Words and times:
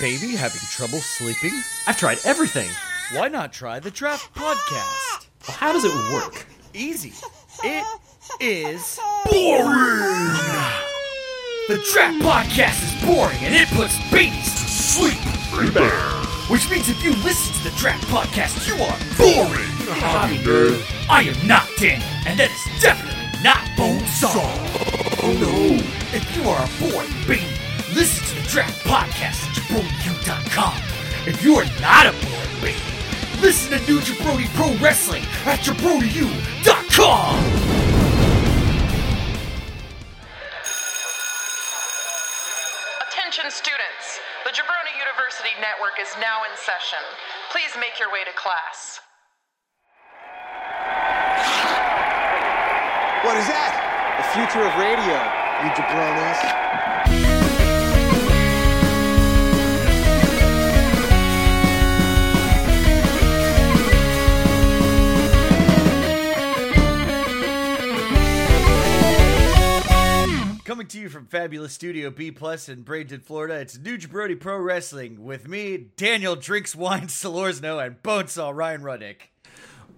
Baby, 0.00 0.34
having 0.36 0.60
trouble 0.70 0.98
sleeping? 0.98 1.52
I've 1.86 1.98
tried 1.98 2.18
everything. 2.24 2.70
Why 3.12 3.28
not 3.28 3.52
try 3.52 3.80
the 3.80 3.90
Draft 3.90 4.34
Podcast? 4.34 5.26
Well, 5.46 5.56
how 5.56 5.72
does 5.72 5.84
it 5.84 5.92
work? 6.12 6.46
Easy. 6.72 7.12
It 7.62 7.84
is 8.40 8.98
boring. 9.30 10.30
The 11.68 11.84
Draft 11.92 12.22
Podcast 12.22 12.82
is 12.82 13.04
boring 13.06 13.38
and 13.42 13.54
it 13.54 13.68
puts 13.68 13.96
babies 14.10 14.54
to 14.54 14.66
sleep. 14.68 15.18
Which 16.50 16.68
means 16.70 16.88
if 16.88 17.04
you 17.04 17.10
listen 17.22 17.54
to 17.62 17.70
the 17.70 17.76
Draft 17.76 18.04
Podcast, 18.08 18.66
you 18.66 18.74
are 18.74 18.98
boring. 19.18 19.68
I 21.08 21.22
am 21.28 21.46
not 21.46 21.68
Daniel, 21.76 22.08
and 22.26 22.38
that 22.38 22.50
is 22.50 22.82
definitely 22.82 23.42
not 23.42 23.58
Bonesaw. 23.76 24.30
Oh 25.22 25.32
no. 25.38 25.76
If 26.12 26.24
you 26.36 26.48
are 26.48 26.64
a 26.64 26.68
boring 26.80 27.10
baby, 27.26 27.46
listen 27.94 28.24
to 28.28 28.42
the 28.42 28.48
Draft 28.48 28.84
Podcast 28.84 29.42
at 29.46 29.56
JabroniU.com. 29.56 30.76
If 31.26 31.42
you 31.42 31.56
are 31.56 31.66
not 31.80 32.06
a 32.06 32.12
boring 32.12 32.60
baby, 32.60 32.78
listen 33.40 33.78
to 33.78 33.90
New 33.90 34.00
Jabroni 34.00 34.46
Pro 34.54 34.72
Wrestling 34.76 35.22
at 35.44 35.60
JabroniU.com. 35.60 37.36
Attention 43.08 43.50
students, 43.50 44.20
the 44.44 44.50
Jabroni 44.50 44.94
University 44.98 45.50
Network 45.60 45.98
is 46.00 46.08
now 46.20 46.44
in 46.44 46.56
session. 46.56 47.02
Please 47.50 47.74
make 47.78 47.98
your 47.98 48.12
way 48.12 48.24
to 48.24 48.32
class. 48.38 49.00
What 53.24 53.36
is 53.36 53.46
that? 53.46 53.72
The 54.16 54.26
future 54.32 54.64
of 54.64 54.72
radio, 54.80 55.20
you 55.62 55.70
jabronis. 55.76 56.79
Coming 70.80 70.88
to 70.88 70.98
you 70.98 71.10
from 71.10 71.26
Fabulous 71.26 71.74
Studio 71.74 72.08
B 72.08 72.30
Plus 72.30 72.66
in 72.66 72.84
Bradenton, 72.84 73.22
Florida, 73.22 73.56
it's 73.56 73.76
New 73.76 73.98
Jabroni 73.98 74.40
Pro 74.40 74.56
Wrestling 74.56 75.22
with 75.22 75.46
me, 75.46 75.88
Daniel 75.98 76.36
Drinks 76.36 76.74
Wine 76.74 77.08
Salorzno, 77.08 77.84
and 77.84 78.02
Bonesaw 78.02 78.56
Ryan 78.56 78.80
Ruddick. 78.80 79.16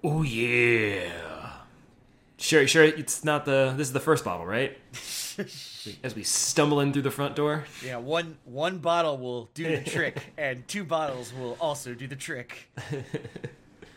Oh 0.02 0.22
yeah. 0.22 1.52
Sure, 2.36 2.66
sure. 2.66 2.83
It's 2.83 3.22
not 3.22 3.44
the. 3.44 3.74
This 3.77 3.86
is 3.86 3.92
the 3.92 4.00
first 4.00 4.24
bottle, 4.24 4.44
right? 4.44 4.77
As 6.02 6.16
we 6.16 6.24
stumble 6.24 6.80
in 6.80 6.92
through 6.92 7.02
the 7.02 7.12
front 7.12 7.36
door. 7.36 7.62
Yeah, 7.86 7.98
one 7.98 8.39
one 8.44 8.78
bottle 8.78 9.19
will 9.19 9.50
do 9.55 9.62
the 9.62 9.84
trick, 9.89 10.33
and 10.36 10.67
two 10.67 10.83
bottles 10.83 11.33
will 11.33 11.56
also 11.61 11.94
do 11.94 12.08
the 12.08 12.17
trick. 12.17 12.69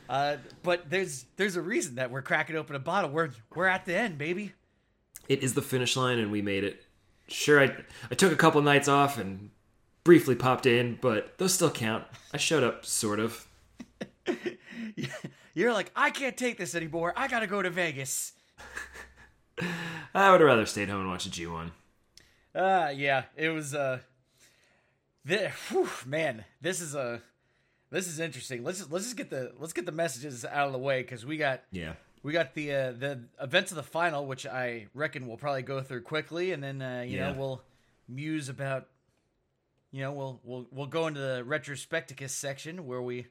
Uh, 0.07 0.37
but 0.61 0.87
there's 0.87 1.25
there's 1.35 1.55
a 1.55 1.61
reason 1.63 1.95
that 1.95 2.11
we're 2.11 2.21
cracking 2.21 2.55
open 2.55 2.75
a 2.75 2.79
bottle. 2.79 3.09
We're 3.09 3.31
we're 3.55 3.65
at 3.65 3.85
the 3.85 3.95
end, 3.95 4.19
baby. 4.19 4.53
It 5.27 5.43
is 5.43 5.53
the 5.53 5.61
finish 5.61 5.95
line, 5.95 6.19
and 6.19 6.31
we 6.31 6.41
made 6.41 6.63
it. 6.63 6.83
Sure, 7.27 7.61
I 7.61 7.75
I 8.11 8.15
took 8.15 8.31
a 8.31 8.35
couple 8.35 8.61
nights 8.61 8.87
off 8.87 9.17
and 9.17 9.49
briefly 10.03 10.35
popped 10.35 10.65
in, 10.65 10.97
but 11.01 11.37
those 11.37 11.53
still 11.53 11.71
count. 11.71 12.05
I 12.33 12.37
showed 12.37 12.63
up, 12.63 12.85
sort 12.85 13.19
of. 13.19 13.47
You're 15.53 15.73
like, 15.73 15.91
I 15.95 16.09
can't 16.09 16.37
take 16.37 16.57
this 16.57 16.75
anymore. 16.75 17.13
I 17.15 17.27
gotta 17.27 17.47
go 17.47 17.61
to 17.61 17.69
Vegas. 17.69 18.33
I 20.13 20.31
would 20.31 20.41
have 20.41 20.47
rather 20.47 20.65
stayed 20.65 20.89
home 20.89 21.01
and 21.01 21.09
watched 21.09 21.25
a 21.27 21.31
G 21.31 21.47
one. 21.47 21.71
Uh 22.53 22.91
yeah, 22.95 23.23
it 23.35 23.49
was 23.49 23.73
uh 23.73 23.99
the, 25.23 25.49
whew, 25.69 25.89
man, 26.05 26.45
this 26.61 26.79
is 26.81 26.93
a 26.93 27.21
this 27.89 28.07
is 28.07 28.19
interesting. 28.19 28.63
Let's 28.63 28.79
just 28.79 28.91
let's 28.91 29.05
just 29.05 29.17
get 29.17 29.29
the 29.29 29.53
let's 29.59 29.73
get 29.73 29.85
the 29.85 29.91
messages 29.91 30.45
out 30.45 30.67
of 30.67 30.73
the 30.73 30.79
way 30.79 31.03
cuz 31.03 31.25
we 31.25 31.37
got 31.37 31.63
Yeah. 31.71 31.93
We 32.25 32.31
got 32.33 32.53
the 32.55 32.73
uh, 32.73 32.91
the 32.91 33.19
events 33.39 33.71
of 33.71 33.75
the 33.77 33.83
final 33.83 34.25
which 34.25 34.45
I 34.47 34.87
reckon 34.95 35.27
we'll 35.27 35.37
probably 35.37 35.61
go 35.61 35.81
through 35.81 36.01
quickly 36.01 36.51
and 36.51 36.63
then 36.63 36.81
uh, 36.81 37.03
you 37.07 37.17
Yeah. 37.17 37.31
know 37.31 37.37
we'll 37.39 37.61
muse 38.07 38.49
about 38.49 38.87
you 39.91 40.01
know, 40.01 40.11
we'll 40.11 40.41
we'll 40.43 40.67
we'll 40.71 40.87
go 40.87 41.07
into 41.07 41.19
the 41.21 41.43
retrospecticus 41.47 42.31
section 42.31 42.85
where 42.85 43.01
we 43.01 43.27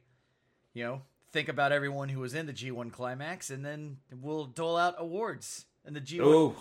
you 0.73 0.83
know, 0.85 1.03
think 1.33 1.49
about 1.49 1.73
everyone 1.73 2.09
who 2.09 2.21
was 2.21 2.35
in 2.35 2.47
the 2.47 2.53
G1 2.53 2.91
climax 2.93 3.51
and 3.51 3.65
then 3.65 3.99
we'll 4.23 4.45
dole 4.47 4.77
out 4.77 4.95
awards 4.99 5.67
in 5.87 5.93
the 5.95 6.01
G1 6.01 6.21
Oh, 6.23 6.57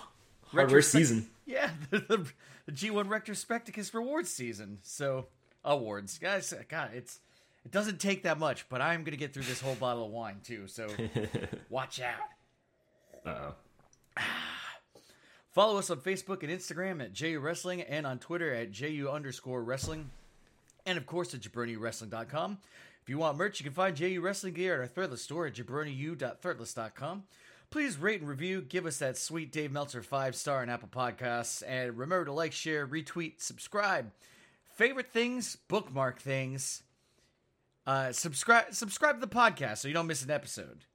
Retrospect- 0.54 0.84
season. 0.92 1.30
yeah, 1.46 1.70
the, 1.90 2.00
the, 2.00 2.26
the 2.66 2.72
G1 2.74 3.08
Retrospecticus 3.08 3.94
rewards 3.94 4.30
season. 4.30 4.80
So 4.84 5.28
awards, 5.64 6.18
guys. 6.20 6.54
God, 6.70 6.90
it's 6.94 7.20
it 7.66 7.72
doesn't 7.72 8.00
take 8.00 8.24
that 8.24 8.40
much, 8.40 8.68
but 8.70 8.82
I'm 8.82 9.04
gonna 9.04 9.18
get 9.18 9.34
through 9.34 9.44
this 9.44 9.62
whole 9.62 9.76
bottle 9.76 10.06
of 10.06 10.12
wine 10.12 10.38
too. 10.44 10.68
So 10.68 10.88
watch 11.70 12.02
out. 12.02 13.26
Uh 13.26 13.52
oh. 14.18 14.22
Follow 15.52 15.78
us 15.78 15.90
on 15.90 15.98
Facebook 15.98 16.42
and 16.42 16.52
Instagram 16.52 17.02
at 17.02 17.14
JU 17.14 17.40
Wrestling 17.40 17.82
and 17.82 18.08
on 18.08 18.18
Twitter 18.18 18.54
at 18.54 18.72
JU 18.72 19.10
underscore 19.12 19.64
wrestling. 19.64 20.10
And 20.86 20.98
of 20.98 21.06
course 21.06 21.34
at 21.34 21.42
JabroniWrestling.com. 21.42 22.58
If 23.04 23.10
you 23.10 23.18
want 23.18 23.38
merch, 23.38 23.60
you 23.60 23.64
can 23.66 23.74
find 23.74 23.96
JU 23.96 24.22
Wrestling 24.22 24.54
gear 24.54 24.82
at 24.82 24.98
our 24.98 25.08
Threadless 25.08 25.20
store 25.20 25.46
at 25.46 25.54
JabroniU.threadless.com. 25.54 27.24
Please 27.70 27.98
rate 27.98 28.20
and 28.20 28.30
review, 28.30 28.62
give 28.62 28.86
us 28.86 29.00
that 29.00 29.18
sweet 29.18 29.52
Dave 29.52 29.72
Meltzer 29.72 30.04
five 30.04 30.36
star 30.36 30.62
on 30.62 30.70
Apple 30.70 30.90
Podcasts, 30.90 31.64
and 31.68 31.98
remember 31.98 32.26
to 32.26 32.32
like, 32.32 32.52
share, 32.52 32.86
retweet, 32.88 33.42
subscribe. 33.42 34.12
Favorite 34.76 35.12
things, 35.12 35.58
bookmark 35.68 36.20
things. 36.20 36.84
Uh, 37.86 38.12
subscribe 38.12 38.74
subscribe 38.74 39.16
to 39.20 39.26
the 39.26 39.34
podcast 39.34 39.80
so 39.80 39.88
you 39.88 39.94
don't 39.94 40.08
miss 40.08 40.24
an 40.24 40.32
episode. 40.32 40.86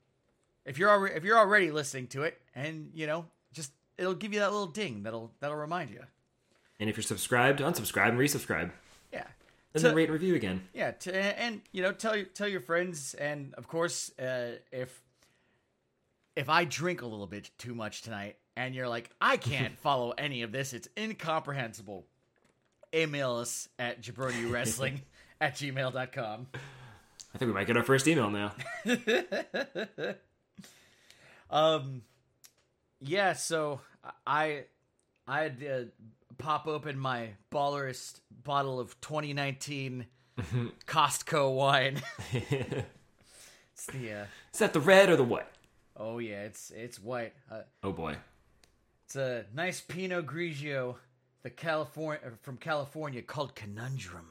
If 0.64 0.78
you're 0.78 0.90
already 0.90 1.14
if 1.14 1.24
you're 1.24 1.38
already 1.38 1.70
listening 1.70 2.06
to 2.08 2.22
it, 2.22 2.40
and 2.54 2.90
you 2.94 3.06
know, 3.06 3.26
just 3.52 3.72
it'll 3.98 4.14
give 4.14 4.32
you 4.32 4.40
that 4.40 4.52
little 4.52 4.66
ding 4.66 5.02
that'll 5.02 5.32
that'll 5.40 5.56
remind 5.56 5.90
you. 5.90 6.00
And 6.80 6.88
if 6.88 6.96
you're 6.96 7.02
subscribed, 7.02 7.60
unsubscribe 7.60 8.10
and 8.10 8.18
resubscribe. 8.18 8.70
Yeah. 9.12 9.24
And 9.74 9.82
To- 9.82 9.88
then 9.88 9.94
rate 9.96 10.04
and 10.04 10.12
review 10.12 10.34
again. 10.34 10.62
Yeah, 10.72 10.92
to, 10.92 11.14
and 11.14 11.60
you 11.72 11.82
know, 11.82 11.92
tell 11.92 12.16
your 12.16 12.26
tell 12.26 12.48
your 12.48 12.60
friends, 12.60 13.14
and 13.14 13.52
of 13.54 13.68
course, 13.68 14.10
uh, 14.18 14.52
if 14.72 15.02
if 16.36 16.48
I 16.48 16.64
drink 16.64 17.02
a 17.02 17.06
little 17.06 17.26
bit 17.26 17.50
too 17.58 17.74
much 17.74 18.02
tonight, 18.02 18.36
and 18.56 18.74
you're 18.74 18.88
like, 18.88 19.10
I 19.20 19.36
can't 19.36 19.76
follow 19.82 20.12
any 20.16 20.42
of 20.42 20.52
this, 20.52 20.72
it's 20.72 20.88
incomprehensible. 20.96 22.06
Email 22.94 23.36
us 23.36 23.68
at 23.78 24.00
jabroniwrestling 24.00 25.00
at 25.40 25.54
gmail.com. 25.54 26.46
I 27.34 27.38
think 27.38 27.48
we 27.48 27.52
might 27.54 27.66
get 27.66 27.76
our 27.76 27.82
first 27.82 28.06
email 28.08 28.30
now. 28.30 28.52
Um, 31.50 32.02
yeah, 33.00 33.32
so 33.32 33.80
I 34.26 34.64
I 35.26 35.42
had 35.42 35.60
to 35.60 35.88
pop 36.36 36.66
open 36.66 36.98
my 36.98 37.30
ballerist 37.50 38.20
bottle 38.44 38.78
of 38.78 39.00
2019 39.00 40.06
Costco 40.86 41.54
wine. 41.54 42.02
it's 42.32 43.86
the 43.92 44.12
uh, 44.12 44.24
Is 44.52 44.58
that 44.58 44.72
the 44.74 44.80
red 44.80 45.08
or 45.08 45.16
the 45.16 45.24
white? 45.24 45.46
oh 45.96 46.18
yeah, 46.18 46.42
it's 46.42 46.70
it's 46.70 47.00
white. 47.02 47.32
Uh, 47.50 47.62
Oh 47.82 47.92
boy. 47.92 48.16
it's 49.06 49.16
a 49.16 49.46
nice 49.54 49.80
Pinot 49.80 50.26
Grigio, 50.26 50.96
the 51.42 51.50
California 51.50 52.20
from 52.42 52.58
California 52.58 53.22
called 53.22 53.54
Conundrum. 53.54 54.28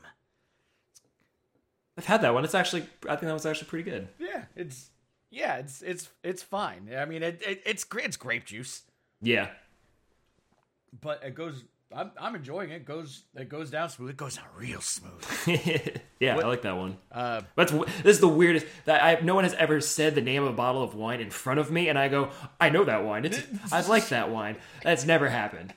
I've 1.98 2.06
had 2.06 2.22
that 2.22 2.34
one. 2.34 2.44
It's 2.44 2.56
actually, 2.56 2.82
I 3.10 3.16
think 3.16 3.24
that 3.24 3.34
was 3.34 3.46
actually 3.46 3.68
pretty 3.68 3.90
good. 3.90 4.08
Yeah, 4.20 4.44
it's 4.56 4.90
yeah, 5.32 5.58
it's 5.58 5.82
it's 5.82 6.10
it's 6.24 6.44
fine. 6.44 6.90
I 6.98 7.06
mean, 7.06 7.24
it, 7.24 7.42
it 7.46 7.62
it's 7.66 7.86
it's 8.04 8.18
grape 8.18 8.46
juice. 8.46 8.84
Yeah. 9.22 9.50
but 11.02 11.24
it 11.24 11.36
goes. 11.36 11.64
I'm, 11.96 12.12
I'm 12.20 12.36
enjoying 12.36 12.70
it. 12.72 12.76
it. 12.76 12.86
Goes 12.86 13.24
it 13.34 13.48
goes 13.48 13.70
down 13.70 13.90
smooth. 13.90 14.10
It 14.10 14.18
goes 14.18 14.36
down 14.36 14.46
real 14.58 14.82
smooth. 14.82 15.24
yeah, 16.20 16.36
What- 16.36 16.44
I 16.44 16.48
like 16.50 16.62
that 16.64 16.76
one. 16.76 16.98
Uh, 17.12 17.42
That's 17.56 17.72
this 17.72 17.88
is 18.16 18.20
the 18.20 18.28
weirdest 18.28 18.66
that 18.86 19.02
I 19.02 19.24
no 19.24 19.36
one 19.36 19.46
has 19.46 19.54
ever 19.54 19.80
said 19.80 20.14
the 20.14 20.22
name 20.22 20.44
of 20.44 20.50
a 20.50 20.54
bottle 20.54 20.84
of 20.84 20.96
wine 20.96 21.22
in 21.22 21.30
front 21.30 21.60
of 21.62 21.72
me, 21.72 21.88
and 21.88 21.98
I 21.98 22.10
go, 22.10 22.30
I 22.60 22.70
know 22.70 22.84
that 22.84 23.06
wine. 23.06 23.24
It's 23.26 23.42
I 23.72 23.82
like 23.88 24.10
that 24.10 24.30
wine. 24.30 24.58
That's 24.84 25.06
never 25.06 25.30
happened. 25.30 25.74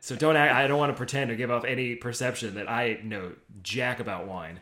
So 0.00 0.16
don't 0.16 0.34
act, 0.34 0.52
I 0.52 0.66
don't 0.66 0.78
want 0.78 0.90
to 0.90 0.96
pretend 0.96 1.30
or 1.30 1.36
give 1.36 1.50
off 1.52 1.64
any 1.64 1.94
perception 1.94 2.56
that 2.56 2.68
I 2.68 2.98
know 3.04 3.34
jack 3.62 4.00
about 4.00 4.26
wine. 4.26 4.58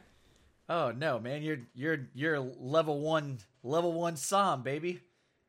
Oh 0.70 0.92
no, 0.92 1.18
man, 1.18 1.42
you're 1.42 1.58
you're 1.74 2.06
you're 2.14 2.38
level 2.38 3.00
one 3.00 3.38
level 3.64 3.92
one 3.92 4.14
Psalm 4.14 4.62
baby. 4.62 5.00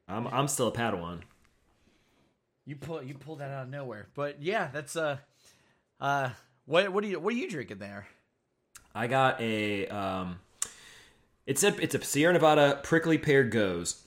I'm 0.07 0.25
I'm 0.27 0.47
still 0.47 0.67
a 0.67 0.71
Padawan. 0.71 1.19
You 2.65 2.75
pull 2.75 3.03
you 3.03 3.13
pulled 3.13 3.39
that 3.39 3.51
out 3.51 3.63
of 3.65 3.69
nowhere. 3.69 4.07
But 4.15 4.41
yeah, 4.41 4.69
that's 4.73 4.95
uh 4.95 5.17
uh 5.99 6.31
what 6.65 6.91
what 6.91 7.03
are 7.03 7.07
you 7.07 7.19
what 7.19 7.35
are 7.35 7.37
you 7.37 7.47
drinking 7.47 7.77
there? 7.77 8.07
I 8.95 9.05
got 9.05 9.39
a 9.39 9.87
um, 9.89 10.39
it's 11.45 11.63
a 11.63 11.79
it's 11.79 11.93
a 11.93 12.03
Sierra 12.03 12.33
Nevada 12.33 12.79
prickly 12.81 13.19
pear 13.19 13.47
gose. 13.47 14.01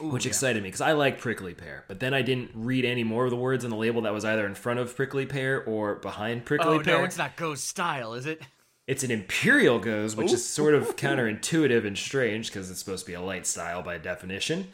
which 0.00 0.26
excited 0.26 0.62
me 0.62 0.68
because 0.68 0.80
I 0.80 0.92
like 0.92 1.18
prickly 1.18 1.54
pear. 1.54 1.84
But 1.88 1.98
then 1.98 2.14
I 2.14 2.22
didn't 2.22 2.50
read 2.54 2.84
any 2.84 3.04
more 3.04 3.24
of 3.24 3.30
the 3.30 3.36
words 3.36 3.64
on 3.64 3.70
the 3.70 3.76
label 3.76 4.02
that 4.02 4.14
was 4.14 4.24
either 4.24 4.46
in 4.46 4.54
front 4.54 4.78
of 4.78 4.94
prickly 4.94 5.26
pear 5.26 5.64
or 5.64 5.96
behind 5.96 6.44
prickly 6.44 6.76
Oh 6.76 6.80
pear. 6.80 6.96
Oh 6.96 6.98
no, 7.00 7.04
it's 7.04 7.18
not 7.18 7.36
Gose 7.36 7.58
style, 7.58 8.14
is 8.14 8.26
it? 8.26 8.40
It's 8.86 9.04
an 9.04 9.10
imperial 9.10 9.80
gose, 9.80 10.16
which 10.16 10.32
is 10.32 10.44
sort 10.46 10.74
of 10.74 10.96
counterintuitive 10.96 11.86
and 11.86 11.96
strange 11.96 12.48
because 12.48 12.70
it's 12.70 12.80
supposed 12.80 13.04
to 13.06 13.10
be 13.10 13.14
a 13.14 13.20
light 13.20 13.46
style 13.46 13.82
by 13.82 13.98
definition. 13.98 14.68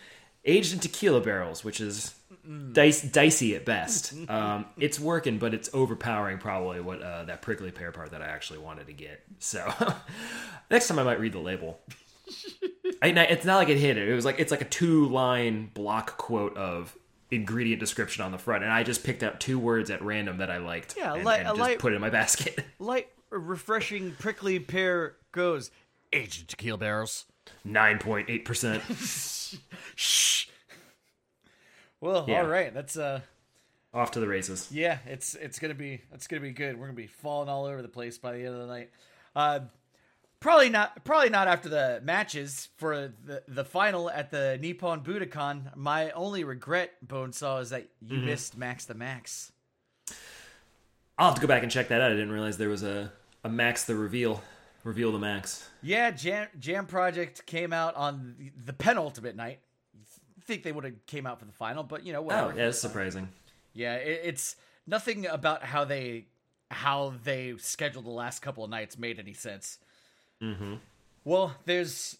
Aged 0.45 0.73
in 0.73 0.79
tequila 0.79 1.21
barrels, 1.21 1.63
which 1.63 1.79
is 1.81 2.15
dice, 2.73 3.03
dicey 3.03 3.55
at 3.55 3.65
best. 3.67 4.15
Um, 4.29 4.67
it's 4.79 4.99
working, 4.99 5.39
but 5.39 5.53
it's 5.55 5.69
overpowering 5.75 6.39
probably 6.39 6.81
what 6.81 7.03
uh, 7.03 7.25
that 7.25 7.43
prickly 7.43 7.71
pear 7.71 7.93
part 7.93 8.11
that 8.13 8.23
I 8.23 8.27
actually 8.27 8.61
wanted 8.61 8.87
to 8.87 8.93
get. 8.93 9.23
So 9.39 9.71
next 10.71 10.89
time 10.89 10.99
I 10.99 11.03
might 11.03 11.21
read 11.21 11.33
the 11.33 11.39
label. 11.39 11.79
I, 13.03 13.09
it's 13.11 13.45
not 13.45 13.57
like 13.57 13.69
it 13.69 13.79
hit 13.79 13.97
it. 13.97 14.09
It 14.09 14.15
was 14.15 14.25
like 14.25 14.39
it's 14.39 14.51
like 14.51 14.61
a 14.61 14.67
two 14.67 15.07
line 15.07 15.71
block 15.75 16.17
quote 16.19 16.57
of 16.57 16.97
ingredient 17.31 17.81
description 17.81 18.25
on 18.25 18.33
the 18.33 18.39
front, 18.39 18.65
and 18.65 18.73
I 18.73 18.83
just 18.83 19.05
picked 19.05 19.23
out 19.23 19.41
two 19.41 19.59
words 19.59 19.91
at 19.91 20.03
random 20.03 20.39
that 20.39 20.51
I 20.51 20.59
liked. 20.59 20.95
Yeah, 20.97 21.15
and, 21.15 21.25
li- 21.25 21.37
and 21.37 21.47
just 21.49 21.61
light- 21.61 21.79
put 21.79 21.93
it 21.93 21.97
in 21.97 22.01
my 22.01 22.11
basket. 22.11 22.65
Light, 22.79 23.09
refreshing, 23.31 24.13
prickly 24.19 24.59
pear 24.59 25.17
gose. 25.33 25.71
Aged 26.13 26.49
tequila 26.49 26.79
barrels. 26.79 27.27
Nine 27.65 27.99
point 27.99 28.29
eight 28.31 28.45
percent. 28.45 28.83
Shh. 29.97 30.47
Well, 32.01 32.25
Yeah. 32.29 32.43
all 32.43 32.47
right. 32.47 32.73
That's 32.73 32.97
uh, 32.97 33.21
Off 33.95 34.11
to 34.13 34.21
the 34.21 34.29
races. 34.29 34.69
yeah. 34.71 34.99
It's 35.07 35.35
it's 35.35 35.59
gonna 35.59 35.75
be 35.75 36.01
it's 36.13 36.27
gonna 36.27 36.43
be 36.43 36.53
good. 36.53 36.79
We're 36.79 36.87
gonna 36.87 36.97
be 36.97 37.07
falling 37.07 37.49
all 37.49 37.65
over 37.65 37.83
the 37.83 37.89
place 37.89 38.19
by 38.19 38.33
the 38.33 38.39
end 38.39 38.55
of 38.55 38.61
the 38.61 38.67
night. 38.67 38.91
Uh, 39.35 39.61
probably 40.41 40.69
not. 40.69 41.05
Probably 41.05 41.31
not 41.31 41.49
after 41.49 41.69
the 41.69 42.01
matches 42.05 42.69
for 42.77 43.13
the 43.25 43.43
the 43.49 43.65
final 43.65 44.11
at 44.11 44.31
the 44.31 44.59
Nippon 44.61 45.01
Budokan. 45.03 45.75
My 45.77 46.11
only 46.13 46.45
regret, 46.45 46.93
Bonesaw, 47.07 47.63
is 47.63 47.71
that 47.71 47.89
you 48.01 48.19
missed 48.19 48.57
Max 48.57 48.85
the 48.85 48.95
Max. 48.95 49.53
I'll 51.19 51.29
have 51.31 51.35
to 51.35 51.41
go 51.41 51.49
back 51.49 51.63
and 51.65 51.73
check 51.73 51.89
that 51.89 52.01
out. 52.01 52.13
I 52.13 52.15
didn't 52.15 52.31
realize 52.31 52.59
there 52.59 52.69
was 52.69 52.85
a, 52.85 53.11
a 53.45 53.49
Max 53.49 53.85
the 53.85 53.95
reveal. 53.95 54.43
Reveal 54.85 55.13
the 55.13 55.19
Max. 55.19 55.69
Yeah, 55.83 56.11
Jam 56.11 56.49
Jam 56.59 56.87
Project 56.87 57.45
came 57.47 57.73
out 57.73 57.95
on 57.97 58.37
the, 58.39 58.53
the 58.65 58.73
penultimate 58.73 59.37
night. 59.37 59.61
Think 60.45 60.63
they 60.63 60.73
would 60.73 60.85
have 60.85 61.07
came 61.07 61.27
out 61.27 61.41
for 61.41 61.45
the 61.45 61.53
final, 61.53 61.83
but 61.83 62.07
you 62.07 62.13
know 62.13 62.23
Oh, 62.31 62.53
yeah, 62.57 62.69
it's 62.69 62.79
surprising. 62.79 63.29
Yeah, 63.75 63.97
it, 63.97 64.21
it's 64.25 64.57
nothing 64.87 65.27
about 65.27 65.63
how 65.63 65.85
they 65.85 66.27
how 66.71 67.15
they 67.25 67.55
scheduled 67.59 68.05
the 68.05 68.11
last 68.11 68.41
couple 68.41 68.65
of 68.65 68.71
nights 68.71 68.99
made 68.99 69.19
any 69.19 69.35
sense. 69.35 69.79
Mm-hmm. 70.43 70.75
Well, 71.25 71.55
there's 71.67 72.17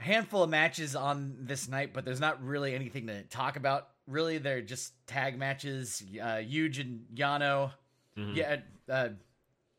a 0.00 0.02
handful 0.02 0.42
of 0.42 0.50
matches 0.50 0.96
on 0.96 1.36
this 1.40 1.68
night, 1.68 1.92
but 1.92 2.04
there's 2.04 2.20
not 2.20 2.42
really 2.42 2.74
anything 2.74 3.06
to 3.08 3.22
talk 3.24 3.56
about. 3.56 3.88
Really, 4.06 4.38
they're 4.38 4.62
just 4.62 4.92
tag 5.06 5.38
matches. 5.38 6.02
Uh, 6.20 6.36
Yuji 6.36 6.80
and 6.80 7.06
Yano. 7.14 7.72
Yeah, 8.16 8.56
uh, 8.88 9.08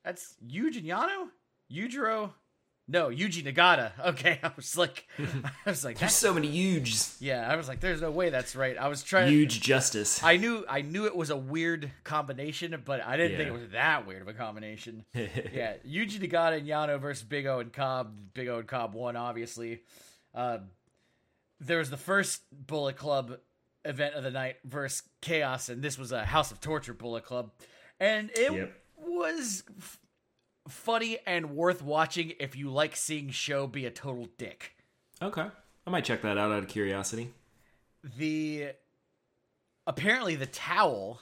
that's 0.07 0.35
Yuji 0.47 0.77
and 0.77 0.85
Yano. 0.85 1.27
Yujiro. 1.71 2.31
No, 2.87 3.09
Yuji 3.09 3.43
Nagata. 3.43 3.91
Okay, 4.07 4.39
I 4.41 4.51
was 4.55 4.77
like, 4.77 5.05
I 5.19 5.69
was 5.69 5.83
like, 5.83 5.97
There's 5.97 6.13
so 6.13 6.33
many 6.33 6.47
huge, 6.47 6.95
yeah, 7.19 7.45
I 7.51 7.57
was 7.57 7.67
like, 7.67 7.81
there's 7.81 7.99
no 7.99 8.09
way 8.11 8.29
that's 8.29 8.55
right. 8.55 8.77
I 8.77 8.87
was 8.87 9.03
trying. 9.03 9.29
huge 9.29 9.59
justice. 9.59 10.23
I 10.23 10.37
knew 10.37 10.63
I 10.69 10.81
knew 10.81 11.05
it 11.05 11.15
was 11.15 11.29
a 11.29 11.35
weird 11.35 11.91
combination, 12.05 12.81
but 12.85 13.05
I 13.05 13.17
didn't 13.17 13.35
think 13.35 13.49
it 13.49 13.51
was 13.51 13.69
that 13.73 14.07
weird 14.07 14.21
of 14.21 14.29
a 14.29 14.33
combination. 14.33 15.03
yeah, 15.13 15.73
Yuji 15.85 16.19
Nagata 16.21 16.59
and 16.59 16.67
Yano 16.67 16.97
versus 17.01 17.23
Big 17.23 17.45
O 17.45 17.59
and 17.59 17.73
Cobb. 17.73 18.17
Big 18.33 18.47
O 18.47 18.59
and 18.59 18.67
Cobb 18.67 18.93
won, 18.93 19.17
obviously. 19.17 19.81
Uh, 20.33 20.59
there 21.59 21.79
was 21.79 21.89
the 21.89 21.97
first 21.97 22.43
Bullet 22.53 22.95
Club 22.95 23.37
event 23.83 24.15
of 24.15 24.23
the 24.23 24.31
night 24.31 24.55
versus 24.63 25.03
Chaos, 25.21 25.67
and 25.67 25.81
this 25.81 25.97
was 25.97 26.13
a 26.13 26.23
House 26.23 26.51
of 26.51 26.61
Torture 26.61 26.93
Bullet 26.93 27.25
Club, 27.25 27.51
and 27.99 28.29
it 28.31 28.53
Yep. 28.53 28.73
Was 28.97 29.63
f- 29.79 29.99
funny 30.67 31.17
and 31.25 31.51
worth 31.55 31.81
watching 31.81 32.33
if 32.39 32.55
you 32.55 32.69
like 32.69 32.95
seeing 32.95 33.29
Sho 33.29 33.67
be 33.67 33.85
a 33.85 33.91
total 33.91 34.27
dick. 34.37 34.73
Okay. 35.21 35.45
I 35.85 35.89
might 35.89 36.03
check 36.05 36.21
that 36.23 36.37
out 36.37 36.51
out 36.51 36.59
of 36.63 36.67
curiosity. 36.67 37.29
the 38.17 38.69
apparently 39.85 40.35
the 40.35 40.45
towel 40.45 41.21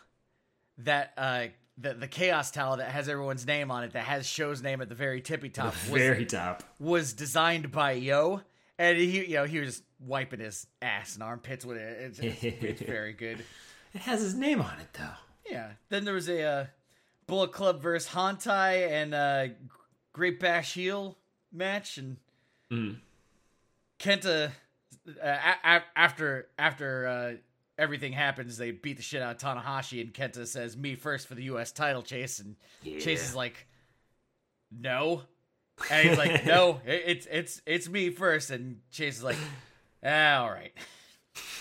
that 0.80 1.14
uh 1.18 1.46
the, 1.78 1.94
the 1.94 2.08
chaos 2.08 2.52
towel 2.52 2.78
that 2.78 2.90
has 2.90 3.10
everyone's 3.10 3.46
name 3.46 3.70
on 3.70 3.84
it 3.84 3.94
that 3.94 4.06
has 4.06 4.26
Sho's 4.26 4.64
name 4.64 4.82
at 4.82 4.88
the 4.90 4.96
very 4.96 5.20
tippy 5.22 5.50
top 5.50 5.74
was, 5.90 6.02
Very 6.02 6.26
top. 6.26 6.64
was 6.80 7.14
designed 7.14 7.72
by 7.72 7.92
YOH 7.94 8.42
and 8.80 8.98
he 8.98 9.26
you 9.26 9.36
know 9.36 9.44
he 9.46 9.60
was 9.60 9.84
wiping 10.00 10.40
his 10.40 10.68
ass 10.82 11.16
and 11.16 11.24
armpits 11.24 11.66
with 11.66 11.78
it 11.78 11.98
it's, 12.02 12.20
it's, 12.20 12.44
it's 12.64 12.82
very 12.82 13.14
good 13.14 13.44
It 13.94 14.02
has 14.02 14.22
his 14.22 14.34
name 14.36 14.62
on 14.62 14.74
it, 14.80 14.88
though. 14.94 15.50
yeah 15.52 15.72
then 15.90 16.06
there 16.06 16.14
was 16.14 16.30
a 16.30 16.42
uh, 16.44 16.66
bullet 17.28 17.52
club 17.52 17.82
versus 17.82 18.12
Hontai 18.14 18.90
and 18.90 19.14
uh 19.14 19.48
great 20.14 20.40
bash 20.40 20.74
heel 20.74 21.18
match 21.52 21.98
and 21.98 22.18
Kenta, 24.00 24.52
uh, 25.08 25.12
a- 25.24 25.68
a- 25.78 25.84
after 25.96 26.48
after 26.58 27.08
uh, 27.08 27.34
everything 27.78 28.12
happens, 28.12 28.58
they 28.58 28.72
beat 28.72 28.98
the 28.98 29.04
shit 29.04 29.22
out 29.22 29.36
of 29.36 29.42
Tanahashi, 29.42 30.02
and 30.02 30.14
Kenta 30.14 30.46
says, 30.48 30.76
"Me 30.76 30.96
first 30.96 31.28
for 31.28 31.36
the 31.36 31.44
U.S. 31.44 31.72
title, 31.72 32.02
Chase." 32.02 32.40
And 32.40 32.56
Chase 32.84 33.30
is 33.30 33.36
like, 33.36 33.68
"No," 34.72 35.22
and 35.90 36.10
he's 36.10 36.18
like, 36.18 36.46
"No, 36.48 36.82
it, 36.86 37.04
it's 37.06 37.28
it's 37.32 37.62
it's 37.66 37.88
me 37.90 38.10
first. 38.10 38.50
And 38.52 38.82
Chase 38.92 39.18
is 39.18 39.24
like, 39.24 39.38
ah, 40.04 40.42
"All 40.42 40.50
right, 40.52 40.74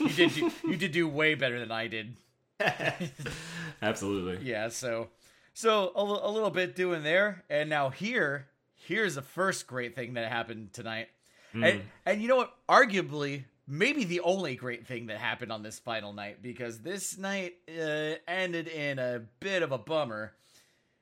you 0.01 0.09
did 0.09 0.33
do, 0.35 0.51
you 0.65 0.77
did 0.77 0.93
do 0.93 1.07
way 1.07 1.35
better 1.35 1.61
than 1.61 1.71
I 1.71 1.87
did." 1.87 2.17
Absolutely. 3.83 4.45
Yeah, 4.49 4.69
so 4.69 5.09
so 5.55 5.93
a, 5.95 6.03
little 6.03 6.51
bit 6.51 6.77
doing 6.77 7.03
there, 7.05 7.45
and 7.49 7.71
now 7.71 7.89
here 7.89 8.49
here's 8.75 9.15
the 9.15 9.23
first 9.23 9.67
great 9.67 9.95
thing 9.95 10.15
that 10.15 10.31
happened 10.31 10.73
tonight, 10.73 11.09
and 11.53 11.83
and 12.05 12.21
you 12.21 12.29
know 12.29 12.37
what? 12.37 12.55
Arguably, 12.69 13.45
maybe 13.67 14.05
the 14.05 14.21
only 14.21 14.57
great 14.57 14.87
thing 14.87 15.07
that 15.07 15.19
happened 15.19 15.53
on 15.53 15.63
this 15.63 15.79
final 15.79 16.13
night 16.13 16.43
because 16.43 16.81
this 16.81 17.17
night 17.17 17.55
uh, 17.69 18.15
ended 18.27 18.69
in 18.69 18.99
a 18.99 19.23
bit 19.41 19.63
of 19.63 19.71
a 19.71 19.79
bummer, 19.79 20.35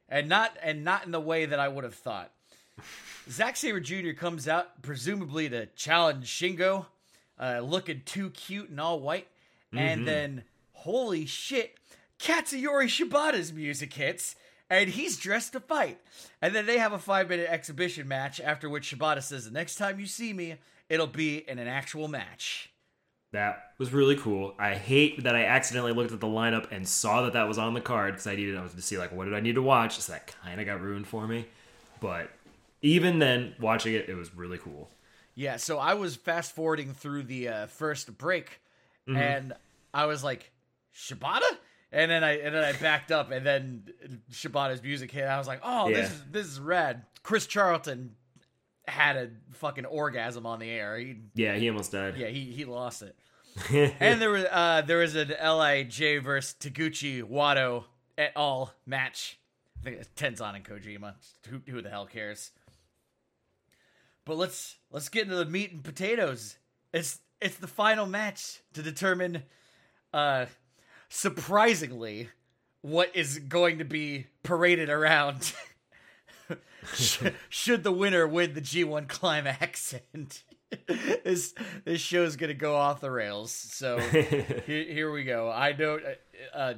and 0.09 0.29
not 0.29 0.57
and 0.63 0.85
not 0.85 1.07
in 1.07 1.13
the 1.13 1.21
way 1.21 1.47
that 1.47 1.59
I 1.59 1.69
would 1.69 1.85
have 1.85 1.95
thought. 1.95 2.31
Zack 3.31 3.57
Sabre 3.57 3.81
Jr. 3.81 4.13
comes 4.13 4.49
out 4.49 4.83
presumably 4.83 5.49
to 5.49 5.67
challenge 5.67 6.27
Shingo, 6.27 6.87
uh, 7.41 7.61
looking 7.61 8.03
too 8.05 8.31
cute 8.31 8.69
and 8.69 8.81
all 8.81 9.01
white, 9.01 9.29
and 9.73 10.07
then 10.07 10.45
holy 10.73 11.25
shit, 11.25 11.79
Katsuyori 12.19 12.87
Shibata's 12.87 13.53
music 13.53 13.95
hits, 13.95 14.37
and 14.73 14.89
he's 14.89 15.19
dressed 15.19 15.53
to 15.53 15.61
fight. 15.61 15.99
And 16.41 16.55
then 16.55 16.65
they 16.65 16.79
have 16.79 16.95
a 16.95 16.99
five 16.99 17.29
minute 17.29 17.47
exhibition 17.51 18.09
match, 18.09 18.41
after 18.41 18.71
which 18.71 18.91
Shibata 18.91 19.23
says, 19.23 19.45
The 19.45 19.51
next 19.51 19.77
time 19.77 20.01
you 20.01 20.07
see 20.07 20.33
me, 20.33 20.57
it'll 20.89 21.07
be 21.07 21.49
in 21.49 21.59
an 21.59 21.69
actual 21.69 22.09
match. 22.09 22.71
That 23.33 23.73
was 23.77 23.93
really 23.93 24.17
cool. 24.17 24.55
I 24.59 24.75
hate 24.75 25.25
that 25.25 25.37
I 25.37 25.45
accidentally 25.45 25.93
looked 25.93 26.13
at 26.13 26.21
the 26.21 26.27
lineup 26.27 26.73
and 26.73 26.89
saw 26.89 27.23
that 27.23 27.35
that 27.35 27.47
was 27.49 27.59
on 27.59 27.75
the 27.75 27.81
card 27.83 28.15
because 28.15 28.27
I 28.27 28.35
needed 28.35 28.57
to 28.57 28.83
see 28.83 28.97
like 28.97 29.13
what 29.13 29.27
did 29.27 29.35
I 29.35 29.41
need 29.41 29.57
to 29.57 29.63
watch. 29.63 29.99
So 29.99 30.13
that 30.13 30.35
kind 30.43 30.59
of 30.59 30.67
got 30.67 30.81
ruined 30.81 31.07
for 31.07 31.27
me. 31.27 31.47
But 32.01 32.31
even 32.81 33.19
then, 33.19 33.55
watching 33.61 33.93
it, 33.93 34.09
it 34.09 34.15
was 34.15 34.35
really 34.35 34.59
cool. 34.59 34.89
Yeah, 35.35 35.57
so 35.57 35.79
I 35.79 35.95
was 35.95 36.17
fast 36.17 36.55
forwarding 36.55 36.95
through 36.95 37.25
the 37.25 37.49
uh, 37.49 37.67
first 37.67 38.19
break, 38.19 38.61
and 39.07 39.55
I 39.95 40.05
was 40.07 40.23
like, 40.23 40.51
Shibata? 40.95 41.57
And 41.93 42.11
then 42.11 42.25
I 42.25 42.39
and 42.39 42.55
then 42.55 42.65
I 42.65 42.73
backed 42.73 43.13
up, 43.13 43.31
and 43.31 43.45
then 43.45 43.85
Shibata's 44.33 44.83
music 44.83 45.11
hit. 45.11 45.25
I 45.25 45.37
was 45.37 45.47
like, 45.47 45.61
"Oh, 45.63 45.91
this 45.91 46.11
is 46.11 46.23
this 46.31 46.47
is 46.47 46.59
rad." 46.59 47.05
Chris 47.23 47.47
Charlton 47.47 48.17
had 48.89 49.17
a 49.17 49.31
fucking 49.53 49.85
orgasm 49.85 50.47
on 50.47 50.59
the 50.59 50.71
air. 50.71 50.97
He 50.97 51.17
Yeah, 51.35 51.55
he 51.55 51.69
almost 51.69 51.93
died. 51.93 52.17
Yeah, 52.17 52.29
he 52.29 52.45
he 52.47 52.65
lost 52.65 53.03
it. 53.03 53.17
and 54.01 54.21
there 54.21 54.31
was 54.31 54.45
uh 54.51 54.83
there 54.87 54.99
was 54.99 55.15
an 55.15 55.29
Lij 55.29 56.21
versus 56.23 56.55
Taguchi 56.59 57.23
Wato 57.23 57.85
et 58.17 58.33
al 58.37 58.73
match. 58.87 59.39
I 59.81 59.85
think 59.85 59.97
it's 59.99 60.09
Tenzan 60.17 60.57
and 60.57 60.65
Kojima. 60.65 61.15
Who 61.49 61.61
who 61.71 61.83
the 61.83 61.91
hell 61.91 62.07
cares? 62.07 62.53
But 64.25 64.37
let's 64.37 64.77
let's 64.91 65.09
get 65.09 65.25
into 65.25 65.37
the 65.37 65.45
meat 65.45 65.73
and 65.73 65.85
potatoes. 65.85 66.57
It's 66.93 67.21
it's 67.41 67.57
the 67.57 67.67
final 67.67 68.07
match 68.07 68.63
to 68.73 68.83
determine 68.83 69.43
uh 70.15 70.47
surprisingly 71.13 72.31
what 72.81 73.15
is 73.15 73.39
going 73.39 73.79
to 73.79 73.85
be 73.85 74.27
paraded 74.43 74.89
around 74.89 75.53
should, 77.51 77.85
the 77.85 77.93
winner 77.93 78.27
win 78.27 78.55
the 78.55 78.63
G1 78.63 79.09
climax 79.09 79.95
and 80.15 80.43
this 80.89 81.53
this 81.85 82.01
show's 82.01 82.37
gonna 82.37 82.55
go 82.55 82.75
off 82.75 83.03
the 83.03 83.11
rails. 83.11 83.53
So 83.53 83.99
here, 84.11 84.65
here 84.67 85.13
we 85.13 85.23
go. 85.23 85.51
I 85.51 85.73
don't. 85.73 86.03
Uh, 86.03 86.57
uh, 86.57 86.75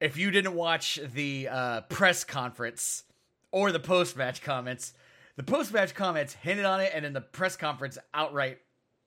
if 0.00 0.16
you 0.16 0.30
didn't 0.30 0.54
watch 0.54 0.98
the 1.12 1.48
uh, 1.48 1.80
press 1.82 2.24
conference 2.24 3.04
or 3.52 3.72
the 3.72 3.78
post 3.78 4.16
match 4.16 4.40
comments, 4.40 4.94
the 5.36 5.42
post 5.42 5.70
match 5.70 5.94
comments 5.94 6.32
hinted 6.32 6.64
on 6.64 6.80
it, 6.80 6.92
and 6.94 7.04
then 7.04 7.12
the 7.12 7.20
press 7.20 7.56
conference 7.56 7.98
outright 8.14 8.56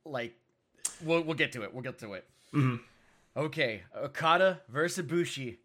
like 0.06 0.36
we'll 1.04 1.24
we'll 1.24 1.36
get 1.36 1.54
to 1.54 1.64
it. 1.64 1.74
We'll 1.74 1.82
get 1.82 1.98
to 2.00 2.14
it. 2.14 2.26
Mm-hmm. 2.54 2.76
Okay, 3.36 3.84
Okada 3.98 4.62
versus 4.70 5.06
Ibushi 5.06 5.58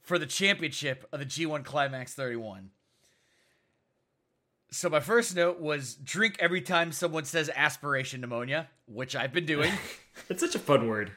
for 0.00 0.18
the 0.18 0.26
championship 0.26 1.06
of 1.12 1.18
the 1.20 1.26
G1 1.26 1.64
Climax 1.64 2.14
31. 2.14 2.70
So 4.70 4.88
my 4.88 5.00
first 5.00 5.34
note 5.36 5.60
was 5.60 5.94
drink 5.94 6.36
every 6.38 6.60
time 6.62 6.92
someone 6.92 7.24
says 7.24 7.50
aspiration 7.54 8.20
pneumonia, 8.20 8.68
which 8.86 9.14
I've 9.16 9.32
been 9.32 9.46
doing, 9.46 9.72
It's 10.28 10.40
such 10.40 10.54
a 10.54 10.58
fun 10.58 10.86
word. 10.88 11.12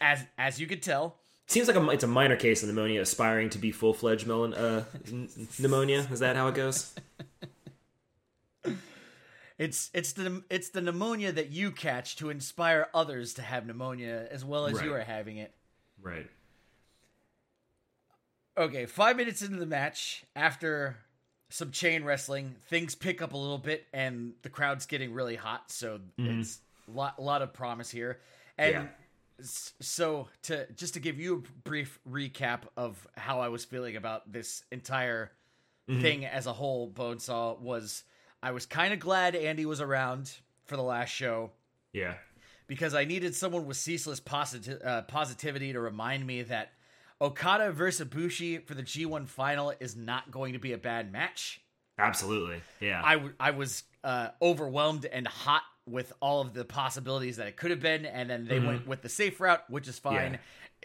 as 0.00 0.24
as 0.36 0.60
you 0.60 0.66
could 0.66 0.82
tell. 0.82 1.16
Seems 1.46 1.66
like 1.66 1.76
a, 1.76 1.88
it's 1.90 2.04
a 2.04 2.08
minor 2.08 2.36
case 2.36 2.62
of 2.62 2.68
pneumonia 2.68 3.00
aspiring 3.00 3.50
to 3.50 3.58
be 3.58 3.72
full 3.72 3.92
fledged 3.94 4.26
melon 4.26 4.54
uh, 4.54 4.84
n- 5.08 5.28
pneumonia. 5.58 6.06
Is 6.12 6.20
that 6.20 6.36
how 6.36 6.48
it 6.48 6.54
goes? 6.54 6.94
It's 9.60 9.90
it's 9.92 10.14
the 10.14 10.42
it's 10.48 10.70
the 10.70 10.80
pneumonia 10.80 11.32
that 11.32 11.50
you 11.50 11.70
catch 11.70 12.16
to 12.16 12.30
inspire 12.30 12.88
others 12.94 13.34
to 13.34 13.42
have 13.42 13.66
pneumonia 13.66 14.26
as 14.30 14.42
well 14.42 14.66
as 14.66 14.80
you 14.80 14.94
are 14.94 15.00
having 15.00 15.36
it. 15.36 15.52
Right. 16.00 16.26
Okay, 18.56 18.86
five 18.86 19.18
minutes 19.18 19.42
into 19.42 19.58
the 19.58 19.66
match, 19.66 20.24
after 20.34 20.96
some 21.50 21.72
chain 21.72 22.04
wrestling, 22.04 22.56
things 22.70 22.94
pick 22.94 23.20
up 23.20 23.34
a 23.34 23.36
little 23.36 23.58
bit, 23.58 23.84
and 23.92 24.32
the 24.40 24.48
crowd's 24.48 24.86
getting 24.86 25.12
really 25.12 25.36
hot. 25.36 25.70
So 25.70 26.00
mm-hmm. 26.18 26.40
it's 26.40 26.60
a 26.88 26.92
lot, 26.92 27.20
lot 27.20 27.42
of 27.42 27.52
promise 27.52 27.90
here. 27.90 28.18
And 28.56 28.72
Yeah. 28.72 28.86
so, 29.80 30.28
to 30.44 30.72
just 30.72 30.94
to 30.94 31.00
give 31.00 31.20
you 31.20 31.34
a 31.34 31.68
brief 31.68 32.00
recap 32.08 32.62
of 32.78 33.06
how 33.14 33.40
I 33.40 33.48
was 33.48 33.66
feeling 33.66 33.96
about 33.96 34.32
this 34.32 34.64
entire 34.72 35.32
mm-hmm. 35.86 36.00
thing 36.00 36.24
as 36.24 36.46
a 36.46 36.52
whole, 36.54 36.90
Bonesaw 36.90 37.60
was 37.60 38.04
I 38.42 38.52
was 38.52 38.66
kind 38.66 38.92
of 38.92 39.00
glad 39.00 39.34
Andy 39.34 39.66
was 39.66 39.80
around 39.80 40.32
for 40.64 40.76
the 40.76 40.82
last 40.82 41.10
show 41.10 41.50
Yeah. 41.92 42.14
because 42.66 42.94
I 42.94 43.04
needed 43.04 43.34
someone 43.34 43.66
with 43.66 43.76
ceaseless 43.76 44.20
posit- 44.20 44.82
uh, 44.84 45.02
positivity 45.02 45.72
to 45.72 45.80
remind 45.80 46.26
me 46.26 46.42
that 46.42 46.72
Okada 47.20 47.70
versus 47.72 48.06
Ibushi 48.08 48.66
for 48.66 48.74
the 48.74 48.82
G1 48.82 49.26
final 49.28 49.74
is 49.78 49.94
not 49.94 50.30
going 50.30 50.54
to 50.54 50.58
be 50.58 50.72
a 50.72 50.78
bad 50.78 51.12
match. 51.12 51.60
Absolutely. 51.98 52.62
Yeah. 52.80 53.02
I, 53.04 53.14
w- 53.14 53.34
I 53.38 53.50
was 53.50 53.82
uh, 54.02 54.28
overwhelmed 54.40 55.04
and 55.04 55.26
hot 55.28 55.62
with 55.86 56.12
all 56.22 56.40
of 56.40 56.54
the 56.54 56.64
possibilities 56.64 57.36
that 57.36 57.46
it 57.46 57.56
could 57.58 57.70
have 57.72 57.80
been, 57.80 58.06
and 58.06 58.30
then 58.30 58.46
they 58.46 58.58
went 58.60 58.86
with 58.86 59.02
the 59.02 59.08
safe 59.10 59.38
route, 59.40 59.68
which 59.68 59.86
is 59.88 59.98
fine. 59.98 60.38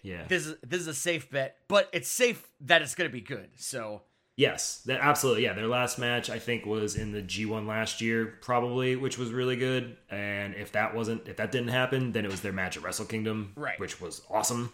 yeah. 0.04 0.26
This 0.28 0.46
is 0.48 0.56
this 0.66 0.82
is 0.82 0.88
a 0.88 0.94
safe 0.94 1.30
bet, 1.30 1.58
but 1.70 1.90
it's 1.94 2.10
safe 2.10 2.46
that 2.62 2.82
it's 2.82 2.96
going 2.96 3.10
to 3.10 3.14
be 3.14 3.22
good. 3.22 3.50
So 3.56 4.02
Yes, 4.38 4.82
that 4.86 5.00
absolutely. 5.02 5.44
Yeah, 5.46 5.54
their 5.54 5.68
last 5.68 5.98
match 5.98 6.30
I 6.30 6.40
think 6.40 6.66
was 6.66 6.96
in 6.98 7.14
the 7.14 7.22
G1 7.22 7.66
last 7.68 8.02
year, 8.02 8.38
probably, 8.42 8.98
which 8.98 9.18
was 9.18 9.32
really 9.32 9.56
good. 9.56 9.96
And 10.10 10.54
if 10.56 10.74
that 10.74 10.94
wasn't, 10.94 11.28
if 11.30 11.38
that 11.38 11.52
didn't 11.54 11.70
happen, 11.70 12.12
then 12.12 12.26
it 12.26 12.32
was 12.32 12.42
their 12.42 12.52
match 12.52 12.76
at 12.76 12.84
Wrestle 12.84 13.06
Kingdom, 13.06 13.54
Right. 13.56 13.80
which 13.80 14.02
was 14.02 14.22
awesome. 14.30 14.74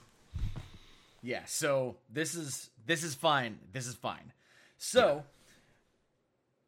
Yeah, 1.22 1.42
so 1.46 1.98
this 2.12 2.34
is 2.34 2.72
this 2.88 3.04
is 3.04 3.14
fine. 3.14 3.60
This 3.72 3.86
is 3.86 3.94
fine. 3.94 4.34
So 4.80 5.24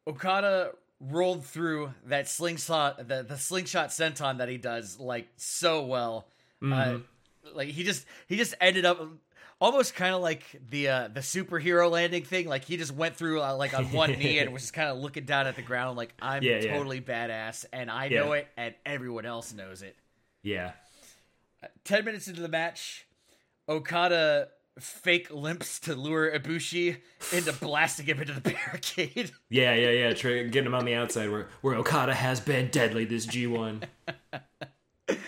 Okada 0.06 0.70
rolled 1.00 1.44
through 1.44 1.92
that 2.06 2.28
slingshot 2.28 3.08
the, 3.08 3.24
the 3.24 3.36
slingshot 3.36 3.88
senton 3.88 4.38
that 4.38 4.48
he 4.48 4.56
does 4.56 4.98
like 5.00 5.28
so 5.36 5.84
well. 5.84 6.26
Uh, 6.62 6.98
like 7.52 7.68
he 7.68 7.82
just 7.82 8.06
he 8.28 8.36
just 8.36 8.54
ended 8.60 8.84
up 8.86 9.06
almost 9.60 9.94
kind 9.94 10.14
of 10.14 10.20
like 10.22 10.44
the 10.70 10.88
uh, 10.88 11.08
the 11.08 11.20
superhero 11.20 11.90
landing 11.90 12.24
thing. 12.24 12.46
Like 12.48 12.64
he 12.64 12.76
just 12.76 12.92
went 12.92 13.16
through 13.16 13.42
uh, 13.42 13.56
like 13.56 13.72
on 13.74 13.86
one 13.92 14.12
knee 14.12 14.38
and 14.38 14.52
was 14.52 14.62
just 14.62 14.74
kind 14.74 14.88
of 14.88 14.98
looking 14.98 15.24
down 15.24 15.46
at 15.46 15.56
the 15.56 15.62
ground 15.62 15.96
like 15.96 16.14
I'm 16.20 16.42
Yeah, 16.42 16.60
yeah. 16.60 16.76
totally 16.76 17.00
badass 17.00 17.64
and 17.72 17.90
I 17.90 18.06
Yeah. 18.06 18.20
know 18.20 18.32
it 18.32 18.48
and 18.56 18.74
everyone 18.84 19.26
else 19.26 19.52
knows 19.54 19.82
it. 19.82 19.96
Yeah. 20.42 20.72
10 21.84 22.04
minutes 22.04 22.28
into 22.28 22.42
the 22.42 22.48
match, 22.48 23.06
Okada 23.68 24.48
fake 24.78 25.30
limps 25.30 25.78
to 25.80 25.94
lure 25.94 26.30
Ibushi 26.30 26.96
into 27.32 27.52
blasting 27.52 28.06
him 28.06 28.20
into 28.20 28.32
the 28.34 28.40
barricade. 28.66 29.30
Yeah, 29.48 29.72
yeah, 29.74 29.90
yeah. 29.90 30.12
Try, 30.14 30.42
getting 30.42 30.66
him 30.66 30.74
on 30.74 30.84
the 30.84 30.94
outside 30.94 31.30
where, 31.30 31.48
where 31.62 31.74
Okada 31.76 32.12
has 32.12 32.40
been 32.40 32.68
deadly 32.70 33.04
this 33.04 33.26
G1. 33.26 33.84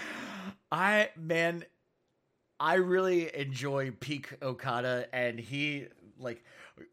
I, 0.73 1.11
man, 1.17 1.65
I 2.59 2.75
really 2.75 3.35
enjoy 3.35 3.91
peak 3.91 4.35
Okada, 4.43 5.07
and 5.13 5.39
he, 5.39 5.87
like, 6.19 6.45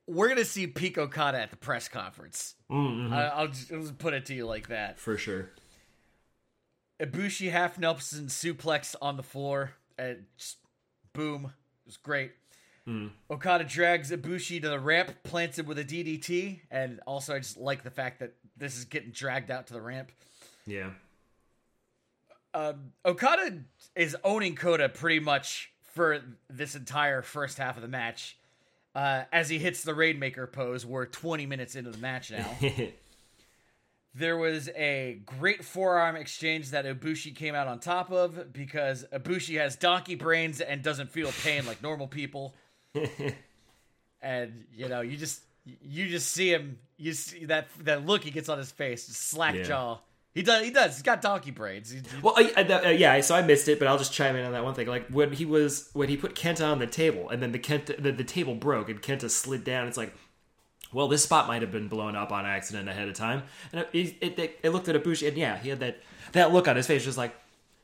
we're 0.07 0.27
going 0.27 0.37
to 0.37 0.45
see 0.45 0.67
peak 0.67 0.97
Okada 0.97 1.39
at 1.39 1.51
the 1.51 1.57
press 1.57 1.87
conference. 1.87 2.55
Mm-hmm. 2.71 3.13
I, 3.13 3.27
I'll, 3.29 3.47
just, 3.47 3.69
just 3.69 3.97
put 3.97 4.13
it 4.13 4.25
to 4.27 4.33
you 4.33 4.45
like 4.45 4.67
that. 4.67 4.99
For 4.99 5.17
sure. 5.17 5.49
Ibushi 6.99 7.51
half 7.51 7.79
Nelson 7.79 8.27
suplex 8.27 8.95
on 9.01 9.17
the 9.17 9.23
floor, 9.23 9.73
and 9.97 10.25
just 10.37 10.57
boom. 11.13 11.45
It 11.45 11.87
was 11.87 11.97
great. 11.97 12.31
Okada 13.31 13.63
drags 13.63 14.11
Ibushi 14.11 14.61
to 14.61 14.69
the 14.69 14.79
ramp, 14.79 15.11
plants 15.23 15.57
him 15.57 15.65
with 15.67 15.79
a 15.79 15.85
DDT, 15.85 16.59
and 16.69 16.99
also 17.07 17.33
I 17.35 17.39
just 17.39 17.57
like 17.57 17.83
the 17.83 17.89
fact 17.89 18.19
that 18.19 18.33
this 18.57 18.77
is 18.77 18.83
getting 18.83 19.11
dragged 19.11 19.49
out 19.49 19.67
to 19.67 19.73
the 19.73 19.81
ramp. 19.81 20.11
Yeah. 20.65 20.89
Um, 22.53 22.91
Okada 23.05 23.59
is 23.95 24.15
owning 24.23 24.55
Kota 24.55 24.89
pretty 24.89 25.19
much 25.19 25.71
for 25.93 26.19
this 26.49 26.75
entire 26.75 27.21
first 27.21 27.57
half 27.57 27.75
of 27.75 27.81
the 27.81 27.87
match. 27.87 28.37
Uh, 28.95 29.23
as 29.31 29.49
he 29.49 29.57
hits 29.57 29.83
the 29.83 29.93
Rainmaker 29.95 30.45
pose, 30.45 30.85
we're 30.85 31.05
20 31.07 31.45
minutes 31.47 31.75
into 31.75 31.89
the 31.91 31.97
match 31.97 32.31
now. 32.31 32.47
There 34.15 34.37
was 34.37 34.69
a 34.75 35.21
great 35.25 35.65
forearm 35.65 36.15
exchange 36.15 36.69
that 36.69 36.85
Ibushi 36.85 37.35
came 37.35 37.55
out 37.55 37.67
on 37.67 37.79
top 37.79 38.11
of 38.11 38.53
because 38.53 39.03
Ibushi 39.11 39.57
has 39.59 39.75
donkey 39.75 40.13
brains 40.13 40.61
and 40.61 40.83
doesn't 40.83 41.09
feel 41.09 41.31
pain 41.43 41.65
like 41.65 41.81
normal 41.81 42.07
people. 42.07 42.53
and 44.21 44.65
you 44.71 44.87
know, 44.87 45.01
you 45.01 45.17
just 45.17 45.41
you 45.65 46.07
just 46.09 46.31
see 46.31 46.49
him, 46.53 46.77
you 46.97 47.13
see 47.13 47.45
that 47.45 47.67
that 47.85 48.05
look 48.05 48.23
he 48.23 48.29
gets 48.29 48.49
on 48.49 48.59
his 48.59 48.71
face, 48.71 49.03
slack 49.07 49.55
Yeah. 49.55 49.63
jaw. 49.63 49.97
He 50.33 50.41
does. 50.41 50.63
He 50.63 50.71
does. 50.71 50.95
He's 50.95 51.03
got 51.03 51.21
donkey 51.21 51.51
brains. 51.51 51.91
He- 51.91 51.97
he- 51.97 52.03
Well, 52.21 52.33
I, 52.35 52.51
I, 52.57 52.61
uh, 52.63 52.89
yeah, 52.89 53.21
so 53.21 53.35
I 53.35 53.41
missed 53.43 53.67
it, 53.67 53.77
but 53.79 53.87
I'll 53.87 53.97
just 53.99 54.13
chime 54.13 54.35
in 54.35 54.43
on 54.45 54.51
that 54.53 54.63
one 54.63 54.73
thing. 54.73 54.87
Like 54.87 55.07
when 55.09 55.31
he 55.31 55.45
was 55.45 55.89
when 55.93 56.09
he 56.09 56.17
put 56.17 56.33
Kenta 56.35 56.65
on 56.71 56.79
the 56.79 56.87
table, 56.87 57.29
and 57.29 57.41
then 57.41 57.51
the 57.51 57.59
Kenta 57.59 58.01
the, 58.01 58.11
the 58.11 58.23
table 58.23 58.55
broke, 58.55 58.89
and 58.89 59.01
Kenta 59.01 59.29
slid 59.29 59.63
down. 59.63 59.87
It's 59.87 59.97
like, 59.97 60.13
well, 60.91 61.07
this 61.07 61.23
spot 61.23 61.47
might 61.47 61.61
have 61.61 61.71
been 61.71 61.87
blown 61.87 62.15
up 62.15 62.31
on 62.31 62.45
accident 62.45 62.89
ahead 62.89 63.07
of 63.07 63.13
time. 63.15 63.43
And 63.71 63.85
it, 63.93 64.15
it, 64.21 64.39
it, 64.39 64.59
it 64.63 64.69
looked 64.71 64.87
at 64.89 64.95
Ibushi, 65.01 65.27
and 65.27 65.37
yeah, 65.37 65.57
he 65.59 65.69
had 65.69 65.79
that 65.81 66.01
that 66.31 66.51
look 66.51 66.67
on 66.67 66.75
his 66.75 66.87
face, 66.87 67.03
just 67.03 67.17
like 67.17 67.35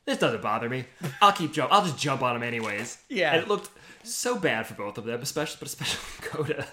this 0.05 0.17
doesn't 0.17 0.41
bother 0.41 0.69
me. 0.69 0.85
I'll 1.21 1.31
keep 1.33 1.53
jump. 1.53 1.71
I'll 1.71 1.83
just 1.83 1.99
jump 1.99 2.23
on 2.23 2.35
him 2.35 2.41
anyways. 2.43 2.97
Yeah. 3.09 3.33
and 3.33 3.43
it 3.43 3.47
looked 3.47 3.69
so 4.03 4.39
bad 4.39 4.65
for 4.65 4.73
both 4.73 4.97
of 4.97 5.05
them, 5.05 5.21
especially 5.21 5.57
but 5.59 5.67
especially 5.67 5.99
Kota. 6.29 6.65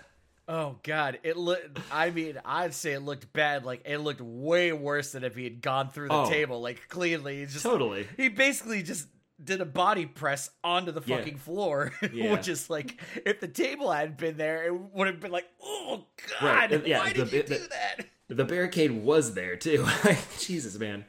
Oh 0.48 0.76
God! 0.82 1.18
It 1.22 1.36
looked. 1.36 1.78
I 1.90 2.10
mean, 2.10 2.40
I'd 2.44 2.74
say 2.74 2.92
it 2.92 3.00
looked 3.00 3.32
bad. 3.32 3.64
Like 3.64 3.82
it 3.84 3.98
looked 3.98 4.20
way 4.20 4.72
worse 4.72 5.12
than 5.12 5.24
if 5.24 5.34
he 5.34 5.44
had 5.44 5.60
gone 5.62 5.90
through 5.90 6.08
the 6.08 6.14
Oh. 6.14 6.28
table. 6.30 6.60
Like 6.60 6.88
cleanly, 6.88 7.38
he's 7.40 7.52
just 7.52 7.64
Totally. 7.64 8.06
He 8.16 8.28
basically 8.28 8.82
just 8.82 9.08
did 9.42 9.60
a 9.60 9.66
body 9.66 10.06
press 10.06 10.48
onto 10.64 10.92
the 10.92 11.02
Yeah. 11.04 11.18
fucking 11.18 11.36
floor, 11.36 11.92
Yeah. 12.12 12.32
which 12.32 12.48
is 12.48 12.70
like 12.70 12.98
if 13.26 13.40
the 13.40 13.48
table 13.48 13.90
hadn't 13.90 14.16
been 14.18 14.36
there, 14.36 14.64
it 14.66 14.74
would 14.74 15.06
have 15.08 15.20
been 15.20 15.30
like, 15.32 15.46
oh 15.62 16.06
God, 16.40 16.46
Right, 16.46 16.72
and- 16.72 16.86
yeah, 16.86 17.00
why 17.00 17.12
the- 17.12 17.24
did 17.24 17.32
you 17.32 17.42
the- 17.42 17.58
do 17.58 17.68
that? 17.68 18.06
The 18.28 18.44
barricade 18.44 18.90
was 18.90 19.34
there 19.34 19.54
too. 19.56 19.86
Jesus, 20.38 20.78
man. 20.78 21.04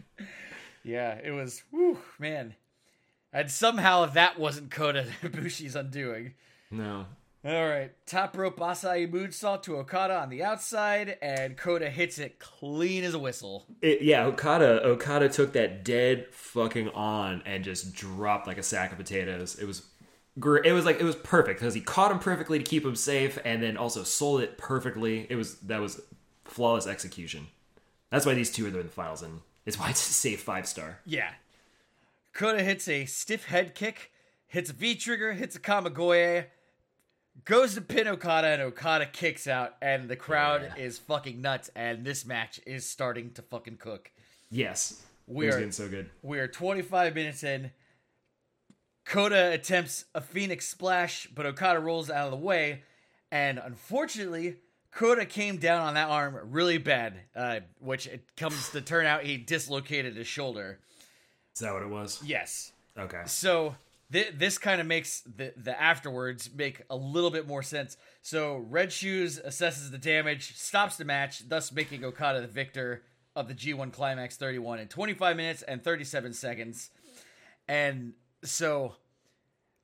Yeah, 0.83 1.19
it 1.23 1.31
was. 1.31 1.63
Whew, 1.71 1.99
man. 2.19 2.55
And 3.33 3.49
somehow 3.51 4.05
that 4.05 4.37
wasn't 4.39 4.71
Kota 4.71 5.05
Ibushi's 5.23 5.75
undoing. 5.75 6.33
No. 6.69 7.05
All 7.47 7.69
right, 7.69 7.91
top 8.05 8.35
rope 8.35 8.59
Asai 8.59 9.09
moonsault 9.09 9.63
to 9.63 9.77
Okada 9.77 10.19
on 10.19 10.27
the 10.27 10.43
outside, 10.43 11.17
and 11.21 11.55
Kota 11.55 11.89
hits 11.89 12.19
it 12.19 12.39
clean 12.39 13.05
as 13.05 13.13
a 13.13 13.19
whistle. 13.19 13.65
It, 13.81 14.01
yeah, 14.01 14.25
Okada 14.25 14.83
Okada 14.83 15.29
took 15.29 15.53
that 15.53 15.85
dead 15.85 16.27
fucking 16.31 16.89
on 16.89 17.41
and 17.45 17.63
just 17.63 17.93
dropped 17.93 18.47
like 18.47 18.57
a 18.57 18.63
sack 18.63 18.91
of 18.91 18.97
potatoes. 18.97 19.55
It 19.55 19.65
was 19.65 19.83
it 20.35 20.73
was 20.73 20.83
like 20.83 20.99
it 20.99 21.05
was 21.05 21.15
perfect 21.15 21.61
because 21.61 21.73
he 21.73 21.79
caught 21.79 22.11
him 22.11 22.19
perfectly 22.19 22.57
to 22.57 22.65
keep 22.65 22.83
him 22.83 22.97
safe 22.97 23.39
and 23.45 23.63
then 23.63 23.77
also 23.77 24.03
sold 24.03 24.41
it 24.41 24.57
perfectly. 24.57 25.25
It 25.29 25.37
was 25.37 25.55
that 25.59 25.79
was 25.79 26.01
flawless 26.43 26.85
execution. 26.85 27.47
That's 28.09 28.25
why 28.25 28.33
these 28.33 28.51
two 28.51 28.65
are 28.65 28.67
in 28.67 28.73
the 28.73 28.83
finals 28.89 29.21
and 29.21 29.39
it's 29.65 29.79
why 29.79 29.91
it's 29.91 30.05
a 30.09 30.13
safe 30.13 30.41
five 30.41 30.67
star. 30.67 30.99
Yeah. 31.05 31.29
Kota 32.33 32.61
hits 32.61 32.89
a 32.89 33.05
stiff 33.05 33.45
head 33.45 33.73
kick, 33.73 34.11
hits 34.47 34.69
a 34.69 34.73
V 34.73 34.95
trigger, 34.95 35.31
hits 35.31 35.55
a 35.55 35.61
Kamigoye, 35.61 36.47
goes 37.45 37.75
to 37.75 37.81
pin 37.81 38.07
Okada, 38.07 38.47
and 38.47 38.61
Okada 38.61 39.05
kicks 39.05 39.47
out, 39.47 39.75
and 39.81 40.09
the 40.09 40.15
crowd 40.15 40.73
is 40.77 40.97
fucking 40.97 41.41
nuts, 41.41 41.69
and 41.75 42.05
this 42.05 42.25
match 42.25 42.59
is 42.65 42.87
starting 42.89 43.31
to 43.31 43.41
fucking 43.41 43.77
cook. 43.77 44.11
Yes, 44.49 45.03
We 45.27 45.47
are 45.47 45.51
getting 45.51 45.71
so 45.71 45.89
good. 45.89 46.09
We 46.21 46.39
are 46.39 46.47
25 46.47 47.15
minutes 47.15 47.43
in. 47.43 47.71
Kota 49.05 49.51
attempts 49.51 50.05
a 50.13 50.21
Phoenix 50.21 50.67
splash, 50.67 51.27
but 51.33 51.45
Okada 51.45 51.79
rolls 51.79 52.09
out 52.09 52.25
of 52.25 52.31
the 52.31 52.37
way. 52.37 52.83
And 53.31 53.59
unfortunately, 53.59 54.57
Kota 54.91 55.25
came 55.25 55.57
down 55.57 55.81
on 55.81 55.93
that 55.93 56.09
arm 56.09 56.37
really 56.51 56.77
bad, 56.77 57.13
uh, 57.35 57.59
which 57.79 58.07
it 58.07 58.35
comes 58.35 58.69
to 58.71 58.81
turn 58.81 59.05
out 59.05 59.23
he 59.23 59.37
dislocated 59.37 60.15
his 60.15 60.27
shoulder. 60.27 60.79
Is 61.55 61.61
that 61.61 61.73
what 61.73 61.83
it 61.83 61.89
was? 61.89 62.21
Yes. 62.25 62.71
Okay. 62.97 63.21
So 63.25 63.75
th- 64.11 64.33
this 64.35 64.57
kind 64.57 64.79
of 64.81 64.87
makes 64.87 65.21
the 65.21 65.53
the 65.57 65.79
afterwards 65.79 66.49
make 66.55 66.81
a 66.89 66.95
little 66.95 67.29
bit 67.31 67.47
more 67.47 67.63
sense. 67.63 67.97
So 68.21 68.57
Red 68.69 68.91
Shoes 68.91 69.39
assesses 69.39 69.91
the 69.91 69.97
damage, 69.97 70.55
stops 70.57 70.97
the 70.97 71.05
match, 71.05 71.47
thus 71.47 71.71
making 71.71 72.03
Okada 72.03 72.41
the 72.41 72.47
victor 72.47 73.03
of 73.35 73.47
the 73.47 73.53
G1 73.53 73.93
Climax 73.93 74.35
31 74.37 74.79
in 74.79 74.87
25 74.87 75.37
minutes 75.37 75.61
and 75.61 75.83
37 75.83 76.33
seconds. 76.33 76.89
And 77.67 78.13
so 78.43 78.95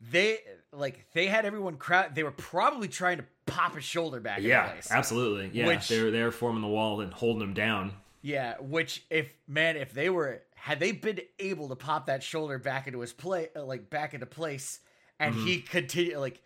they 0.01 0.39
like 0.71 1.05
they 1.13 1.27
had 1.27 1.45
everyone 1.45 1.77
crowd. 1.77 2.15
They 2.15 2.23
were 2.23 2.31
probably 2.31 2.87
trying 2.87 3.17
to 3.17 3.25
pop 3.45 3.75
his 3.75 3.83
shoulder 3.83 4.19
back. 4.19 4.41
Yeah, 4.41 4.65
in 4.65 4.71
place. 4.71 4.91
absolutely. 4.91 5.51
Yeah, 5.53 5.67
Which- 5.67 5.87
they're 5.87 6.11
they're 6.11 6.31
forming 6.31 6.61
the 6.61 6.67
wall 6.67 7.01
and 7.01 7.13
holding 7.13 7.41
him 7.43 7.53
down. 7.53 7.93
Yeah, 8.21 8.55
which 8.61 9.03
if 9.09 9.33
man, 9.47 9.75
if 9.75 9.93
they 9.93 10.09
were 10.09 10.41
had 10.63 10.79
they 10.79 10.93
been 10.93 11.19
able 11.39 11.67
to 11.67 11.75
pop 11.75 12.05
that 12.05 12.23
shoulder 12.23 12.57
back 12.57 12.87
into 12.87 13.01
his 13.01 13.11
play, 13.11 13.49
uh, 13.53 13.65
like 13.65 13.89
back 13.89 14.13
into 14.13 14.25
place, 14.25 14.79
and 15.19 15.35
he 15.35 15.57
Mm-hmm. 15.57 15.67
continue 15.67 16.17
like 16.17 16.41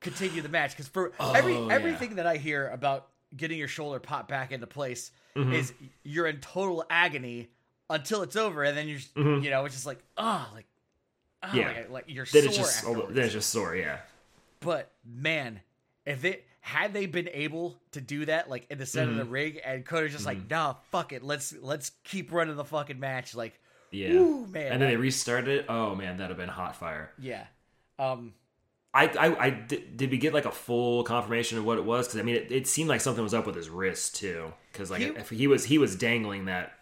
continue 0.00 0.40
the 0.42 0.48
match 0.48 0.70
because 0.70 0.86
for 0.86 1.12
every 1.34 1.56
Oh, 1.56 1.66
everything 1.68 2.14
that 2.16 2.26
I 2.26 2.36
hear 2.36 2.68
about 2.68 3.08
getting 3.36 3.58
your 3.58 3.66
shoulder 3.66 3.98
popped 3.98 4.28
back 4.28 4.52
into 4.52 4.68
place 4.68 5.10
Mm-hmm. 5.34 5.54
is 5.54 5.72
you're 6.04 6.28
in 6.28 6.38
total 6.38 6.84
agony 6.88 7.48
until 7.90 8.22
it's 8.22 8.36
over, 8.36 8.62
and 8.62 8.76
then 8.78 8.86
you're 8.86 8.98
just, 8.98 9.16
you 9.16 9.50
know 9.50 9.64
it's 9.64 9.74
just 9.74 9.86
like 9.86 10.02
oh 10.16 10.48
like 10.54 10.66
oh, 11.42 11.48
Mm-hmm. 11.48 11.56
Yeah. 11.58 11.66
like, 11.66 11.90
like 11.90 12.04
you're 12.06 12.26
Then 12.26 12.42
sore 12.44 12.48
it's 12.50 12.56
just 12.56 12.84
afterwards. 12.84 13.14
then 13.14 13.24
it's 13.24 13.32
just 13.34 13.50
sore. 13.50 13.74
Yeah. 13.74 13.98
But 14.60 14.92
man, 15.04 15.60
if 16.06 16.22
they 16.22 16.42
had 16.68 16.92
they 16.92 17.06
been 17.06 17.28
able 17.32 17.76
to 17.92 18.00
do 18.00 18.26
that, 18.26 18.48
like 18.50 18.66
in 18.70 18.78
the 18.78 18.86
center 18.86 19.10
Mm-hmm. 19.12 19.20
of 19.20 19.26
the 19.26 19.32
ring, 19.32 19.58
and 19.64 19.84
have 19.84 20.12
just 20.12 20.26
like, 20.26 20.50
nah, 20.50 20.74
fuck 20.90 21.12
it, 21.12 21.22
let's 21.22 21.54
let's 21.60 21.92
keep 22.04 22.30
running 22.32 22.56
the 22.56 22.64
fucking 22.64 23.00
match, 23.00 23.34
like, 23.34 23.58
Yeah. 23.90 24.10
Ooh, 24.12 24.46
man, 24.46 24.72
and 24.72 24.82
then 24.82 24.88
they 24.90 24.96
restarted 24.96 25.48
it. 25.48 25.66
Oh 25.68 25.94
man, 25.94 26.16
that'd 26.18 26.30
have 26.30 26.36
been 26.38 26.48
hot 26.48 26.76
fire. 26.76 27.10
yeah, 27.18 27.44
um, 27.98 28.34
I, 28.94 29.06
I, 29.06 29.46
I 29.46 29.50
did, 29.50 29.96
did 29.96 30.10
we 30.10 30.18
get 30.18 30.32
like 30.34 30.44
a 30.46 30.50
full 30.50 31.04
confirmation 31.04 31.58
of 31.58 31.64
what 31.64 31.78
it 31.78 31.84
was? 31.84 32.06
Because 32.08 32.20
I 32.20 32.22
mean, 32.22 32.36
it, 32.36 32.50
it 32.50 32.66
seemed 32.66 32.88
like 32.88 33.00
something 33.00 33.22
was 33.22 33.34
up 33.34 33.46
with 33.46 33.54
his 33.54 33.68
wrist 33.68 34.16
too. 34.16 34.52
Because 34.72 34.90
like 34.90 35.00
He- 35.02 35.08
if 35.08 35.30
he 35.30 35.46
was 35.46 35.64
he 35.66 35.78
was 35.78 35.94
dangling 35.96 36.46
that 36.46 36.72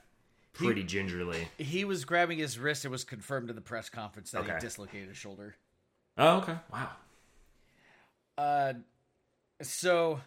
pretty 0.52 0.82
gingerly. 0.84 1.48
he 1.58 1.84
was 1.84 2.04
grabbing 2.04 2.38
his 2.38 2.58
wrist. 2.58 2.84
It 2.84 2.90
was 2.90 3.04
confirmed 3.04 3.50
in 3.50 3.56
the 3.56 3.62
press 3.62 3.88
conference 3.90 4.30
that 4.30 4.42
Okay. 4.42 4.54
he 4.54 4.58
dislocated 4.60 5.08
his 5.08 5.16
shoulder. 5.16 5.56
Oh 6.18 6.38
okay, 6.38 6.56
wow. 6.72 6.90
Uh, 8.38 8.72
so, 9.62 10.20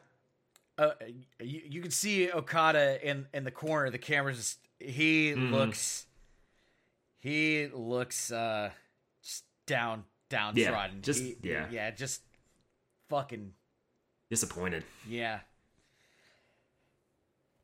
uh, 0.77 0.91
you, 1.39 1.61
you 1.69 1.81
can 1.81 1.91
see 1.91 2.31
Okada 2.31 2.99
in 3.07 3.27
in 3.33 3.43
the 3.43 3.51
corner. 3.51 3.89
The 3.89 3.97
camera's 3.97 4.37
just 4.37 4.59
he 4.79 5.31
Mm-hmm. 5.31 5.53
looks, 5.53 6.05
he 7.19 7.67
looks 7.73 8.31
uh, 8.31 8.71
just 9.21 9.43
down 9.67 10.03
downtrodden. 10.29 11.01
just- 11.01 11.21
He- 11.21 11.37
yeah. 11.43 11.67
yeah, 11.71 11.91
just 11.91 12.21
fucking 13.09 13.53
Disappointed. 14.29 14.83
yeah. 15.07 15.39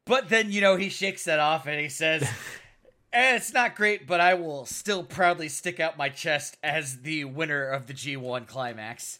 But 0.06 0.30
then 0.30 0.52
you 0.52 0.62
know 0.62 0.76
he 0.76 0.90
shakes 0.90 1.24
that 1.26 1.40
off 1.40 1.66
and 1.68 1.80
he 1.80 1.90
says. 1.90 2.22
"Eh, 3.14 3.36
It's 3.38 3.54
not 3.54 3.76
great, 3.76 4.06
but 4.06 4.20
I 4.20 4.34
will 4.34 4.66
still 4.66 5.04
proudly 5.04 5.48
stick 5.50 5.80
out 5.80 5.98
my 5.98 6.10
chest 6.10 6.58
as 6.62 7.02
the 7.02 7.24
winner 7.26 7.66
of 7.68 7.88
the 7.88 7.94
G1 7.94 8.46
climax. 8.48 9.20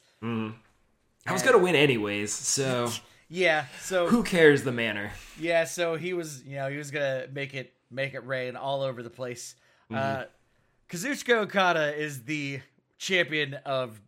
I 1.26 1.34
was 1.34 1.42
gonna 1.42 1.58
win 1.58 1.76
anyways, 1.76 2.32
so 2.32 2.92
Yeah, 3.30 3.66
so 3.82 4.08
who 4.08 4.24
cares 4.24 4.64
the 4.64 4.72
manner? 4.72 5.12
Yeah, 5.40 5.66
so 5.66 5.96
he 5.96 6.14
was, 6.14 6.44
you 6.44 6.58
know, 6.58 6.70
he 6.70 6.78
was 6.78 6.92
gonna 6.92 7.26
make 7.34 7.54
it 7.54 7.74
make 7.90 8.14
it 8.14 8.26
rain 8.26 8.56
all 8.56 8.82
over 8.82 9.02
the 9.02 9.10
place. 9.10 9.56
Uh, 9.94 10.26
Kazuchika 10.90 11.36
Okada 11.44 11.96
is 11.96 12.24
the 12.24 12.62
champion 12.98 13.56
of 13.66 14.02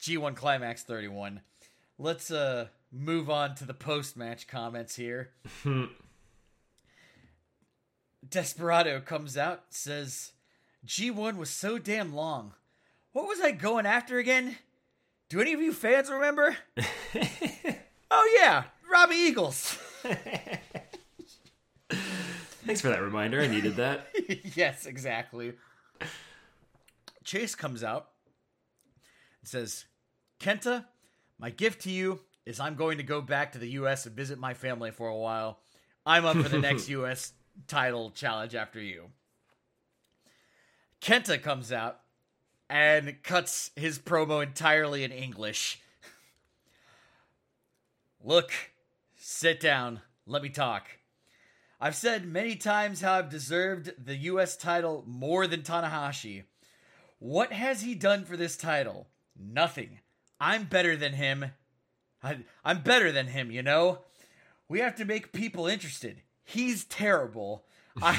G1 0.00 0.34
Climax 0.36 0.82
31. 0.82 1.40
Let's 1.98 2.30
uh 2.30 2.68
move 2.90 3.28
on 3.30 3.54
to 3.56 3.64
the 3.64 3.74
post 3.74 4.16
match 4.16 4.46
comments 4.46 4.96
here. 4.96 5.30
Desperado 8.28 9.00
comes 9.00 9.36
out, 9.36 9.64
says, 9.70 10.32
G1 10.86 11.36
was 11.36 11.50
so 11.50 11.78
damn 11.78 12.14
long. 12.14 12.54
What 13.12 13.26
was 13.28 13.40
I 13.40 13.50
going 13.50 13.84
after 13.84 14.18
again? 14.18 14.56
Do 15.32 15.40
any 15.40 15.54
of 15.54 15.62
you 15.62 15.72
fans 15.72 16.10
remember? 16.10 16.54
oh 18.10 18.38
yeah, 18.38 18.64
Robbie 18.92 19.14
Eagles. 19.14 19.78
Thanks 22.66 22.82
for 22.82 22.90
that 22.90 23.00
reminder. 23.00 23.40
I 23.40 23.46
needed 23.46 23.76
that. 23.76 24.08
yes, 24.54 24.84
exactly. 24.84 25.54
Chase 27.24 27.54
comes 27.54 27.82
out 27.82 28.08
and 29.40 29.48
says, 29.48 29.86
Kenta, 30.38 30.84
my 31.38 31.48
gift 31.48 31.80
to 31.84 31.90
you 31.90 32.20
is 32.44 32.60
I'm 32.60 32.74
going 32.74 32.98
to 32.98 33.02
go 33.02 33.22
back 33.22 33.52
to 33.52 33.58
the 33.58 33.70
U.S. 33.70 34.04
and 34.04 34.14
visit 34.14 34.38
my 34.38 34.52
family 34.52 34.90
for 34.90 35.08
a 35.08 35.16
while. 35.16 35.60
I'm 36.04 36.26
up 36.26 36.36
for 36.36 36.50
the 36.50 36.58
next 36.58 36.88
U.S. 36.90 37.32
title 37.68 38.10
challenge 38.10 38.54
after 38.54 38.82
you. 38.82 39.04
Kenta 41.00 41.42
comes 41.42 41.72
out 41.72 42.01
and 42.72 43.22
cuts 43.22 43.70
his 43.76 43.98
promo 43.98 44.42
entirely 44.42 45.04
in 45.04 45.12
English. 45.12 45.78
Look, 48.24 48.50
sit 49.14 49.60
down, 49.60 50.00
let 50.26 50.42
me 50.42 50.48
talk. 50.48 50.86
I've 51.78 51.94
said 51.94 52.26
many 52.26 52.56
times 52.56 53.02
how 53.02 53.12
I've 53.12 53.28
deserved 53.28 53.92
the 54.02 54.16
US 54.16 54.56
title 54.56 55.04
more 55.06 55.46
than 55.46 55.60
Tanahashi. 55.60 56.44
What 57.18 57.52
has 57.52 57.82
he 57.82 57.94
done 57.94 58.24
for 58.24 58.38
this 58.38 58.56
title? 58.56 59.06
Nothing. 59.38 59.98
I'm 60.40 60.64
better 60.64 60.96
than 60.96 61.12
him. 61.12 61.44
I, 62.22 62.38
I'm 62.64 62.80
better 62.80 63.12
than 63.12 63.26
him, 63.26 63.50
you 63.50 63.62
know? 63.62 63.98
We 64.70 64.80
have 64.80 64.96
to 64.96 65.04
make 65.04 65.34
people 65.34 65.66
interested. 65.66 66.22
He's 66.42 66.84
terrible. 66.84 67.66
I, 68.00 68.18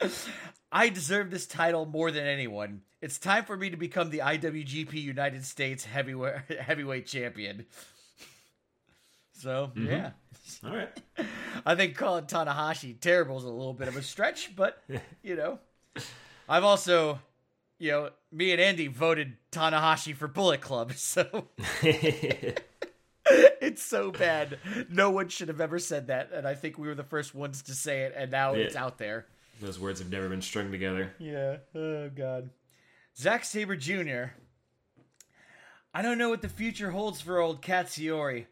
I 0.70 0.90
deserve 0.90 1.32
this 1.32 1.48
title 1.48 1.86
more 1.86 2.12
than 2.12 2.24
anyone. 2.24 2.82
It's 3.06 3.18
time 3.18 3.44
for 3.44 3.56
me 3.56 3.70
to 3.70 3.76
become 3.76 4.10
the 4.10 4.18
IWGP 4.18 4.94
United 4.94 5.44
States 5.44 5.84
heavyweight, 5.84 6.50
heavyweight 6.60 7.06
champion. 7.06 7.64
So, 9.30 9.70
mm-hmm. 9.76 9.86
yeah. 9.86 10.10
All 10.64 10.74
right. 10.74 10.88
I 11.64 11.76
think 11.76 11.94
calling 11.94 12.24
Tanahashi 12.24 13.00
terrible 13.00 13.38
is 13.38 13.44
a 13.44 13.48
little 13.48 13.74
bit 13.74 13.86
of 13.86 13.96
a 13.96 14.02
stretch, 14.02 14.56
but 14.56 14.82
you 15.22 15.36
know, 15.36 15.60
I've 16.48 16.64
also, 16.64 17.20
you 17.78 17.92
know, 17.92 18.10
me 18.32 18.50
and 18.50 18.60
Andy 18.60 18.88
voted 18.88 19.36
Tanahashi 19.52 20.12
for 20.12 20.26
Bullet 20.26 20.60
Club, 20.60 20.92
so 20.96 21.46
it's 21.84 23.84
so 23.84 24.10
bad. 24.10 24.58
No 24.90 25.12
one 25.12 25.28
should 25.28 25.46
have 25.46 25.60
ever 25.60 25.78
said 25.78 26.08
that, 26.08 26.32
and 26.32 26.44
I 26.44 26.56
think 26.56 26.76
we 26.76 26.88
were 26.88 26.96
the 26.96 27.04
first 27.04 27.36
ones 27.36 27.62
to 27.62 27.72
say 27.72 28.00
it, 28.00 28.14
and 28.16 28.32
now 28.32 28.54
it's 28.54 28.74
out 28.74 28.98
there. 28.98 29.26
Those 29.60 29.78
words 29.78 30.00
have 30.00 30.10
never 30.10 30.28
been 30.28 30.42
strung 30.42 30.72
together. 30.72 31.12
Yeah. 31.20 31.58
Oh 31.72 32.08
God. 32.08 32.50
Zack 33.18 33.44
Sabre 33.46 33.76
Jr. 33.76 34.32
I 35.94 36.02
don't 36.02 36.18
know 36.18 36.28
what 36.28 36.42
the 36.42 36.50
future 36.50 36.90
holds 36.90 37.22
for 37.22 37.40
old 37.40 37.62
Katsuyori, 37.62 38.44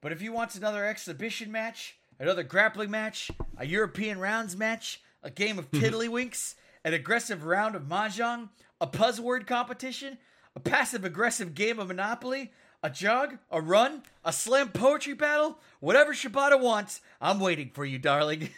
but 0.00 0.10
if 0.10 0.20
he 0.20 0.28
wants 0.28 0.56
another 0.56 0.84
exhibition 0.84 1.52
match, 1.52 1.96
another 2.18 2.42
grappling 2.42 2.90
match, 2.90 3.30
a 3.56 3.64
European 3.64 4.18
rounds 4.18 4.56
match, 4.56 5.00
a 5.22 5.30
game 5.30 5.56
of 5.56 5.70
tiddlywinks, 5.70 6.56
an 6.84 6.94
aggressive 6.94 7.44
round 7.44 7.76
of 7.76 7.82
mahjong, 7.82 8.48
a 8.80 8.88
buzzword 8.88 9.46
competition, 9.46 10.18
a 10.56 10.60
passive 10.60 11.04
aggressive 11.04 11.54
game 11.54 11.78
of 11.78 11.86
Monopoly, 11.86 12.50
a 12.82 12.90
jog, 12.90 13.38
a 13.52 13.60
run, 13.60 14.02
a 14.24 14.32
slam 14.32 14.70
poetry 14.70 15.14
battle, 15.14 15.58
whatever 15.78 16.12
Shibata 16.12 16.60
wants, 16.60 17.00
I'm 17.20 17.38
waiting 17.38 17.70
for 17.72 17.84
you, 17.84 18.00
darling. 18.00 18.50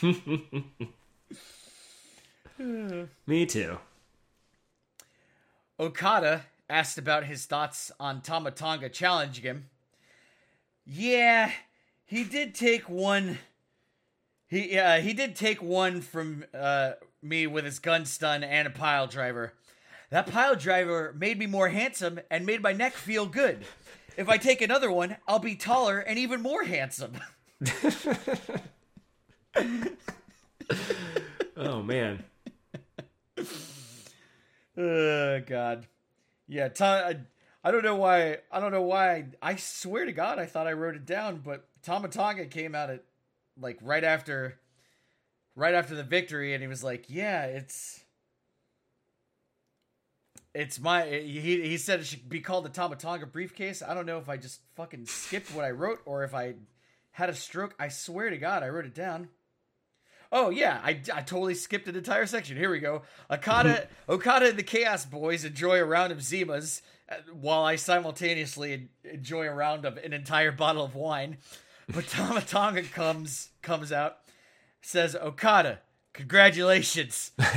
Me 3.26 3.44
too. 3.44 3.78
Okada 5.82 6.44
asked 6.70 6.96
about 6.96 7.24
his 7.24 7.44
thoughts 7.44 7.90
on 7.98 8.20
Tama 8.20 8.52
Tonga 8.52 8.88
challenging 8.88 9.42
him. 9.42 9.68
Yeah, 10.86 11.50
he 12.04 12.22
did 12.22 12.54
take 12.54 12.88
one. 12.88 13.38
He 14.46 14.78
uh, 14.78 15.00
he 15.00 15.12
did 15.12 15.34
take 15.34 15.60
one 15.60 16.00
from 16.00 16.44
uh, 16.54 16.92
me 17.20 17.48
with 17.48 17.64
his 17.64 17.80
gun 17.80 18.06
stun 18.06 18.44
and 18.44 18.68
a 18.68 18.70
pile 18.70 19.08
driver. 19.08 19.54
That 20.10 20.28
pile 20.28 20.54
driver 20.54 21.12
made 21.18 21.36
me 21.38 21.46
more 21.46 21.70
handsome 21.70 22.20
and 22.30 22.46
made 22.46 22.62
my 22.62 22.72
neck 22.72 22.92
feel 22.92 23.26
good. 23.26 23.64
If 24.16 24.28
I 24.28 24.36
take 24.36 24.62
another 24.62 24.90
one, 24.92 25.16
I'll 25.26 25.40
be 25.40 25.56
taller 25.56 25.98
and 25.98 26.16
even 26.16 26.42
more 26.42 26.62
handsome. 26.62 27.14
Oh 31.54 31.82
man. 31.82 32.24
Oh 34.76 35.40
God, 35.40 35.86
yeah. 36.48 36.68
Ta- 36.68 37.04
I, 37.08 37.16
I 37.64 37.70
don't 37.70 37.84
know 37.84 37.96
why. 37.96 38.38
I 38.50 38.60
don't 38.60 38.72
know 38.72 38.82
why. 38.82 39.12
I, 39.12 39.26
I 39.42 39.56
swear 39.56 40.04
to 40.04 40.12
God, 40.12 40.38
I 40.38 40.46
thought 40.46 40.66
I 40.66 40.72
wrote 40.72 40.94
it 40.96 41.06
down, 41.06 41.42
but 41.44 41.68
Tama 41.82 42.08
Tonga 42.08 42.46
came 42.46 42.74
out 42.74 42.90
at 42.90 43.04
like 43.60 43.78
right 43.82 44.04
after, 44.04 44.58
right 45.54 45.74
after 45.74 45.94
the 45.94 46.02
victory, 46.02 46.54
and 46.54 46.62
he 46.62 46.68
was 46.68 46.82
like, 46.82 47.04
"Yeah, 47.08 47.44
it's, 47.44 48.02
It's 50.54 50.78
my 50.78 51.06
he 51.06 51.62
he 51.62 51.78
said 51.78 52.00
it 52.00 52.06
should 52.06 52.28
be 52.28 52.40
called 52.40 52.64
the 52.66 52.68
Tama 52.68 52.96
Tonga 52.96 53.26
briefcase. 53.26 53.82
I 53.82 53.94
don't 53.94 54.06
know 54.06 54.18
if 54.18 54.28
I 54.28 54.36
just 54.36 54.60
fucking 54.74 55.06
skipped 55.06 55.54
what 55.54 55.64
I 55.64 55.70
wrote 55.70 56.00
or 56.04 56.24
if 56.24 56.34
I 56.34 56.54
had 57.12 57.30
a 57.30 57.34
stroke. 57.34 57.74
I 57.78 57.88
swear 57.88 58.28
to 58.28 58.36
God, 58.36 58.62
I 58.62 58.68
wrote 58.68 58.84
it 58.84 58.94
down. 58.94 59.28
Oh 60.34 60.48
yeah, 60.48 60.80
I, 60.82 60.98
I 61.12 61.20
totally 61.20 61.54
skipped 61.54 61.86
an 61.88 61.94
entire 61.94 62.24
section. 62.24 62.56
Here 62.56 62.70
we 62.70 62.78
go. 62.78 63.02
Okada 63.30 63.86
Okada 64.08 64.48
and 64.48 64.58
the 64.58 64.62
Chaos 64.62 65.04
Boys 65.04 65.44
enjoy 65.44 65.78
a 65.78 65.84
round 65.84 66.10
of 66.10 66.18
Zimas, 66.20 66.80
uh, 67.10 67.16
while 67.32 67.62
I 67.64 67.76
simultaneously 67.76 68.88
enjoy 69.04 69.46
a 69.46 69.52
round 69.54 69.84
of 69.84 69.98
an 69.98 70.14
entire 70.14 70.50
bottle 70.50 70.84
of 70.84 70.94
wine. 70.94 71.36
But 71.86 72.06
Tama 72.08 72.40
Tonga 72.40 72.82
comes 72.82 73.50
comes 73.60 73.92
out, 73.92 74.18
says 74.80 75.14
Okada, 75.14 75.80
congratulations. 76.14 77.32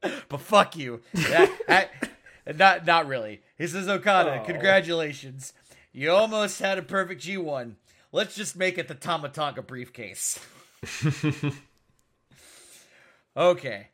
but 0.00 0.40
fuck 0.40 0.76
you. 0.76 1.00
That- 1.12 1.50
that- 1.66 1.90
not 2.56 2.86
not 2.86 3.08
really. 3.08 3.40
He 3.58 3.66
says 3.66 3.88
Okada, 3.88 4.44
congratulations. 4.46 5.52
You 5.92 6.12
almost 6.12 6.60
had 6.60 6.78
a 6.78 6.82
perfect 6.82 7.20
G1. 7.22 7.74
Let's 8.12 8.36
just 8.36 8.54
make 8.54 8.78
it 8.78 8.86
the 8.86 8.94
Tama 8.94 9.30
Tonga 9.30 9.62
briefcase. 9.62 10.38
okay. 13.36 13.88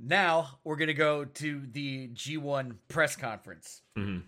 Now 0.00 0.58
we're 0.64 0.76
going 0.76 0.88
to 0.88 0.94
go 0.94 1.24
to 1.24 1.62
the 1.72 2.08
G1 2.08 2.76
press 2.88 3.16
conference. 3.16 3.82
Mm-hmm. 3.96 4.20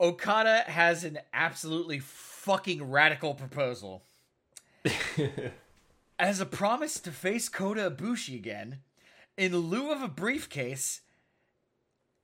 Okada 0.00 0.64
has 0.66 1.04
an 1.04 1.18
absolutely 1.32 2.00
fucking 2.00 2.90
radical 2.90 3.34
proposal. 3.34 4.02
As 6.18 6.40
a 6.40 6.46
promise 6.46 7.00
to 7.00 7.10
face 7.10 7.48
Kota 7.48 7.90
Ibushi 7.90 8.34
again, 8.34 8.80
in 9.36 9.56
lieu 9.56 9.90
of 9.90 10.02
a 10.02 10.08
briefcase, 10.08 11.00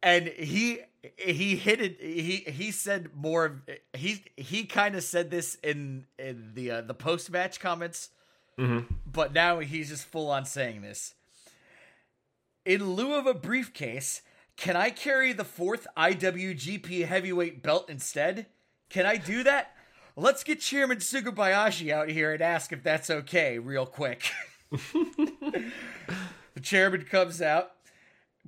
and 0.02 0.28
he 0.28 0.80
he 1.16 1.56
hit 1.56 1.80
it. 1.80 2.00
He 2.00 2.44
he 2.46 2.70
said 2.70 3.10
more. 3.14 3.44
of 3.46 3.60
He 3.94 4.24
he 4.36 4.64
kind 4.64 4.94
of 4.94 5.02
said 5.02 5.30
this 5.30 5.56
in 5.56 6.06
in 6.18 6.52
the 6.54 6.70
uh, 6.70 6.80
the 6.82 6.94
post 6.94 7.30
match 7.30 7.60
comments, 7.60 8.10
but 9.06 9.32
now 9.32 9.60
he's 9.60 9.88
just 9.88 10.04
full 10.04 10.30
on 10.30 10.44
saying 10.44 10.82
this. 10.82 11.14
In 12.66 12.92
lieu 12.92 13.14
of 13.14 13.26
a 13.26 13.34
briefcase, 13.34 14.20
can 14.56 14.76
I 14.76 14.90
carry 14.90 15.32
the 15.32 15.44
fourth 15.44 15.86
IWGP 15.96 17.06
Heavyweight 17.06 17.62
belt 17.62 17.88
instead? 17.88 18.46
Can 18.90 19.06
I 19.06 19.16
do 19.16 19.42
that? 19.44 19.74
Let's 20.16 20.44
get 20.44 20.60
Chairman 20.60 20.98
Sugabayashi 20.98 21.90
out 21.90 22.10
here 22.10 22.34
and 22.34 22.42
ask 22.42 22.72
if 22.72 22.82
that's 22.82 23.08
okay, 23.08 23.58
real 23.58 23.86
quick. 23.86 24.30
the 24.70 26.60
chairman 26.60 27.04
comes 27.04 27.40
out, 27.40 27.70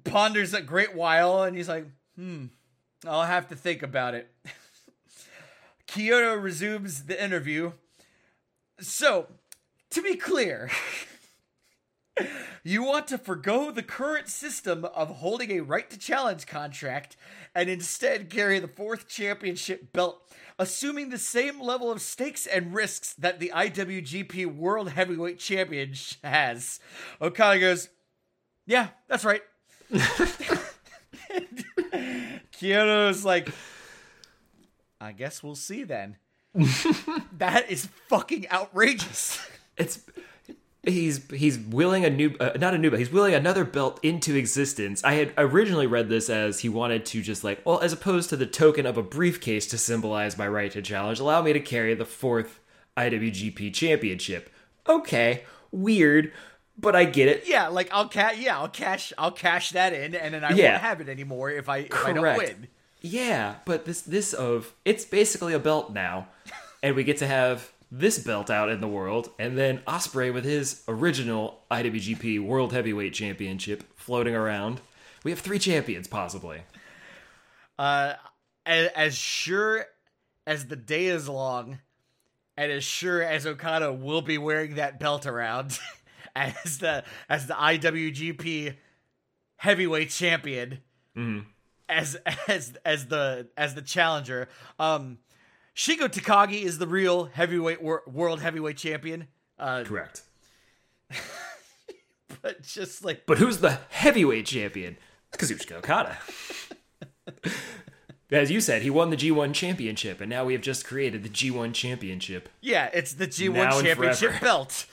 ponders 0.04 0.52
a 0.52 0.60
great 0.60 0.94
while, 0.94 1.44
and 1.44 1.56
he's 1.56 1.68
like, 1.68 1.86
hmm, 2.16 2.46
I'll 3.06 3.24
have 3.24 3.48
to 3.48 3.56
think 3.56 3.82
about 3.82 4.14
it. 4.14 4.30
Kyoto 5.86 6.34
resumes 6.34 7.04
the 7.04 7.22
interview. 7.22 7.72
So, 8.80 9.28
to 9.90 10.02
be 10.02 10.16
clear, 10.16 10.70
you 12.64 12.82
want 12.82 13.06
to 13.08 13.18
forego 13.18 13.70
the 13.70 13.82
current 13.82 14.28
system 14.28 14.84
of 14.84 15.16
holding 15.16 15.50
a 15.50 15.60
right 15.60 15.88
to 15.90 15.98
challenge 15.98 16.46
contract 16.46 17.16
and 17.54 17.68
instead 17.68 18.30
carry 18.30 18.58
the 18.58 18.68
fourth 18.68 19.08
championship 19.08 19.92
belt, 19.92 20.22
assuming 20.58 21.10
the 21.10 21.18
same 21.18 21.60
level 21.60 21.90
of 21.90 22.00
stakes 22.00 22.46
and 22.46 22.74
risks 22.74 23.14
that 23.14 23.38
the 23.38 23.52
IWGP 23.54 24.46
World 24.46 24.90
Heavyweight 24.90 25.38
Champion 25.38 25.92
has. 26.24 26.80
Okada 27.20 27.60
goes, 27.60 27.88
Yeah, 28.66 28.88
that's 29.08 29.24
right. 29.24 29.42
Kyoto's 32.62 33.24
like, 33.24 33.48
I 35.00 35.10
guess 35.10 35.42
we'll 35.42 35.56
see 35.56 35.82
then. 35.82 36.16
that 37.38 37.68
is 37.68 37.88
fucking 38.08 38.46
outrageous. 38.52 39.44
It's 39.76 40.00
he's 40.84 41.28
he's 41.32 41.58
willing 41.58 42.04
a 42.04 42.10
new 42.10 42.36
uh, 42.38 42.52
not 42.60 42.72
a 42.72 42.78
new 42.78 42.88
belt 42.88 43.00
he's 43.00 43.10
willing 43.10 43.34
another 43.34 43.64
belt 43.64 44.00
into 44.02 44.34
existence 44.34 45.02
i 45.04 45.14
had 45.14 45.32
originally 45.38 45.86
read 45.86 46.08
this 46.08 46.28
as 46.28 46.58
he 46.58 46.68
wanted 46.68 47.06
to 47.06 47.22
just 47.22 47.44
like 47.44 47.64
well 47.64 47.78
as 47.78 47.92
opposed 47.92 48.28
to 48.28 48.36
the 48.36 48.46
token 48.46 48.84
of 48.84 48.98
a 48.98 49.02
briefcase 49.02 49.64
to 49.68 49.78
symbolize 49.78 50.36
my 50.36 50.48
right 50.48 50.72
to 50.72 50.82
challenge 50.82 51.20
allow 51.20 51.40
me 51.40 51.52
to 51.52 51.60
carry 51.60 51.94
the 51.94 52.04
fourth 52.04 52.58
iwgp 52.96 53.72
championship 53.72 54.50
okay 54.88 55.44
weird 55.70 56.32
but 56.82 56.94
i 56.94 57.04
get 57.06 57.28
it 57.28 57.44
Yeah, 57.46 57.68
like 57.68 57.88
I'll 57.92 58.08
cash. 58.08 58.36
Yeah, 58.38 58.58
I'll 58.58 58.68
cash. 58.68 59.12
I'll 59.16 59.30
cash 59.32 59.70
that 59.70 59.94
in, 59.94 60.14
and 60.14 60.34
then 60.34 60.44
I 60.44 60.50
Yeah. 60.50 60.72
won't 60.72 60.82
have 60.82 61.00
it 61.00 61.08
anymore 61.08 61.50
if 61.50 61.68
I 61.70 61.78
if 61.78 61.94
I 62.04 62.12
don't 62.12 62.22
Correct. 62.22 62.38
win. 62.38 62.68
Yeah, 63.00 63.54
but 63.64 63.84
this 63.86 64.02
this 64.02 64.32
of 64.34 64.74
it's 64.84 65.04
basically 65.04 65.54
a 65.54 65.58
belt 65.58 65.92
now, 65.92 66.28
and 66.82 66.94
we 66.94 67.02
get 67.04 67.16
to 67.18 67.26
have 67.26 67.72
this 67.90 68.18
belt 68.18 68.48
out 68.50 68.68
in 68.68 68.80
the 68.80 68.88
world, 68.88 69.30
and 69.38 69.56
then 69.58 69.78
Ospreay 69.86 70.32
with 70.32 70.44
his 70.44 70.82
original 70.88 71.62
IWGP 71.70 72.40
World 72.44 72.72
Heavyweight 72.72 73.12
Championship 73.14 73.84
floating 73.96 74.34
around. 74.34 74.80
We 75.24 75.30
have 75.30 75.40
three 75.40 75.58
champions 75.58 76.08
possibly. 76.08 76.62
Uh, 77.78 78.14
as, 78.64 78.88
as 78.94 79.16
sure 79.16 79.86
as 80.46 80.66
the 80.66 80.76
day 80.76 81.06
is 81.06 81.28
long, 81.28 81.80
and 82.56 82.70
as 82.72 82.84
sure 82.84 83.22
as 83.22 83.46
Okada 83.46 83.92
will 83.92 84.22
be 84.22 84.38
wearing 84.38 84.76
that 84.76 84.98
belt 85.00 85.26
around 85.26 85.78
as 86.36 86.78
the 86.78 87.04
as 87.28 87.46
the 87.46 87.54
IWGP 87.54 88.74
Heavyweight 89.56 90.10
Champion, 90.10 90.78
as 91.88 92.16
as 92.48 92.74
as 92.84 93.06
the 93.06 93.48
as 93.56 93.74
the 93.74 93.82
challenger. 93.82 94.48
Um, 94.78 95.18
Shingo 95.74 96.08
Takagi 96.08 96.62
is 96.62 96.78
the 96.78 96.86
real 96.86 97.26
heavyweight 97.26 97.82
wor- 97.82 98.02
world 98.06 98.40
heavyweight 98.40 98.76
champion. 98.76 99.28
Uh, 99.58 99.84
Correct. 99.84 100.22
but 102.42 102.62
just 102.62 103.04
like 103.04 103.24
But 103.26 103.38
who's 103.38 103.58
the 103.58 103.78
heavyweight 103.90 104.46
champion? 104.46 104.98
Kazuchika 105.32 105.76
Okada. 105.78 106.18
As 108.30 108.50
you 108.50 108.60
said, 108.62 108.80
he 108.82 108.88
won 108.88 109.10
the 109.10 109.16
G1 109.16 109.52
championship, 109.52 110.20
and 110.22 110.30
now 110.30 110.44
we 110.46 110.54
have 110.54 110.62
just 110.62 110.86
created 110.86 111.22
the 111.22 111.28
G1 111.28 111.74
championship. 111.74 112.48
yeah, 112.62 112.88
it's 112.94 113.12
the 113.12 113.26
G1 113.26 113.52
Now 113.54 113.80
championship 113.82 114.40
belt. 114.40 114.86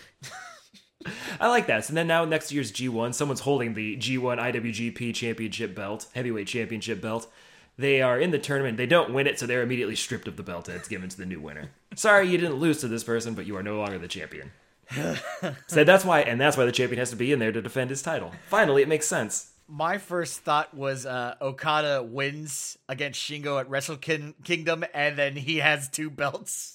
I 1.40 1.48
like 1.48 1.68
that. 1.68 1.86
So 1.86 1.94
then 1.94 2.08
now 2.08 2.26
next 2.26 2.52
year's 2.52 2.72
G1, 2.72 3.14
someone's 3.14 3.42
holding 3.42 3.74
the 3.74 3.96
G1 3.98 4.40
IWGP 4.40 5.14
Championship 5.14 5.74
belt, 5.76 6.08
heavyweight 6.14 6.48
championship 6.48 7.02
belt. 7.02 7.32
They 7.78 8.02
are 8.02 8.20
in 8.20 8.32
the 8.32 8.40
tournament. 8.40 8.76
They 8.78 8.86
don't 8.86 9.14
win 9.14 9.26
it, 9.26 9.40
so 9.40 9.46
they're 9.46 9.62
immediately 9.62 9.96
stripped 9.96 10.28
of 10.28 10.36
the 10.36 10.44
belt 10.44 10.68
and 10.68 10.76
it's 10.76 10.90
given 10.90 11.08
to 11.08 11.18
the 11.18 11.26
new 11.26 11.40
winner. 11.40 11.72
Sorry, 11.96 12.28
you 12.28 12.38
didn't 12.38 12.58
lose 12.58 12.82
to 12.82 12.90
this 12.90 13.06
person, 13.06 13.36
but 13.36 13.46
you 13.46 13.56
are 13.56 13.64
no 13.64 13.78
longer 13.78 13.98
the 13.98 14.10
champion. 14.10 14.52
so 15.68 15.84
that's 15.84 16.04
why, 16.04 16.22
and 16.22 16.42
that's 16.42 16.58
why 16.58 16.66
the 16.66 16.72
champion 16.72 17.00
has 17.00 17.12
to 17.12 17.16
be 17.16 17.32
in 17.32 17.40
there 17.40 17.52
to 17.52 17.62
defend 17.62 17.90
his 17.90 18.02
title. 18.02 18.34
Finally, 18.50 18.82
it 18.82 18.88
makes 18.90 19.08
sense. 19.08 19.52
My 19.72 20.00
first 20.00 20.40
thought 20.40 20.74
was 20.74 21.06
uh, 21.06 21.36
Okada 21.40 22.02
wins 22.04 22.78
against 22.90 23.22
Shingo 23.22 23.60
at 23.60 23.70
Wrestle 23.70 23.98
Kin- 23.98 24.34
Kingdom, 24.44 24.84
and 24.94 25.16
then 25.16 25.36
he 25.36 25.58
has 25.58 25.88
two 25.88 26.10
belts, 26.10 26.74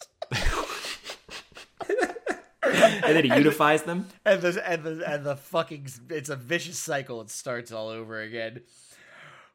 And 3.05 3.17
then 3.17 3.25
he 3.25 3.35
unifies 3.35 3.83
them. 3.83 4.09
and 4.25 4.41
the 4.43 4.69
and 4.71 4.83
the 4.85 5.11
and 5.11 5.25
the 5.25 5.37
fucking 5.37 5.87
it's 6.11 6.29
a 6.29 6.37
vicious 6.37 6.79
cycle. 6.79 7.21
It 7.21 7.31
starts 7.31 7.73
all 7.73 7.89
over 7.89 8.21
again. 8.21 8.63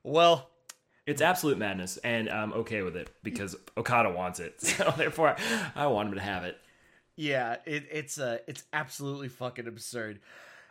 Well, 0.04 0.50
It's 1.06 1.22
absolute 1.22 1.58
madness, 1.58 1.98
and 1.98 2.30
I'm 2.30 2.54
okay 2.54 2.82
with 2.84 2.96
it 2.96 3.10
because 3.24 3.56
Okada 3.78 4.10
wants 4.12 4.40
it. 4.40 4.56
So 4.62 4.94
therefore, 4.96 5.36
I 5.76 5.88
want 5.88 6.10
him 6.10 6.16
to 6.16 6.22
have 6.22 6.44
it. 6.46 6.58
yeah, 7.16 7.58
it, 7.66 7.86
it's 7.92 8.20
uh, 8.20 8.38
it's 8.48 8.64
absolutely 8.74 9.28
fucking 9.30 9.68
absurd. 9.68 10.20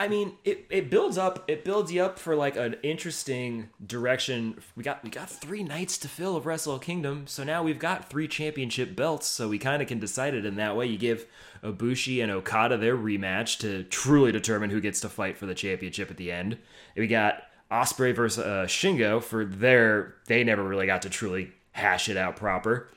I 0.01 0.07
mean, 0.07 0.37
it, 0.45 0.67
it 0.71 0.91
builds 0.91 1.19
up. 1.19 1.45
It 1.49 1.65
builds 1.65 1.91
you 1.91 2.03
up 2.03 2.21
for 2.21 2.37
like 2.37 2.57
an 2.57 2.77
interesting 2.85 3.71
direction. 3.85 4.61
We 4.77 4.85
got 4.85 5.03
we 5.03 5.11
got 5.11 5.29
three 5.29 5.65
nights 5.65 5.99
to 5.99 6.09
fill 6.09 6.37
of 6.37 6.47
Wrestle 6.47 6.79
Kingdom, 6.79 7.27
so 7.27 7.43
now 7.43 7.65
we've 7.65 7.81
got 7.81 8.09
three 8.09 8.29
championship 8.29 8.95
belts. 8.95 9.27
So 9.27 9.49
we 9.49 9.59
kind 9.59 9.83
of 9.83 9.89
can 9.89 9.99
decide 9.99 10.35
it 10.35 10.45
in 10.45 10.55
that 10.55 10.77
way. 10.77 10.87
You 10.87 10.99
give 10.99 11.27
Ibushi 11.65 12.23
and 12.23 12.31
Okada 12.31 12.77
their 12.77 12.97
rematch 12.97 13.59
to 13.59 13.83
truly 13.85 14.31
determine 14.31 14.71
who 14.71 14.81
gets 14.81 15.01
to 15.01 15.09
fight 15.09 15.37
for 15.37 15.47
the 15.47 15.55
championship 15.55 16.13
at 16.13 16.17
the 16.17 16.31
end. 16.31 16.59
We 16.97 17.09
got 17.09 17.43
Ospreay 17.69 18.15
versus 18.15 18.45
uh, 18.45 18.67
Shingo 18.69 19.21
for 19.21 19.45
their. 19.45 20.15
They 20.27 20.45
never 20.45 20.63
really 20.63 20.87
got 20.87 21.03
to 21.03 21.11
truly 21.11 21.53
hash 21.73 22.09
it 22.09 22.17
out 22.17 22.37
proper. 22.37 22.89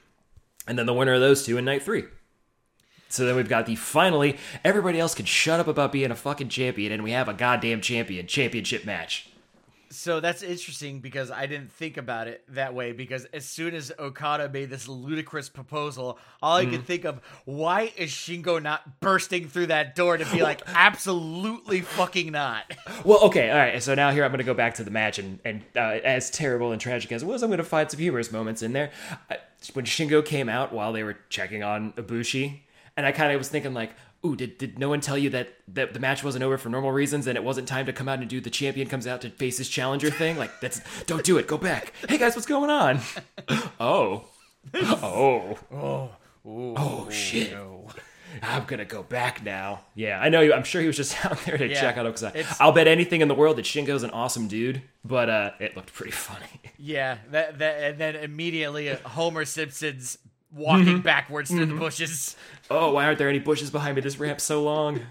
And 0.67 0.77
then 0.77 0.85
the 0.85 0.93
winner 0.93 1.15
of 1.15 1.21
those 1.21 1.43
two 1.43 1.57
in 1.57 1.65
night 1.65 1.81
three. 1.81 2.03
So 3.13 3.26
then 3.26 3.36
we've 3.36 3.50
got 3.50 3.65
the 3.65 3.76
finally 3.76 4.38
everybody 4.63 5.00
else 5.00 5.15
can 5.15 5.26
shut 5.26 5.60
up 5.60 5.67
about 5.67 5.91
being 5.91 6.12
a 6.12 6.15
fucking 6.15 6.50
champion, 6.50 6.91
and 6.91 7.04
we 7.04 7.12
have 7.12 7.28
a 7.28 7.34
goddamn 7.34 7.82
champion 7.82 8.28
championship 8.28 8.86
match. 8.86 9.32
So 9.91 10.21
that's 10.21 10.41
interesting 10.41 11.00
because 11.00 11.32
I 11.32 11.47
didn't 11.47 11.69
think 11.74 11.97
about 11.97 12.30
it 12.30 12.43
that 12.50 12.74
way. 12.74 12.93
Because 12.93 13.26
as 13.26 13.45
soon 13.45 13.76
as 13.76 13.91
Okada 14.00 14.47
made 14.47 14.69
this 14.69 14.88
ludicrous 14.88 15.50
proposal, 15.50 16.17
all 16.41 16.56
I 16.56 16.65
could 16.65 16.86
think 16.86 17.04
of 17.04 17.19
why 17.43 17.91
is 17.97 18.10
Shingo 18.10 18.63
not 18.63 19.02
bursting 19.02 19.50
through 19.50 19.67
that 19.67 19.93
door 19.93 20.15
to 20.15 20.26
be 20.32 20.41
like, 20.41 20.62
absolutely 20.67 21.82
fucking 21.82 22.32
not. 22.32 22.63
Well, 23.04 23.19
okay, 23.24 23.50
all 23.50 23.58
right. 23.58 23.82
So 23.82 23.95
now 23.95 24.12
here 24.12 24.24
I'm 24.24 24.30
going 24.30 24.39
to 24.39 24.43
go 24.43 24.54
back 24.54 24.76
to 24.76 24.84
the 24.84 24.91
match, 24.91 25.17
and 25.17 25.39
and 25.43 25.63
uh, 25.76 25.80
as 25.80 26.30
terrible 26.30 26.71
and 26.71 26.80
tragic 26.80 27.12
as 27.12 27.24
it 27.24 27.26
was, 27.26 27.41
I'm 27.41 27.50
going 27.50 27.58
to 27.58 27.63
find 27.63 27.89
some 27.89 28.00
humorous 28.00 28.32
moments 28.32 28.62
in 28.62 28.74
there. 28.74 28.91
Uh, 29.30 29.36
when 29.74 29.86
Shingo 29.86 30.24
came 30.24 30.47
out 30.47 30.71
while 30.71 30.93
they 30.93 31.04
were 31.04 31.17
checking 31.30 31.63
on 31.63 31.93
Ibushi, 31.93 32.60
and 32.97 33.06
I 33.06 33.12
kind 33.12 33.32
of 33.32 33.38
was 33.38 33.49
thinking 33.49 33.73
like, 33.73 33.91
"Ooh, 34.25 34.36
did, 34.36 34.58
did 34.58 34.80
no 34.80 34.89
one 34.89 35.01
tell 35.01 35.17
you 35.17 35.30
that 35.32 35.54
that 35.69 35.93
the 35.93 35.99
match 35.99 36.23
wasn't 36.23 36.43
over 36.43 36.58
for 36.58 36.69
normal 36.69 36.91
reasons, 36.91 37.27
and 37.27 37.38
it 37.38 37.43
wasn't 37.43 37.67
time 37.67 37.86
to 37.86 37.93
come 37.93 38.08
out 38.10 38.19
and 38.19 38.30
do 38.30 38.39
the 38.41 38.49
champion 38.49 38.88
comes 38.88 39.08
out 39.08 39.21
to 39.21 39.30
face 39.30 39.58
his 39.58 39.69
challenger 39.69 40.10
thing? 40.10 40.38
Like 40.38 40.60
that's 40.62 40.82
don't 41.06 41.23
do 41.23 41.38
it. 41.38 41.47
Go 41.47 41.58
back. 41.58 41.93
Hey 42.08 42.17
guys, 42.17 42.36
what's 42.36 42.47
going 42.47 42.69
on? 42.69 42.99
oh, 43.80 44.25
Uh 44.73 44.95
oh, 45.01 45.60
oh, 45.73 46.10
Oh 46.45 47.10
shit. 47.10 47.56
I'm 48.41 48.63
gonna 48.65 48.86
go 48.86 49.04
back 49.04 49.43
now. 49.43 49.82
Yeah, 49.93 50.19
I 50.19 50.30
know. 50.30 50.54
I'm 50.54 50.63
sure 50.63 50.80
he 50.82 50.88
was 50.88 50.95
just 50.97 51.25
out 51.25 51.38
there 51.45 51.58
to 51.58 51.67
Yeah, 51.67 51.80
check 51.82 51.97
out 51.97 52.06
because 52.06 52.58
I'll 52.62 52.71
bet 52.71 52.88
anything 52.88 53.21
in 53.21 53.27
the 53.27 53.36
world 53.36 53.58
that 53.58 53.65
Shingo's 53.65 54.04
an 54.04 54.12
awesome 54.12 54.47
dude, 54.47 54.82
but 55.04 55.30
uh, 55.30 55.51
it 55.60 55.75
looked 55.75 55.93
pretty 55.93 56.12
funny. 56.13 56.45
Yeah, 56.77 57.17
that 57.32 57.60
that 57.60 57.84
and 57.84 57.97
then 57.99 58.15
immediately 58.15 58.89
uh, 58.89 58.97
Homer 59.04 59.45
Simpson's 59.45 60.17
walking 60.53 60.85
mm-hmm. 60.85 60.99
backwards 61.01 61.49
through 61.49 61.65
the 61.65 61.73
mm-hmm. 61.73 61.79
bushes. 61.79 62.35
oh, 62.69 62.93
why 62.93 63.05
aren't 63.05 63.17
there 63.17 63.29
any 63.29 63.39
bushes 63.39 63.69
behind 63.69 63.95
me? 63.95 64.01
This 64.01 64.19
ramp's 64.19 64.43
so 64.43 64.63
long. 64.63 65.01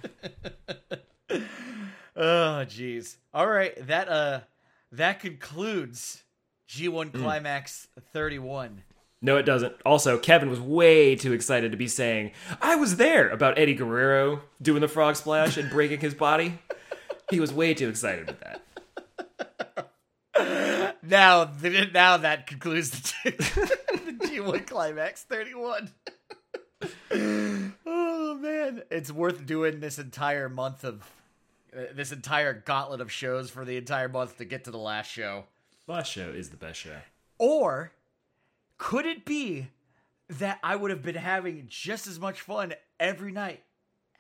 Oh, 2.16 2.64
jeez. 2.66 3.16
All 3.33 3.46
right, 3.46 3.74
that 3.87 4.09
uh, 4.09 4.40
that 4.92 5.20
concludes 5.20 6.22
G1 6.68 7.12
mm. 7.12 7.22
Climax 7.22 7.88
31. 8.12 8.83
No, 9.22 9.38
it 9.38 9.44
doesn't. 9.44 9.74
Also, 9.87 10.18
Kevin 10.18 10.50
was 10.50 10.61
way 10.61 11.16
too 11.16 11.33
excited 11.33 11.72
to 11.72 11.79
be 11.79 11.88
saying, 11.88 12.33
I 12.61 12.76
was 12.76 12.96
there 12.96 13.31
about 13.31 13.59
Eddie 13.59 13.74
Guerrero 13.74 14.40
doing 14.61 14.81
the 14.81 14.88
frog 14.88 15.16
splash 15.16 15.57
and 15.57 15.70
breaking 15.70 16.00
his 16.00 16.14
body. 16.14 16.59
He 17.31 17.40
was 17.40 17.53
way 17.53 17.74
too 17.74 17.88
excited 17.88 18.26
with 18.26 18.40
that. 18.40 18.62
Now, 21.03 21.50
now 21.92 22.18
that 22.18 22.46
concludes 22.46 22.90
the, 22.90 23.79
the 24.44 24.59
G1 24.59 24.66
Climax 24.66 25.22
31. 25.24 25.90
oh 27.87 28.38
man, 28.40 28.83
it's 28.90 29.12
worth 29.12 29.46
doing 29.46 29.81
this 29.81 29.98
entire 29.98 30.48
month 30.48 30.85
of 30.85 31.11
uh, 31.76 31.83
this 31.94 32.12
entire 32.12 32.55
gauntlet 32.55 33.00
of 33.00 33.12
shows 33.12 33.50
for 33.50 33.64
the 33.64 33.76
entire 33.76 34.09
month 34.09 34.38
to 34.38 34.44
get 34.44 34.64
to 34.64 34.70
the 34.70 34.79
last 34.79 35.11
show. 35.11 35.44
Last 35.87 36.11
show 36.11 36.31
is 36.31 36.50
the 36.50 36.57
best 36.57 36.81
show. 36.81 36.96
Or 37.38 37.92
could 38.79 39.07
it 39.07 39.24
be 39.24 39.68
that 40.29 40.59
I 40.62 40.76
would 40.76 40.90
have 40.90 41.03
been 41.03 41.16
having 41.16 41.66
just 41.68 42.07
as 42.07 42.18
much 42.18 42.40
fun 42.40 42.74
every 42.98 43.33
night 43.33 43.62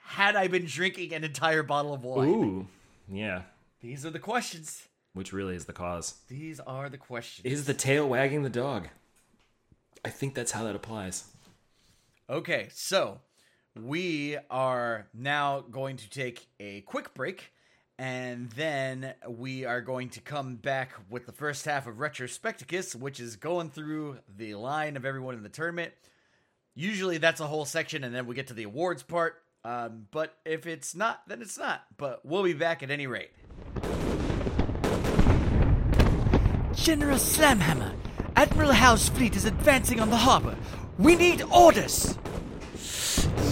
had 0.00 0.36
I 0.36 0.48
been 0.48 0.66
drinking 0.66 1.14
an 1.14 1.24
entire 1.24 1.62
bottle 1.62 1.94
of 1.94 2.04
wine? 2.04 2.28
Ooh, 2.28 2.66
yeah. 3.08 3.42
These 3.80 4.04
are 4.04 4.10
the 4.10 4.18
questions. 4.18 4.86
Which 5.12 5.32
really 5.32 5.56
is 5.56 5.64
the 5.64 5.72
cause. 5.72 6.14
These 6.28 6.60
are 6.60 6.88
the 6.88 6.98
questions. 6.98 7.44
Is 7.44 7.64
the 7.64 7.74
tail 7.74 8.08
wagging 8.08 8.42
the 8.42 8.50
dog? 8.50 8.88
I 10.04 10.08
think 10.10 10.34
that's 10.34 10.52
how 10.52 10.64
that 10.64 10.74
applies. 10.76 11.24
Okay, 12.28 12.68
so 12.72 13.20
we 13.76 14.38
are 14.50 15.08
now 15.14 15.60
going 15.60 15.96
to 15.96 16.10
take 16.10 16.48
a 16.58 16.80
quick 16.82 17.14
break, 17.14 17.52
and 17.98 18.50
then 18.52 19.14
we 19.28 19.64
are 19.64 19.80
going 19.80 20.08
to 20.10 20.20
come 20.20 20.56
back 20.56 20.92
with 21.10 21.26
the 21.26 21.32
first 21.32 21.64
half 21.64 21.86
of 21.86 21.96
Retrospecticus, 21.96 22.94
which 22.94 23.20
is 23.20 23.36
going 23.36 23.70
through 23.70 24.18
the 24.36 24.54
line 24.54 24.96
of 24.96 25.04
everyone 25.04 25.34
in 25.34 25.42
the 25.42 25.48
tournament. 25.48 25.92
Usually 26.74 27.18
that's 27.18 27.40
a 27.40 27.46
whole 27.46 27.64
section, 27.64 28.04
and 28.04 28.14
then 28.14 28.26
we 28.26 28.34
get 28.34 28.46
to 28.46 28.54
the 28.54 28.64
awards 28.64 29.02
part. 29.02 29.42
Um, 29.64 30.06
but 30.10 30.34
if 30.46 30.66
it's 30.66 30.94
not, 30.94 31.20
then 31.26 31.42
it's 31.42 31.58
not. 31.58 31.84
But 31.98 32.24
we'll 32.24 32.42
be 32.44 32.54
back 32.54 32.82
at 32.82 32.90
any 32.90 33.06
rate. 33.06 33.30
General 36.74 37.18
Slamhammer, 37.18 37.92
Admiral 38.36 38.72
Howe's 38.72 39.08
fleet 39.08 39.36
is 39.36 39.44
advancing 39.44 40.00
on 40.00 40.10
the 40.10 40.16
harbor. 40.16 40.56
We 40.98 41.16
need 41.16 41.42
orders. 41.52 42.18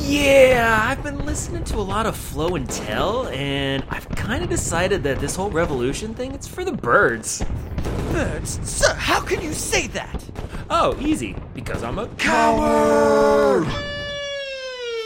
Yeah, 0.01 0.87
I've 0.89 1.03
been 1.03 1.27
listening 1.27 1.65
to 1.65 1.77
a 1.77 1.83
lot 1.83 2.07
of 2.07 2.17
Flow 2.17 2.55
and 2.55 2.69
Tell, 2.69 3.29
and 3.29 3.85
I've 3.91 4.09
kind 4.11 4.43
of 4.43 4.49
decided 4.49 5.03
that 5.03 5.19
this 5.21 5.37
whole 5.37 5.51
revolution 5.51 6.15
thing, 6.15 6.33
it's 6.33 6.49
for 6.49 6.65
the 6.65 6.73
birds. 6.73 7.45
Birds, 8.13 8.59
sir, 8.67 8.95
how 8.95 9.21
can 9.21 9.43
you 9.43 9.53
say 9.53 9.87
that? 9.89 10.25
Oh, 10.71 10.97
easy, 11.01 11.37
because 11.55 11.83
I'm 11.83 11.99
a 11.99 12.07
Coward! 12.17 13.67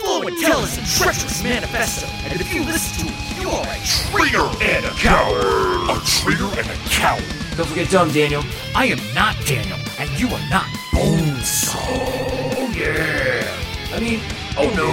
Flow 0.01 0.23
and 0.23 0.39
Tell 0.39 0.63
is 0.63 0.79
a 0.79 0.99
treacherous 0.99 1.43
manifesto, 1.43 2.07
and 2.29 2.41
if 2.41 2.55
you 2.55 2.65
listen 2.65 3.07
to 3.07 3.13
it, 3.13 3.41
you 3.41 3.49
are 3.49 3.67
a 3.67 3.79
traitor 3.85 4.49
and 4.63 4.85
a 4.85 4.91
coward. 4.91 5.91
A 5.91 6.01
traitor 6.05 6.51
and 6.61 6.71
a 6.71 6.89
coward. 6.89 7.42
Don't 7.57 7.67
forget 7.67 7.91
Dumb 7.91 8.11
Daniel. 8.11 8.43
I 8.75 8.87
am 8.87 8.99
not 9.15 9.37
Daniel, 9.45 9.79
and 9.99 10.11
you 10.19 10.29
are 10.29 10.51
not 10.51 10.67
Bones. 10.93 11.67
Oh 11.75 12.73
yeah. 12.75 13.47
I 13.95 14.01
mean, 14.01 14.21
Oh 14.59 14.69
no! 14.77 14.93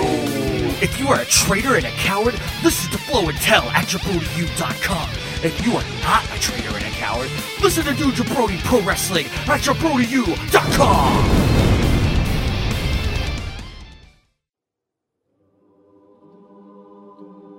If 0.81 0.97
you 0.97 1.09
are 1.09 1.19
a 1.19 1.25
traitor 1.25 1.75
and 1.75 1.85
a 1.85 1.91
coward, 1.91 2.33
listen 2.63 2.89
to 2.91 2.97
Flow 2.97 3.27
and 3.27 3.37
Tell 3.39 3.63
at 3.71 3.87
JabroniU.com. 3.87 5.09
If 5.43 5.65
you 5.65 5.75
are 5.75 5.83
not 6.01 6.23
a 6.33 6.39
traitor 6.39 6.73
and 6.73 6.85
a 6.85 6.89
coward, 6.91 7.29
listen 7.61 7.83
to 7.83 7.93
New 7.93 8.11
Jabroni 8.11 8.57
Pro 8.63 8.81
Wrestling 8.81 9.25
at 9.25 9.59
JabroniU.com. 9.59 11.49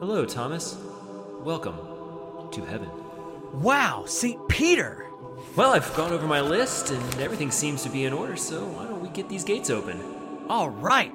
hello, 0.00 0.24
Thomas. 0.24 0.76
Welcome 1.44 1.76
to 2.52 2.64
heaven. 2.64 2.99
Wow, 3.52 4.04
St. 4.06 4.48
Peter! 4.48 5.06
Well, 5.56 5.72
I've 5.72 5.92
gone 5.96 6.12
over 6.12 6.26
my 6.26 6.40
list, 6.40 6.90
and 6.90 7.20
everything 7.20 7.50
seems 7.50 7.82
to 7.82 7.88
be 7.88 8.04
in 8.04 8.12
order, 8.12 8.36
so 8.36 8.64
why 8.66 8.84
don't 8.84 9.00
we 9.00 9.08
get 9.08 9.28
these 9.28 9.42
gates 9.42 9.70
open? 9.70 10.00
All 10.48 10.70
right. 10.70 11.12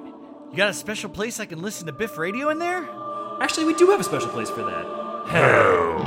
You 0.50 0.56
got 0.56 0.68
a 0.68 0.74
special 0.74 1.08
place 1.08 1.40
I 1.40 1.46
can 1.46 1.62
listen 1.62 1.86
to 1.86 1.92
Biff 1.92 2.18
Radio 2.18 2.50
in 2.50 2.58
there? 2.58 2.86
Actually, 3.40 3.66
we 3.66 3.74
do 3.74 3.90
have 3.90 4.00
a 4.00 4.04
special 4.04 4.28
place 4.28 4.50
for 4.50 4.62
that. 4.62 4.84
Hell. 5.28 6.04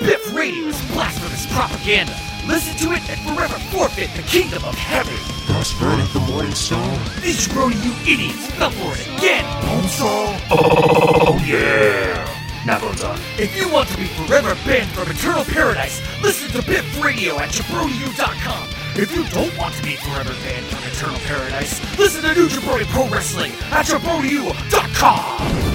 Biff 0.00 0.34
Radio 0.34 0.66
is 0.66 0.90
blasphemous 0.90 1.46
propaganda. 1.52 2.14
Listen 2.46 2.76
to 2.86 2.94
it 2.94 3.08
and 3.08 3.20
forever 3.20 3.58
forfeit 3.70 4.10
the 4.16 4.22
kingdom 4.22 4.64
of 4.64 4.74
heaven. 4.74 5.14
Prosperity 5.46 6.02
the 6.12 6.20
Morning 6.32 6.52
Star. 6.52 6.98
These 7.20 7.46
jabroni 7.46 7.82
you 7.84 8.12
idiots 8.12 8.50
fell 8.52 8.70
for 8.70 8.92
it 8.92 9.06
again, 9.18 9.44
Bonesaw! 9.62 10.40
Oh 10.50 11.42
yeah! 11.46 12.33
Now 12.66 12.78
Bonesaw, 12.78 13.18
if 13.38 13.54
you 13.54 13.68
want 13.68 13.90
to 13.90 13.96
be 13.98 14.06
forever 14.06 14.54
banned 14.64 14.90
from 14.92 15.10
eternal 15.10 15.44
paradise, 15.44 16.00
listen 16.22 16.48
to 16.58 16.66
Biff 16.66 17.04
Radio 17.04 17.38
at 17.38 17.50
JabroniU.com. 17.50 18.70
If 18.96 19.14
you 19.14 19.22
don't 19.28 19.54
want 19.58 19.74
to 19.74 19.82
be 19.82 19.96
forever 19.96 20.32
banned 20.32 20.64
from 20.66 20.82
eternal 20.90 21.20
paradise, 21.26 21.98
listen 21.98 22.22
to 22.22 22.34
New 22.34 22.48
Jabroni 22.48 22.86
Pro 22.86 23.06
Wrestling 23.08 23.52
at 23.70 23.84
JabroniU.com. 23.84 25.74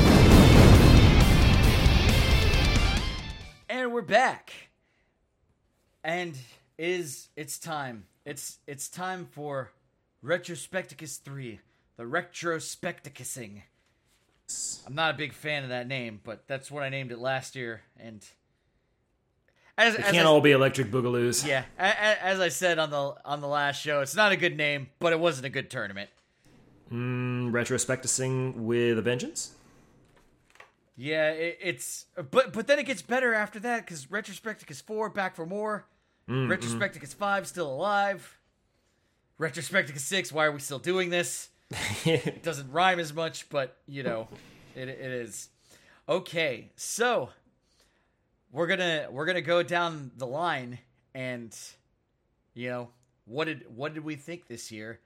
And 3.69 3.93
we're 3.93 4.02
back. 4.02 4.52
And 6.04 6.36
is 6.80 7.30
it's 7.36 7.60
time. 7.60 8.06
It's 8.25 8.58
it's 8.65 8.89
time 8.89 9.28
for 9.30 9.69
Retrospecticus 10.25 11.21
3, 11.21 11.60
the 11.97 12.04
Retrospecticusing. 12.04 13.62
I'm 14.88 14.95
not 14.95 15.15
a 15.15 15.17
big 15.17 15.33
fan 15.33 15.63
of 15.63 15.69
that 15.69 15.88
name, 15.88 16.19
but 16.23 16.47
that's 16.47 16.71
what 16.71 16.83
I 16.83 16.89
named 16.89 17.12
it 17.12 17.19
last 17.19 17.55
year 17.55 17.81
and 17.99 18.25
as, 19.77 19.95
as 19.95 20.05
can't 20.12 20.17
I, 20.27 20.29
all 20.29 20.41
be 20.41 20.51
electric 20.51 20.91
boogaloos. 20.91 21.47
yeah, 21.47 21.63
a- 21.77 21.83
a- 21.83 22.23
as 22.23 22.39
I 22.39 22.49
said 22.49 22.79
on 22.79 22.89
the 22.89 23.15
on 23.23 23.39
the 23.41 23.47
last 23.47 23.81
show, 23.81 24.01
it's 24.01 24.15
not 24.15 24.31
a 24.31 24.35
good 24.38 24.57
name, 24.57 24.89
but 24.99 25.13
it 25.13 25.19
wasn't 25.19 25.45
a 25.45 25.49
good 25.49 25.69
tournament. 25.69 26.09
Mm, 26.91 27.51
retrospecticing 27.51 28.55
with 28.55 28.97
a 28.97 29.01
vengeance? 29.01 29.53
Yeah, 30.97 31.29
it, 31.31 31.57
it's 31.62 32.05
but 32.31 32.51
but 32.51 32.67
then 32.67 32.77
it 32.79 32.85
gets 32.88 33.01
better 33.01 33.33
after 33.33 33.57
that 33.62 33.85
because 33.85 34.07
Retrospecticus 34.07 34.81
four 34.81 35.09
back 35.09 35.35
for 35.35 35.45
more. 35.45 35.85
Retrospecticus 36.27 37.15
five 37.15 37.47
still 37.47 37.71
alive. 37.71 38.38
Retrospecticus 39.39 39.99
six, 39.99 40.31
why 40.33 40.45
are 40.45 40.51
we 40.51 40.59
still 40.59 40.77
doing 40.79 41.09
this? 41.09 41.49
it 42.05 42.43
doesn't 42.43 42.71
rhyme 42.71 42.99
as 42.99 43.13
much, 43.13 43.49
but 43.49 43.77
you 43.88 44.03
know, 44.03 44.27
it 44.75 44.89
it 44.89 44.99
is. 44.99 45.49
Okay, 46.08 46.71
so 46.75 47.29
we're 48.51 48.67
gonna 48.67 49.08
we're 49.12 49.25
gonna 49.25 49.41
go 49.41 49.62
down 49.62 50.12
the 50.17 50.25
line 50.25 50.79
and 51.13 51.55
you 52.53 52.69
know 52.69 52.89
what 53.25 53.45
did 53.45 53.65
what 53.75 53.93
did 53.93 54.03
we 54.03 54.15
think 54.15 54.47
this 54.47 54.71
year? 54.71 54.99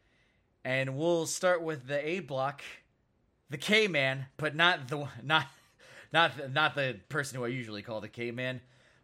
And 0.64 0.96
we'll 0.96 1.26
start 1.26 1.62
with 1.62 1.88
the 1.88 2.08
A 2.08 2.22
block, 2.22 2.62
the 3.50 3.58
K 3.58 3.88
man, 3.88 4.28
but 4.38 4.56
not 4.56 4.88
the 4.88 5.08
not 5.22 5.48
not 6.14 6.54
not 6.54 6.76
the 6.76 7.00
person 7.10 7.38
who 7.38 7.44
I 7.44 7.50
usually 7.50 7.82
call 7.82 8.00
the 8.00 8.08
K 8.08 8.32
man. 8.32 8.62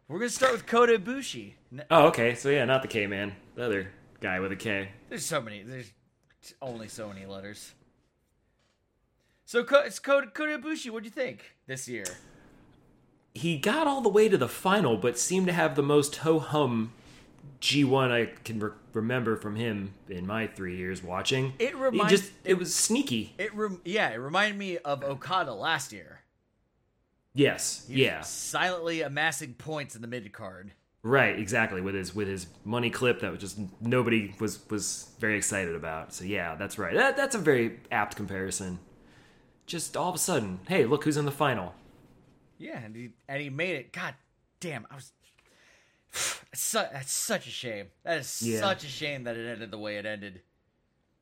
We're 0.08 0.18
gonna 0.18 0.30
start 0.30 0.52
with 0.52 0.66
Kota 0.66 0.98
Ibushi. 0.98 1.52
Oh, 1.90 2.06
okay. 2.06 2.34
So 2.34 2.48
yeah, 2.48 2.64
not 2.64 2.80
the 2.80 2.88
K 2.88 3.06
man, 3.06 3.36
the 3.54 3.66
other 3.66 3.90
guy 4.20 4.40
with 4.40 4.52
a 4.52 4.56
K. 4.56 4.88
There's 5.10 5.26
so 5.26 5.42
many. 5.42 5.62
There's 5.62 5.92
only 6.62 6.88
so 6.88 7.08
many 7.08 7.26
letters. 7.26 7.74
So 9.44 9.60
it's 9.68 9.98
Kota, 9.98 10.28
Ibushi. 10.34 10.90
What 10.90 11.02
do 11.02 11.06
you 11.08 11.10
think 11.10 11.56
this 11.66 11.88
year? 11.88 12.04
He 13.34 13.58
got 13.58 13.86
all 13.86 14.00
the 14.00 14.08
way 14.08 14.28
to 14.28 14.38
the 14.38 14.48
final, 14.48 14.96
but 14.96 15.18
seemed 15.18 15.46
to 15.46 15.52
have 15.52 15.74
the 15.74 15.82
most 15.82 16.16
ho 16.16 16.38
hum 16.38 16.92
G1 17.60 18.10
I 18.10 18.26
can 18.44 18.58
re- 18.60 18.70
remember 18.92 19.36
from 19.36 19.56
him 19.56 19.94
in 20.08 20.26
my 20.26 20.46
three 20.46 20.76
years 20.76 21.02
watching. 21.02 21.52
It 21.58 21.70
He 21.70 21.74
reminds- 21.74 22.10
just 22.12 22.32
it 22.44 22.54
was 22.54 22.74
sneaky. 22.74 23.34
It 23.38 23.54
rem- 23.54 23.80
yeah, 23.84 24.10
it 24.10 24.16
reminded 24.16 24.58
me 24.58 24.78
of 24.78 25.02
Okada 25.04 25.52
last 25.52 25.92
year. 25.92 26.20
Yes, 27.34 27.86
yeah, 27.88 28.22
silently 28.22 29.02
amassing 29.02 29.54
points 29.54 29.94
in 29.94 30.02
the 30.02 30.08
mid 30.08 30.32
card. 30.32 30.72
Right, 31.02 31.38
exactly. 31.38 31.80
With 31.80 31.94
his 31.94 32.14
with 32.14 32.28
his 32.28 32.46
money 32.64 32.90
clip 32.90 33.20
that 33.20 33.30
was 33.30 33.40
just 33.40 33.58
nobody 33.80 34.34
was 34.40 34.68
was 34.70 35.10
very 35.18 35.36
excited 35.36 35.74
about. 35.74 36.12
So 36.12 36.24
yeah, 36.24 36.54
that's 36.56 36.78
right. 36.78 36.94
That 36.94 37.16
that's 37.16 37.34
a 37.34 37.38
very 37.38 37.80
apt 37.90 38.16
comparison. 38.16 38.78
Just 39.66 39.96
all 39.96 40.08
of 40.08 40.14
a 40.14 40.18
sudden, 40.18 40.60
hey, 40.68 40.84
look 40.84 41.04
who's 41.04 41.16
in 41.16 41.24
the 41.26 41.30
final. 41.32 41.74
Yeah, 42.58 42.78
and 42.80 42.94
he 42.96 43.10
and 43.28 43.40
he 43.40 43.50
made 43.50 43.76
it. 43.76 43.92
God 43.92 44.14
damn, 44.60 44.86
I 44.90 44.96
was. 44.96 45.12
Su- 46.54 46.78
that's 46.92 47.12
such 47.12 47.46
a 47.46 47.50
shame. 47.50 47.86
That 48.04 48.18
is 48.18 48.42
Yeah. 48.42 48.60
such 48.60 48.82
a 48.84 48.88
shame 48.88 49.24
that 49.24 49.36
it 49.36 49.48
ended 49.48 49.70
the 49.70 49.78
way 49.78 49.96
it 49.96 50.06
ended. 50.06 50.42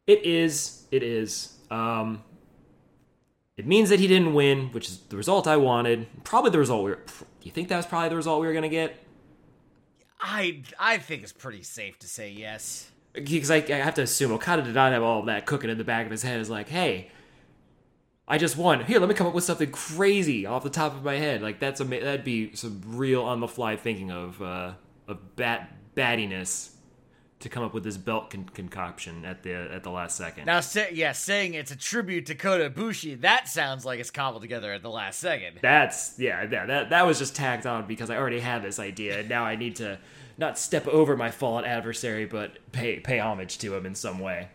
It 0.06 0.24
is. 0.24 0.86
It 0.90 1.02
is. 1.02 1.52
Um, 1.70 2.22
it 3.58 3.66
means 3.66 3.90
that 3.90 4.00
he 4.00 4.06
didn't 4.06 4.32
win, 4.32 4.68
which 4.72 4.88
is 4.88 4.98
the 5.10 5.16
result 5.18 5.46
I 5.46 5.56
wanted. 5.58 6.06
Probably 6.24 6.50
the 6.50 6.58
result 6.58 6.84
we 6.84 6.90
were. 6.92 7.00
You 7.42 7.50
think 7.50 7.68
that 7.68 7.76
was 7.76 7.84
probably 7.86 8.08
the 8.08 8.16
result 8.16 8.40
we 8.40 8.46
were 8.46 8.54
gonna 8.54 8.68
get? 8.70 8.96
I 10.20 10.62
I 10.78 10.98
think 10.98 11.22
it's 11.22 11.32
pretty 11.32 11.62
safe 11.62 11.98
to 12.00 12.08
say 12.08 12.30
yes. 12.30 12.90
Because 13.12 13.50
I, 13.50 13.56
I 13.56 13.76
have 13.76 13.94
to 13.94 14.02
assume 14.02 14.32
Okada 14.32 14.62
did 14.62 14.74
not 14.74 14.92
have 14.92 15.02
all 15.02 15.22
that 15.22 15.46
cooking 15.46 15.70
in 15.70 15.78
the 15.78 15.84
back 15.84 16.04
of 16.04 16.10
his 16.12 16.22
head. 16.22 16.40
Is 16.40 16.50
like, 16.50 16.68
hey, 16.68 17.10
I 18.26 18.38
just 18.38 18.56
won. 18.56 18.84
Here, 18.84 19.00
let 19.00 19.08
me 19.08 19.14
come 19.14 19.26
up 19.26 19.34
with 19.34 19.44
something 19.44 19.70
crazy 19.70 20.46
off 20.46 20.62
the 20.62 20.70
top 20.70 20.94
of 20.94 21.02
my 21.02 21.14
head. 21.14 21.42
Like 21.42 21.60
that's 21.60 21.80
ama- 21.80 22.00
that'd 22.00 22.24
be 22.24 22.54
some 22.54 22.82
real 22.84 23.22
on 23.22 23.40
the 23.40 23.48
fly 23.48 23.76
thinking 23.76 24.10
of 24.10 24.40
uh, 24.42 24.72
of 25.06 25.36
bat 25.36 25.74
battiness 25.96 26.70
to 27.40 27.48
come 27.48 27.62
up 27.62 27.72
with 27.72 27.84
this 27.84 27.96
belt 27.96 28.30
con- 28.30 28.48
concoction 28.52 29.24
at 29.24 29.42
the 29.42 29.52
at 29.54 29.82
the 29.84 29.90
last 29.90 30.16
second. 30.16 30.46
Now, 30.46 30.60
say, 30.60 30.90
yeah, 30.92 31.12
saying 31.12 31.54
it's 31.54 31.70
a 31.70 31.76
tribute 31.76 32.26
to 32.26 32.34
Kota 32.34 32.68
Ibushi, 32.70 33.20
that 33.20 33.48
sounds 33.48 33.84
like 33.84 34.00
it's 34.00 34.10
cobbled 34.10 34.42
together 34.42 34.72
at 34.72 34.82
the 34.82 34.90
last 34.90 35.20
second. 35.20 35.60
That's 35.62 36.18
yeah, 36.18 36.46
that, 36.46 36.66
that 36.66 36.90
that 36.90 37.06
was 37.06 37.18
just 37.18 37.36
tagged 37.36 37.66
on 37.66 37.86
because 37.86 38.10
I 38.10 38.16
already 38.16 38.40
had 38.40 38.62
this 38.62 38.78
idea, 38.78 39.20
and 39.20 39.28
now 39.28 39.44
I 39.44 39.56
need 39.56 39.76
to 39.76 39.98
not 40.36 40.58
step 40.58 40.86
over 40.88 41.16
my 41.16 41.30
fallen 41.30 41.64
adversary, 41.64 42.24
but 42.26 42.58
pay 42.72 42.98
pay 43.00 43.18
homage 43.20 43.58
to 43.58 43.74
him 43.74 43.86
in 43.86 43.94
some 43.94 44.18
way. 44.18 44.48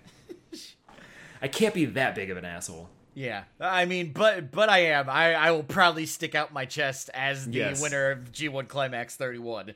I 1.41 1.48
can't 1.48 1.74
be 1.74 1.86
that 1.86 2.15
big 2.15 2.30
of 2.30 2.38
an 2.38 2.46
asshole. 2.46 2.89
Yeah, 3.15 3.43
I 3.60 3.86
mean, 3.86 4.12
but 4.13 4.52
but 4.52 4.69
I 4.69 4.80
am. 4.86 5.10
I 5.10 5.34
I 5.36 5.52
will 5.52 5.63
proudly 5.63 6.06
stick 6.06 6.36
out 6.36 6.52
my 6.52 6.65
chest 6.65 7.10
as 7.13 7.46
the 7.46 7.58
Yes. 7.60 7.82
winner 7.82 8.12
of 8.12 8.32
G1 8.32 8.67
Climax 8.67 9.15
31. 9.15 9.74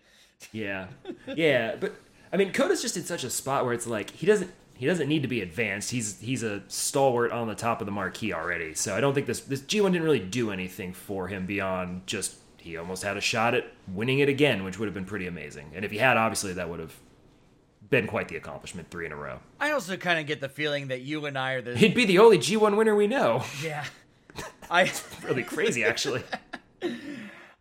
Yeah, 0.52 0.88
yeah, 1.36 1.76
but 1.76 1.94
I 2.32 2.38
mean, 2.38 2.52
Kota's 2.52 2.82
just 2.82 2.98
in 2.98 3.04
such 3.04 3.24
a 3.24 3.30
spot 3.30 3.66
where 3.66 3.74
it's 3.74 3.88
like 3.88 4.12
he 4.12 4.26
doesn't 4.26 4.52
he 4.74 4.86
doesn't 4.86 5.08
need 5.08 5.24
to 5.24 5.28
be 5.28 5.42
advanced. 5.42 5.92
He's 5.92 6.20
he's 6.20 6.44
a 6.44 6.64
stalwart 6.68 7.32
on 7.32 7.48
the 7.48 7.56
top 7.56 7.82
of 7.82 7.86
the 7.86 7.92
marquee 7.92 8.34
already. 8.34 8.74
So 8.76 8.96
I 8.96 9.02
don't 9.02 9.14
think 9.14 9.28
this 9.28 9.40
this 9.42 9.62
G1 9.62 9.92
didn't 9.92 10.04
really 10.04 10.20
do 10.20 10.52
anything 10.52 10.94
for 10.94 11.28
him 11.28 11.46
beyond 11.46 12.06
just 12.06 12.36
he 12.58 12.78
almost 12.78 13.04
had 13.04 13.18
a 13.18 13.22
shot 13.22 13.54
at 13.54 13.72
winning 13.88 14.20
it 14.20 14.30
again, 14.30 14.64
which 14.64 14.78
would 14.78 14.86
have 14.88 14.94
been 14.94 15.06
pretty 15.06 15.26
amazing. 15.28 15.72
And 15.74 15.86
if 15.86 15.92
he 15.92 15.98
had, 15.98 16.18
obviously, 16.18 16.54
that 16.54 16.70
would 16.70 16.80
have 16.80 16.94
been 17.90 18.08
quite 18.08 18.28
the 18.28 18.36
accomplishment, 18.36 18.90
three 18.90 19.06
in 19.06 19.12
a 19.12 19.16
row. 19.16 19.40
I 19.60 19.72
also 19.72 19.96
kind 19.96 20.20
of 20.20 20.28
get 20.28 20.42
the 20.42 20.50
feeling 20.50 20.90
that 20.90 21.02
you 21.02 21.26
and 21.26 21.38
I 21.38 21.54
are 21.54 21.62
the 21.62 21.78
He'd 21.78 21.96
be 21.96 22.06
the 22.06 22.20
only 22.20 22.38
G1 22.38 22.76
winner 22.76 22.96
we 22.96 23.08
know. 23.08 23.44
yeah. 23.64 23.86
I 24.70 24.84
It's 24.84 25.04
really 25.24 25.44
crazy, 25.44 25.84
actually. 25.86 26.24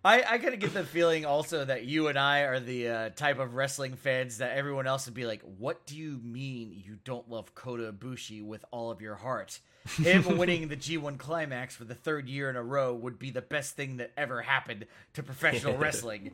I, 0.07 0.35
I 0.35 0.39
kind 0.39 0.55
of 0.55 0.61
get 0.61 0.73
the 0.73 0.85
feeling 0.85 1.27
also 1.27 1.65
that 1.65 1.85
you 1.85 2.07
and 2.07 2.17
I 2.17 2.43
are 2.43 2.61
the 2.61 2.89
uh, 2.89 3.11
type 3.11 3.41
of 3.41 3.55
wrestling 3.55 3.97
fans 3.97 4.39
that 4.39 4.57
everyone 4.57 4.87
else 4.87 5.07
would 5.07 5.15
be 5.15 5.27
like, 5.27 5.43
"What 5.59 5.85
do 5.85 5.97
you 5.97 6.21
mean 6.23 6.81
you 6.87 6.99
don't 7.03 7.29
love 7.29 7.57
Kota 7.57 7.93
Ibushi 7.93 8.41
with 8.41 8.65
all 8.71 8.93
of 8.93 9.01
your 9.01 9.17
heart? 9.17 9.59
Him 9.99 10.39
winning 10.39 10.69
the 10.69 10.77
G1 10.77 11.19
Climax 11.19 11.75
for 11.75 11.83
the 11.83 11.97
third 11.97 12.29
year 12.29 12.49
in 12.49 12.55
a 12.55 12.63
row 12.63 12.95
would 12.95 13.19
be 13.19 13.31
the 13.31 13.43
best 13.43 13.75
thing 13.75 13.97
that 13.97 14.13
ever 14.17 14.43
happened 14.43 14.87
to 15.15 15.25
professional 15.25 15.77
wrestling." 15.79 16.31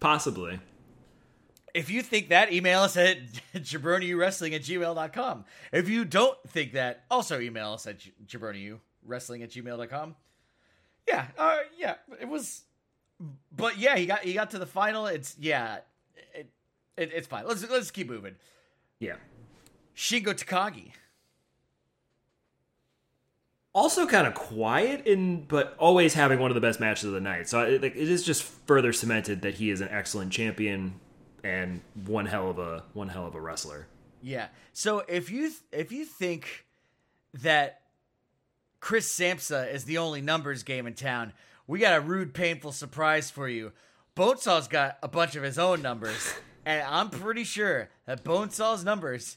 Possibly. 0.00 0.60
If 1.72 1.88
you 1.88 2.02
think 2.02 2.28
that, 2.28 2.52
email 2.52 2.80
us 2.80 2.98
at 2.98 3.18
jabroniwrestling 3.54 4.54
at 4.54 4.62
gmail.com. 4.62 5.46
If 5.72 5.88
you 5.88 6.04
don't 6.04 6.36
think 6.46 6.74
that, 6.74 7.04
also 7.10 7.40
email 7.40 7.72
us 7.72 7.86
at 7.86 8.00
jabroniwrestling 8.26 9.42
at 9.42 9.50
gmail.com. 9.50 10.14
Yeah, 11.08 11.26
uh, 11.38 11.58
yeah, 11.78 11.94
it 12.20 12.28
was, 12.28 12.64
but 13.54 13.78
yeah, 13.78 13.96
he 13.96 14.06
got 14.06 14.20
he 14.20 14.34
got 14.34 14.50
to 14.50 14.58
the 14.58 14.66
final. 14.66 15.06
It's 15.06 15.36
yeah, 15.38 15.78
it, 16.34 16.48
it 16.96 17.10
it's 17.14 17.26
fine. 17.26 17.46
Let's 17.46 17.68
let's 17.68 17.90
keep 17.90 18.08
moving. 18.08 18.36
Yeah. 19.00 19.16
Shingo 19.96 20.32
Takagi. 20.32 20.92
also 23.74 24.06
kind 24.06 24.26
of 24.26 24.34
quiet 24.34 25.06
in 25.06 25.44
but 25.44 25.74
always 25.78 26.14
having 26.14 26.38
one 26.38 26.50
of 26.50 26.54
the 26.54 26.60
best 26.60 26.80
matches 26.80 27.04
of 27.04 27.12
the 27.12 27.20
night 27.20 27.48
so 27.48 27.60
it, 27.60 27.82
like, 27.82 27.94
it 27.94 28.08
is 28.08 28.24
just 28.24 28.42
further 28.42 28.92
cemented 28.92 29.42
that 29.42 29.54
he 29.54 29.70
is 29.70 29.80
an 29.80 29.88
excellent 29.90 30.32
champion 30.32 30.94
and 31.44 31.80
one 32.06 32.26
hell 32.26 32.48
of 32.50 32.58
a 32.58 32.82
one 32.92 33.08
hell 33.08 33.26
of 33.26 33.34
a 33.34 33.40
wrestler 33.40 33.86
Yeah. 34.22 34.48
So 34.72 35.04
if 35.08 35.30
you 35.30 35.52
if 35.72 35.92
you 35.92 36.04
think 36.04 36.66
that 37.34 37.82
Chris 38.80 39.12
Samsa 39.12 39.72
is 39.72 39.84
the 39.84 39.98
only 39.98 40.20
numbers 40.20 40.62
game 40.62 40.86
in 40.86 40.94
town, 40.94 41.32
we 41.68 41.78
got 41.78 41.96
a 41.96 42.00
rude, 42.00 42.34
painful 42.34 42.72
surprise 42.72 43.30
for 43.30 43.48
you. 43.48 43.70
Bonesaw's 44.16 44.66
got 44.66 44.98
a 45.02 45.06
bunch 45.08 45.36
of 45.36 45.44
his 45.44 45.58
own 45.60 45.80
numbers, 45.82 46.34
and 46.66 46.82
I'm 46.82 47.10
pretty 47.10 47.44
sure 47.44 47.88
that 48.06 48.24
Bonesaw's 48.24 48.84
numbers 48.84 49.36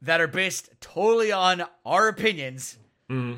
that 0.00 0.20
are 0.22 0.28
based 0.28 0.70
totally 0.80 1.30
on 1.30 1.64
our 1.84 2.08
opinions, 2.08 2.78
Hmm. 3.10 3.34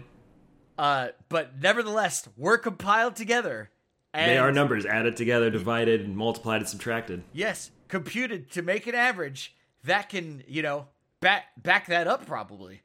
uh, 0.79 1.09
but 1.29 1.61
nevertheless 1.61 2.29
were 2.37 2.57
compiled 2.59 3.17
together. 3.17 3.71
And 4.15 4.31
they 4.31 4.39
are 4.39 4.53
numbers 4.53 4.87
added 4.87 5.17
together 5.17 5.51
divided 5.51 6.03
and 6.03 6.17
multiplied 6.17 6.61
and 6.61 6.69
subtracted 6.69 7.25
yes, 7.33 7.71
computed 7.89 8.51
to 8.53 8.63
make 8.63 8.87
an 8.87 8.95
average 8.95 9.57
that 9.85 10.09
can 10.09 10.43
you 10.47 10.63
know 10.63 10.87
back 11.21 11.47
back 11.63 11.87
that 11.89 12.07
up 12.07 12.25
probably. 12.27 12.83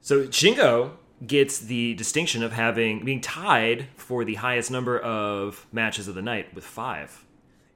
so 0.00 0.22
shingo 0.28 0.92
gets 1.26 1.58
the 1.58 1.94
distinction 1.94 2.42
of 2.42 2.52
having 2.52 3.04
being 3.04 3.20
tied 3.20 3.86
for 3.96 4.24
the 4.24 4.34
highest 4.36 4.70
number 4.70 4.98
of 4.98 5.66
matches 5.72 6.08
of 6.08 6.14
the 6.14 6.22
night 6.22 6.54
with 6.54 6.64
five 6.64 7.24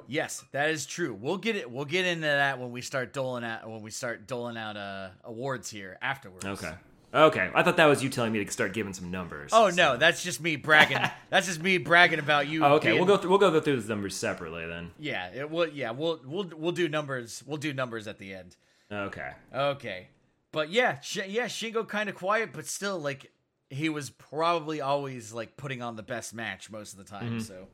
Yes, 0.06 0.44
that 0.52 0.68
is 0.68 0.84
true. 0.84 1.16
We'll 1.18 1.38
get 1.38 1.56
it. 1.56 1.70
We'll 1.70 1.86
get 1.86 2.04
into 2.04 2.26
that 2.26 2.58
when 2.60 2.72
we 2.72 2.82
start 2.82 3.14
doling 3.14 3.42
out 3.42 3.66
when 3.68 3.80
we 3.80 3.90
start 3.90 4.26
doling 4.26 4.58
out 4.58 4.76
uh, 4.76 5.08
awards 5.24 5.70
here 5.70 5.96
afterwards. 6.02 6.44
okay 6.44 6.72
okay 7.14 7.48
i 7.54 7.62
thought 7.62 7.76
that 7.76 7.86
was 7.86 8.02
you 8.02 8.10
telling 8.10 8.32
me 8.32 8.44
to 8.44 8.50
start 8.50 8.72
giving 8.74 8.92
some 8.92 9.08
numbers 9.10 9.50
Oh 9.54 9.70
no, 9.70 9.96
that's 9.96 10.22
just 10.24 10.40
me 10.42 10.56
bragging. 10.56 10.98
that's 11.30 11.46
just 11.46 11.62
me 11.62 11.78
bragging 11.78 12.18
about 12.18 12.48
you. 12.48 12.64
Oh, 12.64 12.74
okay 12.74 12.88
being- 12.88 12.98
we'll 12.98 13.06
go 13.06 13.16
through 13.16 13.30
we'll 13.30 13.38
go 13.38 13.60
through 13.60 13.80
the 13.80 13.88
numbers 13.88 14.14
separately 14.16 14.66
then 14.66 14.90
Yeah, 14.98 15.30
it 15.34 15.50
will. 15.50 15.68
Yeah, 15.68 15.92
we'll 15.92 16.20
we'll 16.26 16.50
we'll 16.56 16.72
do 16.72 16.88
numbers. 16.88 17.42
We'll 17.46 17.56
do 17.58 17.72
numbers 17.72 18.06
at 18.06 18.18
the 18.18 18.34
end. 18.34 18.56
okay 18.92 19.32
Okay, 19.54 20.08
but 20.52 20.70
yeah, 20.70 21.00
Sh- 21.00 21.20
yeah, 21.28 21.46
Shingo 21.46 21.86
kind 21.88 22.08
of 22.10 22.14
quiet, 22.14 22.50
but 22.52 22.66
still 22.66 22.98
like 22.98 23.30
he 23.74 23.88
was 23.88 24.10
probably 24.10 24.80
always 24.80 25.32
like 25.32 25.56
putting 25.56 25.82
on 25.82 25.96
the 25.96 26.02
best 26.02 26.34
match 26.34 26.70
most 26.70 26.92
of 26.92 26.98
the 26.98 27.04
time. 27.04 27.32
Mm-hmm. 27.32 27.40
So 27.40 27.66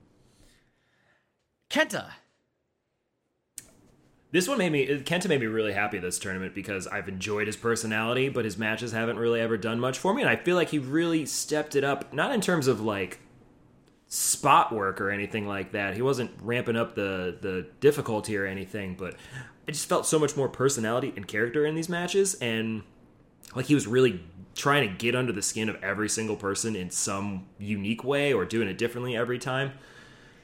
Kenta. 1.70 2.10
This 4.32 4.46
one 4.46 4.58
made 4.58 4.70
me 4.70 4.84
uh, 4.84 4.98
Kenta 4.98 5.28
made 5.28 5.40
me 5.40 5.46
really 5.46 5.72
happy 5.72 5.98
this 5.98 6.18
tournament 6.18 6.54
because 6.54 6.86
I've 6.86 7.08
enjoyed 7.08 7.46
his 7.46 7.56
personality, 7.56 8.28
but 8.28 8.44
his 8.44 8.58
matches 8.58 8.92
haven't 8.92 9.18
really 9.18 9.40
ever 9.40 9.56
done 9.56 9.80
much 9.80 9.98
for 9.98 10.14
me, 10.14 10.22
and 10.22 10.30
I 10.30 10.36
feel 10.36 10.56
like 10.56 10.68
he 10.70 10.78
really 10.78 11.26
stepped 11.26 11.74
it 11.74 11.84
up. 11.84 12.12
Not 12.12 12.32
in 12.32 12.40
terms 12.40 12.66
of 12.66 12.80
like 12.80 13.20
spot 14.06 14.72
work 14.72 15.00
or 15.00 15.10
anything 15.10 15.46
like 15.46 15.72
that. 15.72 15.94
He 15.94 16.02
wasn't 16.02 16.30
ramping 16.42 16.76
up 16.76 16.94
the 16.94 17.38
the 17.40 17.66
difficulty 17.80 18.36
or 18.36 18.46
anything, 18.46 18.94
but 18.98 19.14
I 19.66 19.72
just 19.72 19.88
felt 19.88 20.07
so 20.07 20.18
much 20.18 20.36
more 20.36 20.48
personality 20.48 21.12
and 21.16 21.26
character 21.26 21.64
in 21.64 21.74
these 21.74 21.88
matches, 21.88 22.34
and 22.34 22.82
like 23.55 23.66
he 23.66 23.74
was 23.74 23.86
really 23.86 24.22
trying 24.61 24.88
to 24.88 24.94
get 24.94 25.16
under 25.16 25.32
the 25.32 25.42
skin 25.42 25.68
of 25.68 25.82
every 25.82 26.08
single 26.08 26.36
person 26.36 26.76
in 26.76 26.90
some 26.90 27.46
unique 27.58 28.04
way 28.04 28.32
or 28.32 28.44
doing 28.44 28.68
it 28.68 28.78
differently 28.78 29.16
every 29.16 29.38
time. 29.38 29.72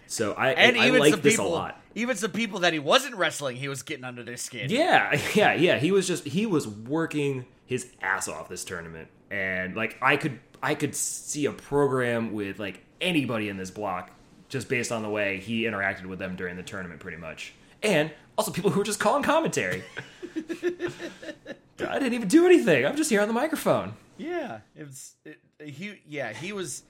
So 0.06 0.32
I 0.32 0.50
And 0.52 0.76
I, 0.76 0.86
even 0.88 1.02
I 1.02 1.10
like 1.10 1.22
this 1.22 1.34
people, 1.34 1.48
a 1.48 1.54
lot. 1.54 1.80
even 1.94 2.16
some 2.16 2.30
people 2.30 2.60
that 2.60 2.72
he 2.72 2.78
wasn't 2.78 3.16
wrestling, 3.16 3.56
he 3.56 3.68
was 3.68 3.82
getting 3.82 4.04
under 4.04 4.22
their 4.22 4.36
skin. 4.36 4.70
Yeah, 4.70 5.20
yeah, 5.34 5.52
yeah. 5.54 5.78
He 5.78 5.92
was 5.92 6.06
just 6.06 6.24
he 6.24 6.46
was 6.46 6.66
working 6.66 7.44
his 7.66 7.90
ass 8.00 8.28
off 8.28 8.48
this 8.48 8.64
tournament, 8.64 9.08
and 9.30 9.76
like 9.76 9.98
I 10.00 10.16
could 10.16 10.38
I 10.62 10.74
could 10.74 10.94
see 10.94 11.46
a 11.46 11.52
program 11.52 12.32
with 12.32 12.58
like 12.58 12.82
anybody 13.00 13.48
in 13.48 13.56
this 13.56 13.70
block 13.70 14.10
just 14.48 14.68
based 14.68 14.92
on 14.92 15.02
the 15.02 15.08
way 15.10 15.38
he 15.40 15.64
interacted 15.64 16.06
with 16.06 16.18
them 16.20 16.36
during 16.36 16.56
the 16.56 16.62
tournament, 16.62 17.00
pretty 17.00 17.18
much. 17.18 17.52
And 17.82 18.12
also 18.38 18.52
people 18.52 18.70
who 18.70 18.78
were 18.78 18.84
just 18.84 19.00
calling 19.00 19.22
commentary. 19.24 19.82
I 21.78 21.98
didn't 21.98 22.14
even 22.14 22.28
do 22.28 22.46
anything. 22.46 22.86
I'm 22.86 22.96
just 22.96 23.10
here 23.10 23.20
on 23.20 23.28
the 23.28 23.34
microphone. 23.34 23.94
Yeah, 24.18 24.60
it 24.74 24.84
was 24.86 25.14
it, 25.24 25.38
he. 25.64 26.00
Yeah, 26.06 26.32
he 26.32 26.52
was 26.52 26.82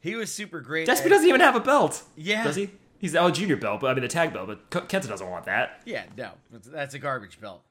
he 0.00 0.14
was 0.14 0.32
super 0.32 0.60
great. 0.60 0.86
Despy 0.88 1.08
doesn't 1.08 1.28
even 1.28 1.40
have 1.40 1.56
a 1.56 1.60
belt. 1.60 2.02
Yeah. 2.16 2.44
Does 2.44 2.56
he? 2.56 2.70
He's 2.98 3.12
the 3.12 3.18
oh, 3.20 3.30
junior 3.30 3.56
belt, 3.56 3.80
but 3.80 3.90
I 3.90 3.94
mean 3.94 4.02
the 4.02 4.08
tag 4.08 4.32
belt, 4.32 4.46
but 4.46 4.70
Kenta 4.70 5.08
doesn't 5.08 5.28
want 5.30 5.44
that. 5.46 5.82
Yeah, 5.84 6.04
no, 6.16 6.30
that's 6.50 6.94
a 6.94 6.98
garbage 6.98 7.40
belt. 7.40 7.62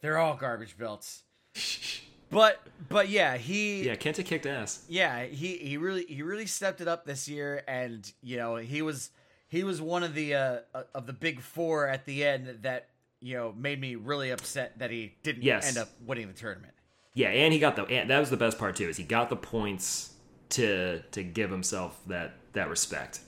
They're 0.00 0.18
all 0.18 0.34
garbage 0.34 0.76
belts. 0.78 1.22
But 2.30 2.62
but 2.88 3.10
yeah, 3.10 3.36
he 3.36 3.82
Yeah, 3.84 3.94
Kenta 3.94 4.24
kicked 4.24 4.46
ass. 4.46 4.86
yeah 4.88 5.24
he 5.24 5.58
he 5.58 5.76
really 5.76 6.06
he 6.06 6.22
really 6.22 6.46
stepped 6.46 6.80
it 6.80 6.88
up 6.88 7.04
this 7.04 7.28
year, 7.28 7.62
and 7.68 8.10
you 8.22 8.38
know 8.38 8.56
he 8.56 8.80
was 8.80 9.10
he 9.48 9.64
was 9.64 9.82
one 9.82 10.02
of 10.02 10.14
the 10.14 10.34
uh, 10.34 10.58
of 10.94 11.06
the 11.06 11.12
big 11.12 11.42
four 11.42 11.86
at 11.86 12.06
the 12.06 12.24
end 12.24 12.60
that 12.62 12.88
you 13.20 13.36
know 13.36 13.52
made 13.54 13.78
me 13.78 13.96
really 13.96 14.30
upset 14.30 14.78
that 14.78 14.90
he 14.90 15.14
didn't 15.22 15.42
Yes. 15.42 15.68
end 15.68 15.76
up 15.76 15.90
winning 16.06 16.26
the 16.26 16.32
tournament. 16.32 16.72
Yeah, 17.14 17.28
and 17.28 17.52
he 17.52 17.58
got 17.58 17.76
the 17.76 17.84
and 17.84 18.08
that 18.10 18.18
was 18.20 18.30
the 18.30 18.36
best 18.36 18.58
part 18.58 18.76
too 18.76 18.88
is 18.88 18.96
he 18.96 19.04
got 19.04 19.28
the 19.30 19.36
points 19.36 20.14
to 20.50 21.02
to 21.12 21.22
give 21.22 21.50
himself 21.50 22.00
that 22.06 22.34
that 22.54 22.68
respect 22.68 23.20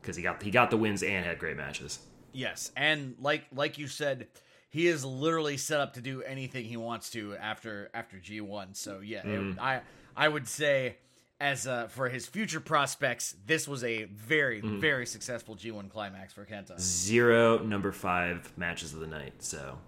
because 0.00 0.16
he 0.16 0.22
got 0.22 0.42
he 0.42 0.50
got 0.50 0.70
the 0.70 0.76
wins 0.76 1.02
and 1.02 1.24
had 1.24 1.38
great 1.38 1.56
matches. 1.56 1.98
Yes, 2.32 2.70
and 2.76 3.14
like 3.20 3.44
like 3.54 3.78
you 3.78 3.88
said, 3.88 4.28
he 4.70 4.86
is 4.86 5.04
literally 5.04 5.56
set 5.56 5.80
up 5.80 5.94
to 5.94 6.00
do 6.00 6.22
anything 6.22 6.64
he 6.64 6.76
wants 6.76 7.10
to 7.10 7.34
after 7.36 7.90
after 7.94 8.18
G 8.18 8.40
one. 8.40 8.74
So 8.74 9.00
yeah, 9.00 9.26
it- 9.26 9.58
I 9.58 9.80
I 10.16 10.28
would 10.28 10.48
say 10.48 10.96
as 11.38 11.66
uh, 11.66 11.88
for 11.88 12.08
his 12.08 12.26
future 12.26 12.60
prospects, 12.60 13.34
this 13.46 13.68
was 13.68 13.84
a 13.84 14.04
very 14.04 14.60
very 14.62 15.04
successful 15.04 15.54
G 15.54 15.70
one 15.70 15.88
climax 15.90 16.32
for 16.32 16.46
Kenta. 16.46 16.80
Zero 16.80 17.58
number 17.58 17.92
five 17.92 18.50
matches 18.56 18.94
of 18.94 19.00
the 19.00 19.06
night, 19.06 19.34
so 19.42 19.78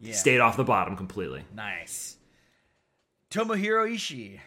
Yeah, 0.00 0.14
stayed 0.14 0.38
off 0.38 0.56
the 0.56 0.62
bottom 0.64 0.96
completely. 0.96 1.44
nice. 1.54 2.16
Tomohiro 3.36 3.86
Ishii. 3.86 4.40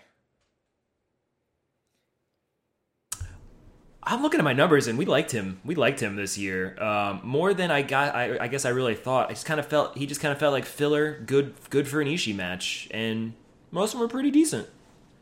I'm 4.02 4.24
looking 4.24 4.40
at 4.40 4.44
my 4.44 4.54
numbers, 4.54 4.88
and 4.88 4.98
we 4.98 5.06
liked 5.06 5.32
him. 5.32 5.62
We 5.64 5.76
liked 5.76 6.00
him 6.00 6.16
this 6.16 6.40
year 6.40 6.82
um, 6.82 7.22
more 7.24 7.54
than 7.54 7.70
I 7.70 7.84
got. 7.84 8.16
I, 8.16 8.40
I 8.40 8.48
guess 8.48 8.66
I 8.66 8.70
really 8.70 8.96
thought. 8.96 9.30
I 9.30 9.34
just 9.34 9.46
kind 9.46 9.60
of 9.60 9.68
felt 9.68 9.96
he 9.96 10.08
just 10.08 10.22
kind 10.22 10.32
of 10.32 10.40
felt 10.40 10.54
like 10.54 10.66
filler. 10.66 11.20
Good, 11.20 11.54
good 11.70 11.88
for 11.88 12.02
an 12.02 12.08
Ishii 12.08 12.36
match, 12.36 12.88
and 12.90 13.34
most 13.70 13.90
of 13.94 14.00
them 14.00 14.08
were 14.08 14.08
pretty 14.08 14.32
decent. 14.32 14.68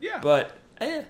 Yeah, 0.00 0.18
But 0.22 0.56
eh, 0.80 1.02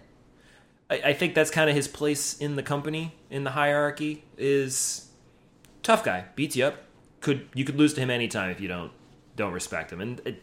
I, 0.90 0.94
I 1.04 1.12
think 1.12 1.36
that's 1.36 1.52
kind 1.52 1.70
of 1.70 1.76
his 1.76 1.86
place 1.86 2.38
in 2.38 2.56
the 2.56 2.64
company, 2.64 3.14
in 3.30 3.44
the 3.44 3.50
hierarchy. 3.50 4.24
Is 4.36 5.06
tough 5.84 6.02
guy, 6.02 6.24
beats 6.34 6.56
you 6.56 6.64
up. 6.64 6.82
Could 7.20 7.50
you 7.54 7.64
could 7.64 7.76
lose 7.76 7.94
to 7.94 8.00
him 8.00 8.10
anytime 8.10 8.50
if 8.50 8.60
you 8.60 8.66
don't 8.66 8.90
don't 9.36 9.52
respect 9.52 9.92
him, 9.92 10.00
and 10.00 10.20
it, 10.24 10.42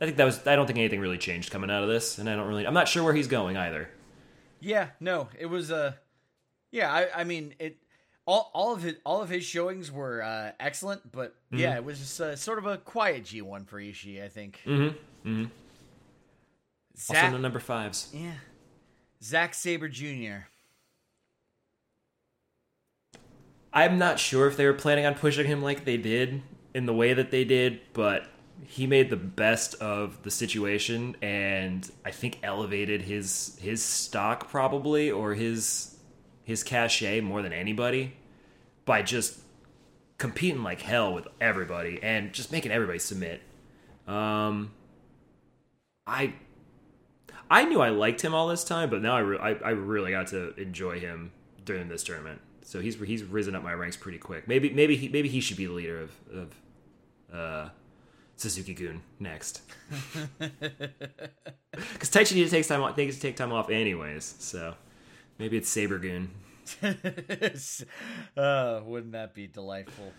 I 0.00 0.04
think 0.04 0.16
that 0.18 0.24
was. 0.24 0.46
I 0.46 0.56
don't 0.56 0.66
think 0.66 0.78
anything 0.78 1.00
really 1.00 1.18
changed 1.18 1.50
coming 1.50 1.70
out 1.70 1.82
of 1.82 1.88
this, 1.88 2.18
and 2.18 2.28
I 2.28 2.36
don't 2.36 2.46
really. 2.46 2.66
I'm 2.66 2.74
not 2.74 2.88
sure 2.88 3.02
where 3.02 3.14
he's 3.14 3.28
going 3.28 3.56
either. 3.56 3.88
Yeah, 4.60 4.88
no, 5.00 5.28
it 5.38 5.46
was 5.46 5.70
uh 5.70 5.92
yeah, 6.70 6.92
I 6.92 7.20
I 7.20 7.24
mean 7.24 7.54
it 7.58 7.76
all 8.26 8.50
all 8.54 8.74
of 8.74 8.82
his 8.82 8.96
all 9.04 9.22
of 9.22 9.28
his 9.28 9.44
showings 9.44 9.90
were 9.92 10.22
uh 10.22 10.52
excellent, 10.60 11.12
but 11.12 11.34
yeah, 11.50 11.76
it 11.76 11.84
was 11.84 11.98
just 11.98 12.20
uh, 12.20 12.36
sort 12.36 12.58
of 12.58 12.66
a 12.66 12.78
quiet 12.78 13.24
G1 13.24 13.66
for 13.66 13.80
Ishii, 13.80 14.22
I 14.24 14.28
think. 14.28 14.60
Mm-hmm. 14.66 15.28
Mm-hmm. 15.28 15.44
Zack, 16.98 17.24
Also, 17.24 17.30
no 17.36 17.38
number 17.42 17.60
fives. 17.60 18.10
yeah. 18.12 18.32
Zack 19.22 19.54
Sabre 19.54 19.88
Jr. 19.88 20.46
I'm 23.72 23.98
not 23.98 24.18
sure 24.18 24.46
if 24.46 24.56
they 24.56 24.64
were 24.66 24.72
planning 24.72 25.04
on 25.04 25.14
pushing 25.14 25.46
him 25.46 25.62
like 25.62 25.84
they 25.84 25.96
did 25.98 26.42
in 26.74 26.86
the 26.86 26.94
way 26.94 27.12
that 27.12 27.30
they 27.30 27.44
did, 27.44 27.80
but 27.92 28.26
he 28.64 28.86
made 28.86 29.10
the 29.10 29.16
best 29.16 29.74
of 29.76 30.22
the 30.22 30.30
situation 30.30 31.16
and 31.22 31.90
I 32.04 32.10
think 32.10 32.38
elevated 32.42 33.02
his 33.02 33.58
his 33.60 33.82
stock 33.82 34.48
probably 34.48 35.10
or 35.10 35.34
his 35.34 35.96
his 36.44 36.62
cachet 36.62 37.20
more 37.20 37.42
than 37.42 37.52
anybody 37.52 38.14
by 38.84 39.02
just 39.02 39.40
competing 40.18 40.62
like 40.62 40.80
hell 40.80 41.12
with 41.12 41.28
everybody 41.40 42.00
and 42.02 42.32
just 42.32 42.50
making 42.52 42.72
everybody 42.72 42.98
submit. 42.98 43.42
Um 44.06 44.72
I 46.06 46.34
I 47.50 47.64
knew 47.64 47.80
I 47.80 47.90
liked 47.90 48.22
him 48.22 48.34
all 48.34 48.48
this 48.48 48.64
time, 48.64 48.90
but 48.90 49.02
now 49.02 49.16
I, 49.16 49.20
re- 49.20 49.38
I 49.38 49.50
I 49.50 49.70
really 49.70 50.10
got 50.10 50.28
to 50.28 50.54
enjoy 50.54 50.98
him 50.98 51.32
during 51.64 51.88
this 51.88 52.02
tournament. 52.02 52.40
So 52.62 52.80
he's 52.80 52.96
he's 52.96 53.22
risen 53.22 53.54
up 53.54 53.62
my 53.62 53.74
ranks 53.74 53.96
pretty 53.96 54.18
quick. 54.18 54.48
Maybe 54.48 54.70
maybe 54.70 54.96
he 54.96 55.08
maybe 55.08 55.28
he 55.28 55.40
should 55.40 55.56
be 55.56 55.66
the 55.66 55.72
leader 55.72 56.00
of 56.00 56.12
of 56.32 56.54
uh, 57.32 57.68
Suzuki-gun 58.36 59.02
next. 59.18 59.62
Because 61.92 62.08
Taichi 62.10 62.34
needs 62.34 62.50
to 62.50 62.56
take 62.56 62.66
time 62.66 62.82
off. 62.82 62.96
Needs 62.96 63.16
to 63.16 63.22
take 63.22 63.36
time 63.36 63.52
off 63.52 63.68
anyways. 63.68 64.36
So 64.38 64.74
maybe 65.38 65.58
it's 65.58 65.68
Sabre 65.68 65.98
Goon. 65.98 66.30
uh, 66.82 68.80
wouldn't 68.84 69.12
that 69.12 69.34
be 69.34 69.46
delightful? 69.46 70.12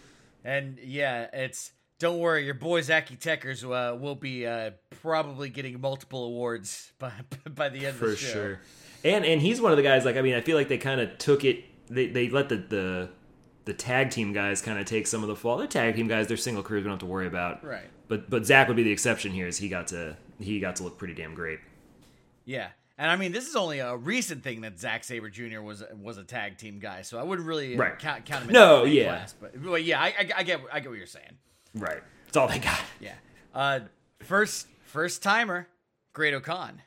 And 0.44 0.78
yeah, 0.84 1.28
it's 1.34 1.72
don't 2.00 2.20
worry, 2.20 2.46
your 2.46 2.54
boy 2.54 2.82
Zaki 2.82 3.16
Techers 3.16 3.64
uh, 3.64 3.96
will 3.98 4.16
be 4.16 4.46
uh, 4.46 4.72
probably 5.02 5.50
getting 5.50 5.82
multiple 5.82 6.26
awards 6.26 6.92
by 7.00 7.12
by 7.50 7.70
the 7.70 7.80
end 7.80 7.88
of 7.88 7.96
for 7.96 8.10
the 8.10 8.16
show. 8.16 8.34
sure. 8.34 8.60
And 9.04 9.26
and 9.26 9.42
he's 9.42 9.60
one 9.60 9.72
of 9.72 9.78
the 9.78 9.84
guys. 9.84 10.06
Like 10.06 10.16
I 10.18 10.22
mean, 10.22 10.36
I 10.36 10.42
feel 10.42 10.58
like 10.58 10.68
they 10.68 10.78
kind 10.78 11.02
of 11.02 11.18
took 11.18 11.44
it. 11.44 11.64
They 11.90 12.08
they 12.08 12.30
let 12.30 12.50
the 12.50 12.58
the 12.58 13.10
the 13.66 13.74
tag 13.74 14.12
team 14.12 14.32
guys 14.32 14.62
kind 14.62 14.80
of 14.80 14.86
take 14.86 15.08
some 15.08 15.24
of 15.24 15.28
the 15.28 15.36
fall. 15.36 15.58
They're 15.58 15.68
tag 15.68 15.96
team 15.96 16.08
guys. 16.08 16.28
They're 16.28 16.38
single 16.38 16.64
crews. 16.64 16.84
We 16.84 16.90
don't 16.90 16.94
have 16.94 17.00
to 17.00 17.06
worry 17.08 17.28
about. 17.28 17.64
Right. 17.64 17.90
But 18.08 18.30
but 18.30 18.46
Zack 18.46 18.68
would 18.68 18.78
be 18.78 18.84
the 18.84 18.92
exception 18.92 19.32
here, 19.32 19.48
as 19.48 19.58
he 19.58 19.68
got 19.70 19.88
to 19.88 20.16
he 20.40 20.60
got 20.60 20.78
to 20.78 20.84
look 20.84 20.98
pretty 20.98 21.14
damn 21.14 21.34
great. 21.36 21.60
Yeah, 22.46 22.70
and 22.98 23.12
I 23.12 23.16
mean 23.18 23.32
this 23.34 23.48
is 23.48 23.56
only 23.56 23.80
a 23.80 23.96
recent 23.98 24.44
thing 24.44 24.62
that 24.62 24.80
Zack 24.80 25.04
Sabre 25.04 25.30
Jr. 25.30 25.60
was 25.62 25.84
was 26.02 26.18
a 26.18 26.24
tag 26.24 26.58
team 26.58 26.80
guy, 26.80 27.02
so 27.02 27.20
I 27.20 27.24
wouldn't 27.24 27.48
really 27.48 27.76
uh, 27.76 27.80
Right. 27.80 28.00
count, 28.00 28.26
count 28.26 28.44
him. 28.44 28.50
in 28.50 28.54
No, 28.54 28.86
yeah. 28.86 29.04
class, 29.10 29.34
but, 29.40 29.62
but 29.64 29.84
yeah, 29.84 30.02
I, 30.02 30.08
I, 30.08 30.30
I 30.38 30.44
get 30.44 30.62
I 30.72 30.80
get 30.80 30.90
what 30.90 30.98
you're 30.98 31.06
saying. 31.08 31.38
Right. 31.76 32.02
it's 32.28 32.38
all 32.38 32.48
they 32.48 32.60
got. 32.60 32.80
Yeah. 33.02 33.14
Uh, 33.54 33.82
first 34.22 34.68
first 34.86 35.22
timer, 35.22 35.68
Great-O-Khan. 36.14 36.82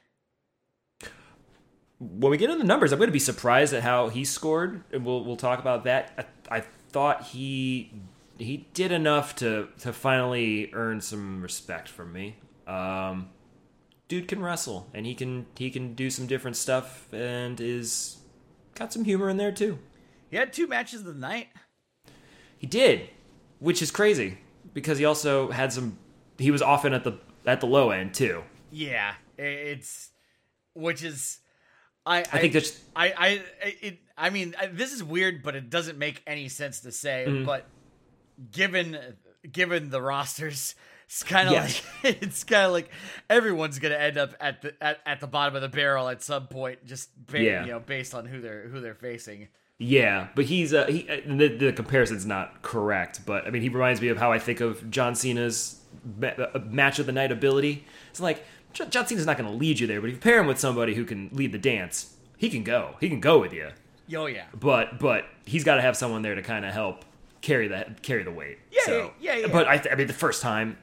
When 1.99 2.31
we 2.31 2.39
get 2.39 2.49
into 2.49 2.63
the 2.63 2.67
numbers, 2.67 2.93
I'm 2.93 2.99
going 2.99 3.09
to 3.09 3.13
be 3.13 3.19
surprised 3.19 3.75
at 3.75 3.83
how 3.83 4.09
he 4.09 4.25
scored, 4.25 4.83
and 4.91 5.05
we'll 5.05 5.23
we'll 5.23 5.37
talk 5.37 5.59
about 5.59 5.85
that. 5.85 6.27
I, 6.51 6.57
I 6.57 6.65
thought 6.89 7.25
he 7.25 7.93
he 8.41 8.69
did 8.75 8.93
enough 8.93 9.37
to 9.37 9.69
to 9.81 9.93
finally 9.93 10.71
earn 10.73 11.01
some 11.01 11.43
respect 11.43 11.89
from 11.89 12.13
me. 12.13 12.37
Um, 12.67 13.31
dude 14.09 14.29
can 14.29 14.43
wrestle, 14.43 14.89
and 14.95 15.07
he 15.07 15.15
can 15.15 15.47
he 15.57 15.71
can 15.71 15.95
do 15.95 16.11
some 16.11 16.27
different 16.27 16.57
stuff, 16.57 17.13
and 17.13 17.61
is 17.61 18.19
got 18.75 18.93
some 18.93 19.05
humor 19.05 19.31
in 19.31 19.37
there 19.37 19.53
too. 19.53 19.79
He 20.31 20.37
had 20.37 20.53
two 20.53 20.67
matches 20.67 21.01
of 21.01 21.07
the 21.07 21.15
night. 21.15 21.49
He 22.59 22.67
did, 22.67 23.09
which 23.59 23.83
is 23.83 23.91
crazy 23.91 24.39
because 24.75 24.99
he 24.99 25.05
also 25.05 25.51
had 25.51 25.73
some. 25.73 25.99
He 26.39 26.51
was 26.51 26.63
often 26.63 26.93
at 26.93 27.05
the 27.05 27.19
at 27.47 27.61
the 27.61 27.67
low 27.67 27.91
end 27.91 28.15
too. 28.15 28.43
Yeah, 28.71 29.15
it's 29.37 30.11
which 30.75 31.03
is 31.03 31.39
I 32.07 32.19
I 32.21 32.39
think 32.39 32.53
that's 32.53 32.81
I 32.95 33.13
I 33.17 33.43
it 33.81 33.99
I 34.17 34.31
mean 34.31 34.55
I, 34.59 34.67
this 34.67 34.93
is 34.93 35.03
weird, 35.03 35.43
but 35.43 35.55
it 35.57 35.71
doesn't 35.71 35.99
make 35.99 36.23
any 36.27 36.49
sense 36.49 36.81
to 36.81 36.93
say. 36.93 37.25
Mm-hmm. 37.29 37.45
But 37.45 37.67
given 38.53 38.99
given 39.51 39.91
the 39.91 40.01
rosters, 40.03 40.75
it's 41.07 41.23
kind 41.23 41.49
of 41.49 41.55
Yes. 41.55 41.83
like 42.05 42.19
it's 42.23 42.45
kind 42.45 42.67
of 42.67 42.73
like 42.73 42.91
everyone's 43.29 43.79
gonna 43.79 43.95
end 43.97 44.19
up 44.19 44.35
at 44.41 44.63
the 44.63 44.75
at, 44.83 44.99
at 45.07 45.21
the 45.21 45.27
bottom 45.27 45.55
of 45.57 45.63
the 45.63 45.69
barrel 45.69 46.09
at 46.09 46.23
some 46.23 46.47
point, 46.47 46.85
just 46.87 47.09
ba- 47.27 47.43
Yeah. 47.43 47.65
you 47.65 47.73
know 47.73 47.81
based 47.81 48.15
on 48.15 48.27
who 48.27 48.41
they're 48.41 48.69
who 48.69 48.81
they're 48.81 48.95
facing. 48.95 49.49
Yeah, 49.83 50.29
but 50.35 50.45
he's 50.45 50.75
uh, 50.75 50.87
he 50.87 51.09
uh, 51.09 51.21
the, 51.27 51.49
the 51.49 51.73
comparison's 51.73 52.27
not 52.27 52.61
correct, 52.63 53.21
but 53.25 53.47
I 53.47 53.51
mean 53.51 53.63
he 53.63 53.69
reminds 53.71 54.01
me 54.03 54.09
of 54.09 54.19
how 54.19 54.31
I 54.31 54.39
think 54.39 54.61
of 54.61 54.91
John 54.91 55.15
Cena's 55.15 55.81
ma- 56.19 56.29
uh, 56.29 56.59
match 56.67 56.99
of 56.99 57.07
the 57.07 57.13
night 57.13 57.33
ability. 57.33 57.87
It's 58.11 58.21
like 58.21 58.45
J- 58.75 58.87
John 58.91 59.07
Cena's 59.07 59.25
not 59.25 59.39
going 59.39 59.51
to 59.51 59.57
lead 59.57 59.81
you 59.81 59.87
there, 59.87 60.01
but 60.03 60.11
if 60.11 60.17
you 60.17 60.21
pair 60.21 60.39
him 60.39 60.47
with 60.47 60.59
somebody 60.59 60.95
who 60.95 61.05
can 61.07 61.31
lead 61.33 61.53
the 61.53 61.59
dance, 61.59 62.15
he 62.37 62.51
can 62.51 62.63
go. 62.63 62.97
He 63.01 63.09
can 63.09 63.21
go 63.21 63.39
with 63.39 63.55
you. 63.55 63.71
Oh 64.15 64.27
yeah, 64.27 64.45
But 64.53 64.99
but 64.99 65.25
he's 65.47 65.65
got 65.65 65.77
to 65.77 65.81
have 65.83 65.97
someone 65.97 66.21
there 66.21 66.35
to 66.35 66.43
kind 66.43 66.67
of 66.67 66.75
help 66.75 67.05
carry 67.43 67.69
that 67.69 68.03
carry 68.03 68.23
the 68.23 68.31
weight. 68.33 68.59
Yeah, 68.71 68.81
so, 68.85 69.13
yeah, 69.21 69.37
yeah. 69.37 69.47
But 69.49 69.67
I, 69.69 69.79
th- 69.79 69.93
I 69.93 69.97
mean 69.97 70.07
the 70.07 70.13
first 70.13 70.43
time 70.43 70.77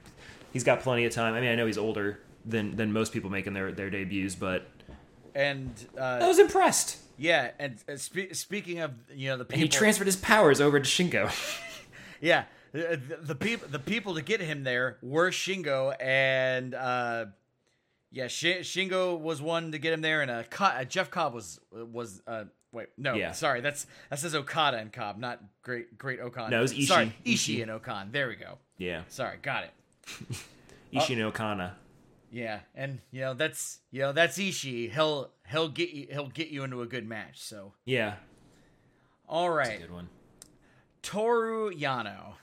he's 0.54 0.64
got 0.64 0.82
plenty 0.82 1.06
of 1.06 1.14
time. 1.14 1.34
I 1.34 1.42
mean 1.42 1.50
I 1.52 1.56
know 1.56 1.66
he's 1.66 1.78
older 1.78 2.20
than 2.46 2.76
than 2.76 2.92
most 2.94 3.12
people 3.14 3.30
making 3.30 3.54
their 3.54 3.72
their 3.72 3.90
debuts, 3.90 4.36
but 4.36 4.68
and 5.36 5.72
uh, 5.98 6.20
I 6.22 6.28
was 6.28 6.40
impressed. 6.40 6.98
yeah, 7.18 7.52
and 7.60 7.78
uh, 7.88 7.96
spe- 7.98 8.34
speaking 8.34 8.80
of 8.80 8.92
you 9.14 9.30
know 9.30 9.38
the 9.38 9.42
And 9.44 9.50
people, 9.50 9.62
he 9.64 9.68
transferred 9.70 10.08
his 10.08 10.16
powers 10.16 10.60
over 10.62 10.80
to 10.80 10.86
Shingo. 10.86 11.32
Yeah, 12.20 12.46
the, 12.72 13.00
the 13.22 13.36
people 13.36 13.68
the 13.70 13.78
people 13.78 14.16
to 14.16 14.24
get 14.24 14.42
him 14.42 14.64
there 14.64 14.98
were 15.04 15.30
Shingo 15.30 15.94
and 16.02 16.74
uh, 16.74 17.26
yeah, 18.12 18.28
Sh- 18.28 18.62
Shingo 18.66 19.20
was 19.20 19.40
one 19.40 19.72
to 19.74 19.78
get 19.78 19.94
him 19.94 20.02
there, 20.02 20.24
and 20.24 20.32
uh, 20.32 20.42
Co- 20.50 20.66
uh, 20.66 20.84
Jeff 20.84 21.12
Cobb 21.12 21.36
was 21.36 21.60
was 21.72 22.24
uh, 22.26 22.46
Wait, 22.72 22.88
no, 22.98 23.14
Yeah. 23.16 23.32
sorry. 23.32 23.62
That's 23.62 23.86
that 24.10 24.20
says 24.20 24.36
Okada 24.36 24.78
and 24.78 24.92
Cobb, 24.92 25.18
not 25.18 25.42
Great 25.64 25.98
Great-O-Khan. 25.98 26.52
No, 26.52 26.60
it 26.60 26.62
was 26.62 26.74
Ishii. 26.74 26.86
Sorry, 26.88 27.16
Ishii, 27.26 27.34
Ishii. 27.58 27.62
and 27.62 27.72
O-Khan. 27.72 28.12
There 28.12 28.28
we 28.28 28.36
go. 28.36 28.58
Yeah, 28.78 29.04
Sorry, 29.08 29.38
got 29.42 29.64
it. 29.64 29.72
Ishii 30.94 31.22
and 31.22 31.34
Okana. 31.34 31.72
Yeah, 32.32 32.60
and 32.76 33.00
you 33.12 33.22
know 33.22 33.34
that's 33.34 33.80
you 33.92 34.02
know 34.02 34.12
that's 34.12 34.38
Ishii. 34.38 34.92
He'll 34.92 35.32
he'll 35.50 35.70
get 35.70 35.90
you 35.92 36.08
he'll 36.12 36.28
get 36.28 36.50
you 36.50 36.64
into 36.64 36.82
a 36.82 36.86
good 36.86 37.08
match. 37.08 37.42
So 37.42 37.74
Yeah, 37.86 38.16
all 39.28 39.50
right, 39.50 39.80
good 39.80 39.92
one. 39.92 40.10
Toru 41.02 41.72
Yano. 41.74 42.34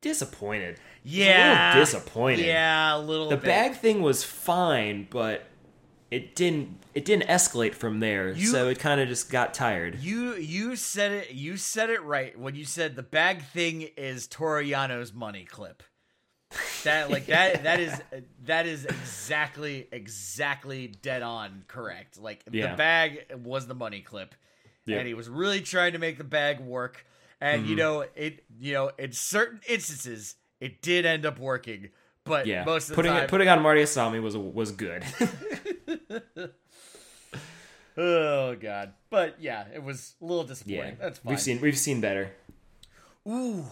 Disappointed. 0.00 0.78
Yeah, 1.02 1.68
little 1.70 1.80
disappointed. 1.84 2.46
Yeah, 2.46 2.96
a 2.96 2.98
little. 2.98 3.28
The 3.28 3.36
bit. 3.36 3.44
bag 3.44 3.74
thing 3.76 4.02
was 4.02 4.22
fine, 4.22 5.08
but 5.10 5.44
it 6.10 6.34
didn't 6.36 6.78
it 6.94 7.04
didn't 7.04 7.28
escalate 7.28 7.74
from 7.74 8.00
there. 8.00 8.30
You- 8.30 8.46
so 8.46 8.68
it 8.68 8.78
kind 8.78 9.00
of 9.00 9.08
just 9.08 9.30
got 9.30 9.52
tired. 9.54 9.98
You 10.00 10.34
you 10.34 10.76
said 10.76 11.12
it. 11.12 11.30
You 11.32 11.56
said 11.56 11.90
it 11.90 12.02
right 12.02 12.38
when 12.38 12.54
you 12.54 12.64
said 12.64 12.96
the 12.96 13.02
bag 13.02 13.42
thing 13.42 13.82
is 13.96 14.26
Toru 14.26 14.62
Yano's 14.64 15.12
money 15.12 15.44
clip. 15.44 15.82
That 16.84 17.10
like 17.10 17.26
that 17.26 17.62
that 17.64 17.80
is 17.80 18.00
that 18.44 18.66
is 18.66 18.84
exactly 18.84 19.88
exactly 19.90 20.86
dead 20.86 21.22
on 21.22 21.64
correct. 21.66 22.18
Like 22.20 22.44
Yeah. 22.50 22.70
the 22.70 22.76
bag 22.76 23.24
was 23.44 23.66
the 23.66 23.74
money 23.74 24.00
clip, 24.00 24.34
Yeah. 24.84 24.98
and 24.98 25.08
he 25.08 25.14
was 25.14 25.28
really 25.28 25.60
trying 25.60 25.92
to 25.92 25.98
make 25.98 26.18
the 26.18 26.24
bag 26.24 26.60
work. 26.60 27.04
And 27.40 27.62
Mm-hmm. 27.62 27.70
you 27.70 27.76
know 27.76 28.00
it. 28.14 28.44
You 28.58 28.72
know 28.74 28.90
in 28.98 29.12
certain 29.12 29.60
instances 29.68 30.36
it 30.60 30.80
did 30.80 31.04
end 31.04 31.26
up 31.26 31.38
working, 31.38 31.90
but 32.24 32.46
yeah, 32.46 32.64
most 32.64 32.84
of 32.84 32.88
the 32.90 32.94
putting 32.94 33.12
time, 33.12 33.24
it, 33.24 33.28
putting 33.28 33.48
on 33.48 33.60
Marty 33.60 33.82
Asami 33.82 34.22
was 34.22 34.36
was 34.36 34.70
good. 34.70 35.04
oh 37.96 38.54
god. 38.56 38.92
But 39.10 39.36
yeah, 39.40 39.64
it 39.74 39.82
was 39.82 40.14
a 40.20 40.24
little 40.24 40.44
disappointing. 40.44 40.78
yeah, 40.80 40.94
That's 41.00 41.18
fine. 41.18 41.30
we've 41.30 41.40
seen 41.40 41.60
we've 41.60 41.78
seen 41.78 42.00
better. 42.00 42.32
Ooh, 43.28 43.64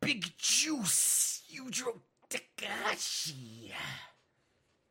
big 0.00 0.32
juice, 0.36 1.42
Yujiro 1.54 1.98
Takahashi. 2.28 3.72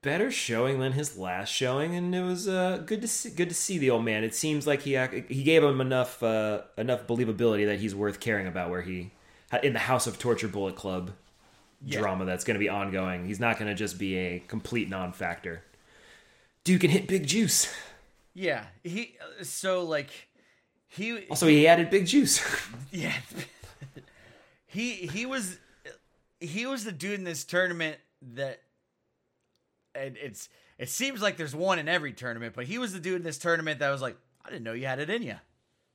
Better 0.01 0.31
showing 0.31 0.79
than 0.79 0.93
his 0.93 1.17
last 1.17 1.49
showing, 1.49 1.93
and 1.93 2.15
it 2.15 2.23
was 2.23 2.47
uh, 2.47 2.81
good 2.85 3.01
to 3.01 3.07
see. 3.07 3.29
Good 3.31 3.49
to 3.49 3.55
see 3.55 3.77
the 3.77 3.89
old 3.89 4.05
man. 4.05 4.23
It 4.23 4.33
seems 4.33 4.65
like 4.65 4.81
he 4.83 4.97
he 5.27 5.43
gave 5.43 5.61
him 5.61 5.81
enough 5.81 6.23
uh, 6.23 6.61
enough 6.77 7.05
believability 7.05 7.65
that 7.65 7.79
he's 7.79 7.93
worth 7.93 8.19
caring 8.21 8.47
about. 8.47 8.69
Where 8.69 8.81
he 8.81 9.11
in 9.61 9.73
the 9.73 9.79
House 9.79 10.07
of 10.07 10.17
Torture 10.17 10.47
Bullet 10.47 10.75
Club 10.75 11.11
drama 11.85 12.25
that's 12.25 12.43
going 12.43 12.55
to 12.55 12.59
be 12.59 12.69
ongoing. 12.69 13.25
He's 13.25 13.39
not 13.39 13.57
going 13.57 13.67
to 13.69 13.75
just 13.75 13.97
be 13.97 14.17
a 14.17 14.39
complete 14.39 14.89
non-factor. 14.89 15.63
Dude 16.63 16.81
can 16.81 16.89
hit 16.89 17.07
big 17.07 17.25
juice. 17.25 17.73
Yeah, 18.33 18.65
he. 18.83 19.17
uh, 19.39 19.43
So 19.43 19.83
like, 19.83 20.09
he. 20.87 21.25
Also, 21.29 21.47
he 21.47 21.67
added 21.67 21.89
big 21.89 22.05
juice. 22.05 22.41
Yeah. 22.91 23.13
he 24.65 24.91
he 24.91 25.25
was 25.25 25.57
he 26.39 26.65
was 26.65 26.83
the 26.83 26.91
dude 26.91 27.19
in 27.19 27.23
this 27.23 27.43
tournament 27.43 27.97
that 28.33 28.61
and 29.93 30.17
it's 30.17 30.49
it 30.77 30.89
seems 30.89 31.21
like 31.21 31.37
there's 31.37 31.53
one 31.55 31.77
in 31.79 31.87
every 31.87 32.13
tournament, 32.13 32.53
but 32.55 32.65
he 32.65 32.77
was 32.77 32.93
the 32.93 32.99
dude 32.99 33.17
in 33.17 33.23
this 33.23 33.37
tournament 33.37 33.79
that 33.79 33.89
was 33.89 34.01
like, 34.01 34.17
I 34.45 34.49
didn't 34.49 34.63
know 34.63 34.73
you 34.73 34.85
had 34.87 34.99
it 34.99 35.09
in 35.09 35.21
you. 35.23 35.35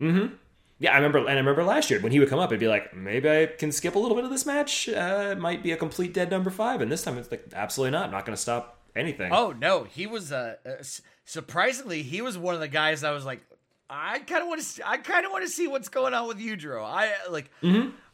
Mm-hmm. 0.02 0.34
Yeah, 0.78 0.92
I 0.92 0.96
remember, 0.96 1.18
and 1.20 1.30
I 1.30 1.34
remember 1.34 1.64
last 1.64 1.90
year 1.90 2.00
when 2.00 2.12
he 2.12 2.18
would 2.20 2.28
come 2.28 2.38
up, 2.38 2.50
it'd 2.50 2.60
be 2.60 2.68
like, 2.68 2.94
maybe 2.94 3.30
I 3.30 3.46
can 3.46 3.72
skip 3.72 3.94
a 3.94 3.98
little 3.98 4.14
bit 4.16 4.24
of 4.24 4.30
this 4.30 4.44
match. 4.44 4.88
Uh, 4.88 5.30
it 5.32 5.38
might 5.38 5.62
be 5.62 5.72
a 5.72 5.76
complete 5.76 6.12
dead 6.12 6.30
number 6.30 6.50
five, 6.50 6.80
and 6.82 6.92
this 6.92 7.02
time 7.02 7.16
it's 7.16 7.30
like, 7.30 7.46
absolutely 7.54 7.92
not. 7.92 8.06
I'm 8.06 8.10
not 8.10 8.26
going 8.26 8.36
to 8.36 8.40
stop 8.42 8.83
anything. 8.96 9.32
Oh 9.32 9.52
no, 9.52 9.84
he 9.84 10.06
was 10.06 10.32
uh, 10.32 10.56
uh 10.66 10.82
surprisingly 11.24 12.02
he 12.02 12.20
was 12.22 12.36
one 12.38 12.54
of 12.54 12.60
the 12.60 12.68
guys 12.68 13.02
I 13.04 13.10
was 13.12 13.24
like, 13.24 13.40
I 13.88 14.18
kind 14.20 14.42
of 14.42 14.48
want 14.48 14.60
to 14.62 14.88
I 14.88 14.98
kind 14.98 15.24
of 15.26 15.32
want 15.32 15.44
to 15.44 15.50
see 15.50 15.66
what's 15.68 15.88
going 15.88 16.14
on 16.14 16.28
with 16.28 16.38
Yujiro. 16.38 16.84
I 16.84 17.10
like 17.30 17.50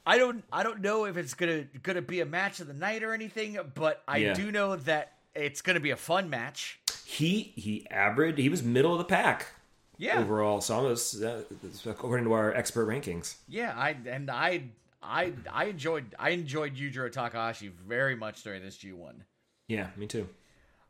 I 0.06 0.18
don't 0.18 0.44
I 0.52 0.62
don't 0.62 0.80
know 0.80 1.04
if 1.04 1.16
it's 1.16 1.34
gonna 1.34 1.64
gonna 1.82 2.02
be 2.02 2.20
a 2.20 2.26
match 2.26 2.60
of 2.60 2.66
the 2.66 2.72
night 2.74 3.02
or 3.02 3.12
anything, 3.12 3.58
but 3.74 4.02
I 4.08 4.18
Yeah. 4.18 4.34
do 4.34 4.50
know 4.50 4.76
that 4.76 5.12
it's 5.34 5.60
gonna 5.62 5.80
be 5.80 5.90
a 5.90 5.96
fun 5.96 6.30
match. 6.30 6.80
he 7.04 7.52
he 7.56 7.86
averaged. 7.90 8.38
He 8.38 8.48
was 8.48 8.62
middle 8.62 8.92
of 8.92 8.98
the 8.98 9.04
pack 9.04 9.46
Yeah, 9.98 10.18
overall. 10.20 10.60
So 10.60 10.74
almost 10.76 11.22
uh, 11.22 11.40
according 11.86 12.24
to 12.26 12.32
our 12.32 12.54
expert 12.54 12.86
rankings. 12.88 13.36
yeah. 13.48 13.74
I 13.76 13.96
and 14.06 14.30
I 14.30 14.64
I 15.02 15.32
I 15.52 15.64
enjoyed 15.66 16.14
I 16.18 16.30
enjoyed 16.30 16.76
Yujiro 16.76 17.10
Takahashi 17.12 17.68
very 17.68 18.14
much 18.16 18.42
during 18.42 18.62
this 18.62 18.76
G 18.76 18.92
one. 18.92 19.24
Yeah, 19.68 19.88
me 19.96 20.06
too. 20.06 20.28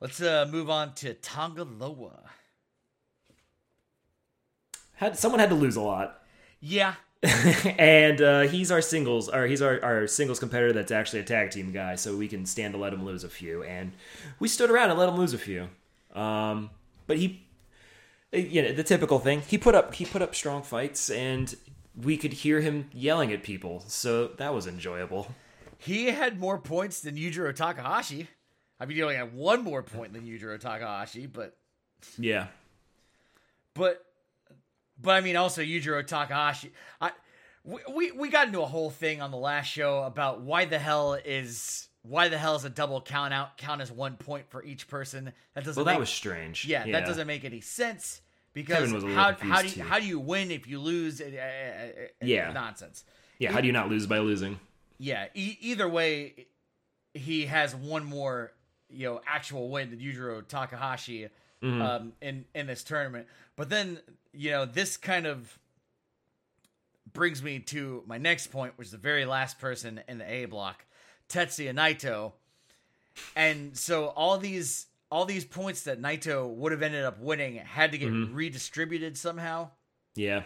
Let's 0.01 0.21
uh 0.23 0.49
move 0.51 0.71
on 0.71 0.95
to 0.95 1.15
Tanga 1.15 1.65
Loa. 1.65 2.31
Had 4.95 5.19
someone 5.19 5.41
had 5.41 5.51
to 5.51 5.55
lose 5.55 5.77
a 5.77 5.81
lot. 5.81 6.23
Yeah, 6.61 6.95
and 7.79 8.23
uh, 8.23 8.41
he's 8.43 8.71
our 8.71 8.81
singles, 8.81 9.29
or 9.29 9.47
he's 9.47 9.61
our, 9.61 9.83
our 9.85 10.07
singles 10.07 10.39
competitor 10.39 10.73
that's 10.73 10.91
actually 10.91 11.21
a 11.21 11.25
tag 11.25 11.51
team 11.51 11.71
guy, 11.71 11.95
so 11.95 12.17
we 12.17 12.29
can 12.29 12.47
stand 12.47 12.73
to 12.73 12.79
let 12.81 12.95
him 12.95 13.05
lose 13.05 13.25
a 13.25 13.29
few. 13.29 13.63
And 13.63 13.93
we 14.39 14.49
stood 14.49 14.71
around 14.71 14.89
and 14.91 14.99
let 14.99 15.09
him 15.09 15.17
lose 15.17 15.35
a 15.35 15.39
few. 15.39 15.69
Um, 16.15 16.71
but 17.07 17.19
he, 17.19 17.47
you 18.33 18.63
know, 18.63 18.73
the 18.73 18.83
typical 18.83 19.19
thing. 19.19 19.43
He 19.43 19.59
put 19.59 19.75
up 19.75 19.95
he 19.95 20.07
put 20.07 20.23
up 20.23 20.35
strong 20.35 20.63
fights, 20.63 21.11
and 21.11 21.55
we 21.95 22.17
could 22.17 22.33
hear 22.33 22.61
him 22.61 22.89
yelling 22.91 23.33
at 23.33 23.43
people, 23.43 23.85
so 23.87 24.29
that 24.39 24.55
was 24.55 24.67
enjoyable. 24.67 25.35
he 25.77 26.07
had 26.07 26.41
more 26.41 26.59
points 26.59 27.01
than 27.01 27.17
Yujiro 27.17 27.55
Takahashi. 27.55 28.29
I 28.81 28.87
mean, 28.87 28.97
he 28.97 29.03
only 29.03 29.17
had 29.17 29.35
one 29.35 29.63
more 29.63 29.83
point 29.83 30.13
than 30.15 30.23
Yujiro 30.23 30.59
Takahashi, 30.59 31.27
but 31.27 31.57
Yeah, 32.19 32.47
but 33.75 34.05
but 35.01 35.13
I 35.13 35.21
mean, 35.21 35.37
also 35.37 35.63
Yujiro 35.63 36.07
Takahashi. 36.07 36.73
I 37.01 37.11
we, 37.63 37.81
we 37.95 38.13
we 38.13 38.29
got 38.31 38.47
into 38.47 38.63
a 38.63 38.67
whole 38.67 38.91
thing 38.91 39.21
on 39.21 39.31
the 39.31 39.37
last 39.37 39.67
show 39.67 40.03
about 40.05 40.41
why 40.41 40.65
the 40.65 40.79
hell 40.79 41.15
is 41.15 41.89
why 42.03 42.29
the 42.29 42.39
hell 42.39 42.57
is 42.57 42.65
a 42.65 42.71
double 42.71 43.01
count 43.03 43.35
out 43.35 43.59
count 43.59 43.83
as 43.83 43.93
one 43.93 44.17
point 44.17 44.49
for 44.49 44.65
each 44.65 44.89
person? 44.89 45.33
That 45.55 45.65
doesn't. 45.65 45.77
well, 45.77 45.85
that 45.85 45.93
make, 45.93 46.01
was 46.01 46.09
strange. 46.11 46.65
yeah, 46.65 46.91
that 46.91 47.07
doesn't 47.07 47.27
make 47.27 47.45
any 47.45 47.61
sense 47.61 48.23
because 48.55 48.77
Kevin 48.79 48.95
was 48.95 49.05
a 49.05 49.09
how 49.09 49.35
how 49.35 49.61
do 49.61 49.69
you, 49.69 49.75
too. 49.75 49.83
how 49.83 49.99
do 49.99 50.07
you 50.07 50.19
win 50.19 50.51
if 50.51 50.67
you 50.67 50.81
lose? 50.81 51.21
Uh, 51.21 51.25
uh, 51.27 52.09
Yeah. 52.23 52.53
nonsense. 52.53 53.05
Yeah, 53.39 53.53
how 53.53 53.61
do 53.61 53.67
you 53.67 53.73
not 53.73 53.89
lose 53.89 54.07
by 54.07 54.19
losing? 54.19 54.59
Yeah, 54.99 55.27
e- 55.35 55.57
either 55.61 55.89
way, 55.89 56.47
he 57.15 57.47
has 57.47 57.75
one 57.75 58.05
more, 58.05 58.53
you 58.93 59.07
know, 59.07 59.21
actual 59.27 59.69
win 59.69 59.91
than 59.91 59.99
Yujiro 60.01 60.47
Takahashi 60.47 61.29
um, 61.63 62.13
in 62.21 62.45
in 62.55 62.67
this 62.67 62.83
tournament. 62.83 63.27
But 63.57 63.69
then, 63.69 63.99
you 64.33 64.51
know, 64.51 64.65
this 64.65 64.97
kind 64.97 65.27
of 65.27 65.59
brings 67.13 67.43
me 67.43 67.59
to 67.59 68.03
my 68.07 68.19
next 68.19 68.49
point, 68.49 68.73
which 68.77 68.87
is 68.87 68.93
the 68.93 68.99
very 68.99 69.25
last 69.25 69.59
person 69.59 70.01
in 70.09 70.19
the 70.19 70.33
A 70.33 70.45
block, 70.47 70.85
Tetsuya 71.29 71.75
Naito. 71.75 72.33
And 73.37 73.77
so 73.77 74.07
all 74.09 74.39
these 74.39 74.87
all 75.11 75.25
these 75.25 75.45
points 75.45 75.83
that 75.83 76.01
Naito 76.01 76.49
would 76.55 76.73
have 76.73 76.83
ended 76.83 77.05
up 77.05 77.19
winning 77.21 77.57
had 77.57 77.93
to 77.93 77.99
get 77.99 78.07
redistributed 78.33 79.19
somehow. 79.19 79.71
Yeah, 80.15 80.45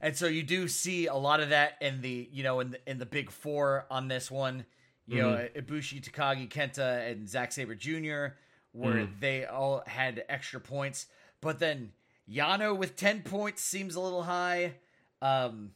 And 0.00 0.16
so 0.16 0.26
you 0.26 0.42
do 0.42 0.68
see 0.68 1.06
a 1.06 1.14
lot 1.14 1.40
of 1.40 1.48
that 1.50 1.78
in 1.80 2.00
the 2.02 2.28
you 2.32 2.42
know 2.42 2.60
in 2.60 2.70
the 2.72 2.80
in 2.90 2.98
the 2.98 3.06
big 3.06 3.30
four 3.30 3.86
on 3.90 4.08
this 4.08 4.30
one. 4.30 4.66
You 5.08 5.22
know, 5.22 5.48
Ibushi, 5.56 6.02
Takagi, 6.02 6.48
Kenta, 6.50 7.10
and 7.10 7.28
Zack 7.28 7.52
Sabre 7.52 7.74
Jr. 7.74 8.36
where 8.72 9.08
they 9.20 9.46
all 9.46 9.82
had 9.86 10.22
extra 10.28 10.60
points. 10.60 11.06
But 11.40 11.58
then 11.58 11.92
Yano 12.30 12.76
with 12.76 12.94
ten 12.96 13.22
points 13.22 13.62
seems 13.62 13.94
a 13.94 14.00
little 14.00 14.22
high. 14.22 14.74
Um, 15.22 15.70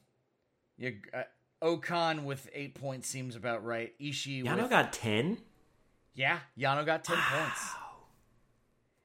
you, 0.77 0.97
uh, 1.15 1.23
O-Khan 1.63 2.25
with 2.25 2.49
eight 2.53 2.75
points 2.75 3.09
seems 3.09 3.35
about 3.37 3.65
right. 3.65 3.93
Ishii, 4.01 4.45
Yano 4.45 4.63
with, 4.63 4.71
got 4.71 4.93
ten. 4.93 5.39
yeah, 6.15 6.41
Yano 6.59 6.85
got 6.85 7.05
ten 7.05 7.17
points. 7.17 7.71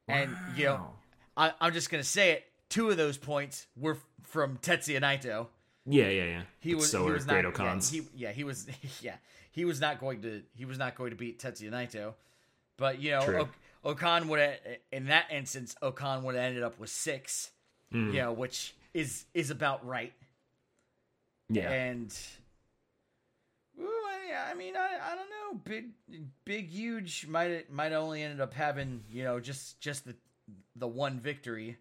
And 0.10 0.36
you 0.56 0.66
know, 0.66 0.90
I, 1.36 1.54
I'm 1.62 1.74
just 1.74 1.90
gonna 1.90 2.04
say 2.04 2.32
it. 2.32 2.44
Two 2.70 2.90
of 2.90 2.98
those 2.98 3.18
points 3.18 3.68
were 3.78 3.94
f- 3.94 4.06
from 4.24 4.58
Tetsuya 4.58 5.02
Naito. 5.02 5.48
Yeah, 5.86 6.10
yeah, 6.10 6.24
yeah. 6.26 6.42
He 6.60 6.76
was 6.76 6.92
so 6.92 7.06
he 7.06 7.12
was 7.14 7.26
Great 7.26 7.44
not, 7.44 7.54
O-Khans. 7.54 7.94
Yeah, 7.94 8.02
he, 8.02 8.08
yeah, 8.16 8.32
he 8.32 8.44
was 8.44 8.68
yeah, 9.02 9.16
he 9.58 9.66
was 9.66 9.82
not 9.82 10.00
going 10.00 10.22
to 10.22 10.44
he 10.56 10.66
was 10.66 10.78
not 10.78 10.96
going 10.96 11.10
to 11.10 11.16
beat 11.18 11.40
Tetsuya 11.40 11.72
Naito. 11.72 12.14
But 12.78 13.02
you 13.02 13.12
know, 13.12 13.26
True. 13.26 13.42
o- 13.42 13.90
O-Khan 13.92 14.28
would 14.28 14.40
have 14.40 14.58
in 14.92 15.08
that 15.08 15.26
instance 15.32 15.76
O-Khan 15.82 16.24
would 16.24 16.36
have 16.36 16.44
ended 16.44 16.62
up 16.64 16.80
with 16.80 16.92
6. 16.92 17.52
Hmm. 17.92 18.12
You 18.12 18.22
know, 18.22 18.32
which 18.34 18.76
is 18.94 19.26
is 19.34 19.50
about 19.50 19.86
right. 19.86 20.14
yeah, 21.50 21.72
And 21.72 22.14
ooh, 23.80 23.86
I, 23.86 24.52
I 24.52 24.54
mean, 24.54 24.76
I, 24.76 24.90
I 25.12 25.16
don't 25.16 25.30
know. 25.30 25.60
Big 25.64 25.86
big 26.46 26.70
huge 26.70 27.26
might 27.28 27.72
might 27.72 27.94
only 27.94 28.22
ended 28.22 28.42
up 28.42 28.54
having, 28.54 29.04
you 29.10 29.24
know, 29.24 29.40
just 29.40 29.80
just 29.82 30.06
the 30.06 30.16
the 30.76 30.88
one 30.88 31.20
victory. 31.20 31.78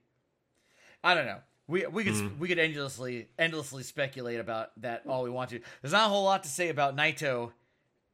I 1.05 1.15
don't 1.15 1.27
know. 1.27 1.41
We 1.69 1.85
we 1.87 2.05
could 2.05 2.15
Hmm. 2.15 2.39
we 2.39 2.47
could 2.49 2.59
endlessly 2.61 3.29
endlessly 3.39 3.83
speculate 3.83 4.39
about 4.41 4.71
that 4.83 5.03
all 5.07 5.25
we 5.25 5.31
want 5.31 5.51
to. 5.51 5.61
There's 5.83 5.93
not 5.93 6.07
a 6.07 6.09
whole 6.09 6.25
lot 6.25 6.45
to 6.45 6.49
say 6.49 6.69
about 6.69 6.97
Naito 6.97 7.51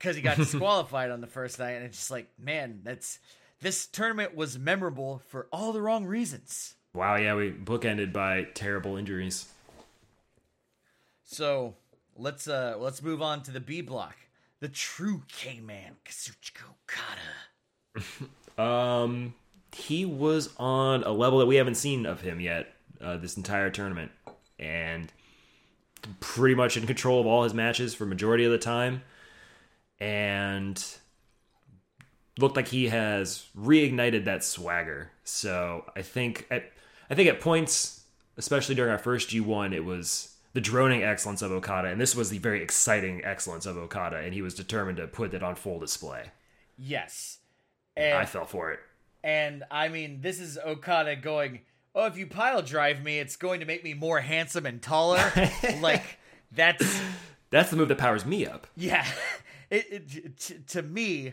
because 0.02 0.16
he 0.16 0.22
got 0.22 0.36
disqualified 0.38 1.10
on 1.10 1.20
the 1.20 1.26
first 1.26 1.58
night, 1.58 1.72
and 1.72 1.84
it's 1.84 1.98
just 1.98 2.10
like, 2.10 2.28
man, 2.38 2.80
that's 2.82 3.20
this 3.60 3.86
tournament 3.86 4.34
was 4.34 4.58
memorable 4.58 5.22
for 5.28 5.46
all 5.52 5.72
the 5.72 5.80
wrong 5.80 6.04
reasons. 6.04 6.74
Wow, 6.94 7.16
yeah, 7.16 7.34
we 7.34 7.52
bookended 7.52 8.12
by 8.12 8.44
terrible 8.54 8.96
injuries. 8.96 9.48
So 11.24 11.76
let's 12.16 12.48
uh 12.48 12.76
let's 12.78 13.02
move 13.02 13.22
on 13.22 13.42
to 13.44 13.50
the 13.50 13.60
B 13.60 13.80
block. 13.80 14.16
The 14.60 14.68
true 14.68 15.22
K-Man, 15.28 15.96
Kazuchika 16.04 16.64
Okada. 16.70 18.06
Um, 18.58 19.32
he 19.74 20.04
was 20.04 20.50
on 20.58 21.04
a 21.04 21.10
level 21.10 21.38
that 21.38 21.46
we 21.46 21.56
haven't 21.56 21.76
seen 21.76 22.04
of 22.04 22.20
him 22.20 22.38
yet 22.38 22.74
uh, 23.00 23.16
this 23.16 23.38
entire 23.38 23.70
tournament, 23.70 24.12
and 24.58 25.10
pretty 26.20 26.54
much 26.54 26.76
in 26.76 26.86
control 26.86 27.18
of 27.18 27.26
all 27.26 27.44
his 27.44 27.54
matches 27.54 27.94
for 27.94 28.04
majority 28.04 28.44
of 28.44 28.52
the 28.52 28.58
time, 28.58 29.02
and 30.02 30.84
looked 32.38 32.56
like 32.56 32.68
he 32.68 32.88
has 32.88 33.46
reignited 33.56 34.24
that 34.24 34.42
swagger. 34.42 35.12
So 35.22 35.84
I 35.94 36.02
think 36.02 36.46
at 36.50 36.72
I 37.08 37.14
think 37.14 37.28
at 37.28 37.40
points, 37.40 38.02
especially 38.36 38.74
during 38.74 38.90
our 38.90 38.98
first 38.98 39.28
G 39.28 39.38
one, 39.38 39.72
it 39.72 39.84
was 39.84 40.34
the 40.54 40.60
droning 40.60 41.04
excellence 41.04 41.40
of 41.40 41.52
Okada, 41.52 41.88
and 41.88 42.00
this 42.00 42.16
was 42.16 42.30
the 42.30 42.38
very 42.38 42.62
exciting 42.62 43.24
excellence 43.24 43.64
of 43.64 43.76
Okada, 43.76 44.16
and 44.16 44.34
he 44.34 44.42
was 44.42 44.54
determined 44.54 44.98
to 44.98 45.06
put 45.06 45.34
it 45.34 45.42
on 45.42 45.54
full 45.54 45.78
display. 45.78 46.32
Yes. 46.76 47.38
And 47.96 48.18
I 48.18 48.24
fell 48.24 48.44
for 48.46 48.72
it. 48.72 48.80
And 49.22 49.62
I 49.70 49.88
mean, 49.88 50.20
this 50.20 50.40
is 50.40 50.58
Okada 50.58 51.14
going, 51.14 51.60
"Oh, 51.94 52.06
if 52.06 52.16
you 52.16 52.26
pile 52.26 52.60
drive 52.62 53.04
me, 53.04 53.20
it's 53.20 53.36
going 53.36 53.60
to 53.60 53.66
make 53.66 53.84
me 53.84 53.94
more 53.94 54.20
handsome 54.20 54.66
and 54.66 54.82
taller." 54.82 55.22
like 55.80 56.18
that's 56.50 57.00
That's 57.50 57.70
the 57.70 57.76
move 57.76 57.88
that 57.88 57.98
powers 57.98 58.26
me 58.26 58.46
up. 58.46 58.66
yeah. 58.76 59.06
It, 59.72 59.86
it 59.90 60.38
t- 60.38 60.58
to 60.68 60.82
me, 60.82 61.32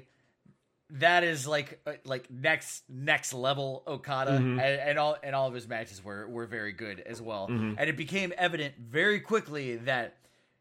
that 0.92 1.24
is 1.24 1.46
like 1.46 1.82
uh, 1.86 1.94
like 2.06 2.32
next 2.32 2.84
next 2.90 3.34
level 3.34 3.84
Okada, 3.86 4.32
mm-hmm. 4.32 4.60
and, 4.60 4.80
and 4.82 4.98
all 4.98 5.18
and 5.22 5.36
all 5.36 5.48
of 5.48 5.54
his 5.54 5.68
matches 5.68 6.04
were 6.04 6.28
were 6.28 6.46
very 6.46 6.72
good 6.72 7.02
as 7.02 7.22
well. 7.22 7.48
Mm-hmm. 7.48 7.74
And 7.78 7.90
it 7.90 7.98
became 7.98 8.34
evident 8.38 8.76
very 8.80 9.20
quickly 9.20 9.76
that 9.78 10.16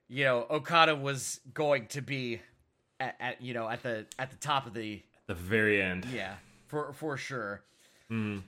you 0.09 0.25
know 0.25 0.45
Okada 0.51 0.97
was 0.97 1.41
going 1.55 1.87
to 1.89 2.03
be 2.03 2.41
at, 2.99 3.17
at 3.21 3.41
you 3.41 3.55
know 3.55 3.69
at 3.69 3.83
the 3.83 4.07
at 4.19 4.31
the 4.31 4.37
top 4.37 4.67
of 4.67 4.75
the 4.75 5.01
The 5.29 5.35
very 5.35 5.81
end. 5.81 6.05
yeah, 6.13 6.35
for 6.67 6.93
for 6.93 7.17
sure. 7.17 7.63
Mm-hmm. 8.11 8.41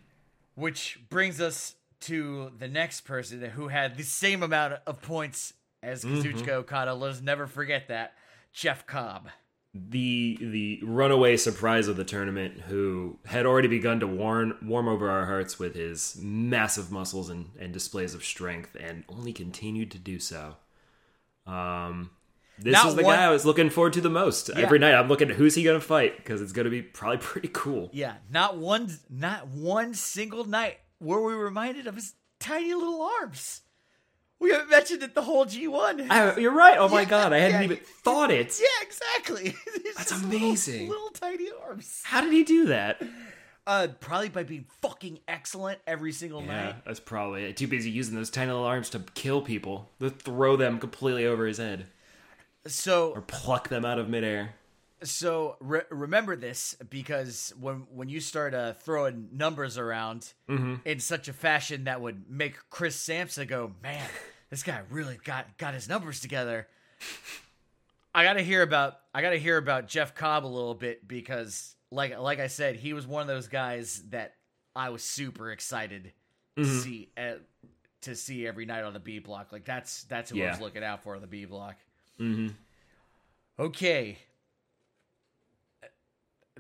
Which 0.57 0.99
brings 1.09 1.41
us 1.41 1.77
to 2.01 2.51
the 2.59 2.69
next 2.69 3.03
person 3.03 3.43
who 3.43 3.69
had 3.69 3.97
the 3.97 4.03
same 4.03 4.43
amount 4.43 4.75
of 4.87 5.01
points 5.01 5.55
as 5.83 6.05
Kazuchika 6.05 6.49
Okada. 6.49 6.95
Let 6.95 7.13
us 7.13 7.21
never 7.21 7.47
forget 7.47 7.89
that. 7.89 8.15
Jeff 8.53 8.87
Cobb. 8.87 9.29
The 9.73 10.37
the 10.41 10.81
runaway 10.83 11.37
surprise 11.37 11.87
of 11.87 11.97
the 11.97 12.03
tournament, 12.05 12.63
who 12.63 13.19
had 13.27 13.47
already 13.47 13.69
begun 13.69 14.01
to 14.01 14.07
warm 14.07 14.57
warm 14.63 14.89
over 14.89 15.09
our 15.09 15.27
hearts 15.27 15.61
with 15.61 15.77
his 15.77 16.19
massive 16.21 16.91
muscles 16.91 17.31
and, 17.31 17.51
and 17.59 17.73
displays 17.73 18.13
of 18.15 18.25
strength, 18.25 18.77
and 18.81 19.05
only 19.09 19.33
continued 19.33 19.93
to 19.93 19.99
do 19.99 20.19
so. 20.19 20.57
Um, 21.47 22.11
this 22.59 22.73
Not 22.73 22.89
is 22.89 22.95
the 22.97 23.05
one- 23.05 23.17
guy 23.17 23.25
I 23.25 23.31
was 23.31 23.47
looking 23.47 23.71
forward 23.71 23.93
to 23.95 24.01
the 24.01 24.11
most. 24.11 24.51
Every 24.51 24.81
night, 24.81 24.95
I'm 24.95 25.07
looking 25.09 25.31
at 25.31 25.37
who's 25.37 25.55
he 25.55 25.63
gonna 25.63 25.81
fight 25.81 26.17
because 26.17 26.43
it's 26.43 26.53
gonna 26.53 26.69
be 26.69 26.83
probably 26.83 27.19
pretty 27.21 27.49
cool. 27.53 27.91
Yeah, 27.93 28.15
not 28.29 28.59
one 28.59 28.91
not 29.09 29.47
one 29.49 29.95
single 29.95 30.45
night 30.45 30.79
were 30.99 31.23
we 31.25 31.33
reminded 31.35 31.87
of 31.87 31.95
his 31.95 32.15
tiny 32.41 32.75
little 32.75 33.03
arms. 33.21 33.63
We 34.41 34.51
haven't 34.51 34.71
mentioned 34.71 35.03
it 35.03 35.15
the 35.15 35.23
whole 35.23 35.45
G1. 35.47 36.07
I, 36.11 36.37
you're 36.39 36.51
right. 36.55 36.77
Oh 36.79 36.89
my 36.89 37.03
Yeah, 37.03 37.09
god, 37.09 37.33
I 37.35 37.39
hadn't 37.39 37.61
yeah. 37.61 37.65
even 37.65 37.77
thought 38.03 38.31
it. 38.31 38.59
yeah, 38.61 38.67
exactly. 38.87 39.55
It's 39.85 39.97
That's 39.99 40.11
just 40.11 40.25
little- 40.25 40.47
amazing. 40.49 40.89
Little, 40.89 41.11
tiny 41.11 41.49
arms. 41.67 42.01
How 42.05 42.21
did 42.23 42.33
he 42.33 42.43
do 42.45 42.67
that? 42.67 43.03
Uh, 43.67 43.89
probably 44.01 44.29
by 44.31 44.43
being 44.43 44.65
fucking 44.81 45.19
excellent 45.29 45.79
every 45.87 46.13
single 46.13 46.41
Yeah, 46.43 46.65
night. 46.65 46.85
that's 46.87 47.01
probably 47.01 47.45
it. 47.45 47.57
Too 47.57 47.67
busy 47.69 47.91
using 47.91 48.15
those 48.17 48.31
tiny 48.31 48.51
little 48.51 48.65
arms 48.67 48.89
to 48.91 49.01
kill 49.15 49.43
people, 49.43 49.91
to 50.01 50.09
throw 50.11 50.57
them 50.57 50.79
completely 50.79 51.27
over 51.27 51.45
his 51.47 51.59
head, 51.59 51.87
So 52.67 53.11
or 53.13 53.21
pluck 53.21 53.69
them 53.69 53.85
out 53.85 53.99
of 53.99 54.09
midair. 54.09 54.55
So 55.03 55.57
re- 55.61 55.83
remember 55.91 56.37
this 56.37 56.77
because 56.91 57.53
when 57.59 57.87
when 57.91 58.09
you 58.09 58.21
start 58.21 58.55
uh, 58.55 58.75
throwing 58.75 59.29
numbers 59.33 59.79
around 59.79 60.33
in 60.85 61.01
such 61.01 61.29
a 61.29 61.33
fashion 61.33 61.85
that 61.85 62.01
would 62.01 62.29
make 62.31 62.57
Chris 62.69 62.97
Sampson 62.97 63.47
go, 63.47 63.73
"Man, 63.83 64.07
this 64.51 64.63
guy 64.63 64.81
really 64.91 65.19
got 65.25 65.57
got 65.59 65.75
his 65.75 65.89
numbers 65.89 66.21
together." 66.21 66.67
I 68.15 68.25
got 68.25 68.35
to 68.35 68.43
hear 68.43 68.63
about 68.63 68.99
I 69.15 69.23
got 69.23 69.31
to 69.31 69.39
hear 69.39 69.57
about 69.57 69.89
Jeff 69.89 70.15
Cobb 70.15 70.45
a 70.45 70.49
little 70.49 70.75
bit 70.75 71.07
because 71.07 71.75
like 71.91 72.19
like 72.19 72.41
I 72.41 72.49
said, 72.49 72.77
he 72.77 72.93
was 72.93 73.07
one 73.07 73.23
of 73.23 73.29
those 73.29 73.49
guys 73.49 74.03
that 74.11 74.35
I 74.75 74.91
was 74.91 75.03
super 75.03 75.51
excited 75.51 76.13
to 76.57 76.65
see 76.81 77.09
uh, 77.17 77.35
to 78.03 78.15
see 78.15 78.47
every 78.47 78.67
night 78.67 78.85
on 78.85 78.93
the 78.93 79.01
B 79.01 79.19
block. 79.19 79.53
Like 79.53 79.65
that's 79.65 80.05
that's 80.05 80.31
who 80.31 80.43
I 80.43 80.51
was 80.51 80.61
looking 80.61 80.85
out 80.85 81.03
for 81.03 81.15
on 81.15 81.21
the 81.21 81.27
B 81.27 81.45
block. 81.45 81.77
Mm-hmm. 82.19 82.49
Okay, 83.59 84.19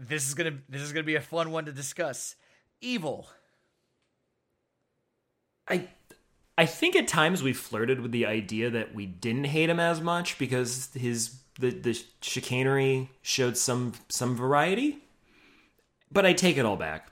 this 0.09 0.27
is 0.27 0.35
gonna 0.35 0.59
this 0.69 0.83
is 0.83 0.93
gonna 0.93 1.05
be 1.05 1.17
a 1.17 1.21
fun 1.21 1.51
one 1.51 1.67
to 1.67 1.73
discuss. 1.73 2.37
Evil. 2.81 3.29
I 5.69 5.89
I 6.57 6.67
think 6.67 6.97
at 6.97 7.09
times 7.09 7.43
we 7.43 7.53
flirted 7.53 8.01
with 8.01 8.13
the 8.13 8.27
idea 8.27 8.71
that 8.71 8.95
we 8.95 9.07
didn't 9.07 9.45
hate 9.45 9.71
him 9.71 9.81
as 9.81 10.01
much 10.01 10.39
because 10.39 10.91
his 10.95 11.41
the 11.59 11.71
the 11.71 12.03
chicanery 12.23 13.11
showed 13.23 13.57
some 13.57 13.93
some 14.09 14.37
variety. 14.37 14.99
But 16.13 16.27
I 16.27 16.33
take 16.33 16.57
it 16.57 16.65
all 16.65 16.77
back. 16.77 17.11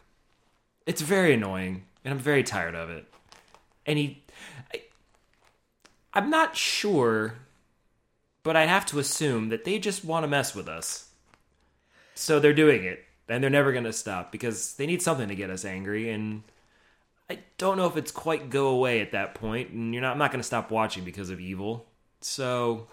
It's 0.86 1.02
very 1.02 1.34
annoying 1.34 1.84
and 2.04 2.14
I'm 2.14 2.20
very 2.20 2.42
tired 2.42 2.74
of 2.74 2.90
it. 2.90 3.06
And 3.84 3.98
he 3.98 4.22
I, 4.72 4.82
I'm 6.14 6.30
not 6.30 6.56
sure 6.56 7.34
but 8.42 8.56
I 8.56 8.64
have 8.64 8.86
to 8.86 8.98
assume 8.98 9.50
that 9.50 9.64
they 9.64 9.78
just 9.78 10.06
want 10.06 10.24
to 10.24 10.28
mess 10.28 10.54
with 10.54 10.68
us. 10.68 11.07
So 12.18 12.40
they're 12.40 12.52
doing 12.52 12.84
it 12.84 13.04
and 13.28 13.42
they're 13.42 13.50
never 13.50 13.72
going 13.72 13.84
to 13.84 13.92
stop 13.92 14.32
because 14.32 14.74
they 14.74 14.86
need 14.86 15.02
something 15.02 15.28
to 15.28 15.34
get 15.34 15.50
us 15.50 15.64
angry 15.64 16.10
and 16.10 16.42
I 17.30 17.40
don't 17.58 17.76
know 17.76 17.86
if 17.86 17.96
it's 17.96 18.10
quite 18.10 18.48
go 18.48 18.68
away 18.68 19.00
at 19.00 19.12
that 19.12 19.34
point, 19.34 19.70
and 19.70 19.92
you're 19.92 20.00
not. 20.00 20.12
I'm 20.12 20.18
not 20.18 20.32
going 20.32 20.40
to 20.40 20.46
stop 20.46 20.70
watching 20.70 21.04
because 21.04 21.28
of 21.28 21.40
evil. 21.40 21.86
So, 22.22 22.86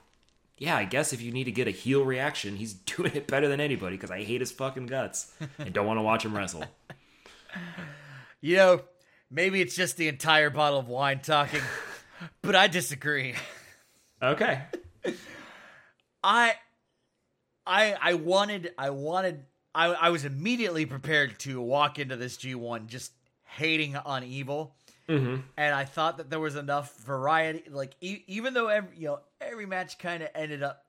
yeah, 0.58 0.76
I 0.76 0.84
guess 0.84 1.14
if 1.14 1.22
you 1.22 1.32
need 1.32 1.46
to 1.46 1.54
get 1.54 1.70
a 1.70 1.72
heel 1.72 2.04
reaction, 2.04 2.58
he's 2.58 2.74
doing 2.96 3.16
it 3.16 3.28
better 3.28 3.48
than 3.48 3.62
anybody 3.62 3.96
because 3.96 4.12
I 4.12 4.24
hate 4.24 4.42
his 4.42 4.52
fucking 4.52 4.88
guts 4.88 5.34
and 5.58 5.74
don't 5.74 5.86
want 5.88 6.00
to 6.00 6.02
watch 6.02 6.26
him 6.26 6.36
wrestle. 6.36 6.66
You 8.42 8.58
know, 8.58 8.82
maybe 9.32 9.60
it's 9.60 9.76
just 9.76 9.98
the 9.98 10.08
entire 10.08 10.52
bottle 10.52 10.78
of 10.78 10.88
wine 10.88 11.20
talking, 11.20 11.62
but 12.44 12.56
I 12.56 12.68
disagree. 12.68 13.34
Okay. 14.22 14.62
I 16.24 16.54
I 17.66 17.96
I 18.02 18.14
wanted 18.14 18.74
I 18.78 18.90
wanted 18.92 19.46
I 19.74 19.88
I 19.88 20.10
was 20.10 20.26
immediately 20.26 20.86
prepared 20.86 21.40
to 21.40 21.62
walk 21.62 22.00
into 22.00 22.16
this 22.16 22.38
G1 22.38 22.88
just 22.88 23.12
hating 23.44 23.96
on 23.96 24.24
evil. 24.24 24.76
Mm-hmm. 25.10 25.42
And 25.58 25.76
I 25.76 25.86
thought 25.86 26.18
that 26.18 26.30
there 26.30 26.40
was 26.40 26.56
enough 26.56 26.96
variety 26.98 27.70
like 27.70 27.96
e- 28.02 28.24
even 28.28 28.54
though 28.54 28.68
every 28.68 28.98
you 28.98 29.08
know 29.08 29.20
every 29.40 29.66
match 29.66 29.98
kind 30.00 30.24
of 30.24 30.30
ended 30.34 30.64
up 30.64 30.86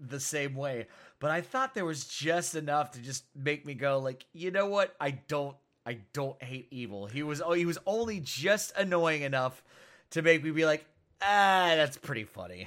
the 0.00 0.18
same 0.18 0.54
way, 0.54 0.86
but 1.20 1.30
I 1.30 1.40
thought 1.40 1.74
there 1.74 1.84
was 1.84 2.04
just 2.04 2.56
enough 2.56 2.92
to 2.92 3.00
just 3.00 3.24
make 3.36 3.64
me 3.64 3.74
go 3.74 3.98
like, 3.98 4.26
"You 4.32 4.50
know 4.50 4.66
what? 4.66 4.96
I 5.00 5.12
don't 5.12 5.56
I 5.86 5.98
don't 6.12 6.42
hate 6.42 6.66
evil." 6.72 7.06
He 7.06 7.22
was 7.22 7.40
oh, 7.40 7.52
he 7.52 7.66
was 7.66 7.78
only 7.86 8.18
just 8.20 8.72
annoying 8.76 9.22
enough 9.22 9.62
to 10.10 10.22
make 10.22 10.42
me 10.42 10.50
be 10.50 10.66
like, 10.66 10.84
"Ah, 11.22 11.74
that's 11.76 11.96
pretty 11.96 12.24
funny." 12.24 12.66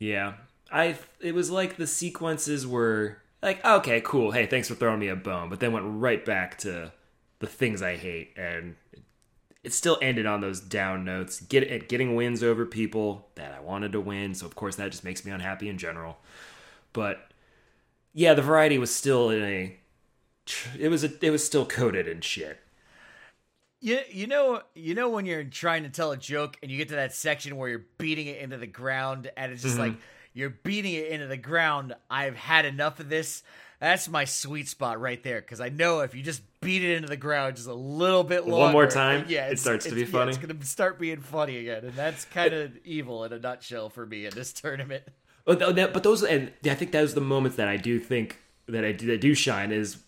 Yeah. 0.00 0.32
I. 0.72 0.96
It 1.20 1.34
was 1.34 1.50
like 1.50 1.76
the 1.76 1.86
sequences 1.86 2.66
were 2.66 3.18
like, 3.42 3.64
okay, 3.64 4.00
cool. 4.00 4.30
Hey, 4.30 4.46
thanks 4.46 4.68
for 4.68 4.74
throwing 4.74 5.00
me 5.00 5.08
a 5.08 5.16
bone, 5.16 5.48
but 5.48 5.60
then 5.60 5.72
went 5.72 5.86
right 5.88 6.24
back 6.24 6.58
to 6.58 6.92
the 7.40 7.46
things 7.46 7.82
I 7.82 7.96
hate, 7.96 8.32
and 8.36 8.76
it 9.64 9.72
still 9.72 9.98
ended 10.00 10.26
on 10.26 10.40
those 10.40 10.60
down 10.60 11.04
notes. 11.04 11.40
Get 11.40 11.64
it, 11.64 11.88
getting 11.88 12.14
wins 12.14 12.42
over 12.42 12.64
people 12.64 13.28
that 13.34 13.52
I 13.52 13.60
wanted 13.60 13.92
to 13.92 14.00
win, 14.00 14.34
so 14.34 14.46
of 14.46 14.54
course 14.54 14.76
that 14.76 14.90
just 14.90 15.04
makes 15.04 15.24
me 15.24 15.32
unhappy 15.32 15.68
in 15.68 15.76
general. 15.76 16.18
But 16.92 17.32
yeah, 18.14 18.34
the 18.34 18.42
variety 18.42 18.78
was 18.78 18.94
still 18.94 19.30
in 19.30 19.42
a. 19.42 19.76
It 20.78 20.88
was 20.88 21.04
a, 21.04 21.10
it 21.24 21.30
was 21.30 21.44
still 21.44 21.64
coated 21.66 22.08
in 22.08 22.20
shit. 22.20 22.58
You, 23.80 24.00
you 24.10 24.28
know 24.28 24.62
you 24.74 24.94
know 24.94 25.08
when 25.08 25.26
you're 25.26 25.42
trying 25.42 25.82
to 25.82 25.88
tell 25.88 26.12
a 26.12 26.16
joke 26.16 26.56
and 26.62 26.70
you 26.70 26.78
get 26.78 26.88
to 26.90 26.94
that 26.94 27.12
section 27.12 27.56
where 27.56 27.68
you're 27.68 27.86
beating 27.98 28.28
it 28.28 28.38
into 28.38 28.56
the 28.56 28.66
ground 28.66 29.28
and 29.36 29.50
it's 29.50 29.62
just 29.62 29.74
mm-hmm. 29.74 29.94
like 29.94 30.00
you're 30.34 30.50
beating 30.50 30.94
it 30.94 31.08
into 31.08 31.26
the 31.26 31.36
ground. 31.36 31.94
I've 32.10 32.36
had 32.36 32.64
enough 32.64 33.00
of 33.00 33.08
this. 33.08 33.42
That's 33.80 34.08
my 34.08 34.24
sweet 34.24 34.68
spot 34.68 35.00
right 35.00 35.22
there 35.22 35.40
because 35.40 35.60
I 35.60 35.68
know 35.68 36.00
if 36.00 36.14
you 36.14 36.22
just 36.22 36.42
beat 36.60 36.84
it 36.84 36.96
into 36.96 37.08
the 37.08 37.16
ground 37.16 37.56
just 37.56 37.68
a 37.68 37.74
little 37.74 38.22
bit 38.22 38.46
longer, 38.46 38.64
One 38.64 38.72
more 38.72 38.86
time, 38.86 39.24
yeah, 39.28 39.48
it 39.48 39.58
starts 39.58 39.86
to 39.86 39.94
be 39.94 40.02
yeah, 40.02 40.06
funny? 40.06 40.30
it's 40.30 40.38
gonna 40.38 40.64
start 40.64 41.00
being 41.00 41.20
funny 41.20 41.56
again, 41.58 41.84
and 41.84 41.94
that's 41.94 42.24
kind 42.32 42.54
of 42.54 42.76
evil 42.84 43.24
in 43.24 43.32
a 43.32 43.38
nutshell 43.40 43.88
for 43.88 44.06
me 44.06 44.24
in 44.24 44.32
this 44.34 44.52
tournament. 44.52 45.02
Oh, 45.46 45.56
but, 45.56 45.62
oh, 45.62 45.72
that, 45.72 45.92
but 45.92 46.04
those, 46.04 46.22
and 46.22 46.52
I 46.64 46.74
think 46.74 46.92
those 46.92 47.12
are 47.12 47.16
the 47.16 47.20
moments 47.22 47.56
that 47.56 47.66
I 47.66 47.76
do 47.76 47.98
think 47.98 48.38
that 48.68 48.84
I 48.84 48.92
do, 48.92 49.06
that 49.08 49.20
do 49.20 49.34
shine 49.34 49.72
is 49.72 49.98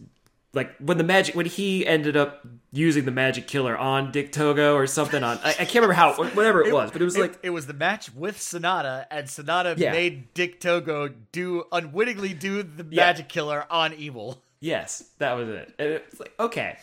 like 0.55 0.75
when 0.79 0.97
the 0.99 1.05
magic 1.05 1.35
when 1.35 1.47
he 1.47 1.87
ended 1.87 2.17
up 2.17 2.47
using 2.73 3.05
the 3.05 3.11
magic 3.11 3.47
killer 3.47 3.77
on 3.77 4.11
Dick 4.13 4.33
Togo 4.33 4.75
or 4.75 4.87
something 4.87 5.23
on 5.23 5.39
I, 5.45 5.51
I 5.51 5.53
can't 5.55 5.75
remember 5.77 5.95
how 5.95 6.15
whatever 6.35 6.63
it, 6.63 6.73
was, 6.73 6.91
but 6.91 7.01
it 7.03 7.05
was 7.05 7.19
like 7.19 7.39
it 7.43 7.51
was 7.51 7.67
the 7.67 7.75
match 7.75 8.13
with 8.15 8.37
Sanada, 8.39 9.07
and 9.11 9.27
Sanada 9.27 9.77
Yeah. 9.77 9.93
made 9.93 10.33
Dick 10.35 10.61
Togo 10.61 11.09
do 11.33 11.65
unwittingly 11.73 12.33
do 12.35 12.63
the 12.63 12.87
Yeah. 12.89 13.05
magic 13.07 13.29
killer 13.29 13.67
on 13.71 13.93
Evil. 13.95 14.43
yes, 14.61 15.05
that 15.19 15.33
was 15.35 15.49
it. 15.49 15.75
And 15.79 15.89
it 15.89 16.07
was 16.11 16.21
like 16.21 16.33
okay, 16.41 16.79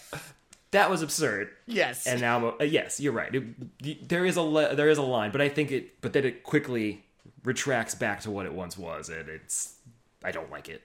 that 0.71 0.89
was 0.89 1.01
absurd. 1.01 1.49
Yes, 1.65 2.07
And 2.07 2.21
now, 2.21 2.55
uh, 2.59 2.63
yes, 2.63 2.99
you're 2.99 3.11
right. 3.13 3.33
It, 3.33 4.07
there 4.09 4.25
is 4.25 4.37
a 4.37 4.41
le- 4.41 4.75
there 4.75 4.89
is 4.89 4.97
a 4.97 5.01
line, 5.03 5.31
but 5.31 5.41
I 5.41 5.49
think 5.49 5.71
it, 5.71 5.99
but 6.01 6.13
then 6.13 6.25
it 6.25 6.43
quickly 6.43 7.03
retracts 7.43 7.95
back 7.95 8.21
to 8.21 8.31
what 8.31 8.45
it 8.45 8.53
once 8.53 8.77
was, 8.77 9.09
and 9.09 9.27
it's 9.29 9.75
I 10.23 10.31
don't 10.31 10.51
like 10.51 10.69
it. 10.69 10.81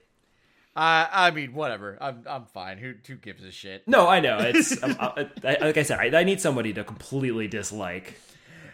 I 0.77 1.07
I 1.11 1.31
mean, 1.31 1.53
whatever. 1.53 1.97
I'm 1.99 2.23
I'm 2.29 2.45
fine. 2.45 2.77
Who 2.77 2.93
who 3.05 3.15
gives 3.15 3.43
a 3.43 3.51
shit? 3.51 3.87
No, 3.87 4.07
I 4.07 4.19
know 4.19 4.37
it's 4.41 4.81
um, 4.83 4.95
I, 4.99 5.27
I, 5.43 5.57
like 5.61 5.77
I 5.77 5.83
said, 5.83 5.99
I, 5.99 6.19
I 6.19 6.23
need 6.23 6.39
somebody 6.39 6.71
to 6.73 6.83
completely 6.83 7.47
dislike 7.47 8.19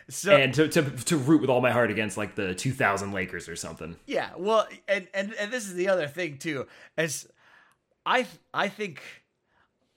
So 0.10 0.36
and 0.36 0.54
to, 0.56 0.68
to 0.68 0.82
to 0.84 1.18
root 1.18 1.42
with 1.42 1.50
all 1.50 1.62
my 1.62 1.72
heart 1.72 1.90
against 1.90 2.18
like 2.18 2.36
the 2.36 2.54
2000 2.54 3.14
Lakers 3.14 3.48
or 3.48 3.56
something. 3.56 3.96
yeah, 4.06 4.32
well, 4.38 4.68
and 4.88 5.08
and 5.14 5.34
and 5.40 5.52
this 5.52 5.66
is 5.66 5.76
the 5.76 5.88
other 5.88 6.08
thing 6.08 6.38
too. 6.38 6.68
As 6.98 7.28
I 8.06 8.28
I 8.54 8.68
think. 8.68 9.02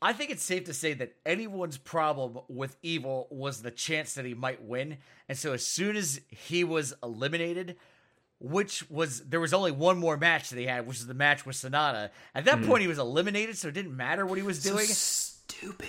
I 0.02 0.12
think 0.12 0.30
it's 0.30 0.42
safe 0.42 0.64
to 0.64 0.74
say 0.74 0.92
that 0.92 1.14
anyone's 1.24 1.78
problem 1.78 2.38
with 2.48 2.76
Evil 2.82 3.26
was 3.30 3.62
the 3.62 3.70
chance 3.70 4.12
that 4.14 4.26
he 4.26 4.34
might 4.34 4.62
win. 4.62 4.98
And 5.26 5.38
so 5.38 5.54
as 5.54 5.66
soon 5.66 5.96
as 5.96 6.20
he 6.28 6.64
was 6.64 6.92
eliminated, 7.02 7.76
which 8.38 8.88
was 8.90 9.20
there 9.22 9.40
was 9.40 9.54
only 9.54 9.72
one 9.72 9.98
more 9.98 10.16
match 10.16 10.50
that 10.50 10.58
he 10.58 10.66
had, 10.66 10.86
which 10.86 10.98
is 10.98 11.06
the 11.06 11.14
match 11.14 11.46
with 11.46 11.56
Sanada. 11.56 12.10
At 12.34 12.44
that 12.44 12.58
mm-hmm. 12.58 12.68
point 12.68 12.82
he 12.82 12.88
was 12.88 12.98
eliminated, 12.98 13.56
so 13.56 13.68
it 13.68 13.74
didn't 13.74 13.96
matter 13.96 14.26
what 14.26 14.38
he 14.38 14.44
was 14.44 14.62
doing. 14.62 14.86
stupid. 14.86 15.88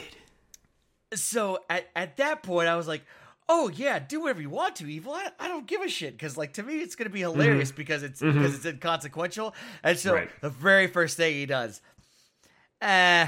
so 1.14 1.60
at, 1.70 1.88
at 1.96 2.18
that 2.18 2.44
point 2.44 2.68
i 2.68 2.76
was 2.76 2.88
like 2.88 3.02
oh 3.50 3.70
yeah 3.70 3.98
do 3.98 4.22
whatever 4.22 4.42
you 4.42 4.50
want 4.50 4.76
to 4.76 4.92
evil 4.92 5.14
i, 5.14 5.30
I 5.40 5.48
don't 5.48 5.66
give 5.66 5.82
a 5.82 5.88
shit 5.88 6.14
because 6.14 6.36
like 6.36 6.54
to 6.54 6.64
me 6.64 6.80
it's 6.80 6.96
gonna 6.96 7.10
be 7.10 7.22
mm-hmm. 7.22 7.40
hilarious 7.40 7.72
because 7.72 8.04
it's 8.04 8.20
because 8.20 8.36
mm-hmm. 8.36 8.56
it's 8.56 8.66
inconsequential 8.66 9.56
and 9.84 9.98
so 9.98 10.14
Right. 10.14 10.30
the 10.42 10.50
very 10.50 10.88
first 10.88 11.18
thing 11.18 11.34
he 11.34 11.46
does 11.46 11.82
uh 12.82 13.28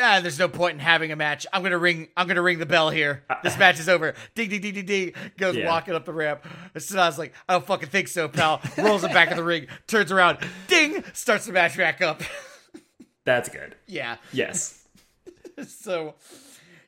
Ah, 0.00 0.20
there's 0.20 0.38
no 0.38 0.48
point 0.48 0.74
in 0.74 0.78
having 0.80 1.12
a 1.12 1.16
match. 1.16 1.46
I'm 1.52 1.62
gonna 1.62 1.78
ring. 1.78 2.08
I'm 2.16 2.26
gonna 2.26 2.42
ring 2.42 2.58
the 2.58 2.66
bell 2.66 2.90
here. 2.90 3.24
This 3.42 3.56
match 3.58 3.78
is 3.80 3.88
over. 3.88 4.14
Ding, 4.34 4.48
ding, 4.48 4.60
ding, 4.60 4.74
ding, 4.74 4.86
ding. 4.86 5.12
Goes 5.36 5.56
Yeah. 5.56 5.66
walking 5.66 5.94
up 5.94 6.04
the 6.04 6.12
ramp. 6.12 6.44
So 6.78 6.98
I 6.98 7.06
was 7.06 7.18
like, 7.18 7.32
I 7.48 7.54
don't 7.54 7.66
fucking 7.66 7.88
think 7.88 8.08
so, 8.08 8.28
pal. 8.28 8.60
Rolls 8.76 9.04
it 9.04 9.12
back 9.12 9.30
in 9.30 9.36
the 9.36 9.44
ring. 9.44 9.66
Turns 9.86 10.12
around. 10.12 10.38
Ding. 10.68 11.02
Starts 11.14 11.46
the 11.46 11.52
match 11.52 11.76
back 11.76 12.02
up. 12.02 12.22
That's 13.24 13.48
good. 13.48 13.74
yeah. 13.86 14.16
Yes. 14.32 14.82
So, 15.66 16.16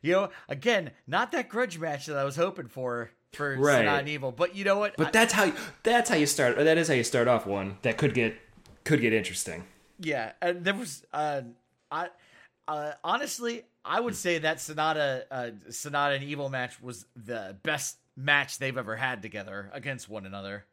you 0.03 0.13
know, 0.13 0.29
again, 0.47 0.91
not 1.07 1.33
that 1.33 1.49
grudge 1.49 1.79
match 1.79 2.05
that 2.05 2.19
I 2.19 2.25
was 2.25 2.37
hoping 2.37 2.67
for 2.69 3.11
for 3.33 3.57
Right. 3.57 3.85
Sanada 3.87 4.01
and 4.01 4.09
Evil, 4.11 4.31
but 4.31 4.55
you 4.55 4.63
know 4.65 4.79
what? 4.79 4.95
But 4.99 5.07
I- 5.07 5.11
that's 5.13 5.33
how 5.33 5.45
you, 5.45 5.55
that's 5.85 6.11
how 6.11 6.17
you 6.17 6.27
start. 6.27 6.59
Or 6.59 6.65
that 6.65 6.77
is 6.77 6.87
how 6.89 6.93
you 6.95 7.03
start 7.03 7.29
off 7.29 7.47
one 7.47 7.79
that 7.81 7.97
could 7.97 8.13
get 8.13 8.37
could 8.85 9.01
get 9.01 9.15
interesting. 9.15 9.65
yeah, 9.99 10.33
and 10.43 10.65
there 10.67 10.75
was, 10.75 11.03
uh, 11.15 11.41
I, 11.91 12.09
uh, 12.69 12.93
honestly, 13.03 13.65
I 13.85 13.99
would 13.99 14.15
say 14.15 14.39
that 14.39 14.59
Sanada, 14.59 15.23
uh, 15.31 15.51
Sanada 15.71 16.15
and 16.15 16.25
Evil 16.25 16.51
match 16.51 16.81
was 16.83 17.07
the 17.17 17.57
best 17.63 17.97
match 18.17 18.59
they've 18.59 18.77
ever 18.77 18.95
had 18.95 19.23
together 19.23 19.71
against 19.73 20.09
one 20.09 20.27
another. 20.27 20.67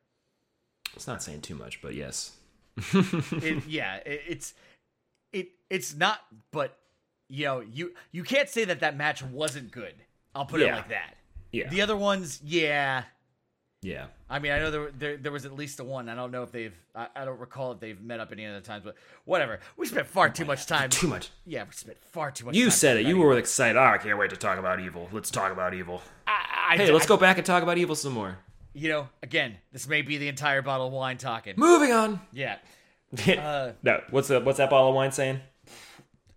It's 0.94 1.08
not 1.08 1.24
saying 1.24 1.42
too 1.42 1.56
much, 1.56 1.82
but 1.82 1.96
yes. 1.96 2.34
It, 2.94 3.66
yeah, 3.68 3.96
it, 4.06 4.22
it's 4.28 4.54
it 5.32 5.50
it's 5.70 5.96
not, 5.96 6.20
but 6.52 6.78
you 7.30 7.46
know, 7.46 7.62
you 7.62 7.94
you 8.12 8.24
can't 8.24 8.50
say 8.50 8.66
that 8.66 8.82
that 8.82 8.98
match 8.98 9.24
wasn't 9.24 9.72
good. 9.72 9.96
I'll 10.36 10.46
put 10.46 10.62
it 10.62 10.72
like 10.72 10.90
that. 10.90 11.16
Yeah. 11.54 11.70
The 11.70 11.82
other 11.82 11.96
ones, 11.96 12.42
yeah. 12.44 13.04
Yeah. 13.86 14.06
I 14.28 14.40
mean, 14.40 14.52
I 14.52 14.60
know 14.60 14.72
there, 14.72 14.92
there 14.98 15.18
there 15.18 15.32
was 15.32 15.46
at 15.46 15.54
least 15.54 15.80
a 15.80 15.84
one. 15.84 16.10
I 16.10 16.16
don't 16.16 16.32
know 16.32 16.42
if 16.42 16.52
they've. 16.52 16.74
I, 16.96 17.08
I 17.16 17.26
don't 17.26 17.40
recall 17.40 17.72
if 17.72 17.80
they've 17.80 18.02
met 18.02 18.20
up 18.20 18.32
any 18.32 18.46
other 18.46 18.62
times, 18.62 18.84
but 18.84 18.96
whatever. 19.26 19.60
We 19.78 19.86
spent 19.86 20.08
far 20.08 20.30
too 20.30 20.46
much 20.46 20.66
time. 20.66 20.90
Too 20.90 21.08
much. 21.08 21.30
Yeah, 21.46 21.64
we 21.64 21.72
spent 21.72 21.98
far 22.04 22.32
too 22.32 22.46
much. 22.46 22.56
You 22.56 22.72
said 22.72 22.98
it. 22.98 23.06
You 23.06 23.18
were 23.18 23.38
excited. 23.38 23.78
Oh, 23.78 23.84
I 23.84 24.00
can't 24.00 24.18
wait 24.18 24.32
to 24.32 24.38
talk 24.38 24.58
about 24.58 24.80
evil. 24.80 25.08
Let's 25.12 25.30
talk 25.30 25.52
about 25.52 25.76
evil. 25.76 26.02
I, 26.26 26.72
I, 26.72 26.78
Hey, 26.78 26.92
let's 26.92 27.06
go 27.06 27.18
back 27.18 27.38
and 27.38 27.46
talk 27.46 27.62
about 27.62 27.78
evil 27.78 27.96
some 27.96 28.14
more. 28.14 28.40
You 28.74 28.90
know, 28.90 29.10
again, 29.22 29.56
this 29.72 29.88
may 29.88 30.02
be 30.02 30.18
the 30.18 30.28
entire 30.28 30.64
bottle 30.64 30.88
of 30.88 30.94
wine 30.94 31.18
talking. 31.18 31.54
Moving 31.56 31.92
on. 31.92 32.20
Yeah, 32.34 32.58
uh, 33.28 33.74
no, 33.84 34.02
what's 34.10 34.28
the 34.30 34.40
what's 34.42 34.58
that 34.58 34.70
bottle 34.70 34.90
of 34.90 34.96
wine 34.96 35.12
saying? 35.12 35.40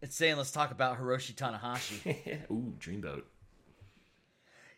it's 0.02 0.14
saying 0.14 0.36
let's 0.36 0.50
talk 0.52 0.70
about 0.70 1.00
Hiroshi 1.00 1.34
Tanahashi. 1.34 2.38
Ooh, 2.50 2.74
dreamboat. 2.78 3.22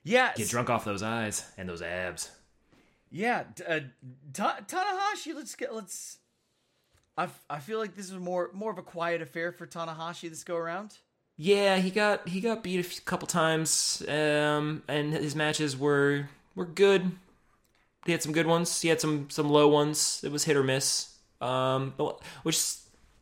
Yeah, 0.02 0.32
Get 0.34 0.48
drunk 0.48 0.70
off 0.70 0.84
those 0.84 1.02
eyes 1.02 1.44
and 1.58 1.68
those 1.68 1.82
abs. 1.82 2.30
Yeah, 3.10 3.44
uh, 3.66 3.80
Ta- 4.32 4.60
Tanahashi. 4.66 5.34
Let's 5.34 5.54
get 5.56 5.74
let's. 5.74 6.18
I, 7.16 7.24
f- 7.24 7.44
I 7.50 7.58
feel 7.58 7.78
like 7.78 7.96
this 7.96 8.06
is 8.10 8.18
more 8.18 8.50
more 8.52 8.70
of 8.70 8.78
a 8.78 8.82
quiet 8.82 9.20
affair 9.20 9.52
for 9.52 9.66
Tanahashi 9.66 10.28
this 10.30 10.44
go 10.44 10.56
around. 10.56 10.98
Yeah, 11.36 11.78
he 11.78 11.90
got 11.90 12.28
he 12.28 12.40
got 12.40 12.62
beat 12.62 12.98
a 12.98 13.02
couple 13.02 13.26
times, 13.26 14.02
um, 14.08 14.82
and 14.86 15.12
his 15.12 15.34
matches 15.34 15.76
were 15.76 16.28
were 16.54 16.66
good. 16.66 17.12
He 18.06 18.12
had 18.12 18.22
some 18.22 18.32
good 18.32 18.46
ones. 18.46 18.80
He 18.80 18.88
had 18.88 19.00
some 19.00 19.28
some 19.30 19.48
low 19.48 19.68
ones. 19.68 20.20
It 20.22 20.30
was 20.30 20.44
hit 20.44 20.56
or 20.56 20.62
miss, 20.62 21.16
um, 21.40 21.94
which 22.42 22.76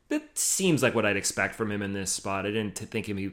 that 0.09 0.37
seems 0.39 0.83
like 0.83 0.95
what 0.95 1.07
I'd 1.07 1.17
expect 1.17 1.55
from 1.55 1.71
him 1.71 1.81
in 1.81 1.93
this 1.93 2.13
spot. 2.13 2.45
I 2.45 2.51
didn't 2.51 2.77
think 2.77 3.07
he'd 3.07 3.15
be 3.15 3.33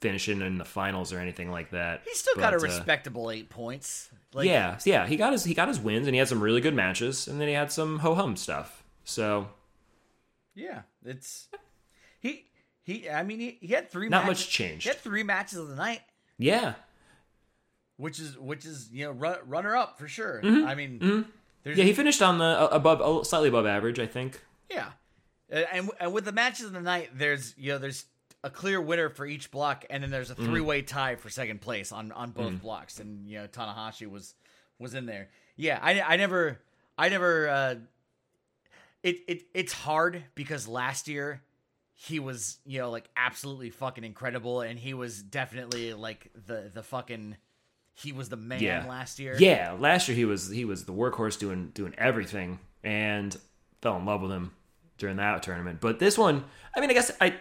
finishing 0.00 0.40
in 0.42 0.58
the 0.58 0.64
finals 0.64 1.12
or 1.12 1.18
anything 1.18 1.50
like 1.50 1.70
that. 1.70 2.02
He's 2.04 2.18
still 2.20 2.34
got 2.36 2.52
a 2.54 2.56
But, 2.58 2.64
uh, 2.64 2.66
respectable 2.66 3.30
eight 3.30 3.48
points. 3.50 4.10
Like, 4.32 4.46
yeah, 4.46 4.78
yeah, 4.84 5.06
he 5.06 5.16
got 5.16 5.32
his 5.32 5.44
he 5.44 5.54
got 5.54 5.68
his 5.68 5.80
wins, 5.80 6.06
and 6.06 6.14
he 6.14 6.18
had 6.18 6.28
some 6.28 6.40
really 6.42 6.60
good 6.60 6.74
matches, 6.74 7.26
and 7.28 7.40
then 7.40 7.48
he 7.48 7.54
had 7.54 7.72
some 7.72 8.00
ho 8.00 8.14
hum 8.14 8.36
stuff. 8.36 8.82
So 9.04 9.48
yeah, 10.54 10.82
it's 11.04 11.48
he 12.20 12.46
he. 12.82 13.08
I 13.08 13.22
mean, 13.22 13.40
he, 13.40 13.58
he 13.60 13.68
had 13.74 13.90
three. 13.90 14.08
Not 14.08 14.24
matches, 14.24 14.40
much 14.44 14.48
changed. 14.50 14.82
He 14.84 14.88
had 14.90 14.98
three 14.98 15.22
matches 15.22 15.58
of 15.58 15.68
the 15.68 15.76
night, 15.76 16.00
yeah, 16.38 16.74
which 17.96 18.18
is 18.20 18.38
which 18.38 18.64
is 18.66 18.88
you 18.92 19.06
know 19.06 19.12
run, 19.12 19.38
runner 19.46 19.74
up 19.76 19.98
for 19.98 20.08
sure. 20.08 20.40
I 20.44 20.74
mean, 20.74 20.98
Mm-hmm. 21.00 21.70
yeah, 21.78 21.84
he 21.84 21.92
finished 21.94 22.20
on 22.22 22.38
the 22.38 22.44
uh, 22.44 22.68
above 22.72 23.26
slightly 23.26 23.48
above 23.48 23.66
average, 23.66 23.98
I 23.98 24.06
think. 24.06 24.40
Yeah, 24.70 24.88
Uh, 25.52 25.62
and 25.72 25.90
and 26.00 26.12
with 26.12 26.24
the 26.26 26.32
matches 26.32 26.66
of 26.66 26.72
the 26.72 26.80
night, 26.80 27.10
there's 27.14 27.54
you 27.56 27.72
know 27.72 27.78
there's 27.78 28.04
a 28.44 28.50
clear 28.50 28.80
winner 28.80 29.08
for 29.08 29.26
each 29.26 29.50
block, 29.50 29.84
and 29.90 30.02
then 30.02 30.10
there's 30.10 30.30
a 30.30 30.34
three 30.34 30.60
way 30.60 30.82
tie 30.82 31.16
for 31.16 31.28
second 31.30 31.60
place 31.60 31.92
on 31.92 32.12
on 32.12 32.30
both 32.30 32.60
blocks, 32.62 33.00
and 33.00 33.28
you 33.28 33.38
know 33.38 33.46
Tanahashi 33.46 34.08
was 34.08 34.34
was 34.78 34.94
in 34.94 35.06
there. 35.06 35.28
Yeah, 35.56 35.78
I 35.82 36.00
I 36.00 36.16
never 36.16 36.60
I 36.98 37.08
never. 37.08 37.48
uh 37.48 37.74
It 39.02 39.18
it 39.28 39.42
it's 39.54 39.72
hard 39.72 40.22
because 40.34 40.66
last 40.66 41.08
year 41.08 41.42
he 41.94 42.18
was 42.20 42.58
you 42.66 42.78
know 42.80 42.90
like 42.90 43.08
absolutely 43.16 43.70
fucking 43.70 44.04
incredible, 44.04 44.60
and 44.60 44.78
he 44.78 44.94
was 44.94 45.22
definitely 45.22 45.94
like 45.94 46.30
the 46.46 46.70
the 46.72 46.82
fucking 46.82 47.36
he 47.94 48.12
was 48.12 48.28
the 48.28 48.36
man 48.36 48.62
Yeah. 48.62 48.86
last 48.86 49.18
year. 49.18 49.36
Yeah, 49.38 49.74
last 49.78 50.08
year 50.08 50.16
he 50.16 50.24
was 50.24 50.50
he 50.50 50.64
was 50.64 50.84
the 50.84 50.92
workhorse 50.92 51.38
doing 51.38 51.70
doing 51.74 51.94
everything, 51.96 52.58
and 52.84 53.36
fell 53.80 53.96
in 53.96 54.04
love 54.04 54.22
with 54.22 54.30
him 54.30 54.52
during 54.98 55.16
that 55.16 55.42
tournament. 55.42 55.80
But 55.80 55.98
this 55.98 56.18
one, 56.18 56.44
I 56.74 56.80
mean, 56.80 56.90
I 56.90 56.94
guess 56.94 57.10
I 57.20 57.34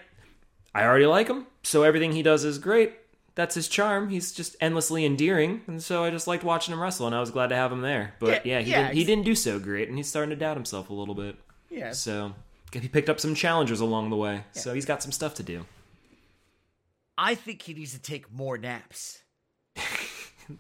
I 0.76 0.84
already 0.84 1.06
like 1.08 1.28
him, 1.28 1.48
so 1.64 1.84
everything 1.84 2.12
he 2.12 2.22
does 2.22 2.44
is 2.44 2.60
great. 2.60 2.94
That's 3.34 3.56
his 3.56 3.68
charm. 3.68 4.10
He's 4.10 4.32
just 4.32 4.56
endlessly 4.62 5.06
endearing, 5.06 5.62
and 5.68 5.82
so 5.82 6.04
I 6.04 6.10
just 6.10 6.28
liked 6.28 6.44
watching 6.44 6.74
him 6.74 6.82
wrestle, 6.82 7.06
and 7.08 7.16
I 7.16 7.20
was 7.20 7.32
glad 7.32 7.48
to 7.48 7.56
have 7.56 7.72
him 7.72 7.82
there. 7.82 8.14
But 8.20 8.46
Yeah, 8.46 8.60
yeah, 8.60 8.62
he 8.62 8.72
yeah, 8.72 8.82
didn't, 8.84 8.94
he 8.98 9.04
didn't 9.06 9.26
do 9.26 9.36
so 9.36 9.58
great, 9.60 9.88
and 9.90 9.98
he's 9.98 10.08
starting 10.08 10.30
to 10.30 10.36
doubt 10.36 10.56
himself 10.58 10.90
a 10.90 10.94
little 10.94 11.16
bit. 11.16 11.36
yeah. 11.70 11.92
So 11.92 12.34
he 12.72 12.88
picked 12.88 13.10
up 13.10 13.20
some 13.20 13.36
challengers 13.36 13.80
along 13.80 14.10
the 14.10 14.16
way, 14.18 14.44
so 14.52 14.74
he's 14.74 14.86
got 14.86 15.02
some 15.02 15.12
stuff 15.12 15.34
to 15.36 15.44
do. 15.44 15.66
I 17.18 17.36
think 17.36 17.62
he 17.62 17.74
needs 17.74 17.94
to 17.94 18.00
take 18.02 18.32
more 18.32 18.58
naps. 18.58 19.22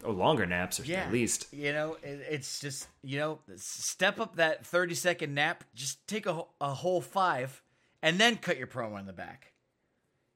Or 0.03 0.09
oh, 0.09 0.13
longer 0.13 0.47
naps, 0.47 0.79
or 0.79 0.83
Yeah. 0.83 1.01
at 1.03 1.11
least. 1.11 1.45
You 1.53 1.71
know, 1.71 1.95
it, 2.01 2.25
it's 2.31 2.59
just, 2.59 2.87
you 3.03 3.19
know, 3.19 3.37
step 3.55 4.19
up 4.19 4.37
that 4.37 4.65
30 4.65 4.95
second 4.95 5.35
nap, 5.35 5.63
just 5.75 6.07
take 6.07 6.25
a, 6.25 6.41
a 6.59 6.73
whole 6.73 7.01
five, 7.01 7.61
and 8.01 8.17
then 8.17 8.37
cut 8.37 8.57
your 8.57 8.65
promo 8.65 8.99
in 8.99 9.05
the 9.05 9.13
back. 9.13 9.51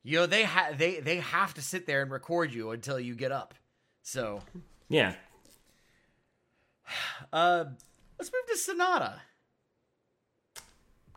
You 0.04 0.20
know, 0.20 0.26
they, 0.26 0.44
ha- 0.44 0.72
they, 0.78 1.00
they 1.00 1.18
have 1.18 1.54
to 1.56 1.62
sit 1.62 1.86
there 1.86 2.02
and 2.02 2.10
record 2.12 2.54
you 2.54 2.72
until 2.72 3.00
you 3.00 3.16
get 3.16 3.32
up. 3.32 3.54
So, 4.04 4.42
Yeah, 4.88 5.14
uh, 7.34 7.66
let's 8.18 8.32
move 8.32 8.46
to 8.48 8.72
Sanada. 8.72 9.20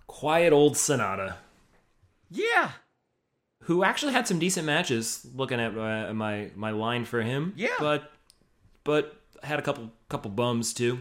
quiet 0.07 0.53
old 0.53 0.75
Sanada. 0.75 1.37
Yeah. 2.31 2.73
who 3.63 3.85
actually 3.85 4.13
had 4.13 4.27
some 4.27 4.39
decent 4.39 4.67
matches. 4.67 5.27
Looking 5.35 5.61
at 5.61 5.75
my 5.75 6.13
my, 6.13 6.51
my 6.57 6.71
line 6.71 7.05
for 7.05 7.23
him, 7.23 7.53
Yeah. 7.57 7.69
but 7.79 8.11
but 8.85 9.17
had 9.43 9.59
a 9.59 9.63
couple 9.63 9.91
couple 10.09 10.31
bums 10.31 10.73
too, 10.75 11.01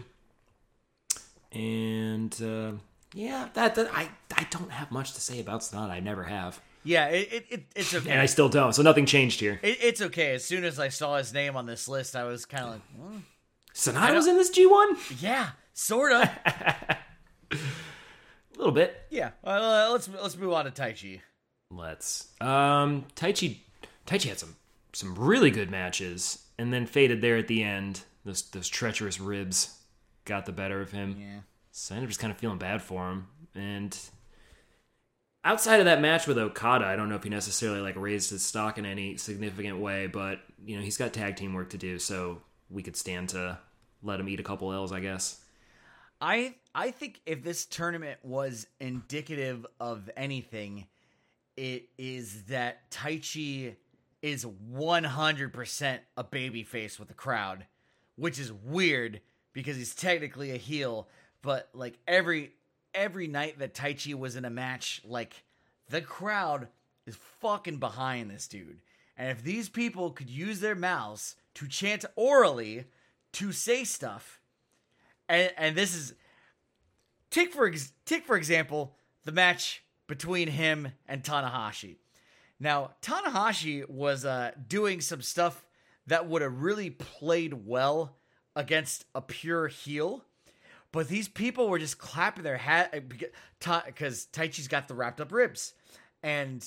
and 1.52 2.32
uh, 2.42 2.72
yeah, 3.14 3.48
that, 3.54 3.74
that 3.74 3.90
I 3.94 4.08
I 4.36 4.46
don't 4.50 4.70
have 4.70 4.90
much 4.90 5.12
to 5.14 5.20
say 5.20 5.40
about 5.40 5.60
Sanada. 5.62 5.90
I 5.90 6.00
never 6.00 6.24
have. 6.24 6.60
Yeah, 6.84 7.06
it, 7.08 7.28
it, 7.32 7.46
it 7.50 7.64
it's 7.76 7.94
okay. 7.94 8.10
and 8.10 8.20
I 8.20 8.26
still 8.26 8.48
don't. 8.48 8.72
So 8.74 8.82
nothing 8.82 9.06
changed 9.06 9.40
here. 9.40 9.60
it, 9.62 9.78
it's 9.80 10.02
okay. 10.02 10.34
As 10.34 10.44
soon 10.44 10.64
as 10.64 10.78
I 10.78 10.88
saw 10.88 11.16
his 11.16 11.32
name 11.32 11.56
on 11.56 11.66
this 11.66 11.86
list, 11.88 12.16
I 12.16 12.24
was 12.24 12.44
kind 12.44 12.64
of 12.64 12.70
like, 12.70 12.82
well, 12.98 13.22
Sanada 13.74 14.14
was 14.14 14.26
in 14.26 14.36
this 14.36 14.50
G1? 14.50 15.22
yeah, 15.22 15.50
sorta. 15.72 16.30
A 17.52 17.58
little 18.56 18.72
bit. 18.72 19.06
yeah. 19.10 19.30
Uh, 19.44 19.88
let's 19.92 20.08
let's 20.08 20.36
move 20.36 20.52
on 20.52 20.64
to 20.66 20.70
Taichi. 20.70 21.20
Let's. 21.70 22.28
Um, 22.40 23.06
Taichi, 23.16 23.58
Taichi 24.06 24.28
had 24.28 24.38
some 24.38 24.56
some 24.92 25.14
really 25.14 25.50
good 25.50 25.70
matches, 25.70 26.46
and 26.58 26.72
then 26.72 26.86
faded 26.86 27.20
there 27.22 27.36
at 27.36 27.48
the 27.48 27.62
end. 27.62 28.02
Those 28.24 28.42
those 28.50 28.68
treacherous 28.68 29.18
ribs 29.20 29.78
got 30.24 30.46
the 30.46 30.52
better 30.52 30.80
of 30.80 30.90
him. 30.92 31.16
Yeah. 31.18 31.40
So 31.70 31.94
I 31.94 31.96
ended 31.96 32.08
up 32.08 32.10
just 32.10 32.20
kind 32.20 32.30
of 32.30 32.38
feeling 32.38 32.58
bad 32.58 32.82
for 32.82 33.08
him. 33.10 33.26
And 33.54 33.98
outside 35.44 35.80
of 35.80 35.86
that 35.86 36.00
match 36.00 36.26
with 36.26 36.38
Okada, 36.38 36.84
I 36.84 36.96
don't 36.96 37.08
know 37.08 37.16
if 37.16 37.24
he 37.24 37.30
necessarily 37.30 37.80
like 37.80 37.96
raised 37.96 38.30
his 38.30 38.44
stock 38.44 38.78
in 38.78 38.86
any 38.86 39.16
significant 39.16 39.78
way, 39.78 40.06
but 40.06 40.40
you 40.64 40.76
know 40.76 40.82
he's 40.82 40.96
got 40.96 41.12
tag 41.12 41.36
team 41.36 41.54
work 41.54 41.70
to 41.70 41.78
do, 41.78 41.98
so 41.98 42.42
we 42.70 42.82
could 42.82 42.96
stand 42.96 43.30
to 43.30 43.58
let 44.02 44.20
him 44.20 44.28
eat 44.28 44.40
a 44.40 44.44
couple 44.44 44.72
L's, 44.72 44.92
I 44.92 45.00
guess. 45.00 45.42
I 46.20 46.54
I 46.74 46.90
think 46.90 47.20
if 47.26 47.42
this 47.42 47.66
tournament 47.66 48.18
was 48.22 48.66
indicative 48.80 49.66
of 49.80 50.08
anything, 50.16 50.86
it 51.56 51.88
is 51.98 52.44
that 52.44 52.90
Taichi 52.90 53.76
is 54.22 54.44
100% 54.44 55.98
a 56.16 56.24
babyface 56.24 56.98
with 56.98 57.08
the 57.08 57.14
crowd, 57.14 57.66
which 58.14 58.38
is 58.38 58.52
weird 58.52 59.20
because 59.52 59.76
he's 59.76 59.94
technically 59.94 60.52
a 60.52 60.56
heel, 60.56 61.08
but 61.42 61.68
like 61.74 61.98
every 62.06 62.52
every 62.94 63.26
night 63.26 63.58
that 63.58 63.74
Taichi 63.74 64.14
was 64.14 64.36
in 64.36 64.44
a 64.44 64.50
match, 64.50 65.00
like 65.04 65.44
the 65.88 66.00
crowd 66.00 66.68
is 67.06 67.16
fucking 67.40 67.78
behind 67.78 68.30
this 68.30 68.48
dude. 68.48 68.80
And 69.16 69.30
if 69.30 69.42
these 69.42 69.68
people 69.68 70.10
could 70.10 70.30
use 70.30 70.60
their 70.60 70.74
mouths 70.74 71.36
to 71.54 71.68
chant 71.68 72.04
orally 72.16 72.84
to 73.32 73.52
say 73.52 73.84
stuff, 73.84 74.40
and 75.28 75.52
and 75.56 75.76
this 75.76 75.94
is 75.94 76.14
take 77.30 77.52
for 77.52 77.66
ex- 77.66 77.92
take 78.04 78.24
for 78.24 78.36
example 78.36 78.94
the 79.24 79.32
match 79.32 79.82
between 80.06 80.48
him 80.48 80.88
and 81.06 81.22
Tanahashi. 81.22 81.96
Now 82.58 82.92
Tanahashi 83.02 83.88
was 83.88 84.24
uh, 84.24 84.52
doing 84.68 85.00
some 85.00 85.22
stuff 85.22 85.64
that 86.06 86.26
would 86.28 86.42
have 86.42 86.62
really 86.62 86.90
played 86.90 87.66
well 87.66 88.16
against 88.56 89.04
a 89.14 89.20
pure 89.20 89.68
heel, 89.68 90.24
but 90.92 91.08
these 91.08 91.28
people 91.28 91.68
were 91.68 91.78
just 91.78 91.98
clapping 91.98 92.44
their 92.44 92.58
hat 92.58 92.94
because 93.08 94.28
Taichi's 94.32 94.68
got 94.68 94.88
the 94.88 94.94
wrapped 94.94 95.20
up 95.20 95.32
ribs, 95.32 95.74
and 96.22 96.62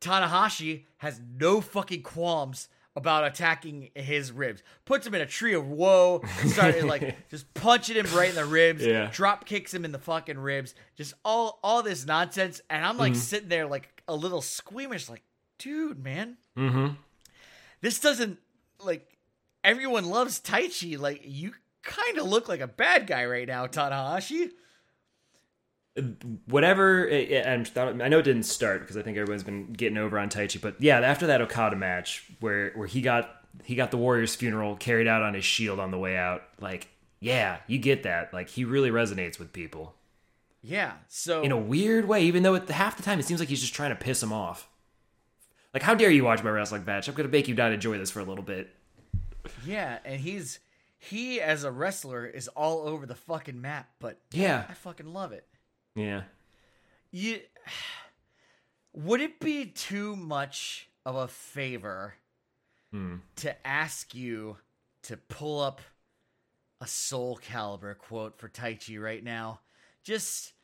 Tanahashi 0.00 0.84
has 0.98 1.20
no 1.38 1.60
fucking 1.60 2.02
qualms 2.02 2.68
about 2.96 3.24
attacking 3.24 3.90
his 3.96 4.30
ribs. 4.30 4.62
Puts 4.84 5.06
him 5.06 5.14
in 5.14 5.20
a 5.20 5.26
tree 5.26 5.54
of 5.54 5.66
woe, 5.68 6.22
started 6.46 6.84
like 6.84 7.28
just 7.30 7.52
punching 7.54 7.96
him 7.96 8.06
right 8.14 8.28
in 8.28 8.34
the 8.36 8.44
ribs, 8.44 8.84
Yeah. 8.86 9.10
drop 9.12 9.46
kicks 9.46 9.74
him 9.74 9.84
in 9.84 9.90
the 9.92 9.98
fucking 9.98 10.38
ribs, 10.38 10.74
just 10.96 11.14
all 11.24 11.58
all 11.64 11.82
this 11.82 12.06
nonsense. 12.06 12.60
And 12.70 12.84
I'm 12.84 12.96
like 12.98 13.12
Mm-hmm. 13.14 13.20
sitting 13.20 13.48
there 13.48 13.66
like 13.66 14.02
a 14.06 14.14
little 14.14 14.42
squeamish, 14.42 15.08
like, 15.08 15.22
dude, 15.58 16.02
man, 16.04 16.36
Mm-hmm. 16.56 16.94
this 17.80 17.98
doesn't 17.98 18.38
like 18.80 19.16
everyone 19.64 20.04
loves 20.04 20.40
Taichi. 20.40 20.96
Like 20.98 21.22
you 21.24 21.52
kind 21.84 22.18
of 22.18 22.26
look 22.26 22.48
like 22.48 22.60
a 22.60 22.66
bad 22.66 23.06
guy 23.06 23.24
right 23.26 23.46
now, 23.46 23.66
Tanahashi. 23.66 24.50
whatever 26.46 27.06
it, 27.06 27.30
it- 27.30 27.46
I'm, 27.76 28.00
I 28.02 28.08
know 28.08 28.18
it 28.18 28.22
didn't 28.24 28.42
start 28.44 28.80
because 28.80 28.96
I 28.96 29.02
think 29.02 29.16
everyone's 29.16 29.44
been 29.44 29.72
getting 29.72 29.98
over 29.98 30.18
on 30.18 30.28
Taichi, 30.28 30.60
but 30.60 30.80
yeah, 30.80 30.98
after 31.00 31.26
that 31.28 31.40
Okada 31.40 31.76
match 31.76 32.24
where 32.40 32.72
where 32.74 32.86
he 32.88 33.00
got 33.00 33.30
he 33.62 33.76
got 33.76 33.90
the 33.92 33.96
Warriors 33.96 34.34
funeral 34.34 34.74
carried 34.76 35.06
out 35.06 35.22
on 35.22 35.34
his 35.34 35.44
shield 35.44 35.78
on 35.78 35.90
the 35.92 35.98
way 35.98 36.16
out, 36.16 36.42
like 36.60 36.88
yeah, 37.20 37.58
you 37.68 37.78
get 37.78 38.02
that. 38.02 38.34
Like 38.34 38.48
he 38.50 38.64
really 38.64 38.90
resonates 38.90 39.38
with 39.38 39.52
people 39.52 39.94
Yeah. 40.62 40.92
So 41.08 41.42
in 41.42 41.52
a 41.52 41.56
weird 41.58 42.06
way, 42.08 42.24
even 42.24 42.42
though 42.42 42.56
at 42.56 42.68
half 42.68 42.96
the 42.96 43.02
time 43.04 43.20
it 43.20 43.24
seems 43.24 43.38
like 43.38 43.48
he's 43.48 43.60
just 43.60 43.74
trying 43.74 43.90
to 43.90 43.96
piss 43.96 44.22
him 44.22 44.32
off. 44.32 44.68
Like 45.72 45.84
how 45.84 45.94
dare 45.94 46.10
you 46.10 46.24
watch 46.24 46.42
my 46.42 46.50
wrestling 46.50 46.84
match? 46.84 47.06
I'm 47.08 47.14
gonna 47.14 47.28
make 47.28 47.46
you 47.46 47.54
not 47.54 47.70
enjoy 47.72 47.98
this 47.98 48.10
for 48.10 48.18
a 48.20 48.24
little 48.24 48.44
bit. 48.44 48.74
Yeah, 49.64 49.98
and 50.04 50.20
he's 50.20 50.58
he 51.04 51.40
as 51.40 51.64
a 51.64 51.70
wrestler 51.70 52.26
is 52.26 52.48
all 52.48 52.86
over 52.86 53.06
the 53.06 53.14
fucking 53.14 53.60
map, 53.60 53.90
but 53.98 54.18
Yeah, 54.32 54.64
I 54.68 54.74
fucking 54.74 55.12
love 55.12 55.32
it. 55.32 55.46
yeah. 55.94 56.22
You 57.10 57.40
would 58.92 59.20
it 59.20 59.38
be 59.38 59.66
too 59.66 60.16
much 60.16 60.88
of 61.06 61.14
a 61.14 61.28
favor 61.28 62.14
hmm. 62.90 63.16
to 63.36 63.66
ask 63.66 64.14
you 64.14 64.56
to 65.02 65.16
pull 65.16 65.60
up 65.60 65.80
a 66.80 66.86
Soul 66.86 67.38
Calibur 67.38 67.96
quote 67.96 68.38
for 68.38 68.48
Taichi 68.48 69.00
right 69.00 69.22
now? 69.22 69.60
Just 70.02 70.54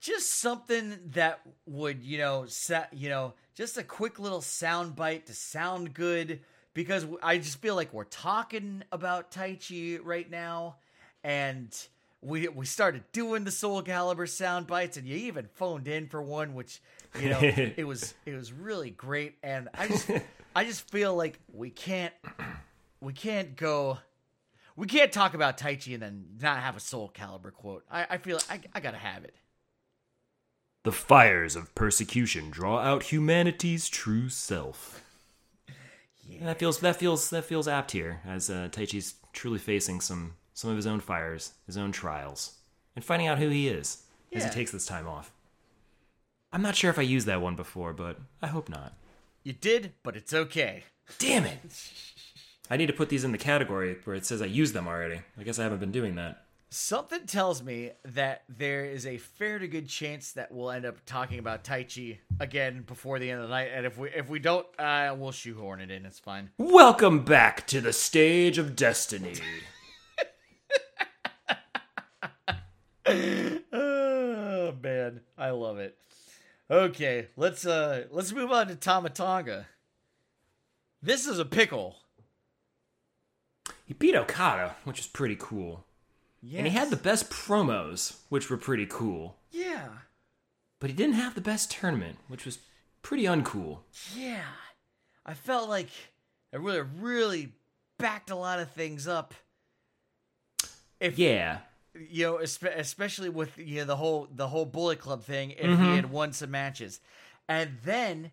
just 0.00 0.40
something 0.40 0.98
that 1.10 1.40
would, 1.66 2.02
you 2.02 2.18
know, 2.18 2.46
set, 2.46 2.92
you 2.92 3.08
know, 3.08 3.34
just 3.54 3.76
a 3.76 3.84
quick 3.84 4.18
little 4.18 4.40
sound 4.40 4.96
bite 4.96 5.26
to 5.26 5.34
sound 5.34 5.92
good 5.92 6.40
because 6.74 7.06
I 7.22 7.38
just 7.38 7.60
feel 7.60 7.74
like 7.74 7.92
we're 7.92 8.04
talking 8.04 8.84
about 8.92 9.30
Taichi 9.30 10.00
right 10.02 10.30
now 10.30 10.76
and 11.24 11.76
we 12.22 12.48
we 12.48 12.66
started 12.66 13.04
doing 13.12 13.44
the 13.44 13.50
Soul 13.50 13.82
Calibur 13.82 14.28
sound 14.28 14.66
bites 14.66 14.96
and 14.96 15.06
you 15.06 15.16
even 15.16 15.48
phoned 15.54 15.88
in 15.88 16.06
for 16.06 16.22
one 16.22 16.54
which 16.54 16.80
you 17.18 17.30
know 17.30 17.38
it 17.42 17.86
was 17.86 18.14
it 18.26 18.34
was 18.34 18.52
really 18.52 18.90
great 18.90 19.36
and 19.42 19.68
I 19.76 19.88
just 19.88 20.10
I 20.54 20.64
just 20.64 20.90
feel 20.90 21.14
like 21.14 21.38
we 21.52 21.70
can't 21.70 22.14
we 23.00 23.12
can't 23.12 23.56
go 23.56 23.98
we 24.76 24.86
can't 24.86 25.12
talk 25.12 25.34
about 25.34 25.58
Taichi 25.58 25.94
and 25.94 26.02
then 26.02 26.24
not 26.40 26.58
have 26.58 26.76
a 26.76 26.80
Soul 26.80 27.12
Calibur 27.14 27.52
quote. 27.52 27.84
I, 27.90 28.06
I 28.10 28.18
feel 28.18 28.38
I, 28.48 28.60
I 28.74 28.80
gotta 28.80 28.96
have 28.96 29.24
it. 29.24 29.34
The 30.84 30.92
fires 30.92 31.56
of 31.56 31.74
persecution 31.74 32.50
draw 32.50 32.78
out 32.78 33.04
humanity's 33.04 33.88
true 33.88 34.30
self. 34.30 35.02
Yeah. 36.40 36.46
That 36.46 36.58
feels 36.58 36.78
that 36.80 36.96
feels 36.96 37.28
that 37.30 37.44
feels 37.44 37.68
apt 37.68 37.90
here, 37.90 38.22
as 38.26 38.48
uh, 38.48 38.68
Taichi's 38.72 39.14
truly 39.34 39.58
facing 39.58 40.00
some 40.00 40.34
some 40.54 40.70
of 40.70 40.76
his 40.76 40.86
own 40.86 41.00
fires, 41.00 41.52
his 41.66 41.76
own 41.76 41.92
trials, 41.92 42.56
and 42.96 43.04
finding 43.04 43.28
out 43.28 43.38
who 43.38 43.50
he 43.50 43.68
is 43.68 44.04
as 44.32 44.44
he 44.44 44.50
takes 44.50 44.70
this 44.70 44.86
time 44.86 45.06
off. 45.06 45.32
I'm 46.52 46.62
not 46.62 46.76
sure 46.76 46.90
if 46.90 46.98
I 46.98 47.02
used 47.02 47.26
that 47.26 47.42
one 47.42 47.56
before, 47.56 47.92
but 47.92 48.18
I 48.40 48.46
hope 48.46 48.68
not. 48.68 48.94
You 49.44 49.52
did, 49.52 49.92
but 50.02 50.16
it's 50.16 50.32
okay. 50.32 50.84
Damn 51.18 51.44
it! 51.44 51.60
I 52.70 52.76
need 52.76 52.86
to 52.86 52.92
put 52.92 53.10
these 53.10 53.24
in 53.24 53.32
the 53.32 53.38
category 53.38 53.98
where 54.04 54.16
it 54.16 54.24
says 54.24 54.40
I 54.40 54.46
used 54.46 54.74
them 54.74 54.88
already. 54.88 55.20
I 55.38 55.42
guess 55.42 55.58
I 55.58 55.64
haven't 55.64 55.80
been 55.80 55.92
doing 55.92 56.14
that. 56.14 56.44
Something 56.72 57.26
tells 57.26 57.64
me 57.64 57.90
that 58.04 58.44
there 58.48 58.84
is 58.84 59.04
a 59.04 59.18
fair 59.18 59.58
to 59.58 59.66
good 59.66 59.88
chance 59.88 60.30
that 60.32 60.52
we'll 60.52 60.70
end 60.70 60.86
up 60.86 61.04
talking 61.04 61.40
about 61.40 61.64
Taichi 61.64 62.18
again 62.38 62.84
before 62.86 63.18
the 63.18 63.28
end 63.28 63.40
of 63.40 63.48
the 63.48 63.52
night, 63.52 63.70
and 63.74 63.84
if 63.84 63.98
we 63.98 64.08
if 64.10 64.28
we 64.28 64.38
don't, 64.38 64.64
uh, 64.78 65.12
we'll 65.18 65.32
shoehorn 65.32 65.80
it 65.80 65.90
in. 65.90 66.06
It's 66.06 66.20
fine. 66.20 66.50
Welcome 66.58 67.24
back 67.24 67.66
to 67.68 67.80
the 67.80 67.92
stage 67.92 68.56
of 68.56 68.76
destiny. 68.76 69.34
Oh 73.12 74.74
man, 74.80 75.22
I 75.36 75.50
love 75.50 75.78
it. 75.78 75.96
Okay, 76.70 77.26
let's 77.36 77.66
uh 77.66 78.04
let's 78.12 78.32
move 78.32 78.52
on 78.52 78.68
to 78.68 78.76
Tama 78.76 79.08
Tonga. 79.10 79.66
This 81.02 81.26
is 81.26 81.40
a 81.40 81.44
pickle. 81.44 81.96
He 83.84 83.94
beat 83.94 84.14
Okada, 84.14 84.76
which 84.84 85.00
is 85.00 85.08
pretty 85.08 85.36
cool. 85.36 85.84
Yeah, 86.42 86.58
And 86.58 86.66
he 86.66 86.72
had 86.72 86.90
the 86.90 86.96
best 86.96 87.28
promos, 87.30 88.16
which 88.30 88.48
were 88.48 88.56
pretty 88.56 88.86
cool. 88.86 89.36
yeah, 89.50 89.88
But 90.78 90.88
he 90.90 90.96
didn't 90.96 91.14
have 91.16 91.34
the 91.34 91.40
best 91.42 91.70
tournament, 91.70 92.16
which 92.28 92.44
was 92.46 92.58
pretty 93.02 93.24
uncool. 93.24 93.80
yeah. 94.16 94.44
I 95.26 95.34
felt 95.34 95.68
like 95.68 95.88
it 96.52 96.60
really 96.60 96.80
really 96.80 97.52
backed 97.98 98.30
a 98.30 98.34
lot 98.36 98.58
of 98.58 98.70
things 98.70 99.06
up. 99.06 99.34
If 100.98 101.18
Yeah. 101.18 101.58
you 101.94 102.24
know, 102.24 102.38
especially 102.38 103.28
with 103.28 103.56
you 103.58 103.76
know 103.80 103.84
the 103.84 103.96
whole 103.96 104.28
the 104.34 104.48
whole 104.48 104.64
Bullet 104.64 104.98
Club 104.98 105.22
thing, 105.22 105.50
if 105.52 105.58
Mm-hmm. 105.66 105.84
he 105.90 105.96
had 105.96 106.10
won 106.10 106.32
some 106.32 106.50
matches, 106.50 107.00
and 107.48 107.76
then 107.84 108.30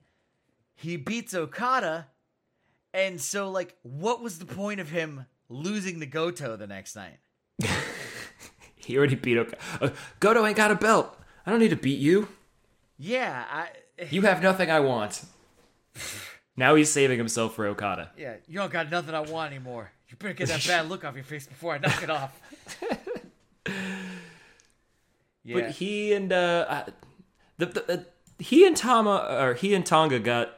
he 0.76 0.95
beats 0.95 1.34
Okada, 1.34 2.08
and 2.93 3.20
so 3.20 3.49
like, 3.51 3.76
what 3.84 4.22
was 4.22 4.39
the 4.39 4.45
point 4.45 4.80
of 4.80 4.89
him 4.89 5.26
losing 5.49 5.99
to 5.99 6.05
Goto 6.05 6.55
the 6.55 6.68
next 6.68 6.95
night? 6.95 7.18
He 8.88 8.98
already 8.98 9.16
beat 9.16 9.38
Okada. 9.38 9.58
Uh, 9.82 9.90
Goto 10.22 10.46
ain't 10.46 10.56
got 10.56 10.72
a 10.72 10.76
belt. 10.76 11.14
I 11.46 11.52
don't 11.52 11.60
need 11.60 11.72
to 11.72 11.76
beat 11.76 12.00
you. 12.00 12.30
Yeah, 12.98 13.44
I 13.52 13.68
You 14.12 14.22
have 14.22 14.42
nothing 14.42 14.72
I 14.72 14.80
want. 14.80 15.24
now 16.56 16.76
he's 16.76 16.90
saving 16.90 17.18
himself 17.18 17.54
for 17.56 17.68
Okada. 17.68 18.12
yeah, 18.18 18.36
you 18.48 18.56
don't 18.60 18.72
got 18.72 18.90
nothing 18.90 19.14
I 19.14 19.20
want 19.20 19.52
anymore. 19.52 19.92
You 20.10 20.16
better 20.16 20.34
get 20.34 20.48
that 20.48 20.66
bad 20.66 20.88
look 20.88 21.04
off 21.04 21.16
your 21.16 21.26
face 21.26 21.46
before 21.48 21.74
I 21.74 21.80
knock 21.80 22.02
it 22.02 22.10
off. 22.10 22.32
yeah, 25.44 25.54
But 25.54 25.72
he 25.72 26.14
and 26.14 26.32
uh, 26.32 26.86
the, 27.58 27.66
the 27.66 27.94
uh, 27.94 28.04
he 28.40 28.66
and 28.66 28.76
Tama 28.78 29.28
or 29.42 29.54
he 29.56 29.74
and 29.74 29.86
Tonga 29.86 30.20
got 30.20 30.50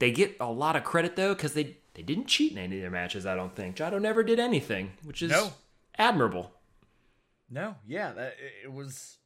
they 0.00 0.10
get 0.10 0.36
a 0.40 0.50
lot 0.50 0.74
of 0.74 0.82
credit 0.84 1.14
though 1.14 1.34
because 1.34 1.54
they 1.54 1.76
they 1.94 2.02
didn't 2.02 2.26
cheat 2.26 2.52
in 2.52 2.58
any 2.58 2.76
of 2.76 2.82
their 2.82 2.90
matches. 2.90 3.24
I 3.26 3.36
don't 3.36 3.54
think 3.54 3.76
Jado 3.76 4.00
never 4.00 4.22
did 4.24 4.38
anything, 4.40 4.92
which 5.04 5.22
is 5.22 5.30
No. 5.30 5.52
admirable. 5.96 6.52
No, 7.50 7.76
yeah, 7.86 8.12
that 8.12 8.36
it 8.64 8.72
was. 8.72 9.16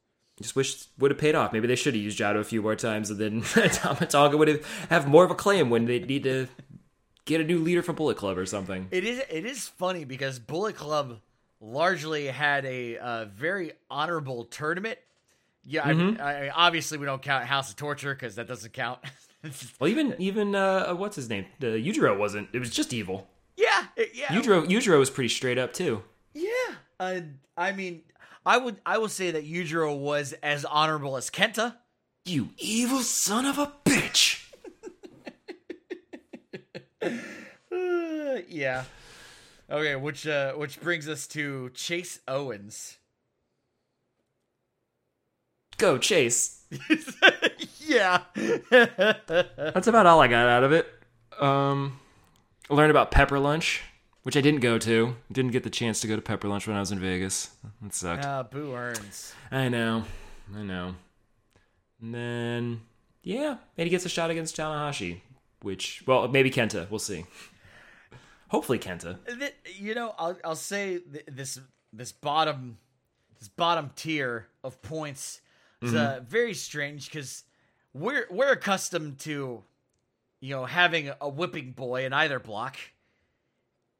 Just 0.41 0.55
wish 0.55 0.85
would 0.97 1.11
have 1.11 1.19
paid 1.19 1.35
off. 1.35 1.53
Maybe 1.53 1.67
they 1.67 1.75
should 1.75 1.93
have 1.93 2.03
used 2.03 2.17
Jado 2.19 2.39
a 2.39 2.43
few 2.43 2.61
more 2.61 2.75
times, 2.75 3.09
and 3.11 3.19
then 3.19 3.41
Tama 3.69 4.05
Tonga 4.07 4.35
would 4.37 4.47
have 4.47 4.65
have 4.89 5.07
more 5.07 5.23
of 5.23 5.31
a 5.31 5.35
claim 5.35 5.69
when 5.69 5.85
they 5.85 5.99
need 5.99 6.23
to 6.23 6.47
get 7.25 7.39
a 7.39 7.43
new 7.43 7.59
leader 7.59 7.81
for 7.83 7.93
Bullet 7.93 8.17
Club 8.17 8.37
or 8.37 8.45
something. 8.45 8.87
It 8.91 9.03
is. 9.03 9.19
It 9.29 9.45
is 9.45 9.67
funny 9.67 10.05
because 10.05 10.39
Bullet 10.39 10.75
Club 10.75 11.19
largely 11.61 12.27
had 12.27 12.65
a 12.65 12.97
uh, 12.97 13.25
very 13.25 13.73
honorable 13.89 14.45
tournament. 14.45 14.97
Yeah, 15.65 15.83
Mm-hmm. 15.83 16.21
I, 16.21 16.47
I, 16.47 16.49
obviously 16.49 16.97
we 16.97 17.05
don't 17.05 17.21
count 17.21 17.45
House 17.45 17.69
of 17.69 17.77
Torture 17.77 18.13
because 18.13 18.35
that 18.35 18.47
doesn't 18.47 18.73
count. 18.73 18.99
Well, 19.77 19.89
even 19.89 20.15
even 20.19 20.55
uh, 20.55 20.93
what's 20.93 21.17
his 21.17 21.27
name? 21.29 21.45
The 21.59 21.67
Yujiro 21.67 22.17
wasn't. 22.17 22.47
It 22.53 22.59
was 22.59 22.69
just 22.69 22.93
evil. 22.93 23.27
yeah, 23.57 23.87
it- 23.97 24.11
yeah, 24.15 24.27
Yujiro 24.27 24.65
Yujiro 24.65 24.97
was 24.97 25.09
pretty 25.09 25.27
straight 25.27 25.57
up 25.57 25.73
too. 25.73 26.01
yeah. 26.33 26.49
Uh, 26.97 27.19
I 27.57 27.73
mean, 27.73 28.03
I 28.45 28.57
would. 28.57 28.77
I 28.85 28.97
will 28.97 29.09
say 29.09 29.31
that 29.31 29.45
Yujiro 29.45 29.97
was 29.97 30.33
as 30.43 30.65
honorable 30.65 31.17
as 31.17 31.29
Kenta. 31.29 31.77
You 32.25 32.49
evil 32.57 32.99
son 32.99 33.45
of 33.45 33.57
a 33.57 33.71
bitch. 33.85 34.49
Uh, 37.01 38.39
yeah. 38.49 38.83
Okay, 39.69 39.95
which 39.95 40.27
uh, 40.27 40.53
which 40.53 40.79
brings 40.81 41.07
us 41.07 41.27
to 41.27 41.69
Chase 41.73 42.19
Owens. 42.27 42.97
Go 45.77 45.97
Chase. 45.97 46.63
yeah. 47.79 48.21
That's 48.69 49.87
about 49.87 50.05
all 50.05 50.21
I 50.21 50.27
got 50.27 50.47
out 50.47 50.63
of 50.63 50.71
it. 50.71 50.87
Um, 51.39 51.99
I 52.69 52.73
learned 52.73 52.91
about 52.91 53.11
Pepper 53.11 53.39
Lunch, 53.39 53.81
which 54.23 54.35
I 54.35 54.41
didn't 54.41 54.61
go 54.61 54.77
to. 54.79 55.15
Didn't 55.31 55.51
get 55.51 55.63
the 55.63 55.69
chance 55.69 55.99
to 56.01 56.07
go 56.07 56.15
to 56.15 56.21
Pepper 56.21 56.47
Lunch 56.47 56.67
when 56.67 56.75
I 56.75 56.79
was 56.79 56.91
in 56.91 56.99
Vegas. 56.99 57.51
That 57.81 57.93
sucked. 57.93 58.25
Ah, 58.25 58.43
Boo 58.43 58.73
Earns. 58.73 59.33
I 59.51 59.69
know. 59.69 60.03
I 60.55 60.63
know. 60.63 60.95
And 62.01 62.13
then, 62.13 62.81
yeah, 63.21 63.57
and 63.77 63.85
he 63.85 63.89
gets 63.89 64.05
a 64.05 64.09
shot 64.09 64.29
against 64.29 64.57
Tanahashi, 64.57 65.21
which, 65.61 66.03
well, 66.05 66.27
maybe 66.27 66.51
Kenta. 66.51 66.89
We'll 66.89 66.99
see. 66.99 67.25
Hopefully 68.49 68.77
Kenta. 68.77 69.17
You 69.77 69.95
know, 69.95 70.13
I'll 70.17 70.37
I'll 70.43 70.55
say 70.55 70.99
th- 70.99 71.25
this 71.27 71.59
this 71.91 72.11
bottom 72.11 72.77
this 73.39 73.47
bottom 73.47 73.91
tier 73.95 74.47
of 74.63 74.81
points 74.81 75.41
is 75.81 75.95
uh, 75.95 76.21
very 76.27 76.53
strange 76.53 77.09
because 77.09 77.43
we're 77.93 78.27
we're 78.29 78.51
accustomed 78.51 79.17
to 79.19 79.63
you 80.39 80.55
know 80.55 80.65
having 80.65 81.11
a 81.19 81.27
whipping 81.27 81.71
boy 81.71 82.05
in 82.05 82.13
either 82.13 82.39
block, 82.39 82.77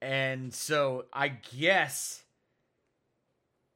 and 0.03 0.53
so 0.53 1.05
I 1.13 1.29
guess 1.29 2.23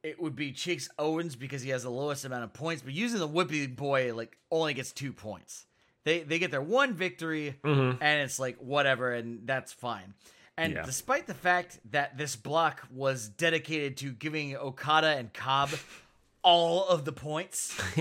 it 0.02 0.20
would 0.20 0.36
be 0.36 0.52
Chase 0.52 0.88
Owens 0.98 1.34
because 1.36 1.62
he 1.62 1.70
has 1.70 1.82
the 1.82 1.90
lowest 1.90 2.24
amount 2.24 2.44
of 2.44 2.52
points, 2.52 2.82
but 2.82 2.92
using 2.92 3.18
the 3.18 3.28
Whippy 3.28 3.74
boy 3.74 4.14
like 4.14 4.38
only 4.50 4.74
gets 4.74 4.92
two 4.92 5.12
points. 5.12 5.66
They 6.04 6.20
they 6.20 6.38
get 6.38 6.50
their 6.50 6.62
one 6.62 6.94
victory, 6.94 7.56
and 7.64 7.96
it's 8.00 8.38
like 8.38 8.58
whatever, 8.58 9.12
and 9.12 9.46
that's 9.46 9.72
fine. 9.72 10.14
And 10.56 10.74
Yeah. 10.74 10.82
despite 10.84 11.26
the 11.26 11.34
fact 11.34 11.78
that 11.92 12.16
this 12.18 12.34
block 12.36 12.86
was 12.92 13.28
dedicated 13.28 13.96
to 13.98 14.10
giving 14.12 14.56
Okada 14.56 15.16
and 15.16 15.32
Cobb 15.32 15.70
all 16.42 16.86
of 16.86 17.04
the 17.04 17.12
points, 17.12 17.76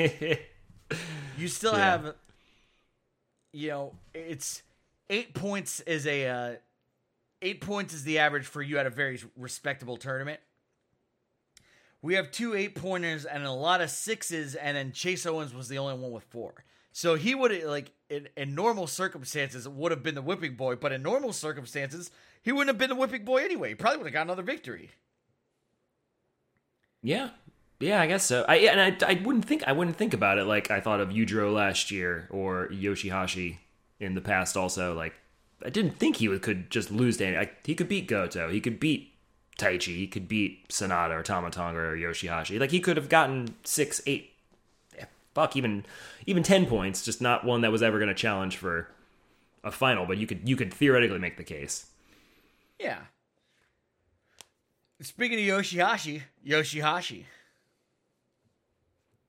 you 1.38 1.48
still 1.48 1.74
Yeah. 1.74 1.84
have, 1.84 2.16
you 3.54 3.70
know, 3.70 3.94
it's 4.14 4.62
eight 5.10 5.34
points 5.34 5.80
is 5.82 6.06
a 6.08 6.28
uh, 6.28 6.56
eight 7.42 7.62
points 7.62 7.94
is 7.94 8.04
the 8.04 8.20
average 8.20 8.46
for 8.46 8.62
you 8.62 8.78
at 8.78 8.86
a 8.86 8.90
very 8.90 9.20
respectable 9.36 9.98
tournament. 9.98 10.40
We 12.02 12.14
have 12.14 12.32
two 12.32 12.56
eight 12.56 12.76
pointers 12.76 13.26
and 13.26 13.44
a 13.44 13.52
lot 13.52 13.82
of 13.82 13.90
sixes, 13.90 14.56
and 14.56 14.78
then 14.78 14.92
Chase 14.92 15.26
Owens 15.26 15.54
was 15.54 15.68
the 15.68 15.78
only 15.78 15.96
one 15.96 16.12
with 16.12 16.24
four. 16.24 16.64
So 16.92 17.16
he 17.16 17.36
would 17.36 17.64
like 17.64 17.92
in, 18.10 18.28
in 18.36 18.56
normal 18.56 18.88
circumstances 18.88 19.68
would 19.68 19.92
have 19.92 20.04
been 20.04 20.16
the 20.16 20.22
whipping 20.22 20.56
boy, 20.56 20.76
but 20.76 20.92
in 20.92 21.04
normal 21.04 21.34
circumstances 21.34 22.12
he 22.42 22.52
wouldn't 22.52 22.70
have 22.70 22.78
been 22.78 22.90
the 22.90 22.96
whipping 22.96 23.26
boy 23.26 23.44
anyway. 23.44 23.70
He 23.70 23.76
probably 23.76 23.98
would 23.98 24.08
have 24.08 24.14
got 24.14 24.22
another 24.26 24.44
victory. 24.44 24.92
Yeah, 27.04 27.30
yeah, 27.80 28.02
I 28.02 28.08
guess 28.08 28.26
so. 28.26 28.46
I 28.48 28.56
and 28.58 28.82
I, 28.82 29.12
I 29.12 29.22
wouldn't 29.24 29.46
think 29.46 29.64
I 29.68 29.72
wouldn't 29.72 29.98
think 29.98 30.14
about 30.14 30.40
it 30.40 30.46
like 30.46 30.72
I 30.72 30.80
thought 30.80 31.00
of 31.00 31.10
Yujiro 31.10 31.54
last 31.54 31.92
year 31.92 32.28
or 32.32 32.68
Yoshihashi 32.70 33.58
in 34.00 34.16
the 34.16 34.22
past. 34.22 34.58
Also, 34.58 34.96
like 34.96 35.14
I 35.66 35.70
didn't 35.70 35.98
think 35.98 36.18
he 36.18 36.28
would 36.28 36.42
could 36.42 36.70
just 36.70 36.92
lose 36.92 37.18
to 37.18 37.26
any. 37.26 37.38
I, 37.38 37.50
he 37.64 37.76
could 37.76 37.90
beat 37.90 38.08
Goto. 38.08 38.50
He 38.50 38.62
could 38.62 38.80
beat 38.80 39.14
Taichi. 39.58 39.96
He 39.96 40.08
could 40.08 40.28
beat 40.28 40.68
Sanada 40.70 41.12
or 41.12 41.24
Tama 41.24 41.50
Tonga 41.50 41.80
or 41.80 41.98
Yoshihashi. 41.98 42.60
Like 42.60 42.72
he 42.72 42.80
could 42.80 42.98
have 42.98 43.10
gotten 43.10 43.56
six, 43.64 44.02
eight, 44.06 44.34
fuck, 45.34 45.56
even 45.56 45.86
even 46.26 46.44
ten 46.44 46.66
points. 46.66 47.04
Just 47.04 47.22
not 47.22 47.44
one 47.44 47.62
that 47.62 47.72
was 47.72 47.82
ever 47.82 47.98
going 47.98 48.10
to 48.10 48.14
challenge 48.14 48.58
for 48.58 48.90
a 49.64 49.72
final. 49.72 50.06
But 50.06 50.18
you 50.18 50.28
could 50.28 50.48
you 50.48 50.56
could 50.56 50.74
theoretically 50.74 51.20
make 51.20 51.38
the 51.38 51.44
case. 51.44 51.88
Yeah. 52.80 53.00
Speaking 55.02 55.38
of 55.40 55.60
Yoshihashi, 55.60 56.24
Yoshihashi. 56.46 57.24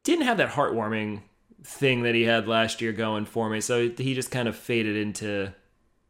didn't 0.03 0.25
have 0.25 0.39
that 0.39 0.51
heartwarming 0.51 1.21
thing 1.63 2.03
that 2.03 2.15
he 2.15 2.23
had 2.23 2.49
last 2.49 2.81
year 2.81 2.93
going 2.93 3.27
for 3.27 3.51
me. 3.51 3.61
So 3.61 3.91
he 3.91 4.15
just 4.15 4.31
kind 4.31 4.49
of 4.49 4.57
faded 4.57 4.97
into 4.97 5.53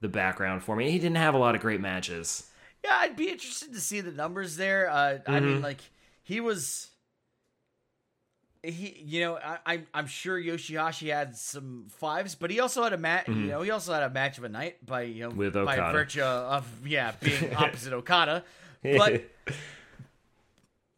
the 0.01 0.09
background 0.09 0.63
for 0.63 0.77
me. 0.77 0.91
He 0.91 0.99
didn't 0.99 1.17
have 1.17 1.35
a 1.35 1.39
lot 1.39 1.55
of 1.55 1.61
great 1.61 1.81
matches. 1.81 2.49
Yeah, 2.85 2.97
I'd 2.97 3.17
be 3.17 3.29
interested 3.31 3.73
to 3.73 3.81
see 3.81 4.01
the 4.01 4.13
numbers 4.13 4.57
there. 4.57 4.89
Uh, 4.91 5.19
I 5.27 5.41
mean, 5.41 5.61
like 5.61 5.81
he 6.23 6.41
was, 6.41 6.89
he, 8.63 9.03
you 9.05 9.21
know, 9.21 9.37
I, 9.37 9.59
I'm 9.67 9.87
I'm 9.93 10.07
sure 10.07 10.41
Yoshihashi 10.41 11.13
had 11.13 11.37
some 11.37 11.87
fives, 11.91 12.35
but 12.37 12.51
he 12.51 12.61
also 12.61 12.83
had 12.85 12.93
a 12.93 12.99
match. 12.99 13.29
You 13.29 13.35
know, 13.35 13.63
he 13.63 13.71
also 13.71 13.93
had 13.93 14.05
a 14.05 14.11
match 14.11 14.39
of 14.39 14.45
a 14.45 14.49
night 14.49 14.85
by 14.87 15.03
you 15.03 15.25
know 15.25 15.31
With 15.31 15.55
by 15.55 15.61
Okada. 15.79 15.93
virtue 15.93 16.23
of 16.23 16.87
yeah 16.87 17.13
being 17.21 17.55
opposite 17.57 17.93
Okada, 17.93 18.45
but. 18.83 19.25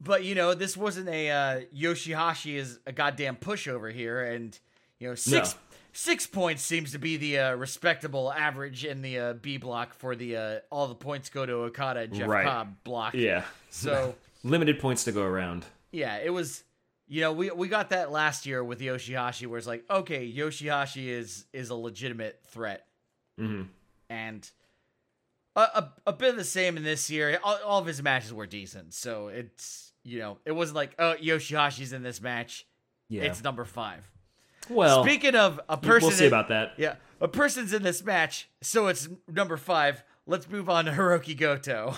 But 0.02 0.24
you 0.24 0.34
know, 0.34 0.54
this 0.54 0.78
wasn't 0.78 1.10
a 1.10 1.30
uh, 1.30 1.60
Yoshihashi 1.76 2.54
is 2.54 2.78
a 2.86 2.92
goddamn 2.92 3.36
pushover 3.36 3.92
here, 3.92 4.24
and 4.24 4.58
you 4.98 5.08
know 5.08 5.14
six 5.14 5.54
No. 5.54 5.69
Six 5.92 6.26
points 6.26 6.62
seems 6.62 6.92
to 6.92 6.98
be 6.98 7.16
the 7.16 7.38
uh, 7.38 7.54
respectable 7.54 8.32
average 8.32 8.84
in 8.84 9.02
the 9.02 9.18
uh, 9.18 9.32
B 9.34 9.56
block 9.56 9.94
for 9.94 10.14
the 10.16 10.36
uh, 10.36 10.58
all 10.70 10.88
the 10.88 10.94
points 10.94 11.28
go 11.30 11.44
to 11.46 11.52
Okada 11.52 12.00
and 12.00 12.14
Jeff 12.14 12.28
Right. 12.28 12.44
Cobb 12.46 12.74
block. 12.84 13.14
yeah. 13.14 13.44
So 13.70 14.14
Limited 14.44 14.80
points 14.80 15.04
to 15.04 15.12
go 15.12 15.22
around. 15.22 15.64
yeah, 15.92 16.16
it 16.18 16.30
was. 16.30 16.64
You 17.12 17.22
know, 17.22 17.32
we 17.32 17.50
we 17.50 17.66
got 17.66 17.90
that 17.90 18.12
last 18.12 18.46
year 18.46 18.62
with 18.62 18.78
Yoshihashi, 18.80 19.46
where 19.48 19.58
it's 19.58 19.66
like, 19.66 19.84
okay, 19.90 20.32
Yoshihashi 20.32 21.08
is 21.08 21.44
is 21.52 21.70
a 21.70 21.74
legitimate 21.74 22.40
threat, 22.46 22.86
hmm 23.36 23.62
and 24.08 24.48
a, 25.56 25.60
a, 25.60 25.92
a 26.06 26.12
bit 26.12 26.30
of 26.30 26.36
the 26.36 26.44
same 26.44 26.76
in 26.76 26.84
this 26.84 27.10
year. 27.10 27.38
All, 27.42 27.58
all 27.66 27.78
of 27.80 27.86
his 27.86 28.00
matches 28.00 28.32
were 28.32 28.46
decent, 28.46 28.94
so 28.94 29.26
it's 29.26 29.92
you 30.04 30.20
know, 30.20 30.38
it 30.44 30.52
wasn't 30.52 30.76
like, 30.76 30.94
oh, 31.00 31.16
Yoshihashi's 31.20 31.92
in 31.92 32.02
this 32.04 32.20
match. 32.22 32.64
Yeah. 33.08 33.22
It's 33.24 33.42
number 33.42 33.64
five. 33.64 34.08
Well, 34.70 35.04
Speaking 35.04 35.34
of 35.34 35.60
a 35.68 35.76
person, 35.76 36.08
we'll 36.08 36.16
see 36.16 36.26
about 36.26 36.48
that. 36.48 36.74
Yeah, 36.76 36.94
a 37.20 37.28
person's 37.28 37.72
in 37.72 37.82
this 37.82 38.02
match, 38.04 38.48
so 38.62 38.86
it's 38.86 39.08
number 39.28 39.56
five. 39.56 40.02
Let's 40.26 40.48
move 40.48 40.70
on 40.70 40.84
to 40.84 40.92
Hirooki 40.92 41.36
Goto. 41.36 41.96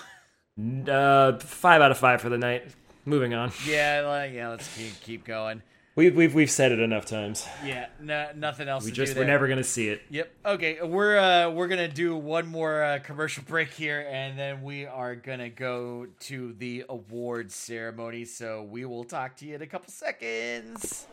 Uh, 0.58 1.38
five 1.38 1.80
out 1.80 1.90
of 1.90 1.98
five 1.98 2.20
for 2.20 2.28
the 2.28 2.38
night. 2.38 2.64
Moving 3.04 3.34
on. 3.34 3.52
yeah, 3.66 4.24
yeah. 4.24 4.48
Let's 4.48 4.74
keep 4.76 5.00
keep 5.00 5.24
going. 5.24 5.62
We've 5.94 6.16
we've 6.16 6.34
we've 6.34 6.50
said 6.50 6.72
it 6.72 6.80
enough 6.80 7.04
times. 7.04 7.46
Yeah, 7.62 7.88
no, 8.00 8.30
nothing 8.34 8.66
else. 8.66 8.84
We 8.84 8.92
just 8.92 9.14
we're 9.14 9.24
never 9.24 9.46
gonna 9.46 9.62
see 9.62 9.88
it. 9.88 10.00
Yep. 10.08 10.32
Okay, 10.46 10.78
we're 10.82 11.18
uh 11.18 11.50
we're 11.50 11.68
gonna 11.68 11.88
do 11.88 12.16
one 12.16 12.46
more 12.46 12.82
uh, 12.82 12.98
commercial 13.00 13.44
break 13.46 13.68
here, 13.70 14.06
and 14.10 14.38
then 14.38 14.62
we 14.62 14.86
are 14.86 15.14
gonna 15.14 15.50
go 15.50 16.06
to 16.20 16.54
the 16.54 16.84
awards 16.88 17.54
ceremony. 17.54 18.24
So 18.24 18.62
we 18.62 18.86
will 18.86 19.04
talk 19.04 19.36
to 19.36 19.46
you 19.46 19.56
in 19.56 19.62
a 19.62 19.66
couple 19.66 19.92
seconds. 19.92 21.06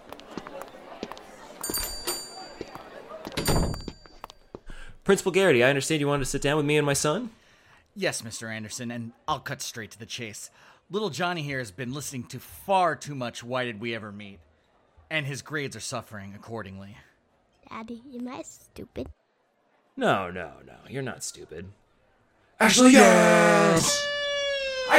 Principal 5.10 5.32
Garrity, 5.32 5.64
I 5.64 5.70
understand 5.70 6.01
you 6.01 6.07
wanted 6.07 6.26
to 6.26 6.30
sit 6.30 6.43
down 6.43 6.55
with 6.55 6.68
me 6.68 6.78
and 6.78 6.86
my 6.86 6.93
son. 6.93 7.32
Yes, 7.95 8.22
Mr. 8.22 8.47
Anderson, 8.53 8.91
and 8.91 9.12
I'll 9.28 9.39
cut 9.39 9.60
straight 9.60 9.89
to 9.89 9.97
the 9.97 10.05
chase. 10.05 10.51
Little 10.91 11.10
Johnny 11.10 11.41
here 11.41 11.57
has 11.57 11.72
been 11.72 11.95
listening 11.95 12.26
to 12.26 12.39
far 12.39 12.95
too 12.95 13.16
much 13.16 13.43
Why 13.43 13.66
Did 13.66 13.82
We 13.82 13.95
Ever 13.95 14.12
Meet? 14.12 14.38
And 15.10 15.26
his 15.26 15.41
grades 15.41 15.76
are 15.76 15.80
suffering 15.80 16.36
accordingly. 16.36 16.95
Daddy, 17.68 18.03
am 18.14 18.28
I 18.28 18.43
stupid? 18.43 19.10
No, 19.97 20.30
no, 20.30 20.51
no. 20.64 20.76
You're 20.88 21.01
not 21.01 21.24
stupid. 21.24 21.70
Actually, 22.60 22.91
yes! 22.91 24.09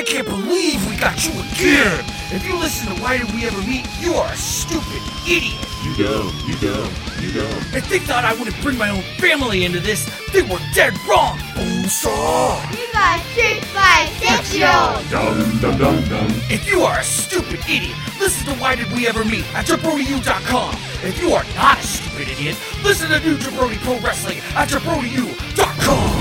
I 0.01 0.03
I 0.03 0.03
can't 0.03 0.27
believe 0.27 0.89
we 0.89 0.97
got 0.97 1.27
you 1.27 1.33
again! 1.33 2.03
If 2.33 2.47
you 2.47 2.59
listen 2.59 2.89
to 2.89 3.03
Why 3.03 3.19
Did 3.19 3.31
We 3.35 3.45
Ever 3.45 3.61
Meet, 3.69 3.85
you 4.01 4.15
are 4.15 4.33
a 4.33 4.35
stupid 4.35 5.03
idiot! 5.29 5.61
You 5.85 5.95
go, 5.95 6.33
you 6.47 6.57
go, 6.57 6.89
you 7.21 7.35
go. 7.35 7.45
If 7.77 7.87
they 7.91 7.99
thought 7.99 8.25
I 8.25 8.33
wouldn't 8.33 8.59
bring 8.63 8.79
my 8.79 8.89
own 8.89 9.03
family 9.21 9.67
into 9.67 9.79
this, 9.79 10.09
they 10.33 10.41
were 10.41 10.59
dead 10.73 10.95
wrong! 11.07 11.37
Bonesaw! 11.53 12.65
Viva 12.73 13.21
Street 13.29 13.63
Fight 13.77 14.09
Six-Year-Old! 14.25 15.05
Dum 15.11 15.61
dum 15.61 15.77
dum 15.77 16.05
dum. 16.09 16.29
If 16.49 16.67
you 16.67 16.81
are 16.81 17.01
a 17.01 17.05
stupid 17.05 17.61
idiot, 17.69 17.95
listen 18.19 18.47
to 18.55 18.59
Why 18.59 18.77
Did 18.77 18.91
We 18.93 19.07
Ever 19.07 19.23
Meet 19.27 19.45
at 19.55 19.67
JabroniU.com. 19.67 20.77
If 21.05 21.21
you 21.21 21.35
are 21.35 21.45
not 21.55 21.79
a 21.79 21.83
stupid 21.83 22.27
idiot, 22.27 22.57
listen 22.83 23.11
to 23.11 23.21
New 23.21 23.37
Jabroni 23.37 23.77
Pro 23.85 23.99
Wrestling 23.99 24.39
at 24.57 24.71
JabroniU.com. 24.71 26.20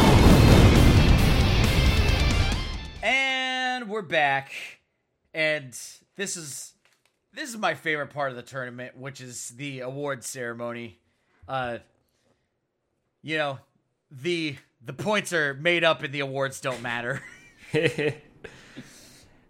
we're 4.00 4.04
back. 4.04 4.54
And 5.34 5.78
this 6.16 6.38
is 6.38 6.74
this 7.34 7.50
is 7.50 7.58
my 7.58 7.74
favorite 7.74 8.12
part 8.12 8.30
of 8.30 8.38
the 8.38 8.42
tournament, 8.42 8.96
which 8.96 9.20
is 9.20 9.50
the 9.50 9.82
award 9.82 10.24
ceremony. 10.24 11.00
Uh 11.50 11.80
you 13.22 13.38
know, 13.38 13.60
the 14.10 14.56
the 14.82 14.94
points 14.94 15.34
are 15.34 15.54
made 15.54 15.84
up 15.84 16.02
and 16.02 16.14
the 16.14 16.22
awards 16.22 16.62
don't 16.62 16.82
matter. 16.82 17.22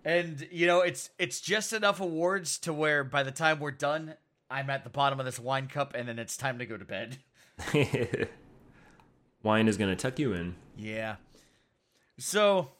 and 0.03 0.47
you 0.49 0.65
know, 0.65 0.81
it's 0.81 1.11
it's 1.19 1.41
just 1.41 1.71
enough 1.71 2.01
awards 2.01 2.57
to 2.57 2.73
where 2.73 3.03
by 3.03 3.21
the 3.21 3.29
time 3.29 3.59
we're 3.59 3.69
done, 3.69 4.15
I'm 4.49 4.71
at 4.71 4.83
the 4.83 4.89
bottom 4.89 5.19
of 5.19 5.27
this 5.27 5.37
wine 5.37 5.67
cup 5.67 5.93
and 5.93 6.09
then 6.09 6.17
it's 6.17 6.35
time 6.35 6.57
to 6.57 6.65
go 6.65 6.75
to 6.75 6.85
bed. 6.85 7.19
Wine 9.43 9.67
is 9.67 9.77
gonna 9.77 9.95
tuck 9.95 10.17
you 10.17 10.33
in. 10.33 10.55
Yeah. 10.75 11.17
So 12.17 12.71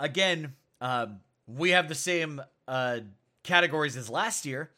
again, 0.00 0.54
um, 0.80 1.20
we 1.46 1.70
have 1.70 1.88
the 1.88 1.94
same 1.94 2.40
uh, 2.66 3.00
categories 3.42 3.96
as 3.96 4.08
last 4.10 4.44
year, 4.46 4.70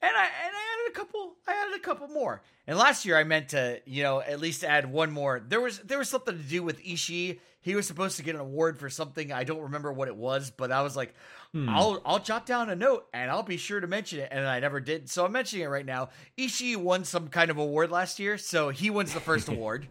and 0.00 0.10
I 0.14 0.24
and 0.24 0.54
I 0.54 0.84
added 0.84 0.90
a 0.90 0.98
couple. 0.98 1.34
I 1.46 1.52
added 1.66 1.76
a 1.76 1.80
couple 1.82 2.08
more. 2.08 2.42
And 2.64 2.78
last 2.78 3.04
year 3.04 3.16
I 3.16 3.24
meant 3.24 3.48
to, 3.50 3.80
you 3.86 4.04
know, 4.04 4.20
at 4.20 4.38
least 4.38 4.62
add 4.62 4.90
one 4.90 5.10
more. 5.10 5.40
There 5.40 5.60
was 5.60 5.80
there 5.80 5.98
was 5.98 6.08
something 6.08 6.36
to 6.36 6.42
do 6.44 6.62
with 6.62 6.80
Ishii. 6.84 7.40
He 7.60 7.74
was 7.74 7.86
supposed 7.86 8.16
to 8.18 8.22
get 8.22 8.34
an 8.36 8.40
award 8.40 8.78
for 8.78 8.88
something. 8.88 9.32
I 9.32 9.42
don't 9.44 9.62
remember 9.62 9.92
what 9.92 10.06
it 10.08 10.16
was, 10.16 10.50
but 10.50 10.70
I 10.70 10.82
was 10.82 10.96
like, 10.96 11.12
I'll 11.54 12.00
I'll 12.06 12.18
jot 12.20 12.46
down 12.46 12.70
a 12.70 12.76
note 12.76 13.06
and 13.12 13.30
I'll 13.30 13.42
be 13.42 13.56
sure 13.56 13.80
to 13.80 13.86
mention 13.88 14.20
it. 14.20 14.28
And 14.30 14.46
I 14.46 14.60
never 14.60 14.78
did, 14.80 15.10
so 15.10 15.24
I'm 15.24 15.32
mentioning 15.32 15.64
it 15.64 15.68
right 15.68 15.84
now. 15.84 16.10
Ishii 16.38 16.76
won 16.76 17.04
some 17.04 17.28
kind 17.28 17.50
of 17.50 17.58
award 17.58 17.90
last 17.90 18.18
year, 18.20 18.38
so 18.38 18.70
he 18.70 18.90
wins 18.90 19.12
the 19.12 19.20
first 19.20 19.48
award. 19.54 19.88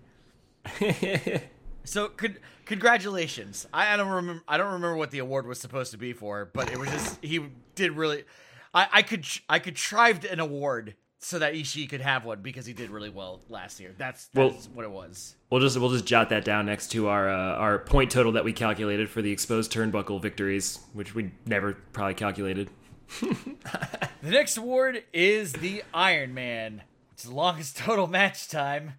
So 1.83 2.09
con- 2.09 2.37
congratulations. 2.71 3.67
I, 3.73 3.93
I 3.93 3.97
don't 3.97 4.07
remember. 4.09 4.43
I 4.47 4.57
don't 4.57 4.73
remember 4.73 4.95
what 4.95 5.11
the 5.11 5.19
award 5.19 5.45
was 5.45 5.59
supposed 5.59 5.91
to 5.91 5.97
be 5.97 6.13
for, 6.13 6.49
but 6.53 6.71
it 6.71 6.77
was 6.79 6.89
just 6.89 7.23
he 7.23 7.39
did 7.75 7.91
really. 7.91 8.23
I, 8.73 8.87
I 8.93 9.01
could 9.01 9.25
I 9.49 9.59
contrived 9.59 10.25
an 10.25 10.39
award 10.39 10.95
so 11.19 11.37
that 11.39 11.53
Ishii 11.53 11.89
could 11.89 12.01
have 12.01 12.25
one 12.25 12.41
because 12.41 12.65
he 12.65 12.73
did 12.73 12.89
really 12.89 13.09
well 13.09 13.41
last 13.49 13.79
year. 13.79 13.93
That's 13.97 14.29
Well- 14.33 14.51
what 14.73 14.83
it 14.85 14.91
was. 14.91 15.35
We'll 15.49 15.61
just 15.61 15.77
we'll 15.77 15.91
just 15.91 16.05
jot 16.05 16.29
that 16.29 16.45
down 16.45 16.65
next 16.65 16.87
to 16.93 17.09
our 17.09 17.29
uh, 17.29 17.55
our 17.55 17.79
point 17.79 18.09
total 18.11 18.31
that 18.31 18.45
we 18.45 18.53
calculated 18.53 19.09
for 19.09 19.21
the 19.21 19.31
exposed 19.31 19.71
turnbuckle 19.73 20.21
victories, 20.21 20.79
which 20.93 21.13
we 21.13 21.31
never 21.45 21.73
probably 21.93 22.13
calculated. 22.15 22.69
The 24.23 24.29
next 24.29 24.55
award 24.57 25.03
is 25.13 25.51
the 25.51 25.83
Iron 25.95 26.35
Man. 26.35 26.83
It's 27.11 27.23
the 27.23 27.33
longest 27.33 27.75
total 27.75 28.05
match 28.05 28.47
time, 28.47 28.93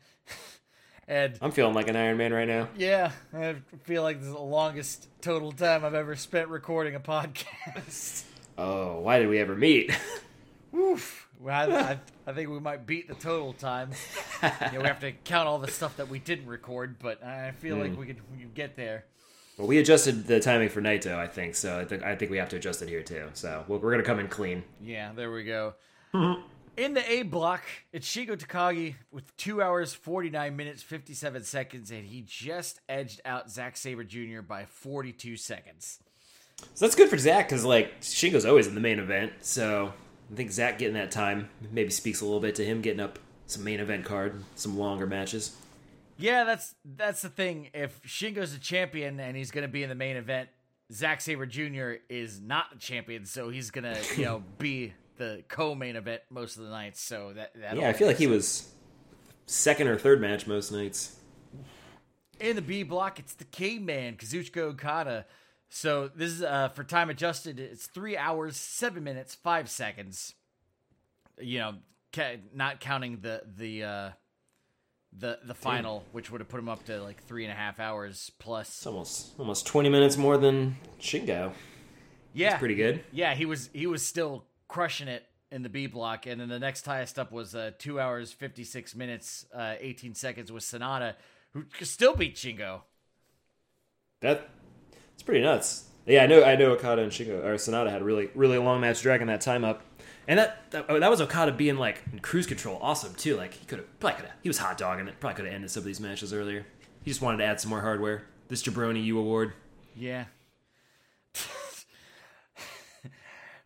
and 1.08 1.36
I'm 1.40 1.50
feeling 1.50 1.74
like 1.74 1.88
an 1.88 1.96
Iron 1.96 2.16
Man 2.16 2.32
right 2.32 2.48
now. 2.48 2.68
yeah, 2.76 3.12
I 3.34 3.56
feel 3.84 4.02
like 4.02 4.18
this 4.18 4.28
is 4.28 4.34
the 4.34 4.40
longest 4.40 5.08
total 5.20 5.52
time 5.52 5.84
I've 5.84 5.94
ever 5.94 6.16
spent 6.16 6.48
recording 6.48 6.94
a 6.94 7.00
podcast. 7.00 8.24
Oh, 8.58 9.00
why 9.00 9.18
did 9.18 9.28
we 9.28 9.38
ever 9.38 9.56
meet? 9.56 9.98
Oof. 10.74 11.26
Well, 11.40 11.72
I, 11.72 11.74
I, 11.74 11.98
I 12.26 12.32
think 12.34 12.50
we 12.50 12.60
might 12.60 12.86
beat 12.86 13.08
the 13.08 13.14
total 13.14 13.54
time. 13.54 13.90
yeah, 14.42 14.78
we 14.78 14.84
have 14.84 15.00
to 15.00 15.12
count 15.12 15.48
all 15.48 15.58
the 15.58 15.70
stuff 15.70 15.96
that 15.96 16.08
we 16.08 16.18
didn't 16.18 16.46
record, 16.46 16.98
but 16.98 17.24
I 17.24 17.52
feel 17.52 17.76
like 17.78 17.94
hmm. 17.94 18.00
we 18.00 18.06
could 18.06 18.20
we 18.30 18.42
could 18.42 18.54
get 18.54 18.76
there. 18.76 19.06
well, 19.56 19.66
we 19.66 19.78
adjusted 19.78 20.26
the 20.26 20.38
timing 20.38 20.68
for 20.68 20.82
Naito, 20.82 21.16
I 21.16 21.26
think, 21.26 21.54
so 21.54 21.80
I 21.80 21.86
think 21.86 22.02
I 22.04 22.14
think 22.14 22.30
we 22.30 22.36
have 22.36 22.50
to 22.50 22.56
adjust 22.56 22.82
it 22.82 22.90
here 22.90 23.02
too. 23.02 23.30
So 23.32 23.64
we're, 23.68 23.78
we're 23.78 23.90
gonna 23.90 24.02
come 24.02 24.20
in 24.20 24.28
clean. 24.28 24.62
Yeah, 24.80 25.12
there 25.14 25.32
we 25.32 25.44
go. 25.44 25.74
In 26.74 26.94
the 26.94 27.12
A 27.12 27.22
block, 27.22 27.64
it's 27.92 28.08
Shingo 28.08 28.34
Takagi 28.34 28.94
with 29.10 29.36
two 29.36 29.60
hours, 29.60 29.92
49 29.92 30.56
minutes, 30.56 30.82
57 30.82 31.42
seconds, 31.44 31.90
and 31.90 32.06
he 32.06 32.22
just 32.22 32.80
edged 32.88 33.20
out 33.26 33.50
Zack 33.50 33.76
Sabre 33.76 34.04
Jr. 34.04 34.40
by 34.40 34.64
42 34.64 35.36
seconds. 35.36 35.98
So 36.72 36.86
that's 36.86 36.94
good 36.94 37.10
for 37.10 37.18
Zack 37.18 37.48
because 37.48 37.66
like 37.66 38.00
Shingo's 38.00 38.46
always 38.46 38.66
in 38.66 38.74
the 38.74 38.80
main 38.80 38.98
event, 38.98 39.32
so 39.42 39.92
I 40.32 40.34
think 40.34 40.50
Zack 40.50 40.78
getting 40.78 40.94
that 40.94 41.10
time 41.10 41.50
maybe 41.72 41.90
speaks 41.90 42.22
a 42.22 42.24
little 42.24 42.40
bit 42.40 42.54
to 42.54 42.64
him 42.64 42.80
getting 42.80 43.00
up 43.00 43.18
some 43.46 43.64
main 43.64 43.80
event 43.80 44.06
card, 44.06 44.42
some 44.54 44.78
longer 44.78 45.06
matches. 45.06 45.54
Yeah, 46.16 46.44
that's 46.44 46.74
that's 46.96 47.20
the 47.20 47.28
thing. 47.28 47.68
If 47.74 48.02
Shingo's 48.04 48.54
a 48.54 48.58
champion 48.58 49.20
and 49.20 49.36
he's 49.36 49.50
going 49.50 49.62
to 49.62 49.68
be 49.68 49.82
in 49.82 49.90
the 49.90 49.94
main 49.94 50.16
event, 50.16 50.48
Zack 50.90 51.20
Sabre 51.20 51.44
Jr. 51.44 51.94
is 52.08 52.40
not 52.40 52.70
the 52.72 52.78
champion, 52.78 53.26
so 53.26 53.50
he's 53.50 53.70
going 53.70 53.84
to 53.84 54.00
you 54.16 54.24
know 54.24 54.42
be 54.58 54.94
the 55.22 55.44
co-main 55.48 55.96
event 55.96 56.22
most 56.30 56.56
of 56.56 56.64
the 56.64 56.70
nights. 56.70 57.00
So 57.00 57.32
that, 57.34 57.52
that 57.60 57.76
Yeah, 57.76 57.88
I 57.88 57.92
feel 57.92 58.06
like 58.08 58.16
he 58.18 58.26
was 58.26 58.68
second 59.46 59.86
or 59.88 59.96
third 59.98 60.20
match 60.20 60.46
most 60.46 60.72
nights. 60.72 61.16
in 62.40 62.56
the 62.56 62.62
B 62.62 62.82
block. 62.82 63.18
It's 63.18 63.34
the 63.34 63.44
Caveman 63.44 64.16
Kazuchika 64.16 64.58
Okada. 64.58 65.26
So 65.68 66.10
this 66.14 66.30
is 66.32 66.42
uh, 66.42 66.68
for 66.70 66.84
time 66.84 67.08
adjusted. 67.10 67.58
It's 67.60 67.86
three 67.86 68.16
hours, 68.16 68.56
seven 68.56 69.04
minutes, 69.04 69.34
five 69.34 69.70
seconds. 69.70 70.34
You 71.40 71.58
know, 71.60 71.74
ca- 72.12 72.36
not 72.54 72.80
counting 72.80 73.20
the 73.22 73.42
the 73.56 73.84
uh, 73.84 74.10
the 75.18 75.38
the 75.44 75.54
final, 75.54 76.04
which 76.12 76.30
would 76.30 76.40
have 76.40 76.48
put 76.48 76.58
him 76.60 76.68
up 76.68 76.84
to 76.86 77.02
like 77.02 77.22
three 77.24 77.44
and 77.44 77.52
a 77.52 77.56
half 77.56 77.80
hours 77.80 78.30
plus. 78.38 78.68
It's 78.68 78.86
almost 78.86 79.32
almost 79.38 79.66
twenty 79.66 79.88
minutes 79.88 80.16
more 80.18 80.36
than 80.36 80.76
Shingo. 81.00 81.52
yeah, 82.34 82.58
Pretty 82.58 82.74
good. 82.74 83.02
Yeah, 83.12 83.34
he 83.34 83.46
was 83.46 83.70
he 83.72 83.86
was 83.86 84.04
still 84.04 84.44
crushing 84.72 85.06
it 85.06 85.26
in 85.50 85.62
the 85.62 85.68
B 85.68 85.86
block, 85.86 86.26
and 86.26 86.40
then 86.40 86.48
the 86.48 86.58
next 86.58 86.86
highest 86.86 87.18
up 87.18 87.30
was 87.30 87.54
uh, 87.54 87.72
two 87.78 88.00
hours 88.00 88.32
fifty 88.32 88.64
six 88.64 88.94
minutes 88.94 89.44
uh, 89.54 89.74
eighteen 89.78 90.14
seconds 90.14 90.50
with 90.50 90.64
Sanada, 90.64 91.14
who 91.52 91.64
could 91.64 91.86
still 91.86 92.16
beat 92.16 92.36
Shingo. 92.36 92.80
That 94.22 94.48
it's 95.12 95.22
pretty 95.22 95.42
nuts. 95.42 95.84
Yeah, 96.06 96.24
I 96.24 96.26
know. 96.26 96.42
I 96.42 96.56
know 96.56 96.72
Okada 96.72 97.02
and 97.02 97.12
Shingo 97.12 97.44
or 97.44 97.54
Sanada 97.56 97.90
had 97.90 98.00
a 98.00 98.04
really 98.04 98.30
really 98.34 98.56
long 98.56 98.80
match 98.80 99.02
dragging 99.02 99.26
that 99.26 99.42
time 99.42 99.62
up, 99.62 99.82
and 100.26 100.38
that 100.38 100.70
that, 100.70 100.86
oh, 100.88 100.98
that 100.98 101.10
was 101.10 101.20
Okada 101.20 101.52
being 101.52 101.76
like 101.76 102.02
in 102.10 102.20
cruise 102.20 102.46
control, 102.46 102.78
awesome 102.80 103.14
too. 103.14 103.36
Like 103.36 103.52
he 103.52 103.66
could 103.66 103.80
have 103.80 104.00
probably 104.00 104.16
could 104.16 104.30
have 104.30 104.38
he 104.42 104.48
was 104.48 104.56
hot 104.56 104.78
dogging 104.78 105.06
it. 105.06 105.20
Probably 105.20 105.36
could 105.36 105.44
have 105.44 105.54
ended 105.54 105.70
some 105.70 105.82
of 105.82 105.84
these 105.84 106.00
matches 106.00 106.32
earlier. 106.32 106.64
He 107.04 107.10
just 107.10 107.20
wanted 107.20 107.38
to 107.38 107.44
add 107.44 107.60
some 107.60 107.68
more 107.68 107.82
hardware. 107.82 108.24
This 108.48 108.62
Jabroni 108.62 109.04
U 109.04 109.18
award. 109.18 109.52
Yeah. 109.94 110.24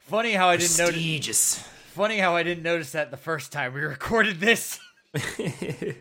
Funny 0.06 0.32
how 0.32 0.48
I 0.48 0.56
didn't 0.56 0.78
notice. 0.78 1.58
Funny 1.92 2.18
how 2.18 2.36
I 2.36 2.42
didn't 2.42 2.62
notice 2.62 2.92
that 2.92 3.10
the 3.10 3.16
first 3.16 3.50
time 3.50 3.74
we 3.74 3.80
recorded 3.82 4.38
this. 4.40 4.78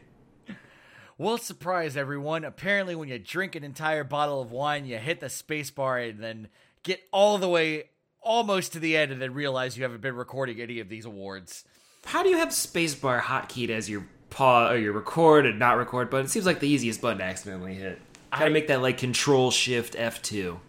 well, 1.17 1.37
surprise 1.37 1.97
everyone. 1.97 2.43
Apparently, 2.43 2.93
when 2.95 3.09
you 3.09 3.17
drink 3.17 3.55
an 3.55 3.63
entire 3.63 4.03
bottle 4.03 4.41
of 4.41 4.51
wine, 4.51 4.85
you 4.85 4.97
hit 4.97 5.21
the 5.21 5.29
space 5.29 5.71
bar 5.71 5.97
and 5.97 6.19
then 6.19 6.49
get 6.83 7.01
all 7.11 7.37
the 7.39 7.49
way 7.49 7.85
almost 8.21 8.73
to 8.73 8.79
the 8.79 8.95
end 8.95 9.11
and 9.11 9.19
then 9.21 9.33
realize 9.33 9.75
you 9.77 9.83
haven't 9.83 10.01
been 10.01 10.15
recording 10.15 10.59
any 10.61 10.79
of 10.79 10.89
these 10.89 11.05
awards. 11.05 11.63
How 12.05 12.21
do 12.21 12.29
you 12.29 12.37
have 12.37 12.49
spacebar 12.49 13.19
hotkeyed 13.21 13.69
as 13.69 13.89
your 13.89 14.05
paw 14.29 14.69
or 14.69 14.77
your 14.77 14.93
record 14.93 15.47
and 15.47 15.57
not 15.57 15.77
record 15.77 16.11
button? 16.11 16.25
It 16.27 16.29
seems 16.29 16.45
like 16.45 16.59
the 16.59 16.67
easiest 16.69 17.01
button 17.01 17.17
to 17.17 17.23
accidentally 17.23 17.73
hit. 17.73 17.99
Gotta 18.31 18.45
I- 18.45 18.49
make 18.49 18.67
that 18.67 18.81
like 18.83 18.99
Control 18.99 19.49
Shift 19.49 19.95
F 19.97 20.21
two. 20.21 20.59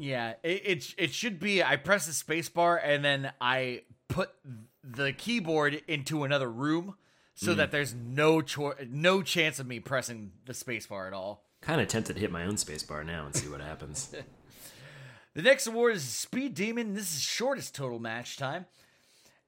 Yeah, 0.00 0.34
it, 0.42 0.62
it 0.64 0.94
it 0.96 1.12
should 1.12 1.38
be. 1.38 1.62
I 1.62 1.76
press 1.76 2.06
the 2.06 2.14
space 2.14 2.48
bar 2.48 2.78
and 2.78 3.04
then 3.04 3.32
I 3.38 3.82
put 4.08 4.30
the 4.82 5.12
keyboard 5.12 5.82
into 5.86 6.24
another 6.24 6.50
room 6.50 6.94
so 7.34 7.52
that 7.54 7.70
there's 7.70 7.94
no 7.94 8.40
cho- 8.40 8.74
no 8.88 9.22
chance 9.22 9.58
of 9.58 9.66
me 9.66 9.78
pressing 9.78 10.32
the 10.46 10.54
space 10.54 10.86
bar 10.86 11.06
at 11.06 11.12
all. 11.12 11.44
Kind 11.60 11.82
of 11.82 11.88
tempted 11.88 12.14
to 12.14 12.20
hit 12.20 12.32
my 12.32 12.44
own 12.44 12.54
spacebar 12.54 13.04
now 13.04 13.26
and 13.26 13.34
see 13.36 13.48
what 13.48 13.60
happens. 13.60 14.14
The 15.32 15.42
next 15.42 15.68
award 15.68 15.94
is 15.94 16.02
Speed 16.02 16.54
Demon. 16.54 16.94
This 16.94 17.14
is 17.14 17.22
shortest 17.22 17.72
total 17.72 18.00
match 18.00 18.36
time. 18.36 18.66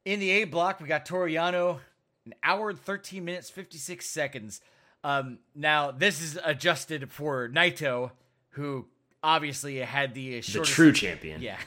In 0.04 0.20
the 0.20 0.30
A 0.30 0.44
block, 0.44 0.80
we 0.80 0.86
got 0.86 1.04
Toru 1.04 1.28
Yano, 1.28 1.80
an 2.24 2.34
hour 2.44 2.70
and 2.70 2.78
13 2.78 3.24
minutes, 3.24 3.50
56 3.50 4.06
seconds. 4.06 4.60
Um, 5.02 5.38
now, 5.56 5.90
this 5.90 6.22
is 6.22 6.38
adjusted 6.44 7.10
for 7.10 7.48
Naito, 7.48 8.12
who 8.50 8.86
obviously 9.22 9.78
it 9.78 9.86
had 9.86 10.14
the 10.14 10.36
issue. 10.36 10.60
the 10.60 10.64
true 10.64 10.92
champion. 10.92 11.40
Yeah. 11.40 11.58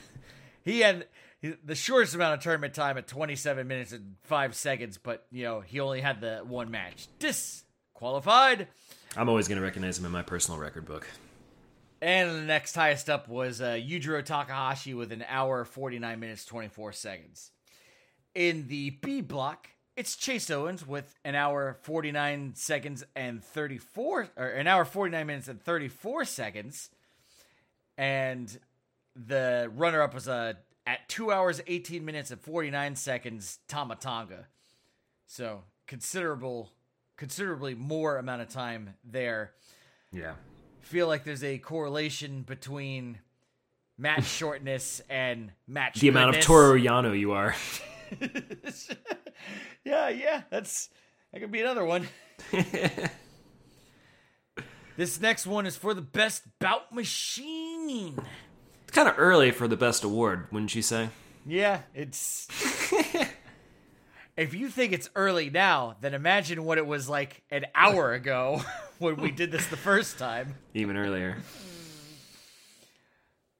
He 0.63 0.79
had 0.79 1.05
the 1.63 1.75
shortest 1.75 2.15
amount 2.15 2.33
of 2.33 2.39
tournament 2.39 2.73
time 2.73 2.97
at 2.97 3.07
27 3.07 3.67
minutes 3.67 3.91
and 3.91 4.15
5 4.23 4.55
seconds, 4.55 4.97
but, 4.97 5.27
you 5.31 5.43
know, 5.43 5.59
he 5.61 5.79
only 5.79 6.01
had 6.01 6.19
the 6.19 6.37
one 6.39 6.71
match. 6.71 7.07
Disqualified. 7.19 8.67
I'm 9.15 9.29
always 9.29 9.47
gonna 9.47 9.61
recognize 9.61 9.99
him 9.99 10.05
in 10.05 10.11
my 10.11 10.23
personal 10.23 10.59
record 10.59 10.85
book. 10.85 11.07
And 12.01 12.31
the 12.31 12.41
next 12.41 12.73
highest 12.73 13.11
up 13.11 13.27
was 13.27 13.61
uh, 13.61 13.73
Yujiro 13.73 14.25
Takahashi 14.25 14.95
with 14.95 15.11
an 15.11 15.23
hour, 15.27 15.65
49 15.65 16.19
minutes, 16.19 16.45
24 16.45 16.91
seconds. 16.93 17.51
In 18.33 18.67
the 18.67 18.89
B 18.89 19.21
block, 19.21 19.69
it's 19.95 20.15
Chase 20.15 20.49
Owens 20.49 20.85
with 20.85 21.15
an 21.23 21.35
hour, 21.35 21.77
49 21.83 22.53
seconds 22.55 23.03
and 23.15 23.43
34, 23.43 24.29
or 24.35 24.47
an 24.47 24.67
hour, 24.67 24.83
49 24.83 25.25
minutes 25.25 25.47
and 25.47 25.61
34 25.61 26.25
seconds. 26.25 26.89
And 27.97 28.57
the 29.15 29.71
runner 29.75 30.01
up 30.01 30.13
was 30.13 30.27
uh, 30.27 30.53
at 30.85 31.07
2 31.09 31.31
hours, 31.31 31.61
18 31.67 32.03
minutes 32.05 32.31
and 32.31 32.39
49 32.41 32.95
seconds, 32.95 33.59
Tama 33.67 33.95
Tonga. 33.95 34.47
So 35.27 35.63
considerable, 35.87 36.71
considerably 37.17 37.73
more 37.75 38.17
amount 38.17 38.41
of 38.41 38.49
time 38.49 38.95
there 39.03 39.53
Yeah. 40.11 40.33
feel 40.81 41.07
like 41.07 41.23
there's 41.23 41.43
a 41.43 41.57
correlation 41.57 42.41
between 42.43 43.19
match 43.97 44.25
shortness 44.39 45.01
and 45.09 45.51
match 45.67 45.99
The 46.01 46.09
amount 46.09 46.29
of 46.29 46.33
goodness. 46.35 46.45
Toru 46.45 46.79
Yano 46.79 47.17
you 47.17 47.31
are. 47.31 47.55
yeah, 49.83 50.09
yeah, 50.09 50.41
that's 50.49 50.89
that 51.31 51.39
could 51.39 51.51
be 51.51 51.61
another 51.61 51.83
one. 51.85 52.07
this 54.97 55.19
next 55.19 55.45
one 55.47 55.65
is 55.65 55.75
for 55.75 55.93
the 55.93 56.01
best 56.01 56.43
bout 56.59 56.93
machine. 56.93 57.74
It's 57.87 58.91
kind 58.91 59.07
of 59.07 59.15
early 59.17 59.51
for 59.51 59.67
the 59.67 59.77
best 59.77 60.03
award, 60.03 60.47
wouldn't 60.51 60.75
you 60.75 60.81
say? 60.81 61.09
Yeah, 61.45 61.81
it's. 61.93 62.47
if 64.37 64.53
you 64.53 64.69
think 64.69 64.93
it's 64.93 65.09
early 65.15 65.49
now, 65.49 65.95
then 66.01 66.13
imagine 66.13 66.63
what 66.63 66.77
it 66.77 66.85
was 66.85 67.07
like 67.07 67.43
an 67.51 67.65
hour 67.75 68.13
ago 68.13 68.61
when 68.99 69.17
we 69.17 69.31
did 69.31 69.51
this 69.51 69.67
the 69.67 69.77
first 69.77 70.17
time. 70.17 70.55
Even 70.73 70.97
earlier. 70.97 71.37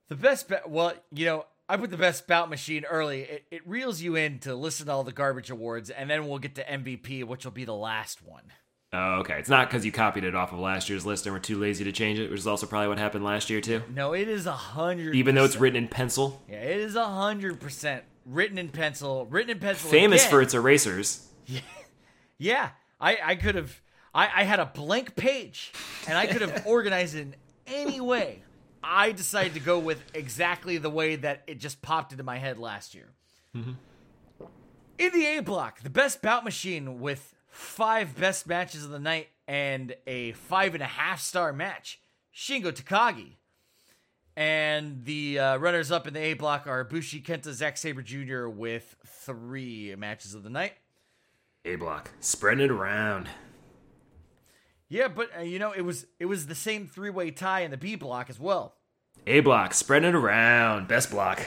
The 0.08 0.16
best, 0.16 0.48
ba- 0.48 0.62
well, 0.68 0.94
you 1.12 1.26
know, 1.26 1.46
I 1.68 1.78
put 1.78 1.90
the 1.90 1.98
best 1.98 2.28
bout 2.28 2.50
machine 2.50 2.86
early. 2.86 3.22
It, 3.22 3.46
it 3.52 3.68
reels 3.68 4.02
you 4.02 4.16
in 4.16 4.40
to 4.40 4.56
listen 4.56 4.86
to 4.86 4.92
all 4.92 5.04
the 5.04 5.12
garbage 5.12 5.50
awards, 5.50 5.90
and 5.90 6.10
then 6.10 6.28
we'll 6.28 6.40
get 6.40 6.56
to 6.56 6.64
MVP, 6.64 7.24
which 7.24 7.44
will 7.44 7.52
be 7.52 7.66
the 7.66 7.74
last 7.74 8.24
one. 8.24 8.52
Oh, 8.98 9.20
okay. 9.20 9.38
It's 9.40 9.50
not 9.50 9.68
because 9.68 9.86
you 9.86 9.92
copied 9.92 10.24
it 10.24 10.36
off 10.36 10.54
of 10.54 10.60
last 10.60 10.90
year's 10.90 11.06
list 11.06 11.26
and 11.26 11.34
were 11.34 11.40
too 11.40 11.60
lazy 11.60 11.84
to 11.84 11.92
change 11.92 12.18
it, 12.18 12.32
which 12.32 12.40
is 12.40 12.48
also 12.48 12.66
probably 12.66 12.88
what 12.88 12.98
happened 12.98 13.26
last 13.26 13.50
year 13.50 13.60
too. 13.60 13.84
No, 13.94 14.14
it 14.14 14.30
is 14.30 14.46
a 14.46 14.54
hundred. 14.54 15.16
Even 15.16 15.36
though 15.36 15.44
it's 15.44 15.58
written 15.58 15.76
in 15.76 15.90
pencil, 15.90 16.42
yeah, 16.50 16.56
it 16.58 16.80
is 16.80 16.96
a 16.96 17.06
hundred 17.06 17.60
percent 17.60 18.06
written 18.26 18.58
in 18.58 18.70
pencil, 18.70 19.26
written 19.26 19.52
in 19.52 19.60
pencil. 19.60 19.90
famous 19.90 20.22
again. 20.22 20.32
for 20.32 20.42
its 20.42 20.54
erasers. 20.54 21.28
Yeah, 21.46 21.60
yeah. 22.38 22.70
I, 23.02 23.18
I 23.22 23.36
could 23.36 23.56
have. 23.56 23.82
I, 24.14 24.30
I 24.34 24.44
had 24.44 24.62
a 24.62 24.66
blank 24.66 25.18
page, 25.18 25.74
and 26.08 26.18
I 26.18 26.26
could 26.28 26.42
have 26.42 26.66
organized 26.66 27.16
it 27.16 27.22
in 27.22 27.36
any 27.68 28.00
way. 28.00 28.44
I 28.82 29.12
decided 29.12 29.56
to 29.56 29.60
go 29.60 29.78
with 29.78 30.02
exactly 30.14 30.78
the 30.78 30.90
way 30.90 31.18
that 31.18 31.44
it 31.48 31.60
just 31.60 31.82
popped 31.82 32.14
into 32.14 32.24
my 32.24 32.38
head 32.38 32.58
last 32.58 32.96
year. 32.96 33.12
Mm-hmm. 33.54 33.72
In 35.00 35.12
the 35.12 35.26
A 35.26 35.40
block, 35.42 35.82
the 35.82 35.90
best 35.90 36.22
bout 36.22 36.46
machine 36.46 37.02
with 37.02 37.35
five 37.56 38.18
best 38.20 38.48
matches 38.48 38.84
of 38.84 38.92
the 38.92 39.00
night 39.00 39.30
and 39.48 39.96
a 40.06 40.34
five 40.34 40.74
and 40.74 40.84
a 40.84 40.88
half 40.88 41.22
star 41.22 41.54
match, 41.54 42.02
Shingo 42.36 42.72
Takagi. 42.72 43.36
And 44.36 45.06
the 45.06 45.40
uh, 45.40 45.58
runners 45.58 45.92
up 45.92 46.06
in 46.06 46.14
the 46.14 46.20
A 46.20 46.34
block 46.34 46.68
are 46.68 46.84
Bushi 46.84 47.22
Kenta, 47.22 47.54
Zack 47.54 47.78
Sabre 47.78 48.02
Jr. 48.02 48.48
with 48.50 48.98
three 49.06 49.96
matches 49.98 50.34
of 50.36 50.44
the 50.44 50.50
night. 50.50 50.74
A 51.64 51.78
block, 51.78 52.12
spreading 52.20 52.66
it 52.66 52.72
around. 52.72 53.30
Yeah, 54.90 55.08
but 55.08 55.30
uh, 55.38 55.42
you 55.42 55.58
know, 55.58 55.72
it 55.72 55.82
was 55.82 56.06
it 56.20 56.26
was 56.26 56.48
the 56.48 56.56
same 56.56 56.86
three 56.86 57.10
way 57.10 57.32
tie 57.32 57.62
in 57.62 57.72
the 57.72 57.78
B 57.78 57.96
block 57.96 58.30
as 58.30 58.40
well. 58.40 58.76
A 59.26 59.40
block, 59.40 59.74
spreading 59.74 60.10
it 60.10 60.16
around. 60.16 60.90
Best 60.90 61.10
block. 61.10 61.42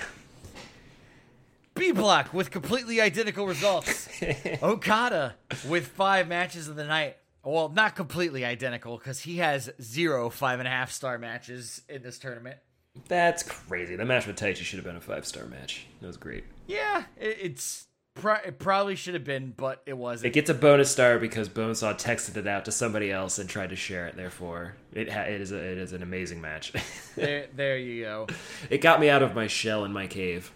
B 1.79 1.93
block 1.93 2.35
with 2.35 2.51
completely 2.51 3.01
identical 3.01 3.47
results. 3.47 4.09
Okada 4.63 5.37
with 5.69 5.89
five 5.89 6.29
matches 6.29 6.69
of 6.69 6.77
the 6.77 6.85
night. 6.85 7.17
Well, 7.45 7.69
not 7.71 7.97
completely 7.97 8.45
identical 8.45 8.99
because 8.99 9.21
he 9.21 9.39
has 9.39 9.71
zero 9.81 10.29
five 10.29 10.59
and 10.59 10.69
a 10.69 10.71
half 10.71 10.91
star 10.91 11.19
matches 11.19 11.83
in 11.89 12.03
this 12.03 12.19
tournament. 12.19 12.59
That's 13.07 13.43
crazy. 13.43 13.97
The 13.97 14.05
match 14.05 14.27
with 14.27 14.37
Taichi 14.37 14.57
should 14.57 14.79
have 14.79 14.85
been 14.85 14.97
a 14.97 15.01
five 15.01 15.25
star 15.25 15.47
match. 15.47 15.87
That 16.01 16.09
was 16.09 16.17
great. 16.17 16.45
Yeah, 16.67 17.05
it, 17.17 17.39
it's 17.41 17.87
it 18.25 18.59
probably 18.59 18.97
should 18.97 19.15
have 19.15 19.25
been, 19.25 19.55
but 19.57 19.83
it 19.87 19.91
It 19.91 19.99
wasn't. 19.99 20.27
It 20.27 20.35
gets 20.35 20.51
a 20.51 20.55
bonus 20.55 20.91
star 20.91 21.19
because 21.19 21.49
Bonesaw 21.49 21.95
texted 21.95 22.37
it 22.37 22.47
out 22.47 22.65
to 22.65 22.73
somebody 22.73 23.13
else 23.13 23.39
and 23.39 23.49
tried 23.49 23.71
to 23.71 23.77
share 23.77 24.09
it. 24.09 24.17
Therefore, 24.17 24.75
it 24.93 25.11
ha- 25.11 25.23
it 25.23 25.41
is 25.41 25.53
a, 25.53 25.57
it 25.57 25.79
is 25.79 25.93
an 25.93 26.03
amazing 26.03 26.41
match. 26.41 26.73
there, 27.17 27.47
there 27.55 27.79
you 27.79 28.03
go. 28.03 28.27
it 28.71 28.79
got 28.79 29.01
me 29.01 29.09
out 29.09 29.23
of 29.23 29.35
my 29.35 29.47
shell 29.47 29.85
in 29.85 29.93
my 29.93 30.07
cave. 30.07 30.53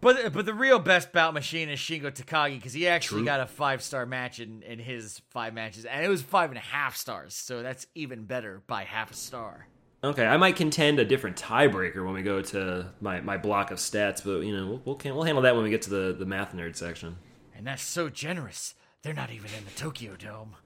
But 0.00 0.32
but 0.32 0.46
the 0.46 0.54
real 0.54 0.78
best 0.78 1.12
bout 1.12 1.34
machine 1.34 1.68
is 1.68 1.78
Shingo 1.78 2.10
Takagi 2.10 2.56
because 2.56 2.72
he 2.72 2.88
actually 2.88 3.20
True. 3.20 3.26
got 3.26 3.40
a 3.40 3.46
five 3.46 3.82
star 3.82 4.06
match 4.06 4.40
in, 4.40 4.62
in 4.62 4.78
his 4.78 5.20
five 5.30 5.52
matches, 5.52 5.84
and 5.84 6.04
it 6.04 6.08
was 6.08 6.22
five 6.22 6.50
and 6.50 6.58
a 6.58 6.62
half 6.62 6.96
stars, 6.96 7.34
so 7.34 7.62
that's 7.62 7.86
even 7.94 8.24
better 8.24 8.62
by 8.66 8.84
half 8.84 9.10
a 9.10 9.14
star. 9.14 9.66
Okay, 10.02 10.24
I 10.26 10.38
might 10.38 10.56
contend 10.56 10.98
a 10.98 11.04
different 11.04 11.36
tiebreaker 11.36 12.02
when 12.02 12.14
we 12.14 12.22
go 12.22 12.40
to 12.40 12.86
my, 13.02 13.20
my 13.20 13.36
block 13.36 13.70
of 13.70 13.76
stats, 13.76 14.24
but 14.24 14.40
you 14.40 14.56
know 14.56 14.66
we'll 14.66 14.82
we'll, 14.86 14.94
can- 14.94 15.14
we'll 15.14 15.24
handle 15.24 15.42
that 15.42 15.54
when 15.54 15.64
we 15.64 15.70
get 15.70 15.82
to 15.82 15.90
the, 15.90 16.16
the 16.18 16.24
math 16.24 16.54
nerd 16.54 16.76
section. 16.76 17.16
And 17.54 17.66
that's 17.66 17.82
so 17.82 18.08
generous. 18.08 18.74
They're 19.02 19.12
not 19.12 19.30
even 19.30 19.50
in 19.56 19.66
the 19.66 19.70
Tokyo 19.72 20.16
Dome. 20.16 20.56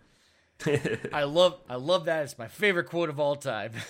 I 1.12 1.24
love 1.24 1.58
I 1.68 1.74
love 1.74 2.04
that. 2.04 2.22
It's 2.22 2.38
my 2.38 2.46
favorite 2.46 2.84
quote 2.84 3.08
of 3.08 3.18
all 3.18 3.34
time. 3.34 3.72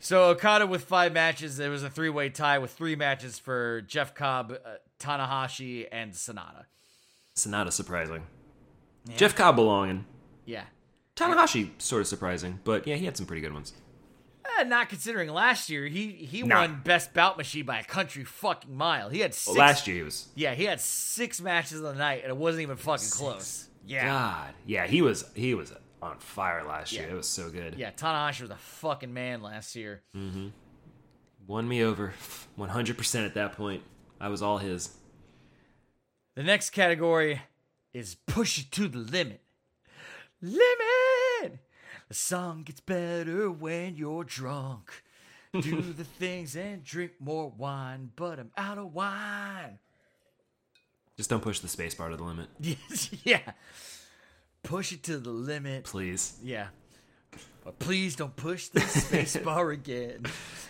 so 0.00 0.24
Okada 0.30 0.66
with 0.66 0.84
five 0.84 1.12
matches. 1.12 1.56
There 1.56 1.70
was 1.70 1.82
a 1.84 1.90
three 1.90 2.10
way 2.10 2.28
tie 2.30 2.58
with 2.58 2.72
three 2.72 2.96
matches 2.96 3.38
for 3.38 3.82
Jeff 3.82 4.14
Cobb, 4.14 4.52
uh, 4.52 4.70
Tanahashi, 4.98 5.86
and 5.92 6.12
Sanada. 6.12 6.64
Sanada 7.36 7.70
surprising. 7.72 8.24
Jeff 9.16 9.34
Cobb 9.36 9.56
belonging. 9.56 10.04
Yeah. 10.44 10.64
Tanahashi 11.16 11.70
sort 11.80 12.00
of 12.02 12.08
surprising, 12.08 12.60
but 12.64 12.86
yeah, 12.86 12.96
he 12.96 13.04
had 13.04 13.16
some 13.16 13.26
pretty 13.26 13.42
good 13.42 13.52
ones. 13.52 13.72
Eh, 14.58 14.62
not 14.64 14.88
considering 14.88 15.28
last 15.30 15.68
year, 15.70 15.86
he 15.86 16.08
he 16.12 16.42
Nah. 16.42 16.60
won 16.62 16.80
best 16.82 17.12
bout 17.14 17.36
machine 17.36 17.64
by 17.66 17.78
a 17.78 17.84
country 17.84 18.24
fucking 18.24 18.74
mile. 18.74 19.10
He 19.10 19.20
had 19.20 19.34
six. 19.34 19.46
Well, 19.48 19.56
last 19.56 19.86
year 19.86 19.98
he 19.98 20.02
was. 20.02 20.28
yeah, 20.34 20.54
he 20.54 20.64
had 20.64 20.80
six 20.80 21.40
matches 21.40 21.78
of 21.78 21.82
the 21.84 21.94
night, 21.94 22.22
and 22.22 22.30
it 22.30 22.36
wasn't 22.36 22.62
even 22.62 22.76
fucking 22.76 23.08
close. 23.10 23.68
Yeah, 23.86 24.06
God, 24.06 24.54
yeah, 24.66 24.86
he 24.86 25.02
was 25.02 25.24
he 25.34 25.54
was 25.54 25.72
on 26.02 26.18
fire 26.18 26.64
last 26.66 26.92
year. 26.92 27.06
Yeah. 27.06 27.12
It 27.12 27.16
was 27.16 27.28
so 27.28 27.50
good. 27.50 27.74
yeah. 27.76 27.90
Tanahashi 27.90 28.42
was 28.42 28.50
a 28.50 28.56
fucking 28.56 29.12
man 29.12 29.42
last 29.42 29.76
year. 29.76 30.02
Mm-hmm. 30.16 30.48
Won 31.46 31.68
me 31.68 31.82
over 31.82 32.14
100% 32.58 33.26
at 33.26 33.34
that 33.34 33.52
point. 33.52 33.82
I 34.20 34.28
was 34.28 34.42
all 34.42 34.58
his. 34.58 34.90
The 36.36 36.42
next 36.42 36.70
category 36.70 37.42
is 37.92 38.14
push 38.26 38.60
it 38.60 38.70
to 38.72 38.88
the 38.88 38.98
limit. 38.98 39.40
Limit. 40.40 41.58
The 42.08 42.14
song 42.14 42.62
gets 42.62 42.80
better 42.80 43.50
when 43.50 43.96
you're 43.96 44.24
drunk. 44.24 45.02
Do 45.52 45.80
the 45.80 46.04
things 46.04 46.54
and 46.54 46.84
drink 46.84 47.12
more 47.18 47.50
wine, 47.50 48.10
but 48.14 48.38
I'm 48.38 48.50
out 48.56 48.78
of 48.78 48.94
wine. 48.94 49.78
Just 51.16 51.28
don't 51.28 51.42
push 51.42 51.58
the 51.58 51.68
space 51.68 51.94
bar 51.94 52.08
to 52.08 52.16
the 52.16 52.22
limit, 52.22 52.48
yeah. 53.24 53.40
Push 54.62 54.92
it 54.92 55.02
to 55.04 55.18
the 55.18 55.30
limit. 55.30 55.84
please. 55.84 56.34
Yeah. 56.42 56.68
But 57.64 57.78
please 57.78 58.16
don't 58.16 58.34
push 58.36 58.68
the 58.68 58.80
space 58.80 59.36
bar 59.44 59.70
again. 59.70 60.24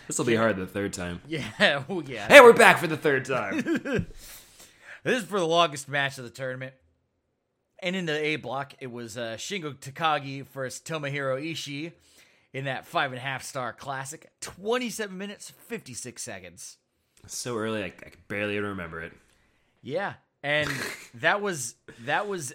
This 0.07 0.17
will 0.17 0.25
be 0.25 0.35
hard 0.35 0.57
the 0.57 0.67
third 0.67 0.93
time. 0.93 1.21
Yeah, 1.27 1.43
oh 1.89 2.01
yeah. 2.05 2.27
Hey, 2.27 2.41
we're 2.41 2.53
back 2.53 2.79
for 2.79 2.87
the 2.87 2.97
third 2.97 3.25
time. 3.25 4.07
This 5.03 5.23
is 5.23 5.27
for 5.27 5.39
the 5.39 5.47
longest 5.47 5.89
match 5.89 6.19
of 6.19 6.25
the 6.25 6.29
tournament. 6.29 6.75
And 7.79 7.95
in 7.95 8.05
the 8.05 8.13
A 8.23 8.35
block, 8.35 8.75
it 8.79 8.91
was 8.91 9.17
uh, 9.17 9.33
Shingo 9.35 9.73
Takagi 9.73 10.45
versus 10.49 10.79
Tomohiro 10.79 11.41
Ishii 11.43 11.91
in 12.53 12.65
that 12.65 12.85
five 12.85 13.09
and 13.11 13.17
a 13.17 13.21
half 13.23 13.41
star 13.41 13.73
classic. 13.73 14.29
27 14.41 15.17
minutes, 15.17 15.49
56 15.49 16.21
seconds. 16.21 16.77
so 17.25 17.57
early, 17.57 17.81
I, 17.81 17.85
I 17.87 17.89
could 17.89 18.27
barely 18.27 18.57
even 18.57 18.69
remember 18.69 19.01
it. 19.01 19.13
Yeah. 19.81 20.13
And 20.43 20.69
that 21.15 21.41
was, 21.41 21.73
that 22.01 22.27
was, 22.27 22.53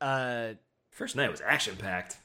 uh, 0.00 0.54
First 0.94 1.16
night 1.16 1.30
was 1.30 1.40
action 1.44 1.76
packed. 1.76 2.16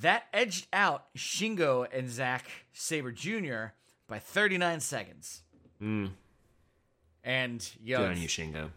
that 0.00 0.24
edged 0.32 0.66
out 0.72 1.12
Shingo 1.16 1.86
and 1.92 2.08
Zack 2.08 2.46
Sabre 2.72 3.12
Jr. 3.12 3.72
by 4.08 4.18
39 4.18 4.80
seconds. 4.80 5.42
Mm, 5.82 6.10
And, 7.22 7.70
yo, 7.82 7.98
good 7.98 8.10
on 8.12 8.18
you, 8.20 8.28
Shingo. 8.28 8.70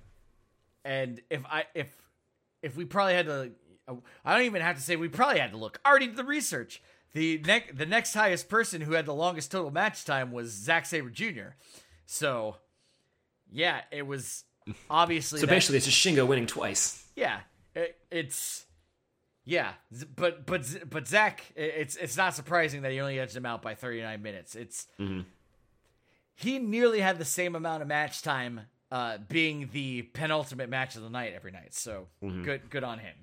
and 0.83 1.21
if 1.29 1.45
I 1.45 1.65
if 1.73 1.87
if 2.61 2.75
we 2.75 2.83
probably 2.85 3.13
had 3.13 3.25
to, 3.27 3.51
I 4.25 4.35
don't 4.35 4.45
even 4.45 4.61
have 4.61 4.75
to 4.75 4.81
say 4.81 4.95
we 4.97 5.07
probably 5.07 5.39
had 5.39 5.51
to 5.51 5.57
look. 5.57 5.79
I 5.85 5.89
already 5.89 6.07
did 6.07 6.17
the 6.17 6.23
research. 6.25 6.81
The 7.13 7.37
next 7.45 7.77
the 7.77 7.85
next 7.85 8.13
highest 8.13 8.49
person 8.49 8.81
who 8.81 8.93
had 8.93 9.05
the 9.05 9.13
longest 9.13 9.49
total 9.51 9.71
match 9.71 10.03
time 10.03 10.31
was 10.33 10.51
Zack 10.51 10.85
Sabre 10.85 11.09
Jr. 11.09 11.55
So, 12.05 12.57
yeah, 13.51 13.81
it 13.91 14.05
was 14.07 14.43
obviously 14.89 15.39
So 15.39 15.45
that- 15.45 15.51
basically, 15.53 15.77
it's 15.77 15.85
just 15.85 15.97
Shingo 16.05 16.27
winning 16.27 16.47
twice. 16.47 17.05
yeah, 17.15 17.39
it, 17.75 17.97
it's 18.11 18.65
Yeah, 19.45 19.73
but 20.15 20.45
but 20.45 20.65
but 20.89 21.07
Zack, 21.07 21.43
it's 21.55 21.95
it's 21.97 22.15
not 22.15 22.33
surprising 22.33 22.83
that 22.83 22.91
he 22.91 22.99
only 23.01 23.19
edged 23.19 23.35
him 23.35 23.45
out 23.45 23.61
by 23.61 23.75
39 23.75 24.21
minutes. 24.21 24.55
It's 24.55 24.87
he 26.35 26.59
nearly 26.59 26.99
had 27.01 27.17
the 27.19 27.25
same 27.25 27.55
amount 27.55 27.81
of 27.81 27.87
match 27.87 28.21
time, 28.21 28.61
uh, 28.91 29.17
being 29.27 29.69
the 29.73 30.03
penultimate 30.03 30.69
match 30.69 30.95
of 30.95 31.03
the 31.03 31.09
night 31.09 31.33
every 31.35 31.51
night. 31.51 31.73
So 31.73 32.07
good 32.43 32.69
good 32.69 32.83
on 32.85 32.99
him. 32.99 33.15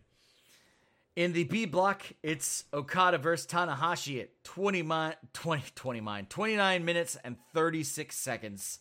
In 1.16 1.32
the 1.32 1.44
B 1.44 1.64
block, 1.64 2.04
it's 2.22 2.64
Okada 2.72 3.18
versus 3.18 3.46
Tanahashi 3.46 4.20
at 4.20 4.44
20 4.44 4.82
mi- 4.82 5.12
20 5.32 5.62
20 5.74 6.00
mine 6.00 6.26
29 6.28 6.84
minutes 6.84 7.16
and 7.24 7.36
36 7.54 8.16
seconds. 8.16 8.78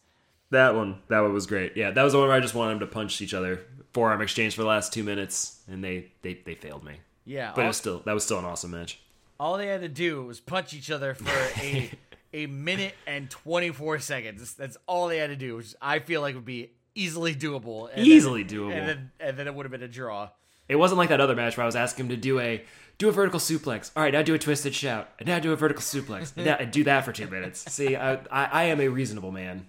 That 0.52 0.76
one, 0.76 1.02
that 1.10 1.20
one 1.20 1.34
was 1.34 1.46
great. 1.48 1.78
Yeah, 1.78 1.92
that 1.92 2.04
was 2.04 2.14
the 2.14 2.20
one 2.20 2.28
where 2.28 2.36
I 2.36 2.40
just 2.40 2.56
wanted 2.56 2.72
them 2.74 2.80
to 2.82 2.88
punch 2.88 3.22
each 3.22 3.34
other, 3.34 3.62
forearm 3.94 4.22
exchange 4.22 4.56
for 4.56 4.62
the 4.64 4.68
last 4.68 4.92
two 4.92 5.04
minutes, 5.04 5.62
and 5.68 5.84
they 5.84 6.12
they, 6.22 6.34
they 6.46 6.56
failed 6.56 6.84
me. 6.84 7.00
Yeah, 7.30 7.52
But 7.56 7.66
it 7.66 7.68
was 7.68 7.78
still 7.78 8.00
that 8.06 8.14
was 8.14 8.24
still 8.24 8.40
an 8.40 8.46
awesome 8.46 8.72
match. 8.72 9.00
all 9.40 9.58
they 9.58 9.68
had 9.68 9.82
to 9.82 9.88
do 9.88 10.24
was 10.24 10.40
punch 10.40 10.74
each 10.74 10.90
other 10.90 11.14
for 11.14 11.30
a 11.62 11.92
a 12.34 12.48
minute 12.48 12.96
and 13.06 13.30
24 13.30 14.00
seconds. 14.00 14.56
That's 14.56 14.78
all 14.88 15.08
they 15.08 15.18
had 15.18 15.28
to 15.30 15.36
do, 15.36 15.58
which 15.58 15.76
I 15.82 16.00
feel 16.00 16.22
like 16.22 16.34
would 16.36 16.46
be 16.46 16.72
easily 16.96 17.34
doable. 17.36 17.90
And 17.94 18.06
Easily 18.06 18.44
then, 18.44 18.58
doable. 18.58 18.74
And 18.74 18.88
then, 18.90 19.12
and 19.20 19.38
then 19.38 19.48
it 19.48 19.54
would 19.56 19.66
have 19.66 19.72
been 19.72 19.84
a 19.84 19.88
draw. 19.88 20.30
It 20.68 20.76
wasn't 20.76 20.98
like 20.98 21.10
that 21.10 21.22
other 21.22 21.36
match 21.36 21.56
where 21.58 21.64
I 21.64 21.66
was 21.66 21.76
asking 21.76 22.06
him 22.06 22.10
to 22.10 22.18
do 22.18 22.40
a 22.40 22.64
do 22.98 23.10
a 23.10 23.12
vertical 23.12 23.40
suplex. 23.40 23.92
All 23.96 24.04
right, 24.04 24.14
now 24.14 24.22
do 24.24 24.34
a 24.34 24.40
twisted 24.40 24.74
shout, 24.76 25.10
and 25.20 25.28
now 25.28 25.40
do 25.40 25.52
a 25.52 25.56
vertical 25.56 25.82
suplex, 25.82 26.34
and, 26.36 26.46
now, 26.46 26.58
and 26.60 26.72
do 26.72 26.84
that 26.84 27.06
for 27.06 27.12
two 27.12 27.28
minutes. 27.36 27.72
See, 27.72 27.96
I, 27.96 28.16
I 28.32 28.46
I 28.46 28.64
am 28.66 28.80
a 28.82 28.88
reasonable 28.88 29.32
man. 29.32 29.68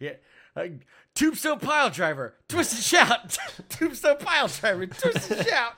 Yeah. 0.00 0.14
Uh, 0.56 0.66
tombstone 1.14 1.58
pile 1.60 1.90
driver, 1.90 2.34
twisted 2.48 2.82
shout. 2.82 3.38
tombstone 3.68 4.16
pile 4.18 4.48
driver, 4.48 4.86
twisted 4.86 5.46
shout. 5.46 5.74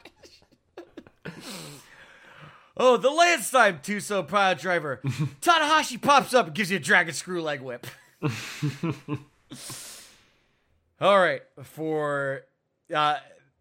oh, 2.77 2.97
the 2.97 3.11
last 3.11 3.51
time 3.51 3.81
tombstone 3.83 4.27
pile 4.27 4.55
driver. 4.55 5.01
Tanahashi 5.41 6.01
pops 6.01 6.35
up 6.35 6.47
and 6.47 6.55
gives 6.55 6.71
you 6.71 6.77
a 6.77 6.81
dragon 6.81 7.15
screw 7.15 7.43
leg 7.43 7.61
whip. 7.61 7.87
All 11.01 11.21
right, 11.21 11.43
for 11.63 12.43
uh, 12.95 13.17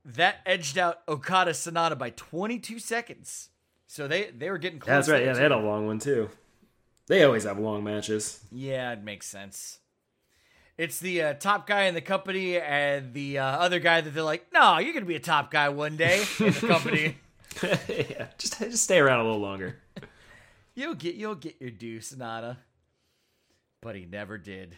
that 0.05 0.37
edged 0.45 0.77
out 0.77 1.01
Okada 1.07 1.51
Sanada 1.51 1.97
by 1.97 2.09
22 2.11 2.79
seconds. 2.79 3.49
So 3.85 4.07
they 4.07 4.31
they 4.31 4.49
were 4.49 4.57
getting 4.57 4.79
close. 4.79 4.91
That's 4.91 5.09
right. 5.09 5.23
Yeah, 5.23 5.33
they 5.33 5.41
had 5.41 5.51
a 5.51 5.57
long 5.57 5.85
one 5.87 5.99
too. 5.99 6.29
They 7.07 7.23
always 7.23 7.45
have 7.45 7.57
long 7.57 7.83
matches. 7.83 8.41
Yeah, 8.51 8.91
it 8.91 9.03
makes 9.03 9.27
sense. 9.27 9.79
It's 10.77 10.99
the 10.99 11.21
uh, 11.23 11.33
top 11.33 11.65
guy 11.65 11.83
in 11.83 11.95
the 11.95 12.01
company 12.01 12.59
and 12.59 13.13
the 13.13 13.39
uh, 13.39 13.45
other 13.45 13.79
guy 13.79 14.01
that 14.01 14.13
they're 14.13 14.23
like, 14.23 14.45
no, 14.53 14.77
you're 14.77 14.93
gonna 14.93 15.05
be 15.05 15.15
a 15.15 15.19
top 15.19 15.49
guy 15.49 15.69
one 15.69 15.97
day 15.97 16.23
in 16.39 16.51
the 16.51 16.67
company. 16.67 17.17
yeah, 17.87 18.27
just 18.37 18.59
just 18.59 18.83
stay 18.83 18.99
around 18.99 19.19
a 19.19 19.23
little 19.23 19.39
longer. 19.39 19.77
you'll 20.75 20.95
get 20.95 21.15
you'll 21.15 21.35
get 21.35 21.55
your 21.59 21.71
due, 21.71 21.99
Sanada. 21.99 22.57
But 23.81 23.95
he 23.95 24.05
never 24.05 24.37
did. 24.37 24.77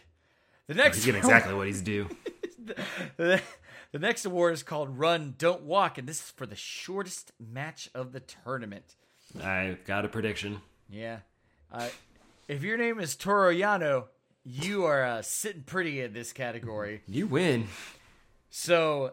The 0.66 0.74
next 0.74 0.98
He's 0.98 1.06
getting 1.06 1.20
exactly 1.24 1.54
what 1.54 1.66
he's 1.66 1.82
due. 1.82 2.08
the 3.16 3.40
next 3.92 4.24
award 4.24 4.54
is 4.54 4.62
called 4.62 4.98
Run 4.98 5.34
Don't 5.36 5.62
Walk, 5.62 5.98
and 5.98 6.08
this 6.08 6.20
is 6.20 6.30
for 6.30 6.46
the 6.46 6.56
shortest 6.56 7.32
match 7.40 7.90
of 7.94 8.12
the 8.12 8.20
tournament. 8.20 8.94
I've 9.42 9.84
got 9.84 10.04
a 10.04 10.08
prediction. 10.08 10.60
Yeah. 10.88 11.18
Uh, 11.72 11.88
if 12.48 12.62
your 12.62 12.76
name 12.76 13.00
is 13.00 13.16
Toru 13.16 13.54
Yano, 13.54 14.06
you 14.44 14.84
are 14.84 15.04
uh, 15.04 15.22
sitting 15.22 15.62
pretty 15.62 16.00
in 16.00 16.12
this 16.12 16.32
category. 16.32 17.02
You 17.06 17.26
win. 17.26 17.68
So, 18.50 19.12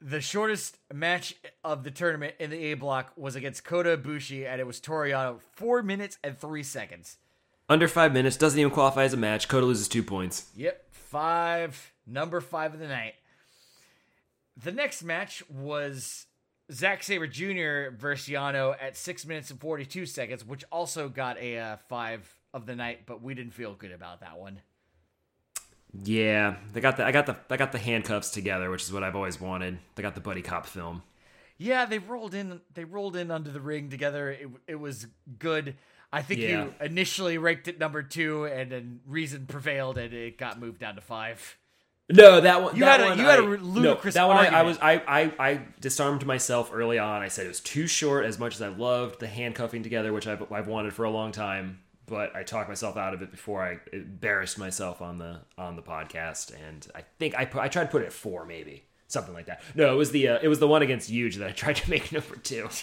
the 0.00 0.20
shortest 0.20 0.78
match 0.92 1.34
of 1.62 1.84
the 1.84 1.90
tournament 1.90 2.34
in 2.38 2.50
the 2.50 2.58
A 2.66 2.74
block 2.74 3.12
was 3.16 3.36
against 3.36 3.64
Kota 3.64 3.96
Ibushi, 3.96 4.46
and 4.46 4.60
it 4.60 4.66
was 4.66 4.80
Toru 4.80 5.10
Yano, 5.10 5.40
four 5.52 5.82
minutes 5.82 6.18
and 6.24 6.38
three 6.38 6.62
seconds. 6.62 7.18
Under 7.68 7.86
five 7.86 8.12
minutes, 8.12 8.36
doesn't 8.36 8.58
even 8.58 8.72
qualify 8.72 9.04
as 9.04 9.12
a 9.12 9.16
match. 9.16 9.46
Kota 9.48 9.66
loses 9.66 9.88
two 9.88 10.02
points. 10.02 10.50
Yep, 10.56 10.86
five, 10.90 11.92
number 12.06 12.40
five 12.40 12.74
of 12.74 12.80
the 12.80 12.88
night. 12.88 13.14
The 14.56 14.72
next 14.72 15.02
match 15.02 15.42
was 15.48 16.26
Zack 16.72 17.02
Sabre 17.02 17.26
Jr. 17.26 17.94
versus 17.96 18.28
Yano 18.28 18.74
at 18.80 18.96
six 18.96 19.26
minutes 19.26 19.50
and 19.50 19.60
42 19.60 20.06
seconds, 20.06 20.44
which 20.44 20.64
also 20.72 21.08
got 21.08 21.38
a 21.38 21.58
uh, 21.58 21.76
five 21.88 22.28
of 22.52 22.66
the 22.66 22.74
night, 22.74 23.00
but 23.06 23.22
we 23.22 23.34
didn't 23.34 23.52
feel 23.52 23.74
good 23.74 23.92
about 23.92 24.20
that 24.20 24.38
one. 24.38 24.60
Yeah, 25.92 26.56
they 26.72 26.80
got 26.80 26.96
the 26.96 27.04
I 27.04 27.12
got 27.12 27.26
the 27.26 27.36
I 27.50 27.56
got 27.56 27.72
the 27.72 27.78
handcuffs 27.78 28.30
together, 28.30 28.70
which 28.70 28.82
is 28.82 28.92
what 28.92 29.02
I've 29.02 29.16
always 29.16 29.40
wanted. 29.40 29.78
They 29.96 30.02
got 30.02 30.14
the 30.14 30.20
buddy 30.20 30.42
cop 30.42 30.66
film. 30.66 31.02
Yeah, 31.58 31.84
they 31.84 31.98
rolled 31.98 32.34
in. 32.34 32.60
They 32.74 32.84
rolled 32.84 33.16
in 33.16 33.30
under 33.30 33.50
the 33.50 33.60
ring 33.60 33.90
together. 33.90 34.30
It, 34.30 34.48
it 34.68 34.74
was 34.76 35.06
good. 35.38 35.76
I 36.12 36.22
think 36.22 36.40
Yeah. 36.40 36.64
you 36.64 36.74
initially 36.80 37.38
ranked 37.38 37.68
it 37.68 37.78
number 37.78 38.02
two, 38.02 38.44
and 38.46 38.70
then 38.72 39.00
reason 39.06 39.46
prevailed, 39.46 39.98
and 39.98 40.12
it 40.14 40.38
got 40.38 40.58
moved 40.60 40.80
down 40.80 40.94
to 40.94 41.00
five. 41.00 41.56
No, 42.08 42.40
that 42.40 42.62
one. 42.62 42.74
You 42.76 42.84
that 42.84 42.98
had 42.98 43.00
a- 43.00 43.10
one 43.10 43.18
you 43.18 43.24
had 43.26 43.38
a 43.38 43.42
ludicrous 43.42 44.14
No, 44.14 44.28
that 44.28 44.34
one 44.34 44.36
I, 44.54 44.60
I 44.60 44.62
was 44.62 44.78
I, 44.80 44.94
I 45.06 45.32
I 45.38 45.60
disarmed 45.80 46.24
myself 46.26 46.70
early 46.72 46.98
on. 46.98 47.20
I 47.22 47.28
said 47.28 47.44
it 47.46 47.48
was 47.50 47.60
too 47.60 47.86
short. 47.86 48.24
As 48.24 48.38
much 48.38 48.54
as 48.54 48.62
I 48.62 48.68
loved 48.68 49.20
the 49.20 49.26
handcuffing 49.28 49.82
together, 49.82 50.12
which 50.12 50.26
I've 50.26 50.50
I've 50.52 50.66
wanted 50.66 50.92
for 50.94 51.04
a 51.04 51.10
long 51.10 51.30
time, 51.30 51.80
but 52.10 52.34
I 52.36 52.42
talked 52.42 52.68
myself 52.68 52.96
out 52.98 53.14
of 53.14 53.22
it 53.22 53.30
before 53.30 53.62
I 53.62 53.78
embarrassed 53.92 54.58
myself 54.58 55.00
on 55.00 55.16
the 55.18 55.40
on 55.56 55.76
the 55.76 55.82
podcast. 55.82 56.52
And 56.68 56.86
I 56.94 57.04
think 57.18 57.34
I 57.38 57.44
put, 57.46 57.62
I 57.62 57.68
tried 57.68 57.84
to 57.84 57.90
put 57.90 58.02
it 58.02 58.06
at 58.06 58.12
four, 58.12 58.44
maybe 58.44 58.84
something 59.06 59.32
like 59.32 59.46
that. 59.46 59.62
No, 59.74 59.92
it 59.92 59.96
was 59.96 60.10
the 60.10 60.28
uh, 60.28 60.38
it 60.42 60.48
was 60.48 60.58
the 60.58 60.68
one 60.68 60.82
against 60.82 61.08
Huge 61.08 61.36
that 61.36 61.48
I 61.48 61.52
tried 61.52 61.76
to 61.76 61.88
make 61.88 62.12
number 62.12 62.36
two. 62.36 62.68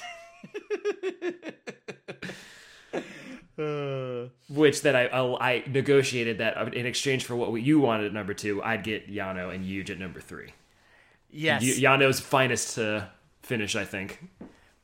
Which 4.49 4.81
that 4.83 4.95
I 4.95 5.07
I 5.07 5.49
I 5.53 5.63
negotiated 5.67 6.37
that 6.37 6.73
in 6.73 6.85
exchange 6.85 7.25
for 7.25 7.35
what 7.35 7.51
you 7.61 7.79
wanted 7.79 8.05
at 8.07 8.13
number 8.13 8.33
two, 8.33 8.63
I'd 8.63 8.83
get 8.83 9.11
Yano 9.11 9.53
and 9.53 9.65
Huge 9.65 9.91
at 9.91 9.99
number 9.99 10.21
three. 10.21 10.53
Yes. 11.29 11.61
Y- 11.61 11.69
Yano's 11.69 12.19
finest 12.19 12.77
uh, 12.77 13.05
finish, 13.41 13.75
I 13.75 13.83
think. 13.83 14.23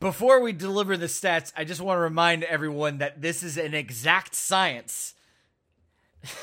Before 0.03 0.41
we 0.41 0.51
deliver 0.51 0.97
the 0.97 1.05
stats, 1.05 1.53
I 1.55 1.63
just 1.63 1.79
want 1.79 1.95
to 1.95 2.01
remind 2.01 2.43
everyone 2.43 2.97
that 2.97 3.21
this 3.21 3.41
is 3.41 3.57
an 3.57 3.73
exact 3.73 4.35
science 4.35 5.13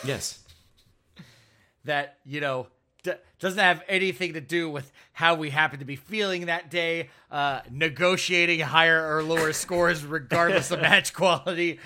Yes. 0.05 0.39
that, 1.85 2.19
you 2.25 2.41
know, 2.41 2.69
d- 3.03 3.13
doesn't 3.39 3.59
have 3.59 3.83
anything 3.89 4.35
to 4.35 4.41
do 4.41 4.71
with 4.71 4.91
how 5.13 5.35
we 5.35 5.51
happen 5.51 5.79
to 5.81 5.85
be 5.85 5.97
feeling 5.97 6.47
that 6.47 6.71
day, 6.71 7.11
uh, 7.31 7.61
negotiating 7.71 8.61
higher 8.61 9.17
or 9.17 9.23
lower 9.23 9.53
scores 9.53 10.05
regardless 10.05 10.71
of 10.71 10.81
match 10.83 11.13
quality, 11.13 11.79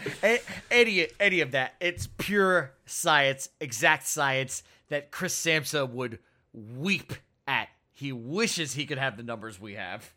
any, 0.71 1.09
any 1.19 1.41
of 1.41 1.53
that. 1.53 1.75
It's 1.81 2.09
pure 2.19 2.73
science, 2.87 3.49
exact 3.61 4.07
science 4.07 4.63
that 4.91 5.11
Chris 5.11 5.35
Samsa 5.35 5.89
would 5.89 6.19
weep 6.53 7.15
at. 7.49 7.69
He 7.93 8.13
wishes 8.13 8.75
he 8.75 8.87
could 8.87 8.99
have 8.99 9.17
the 9.17 9.23
numbers 9.23 9.61
we 9.61 9.75
have. 9.75 10.13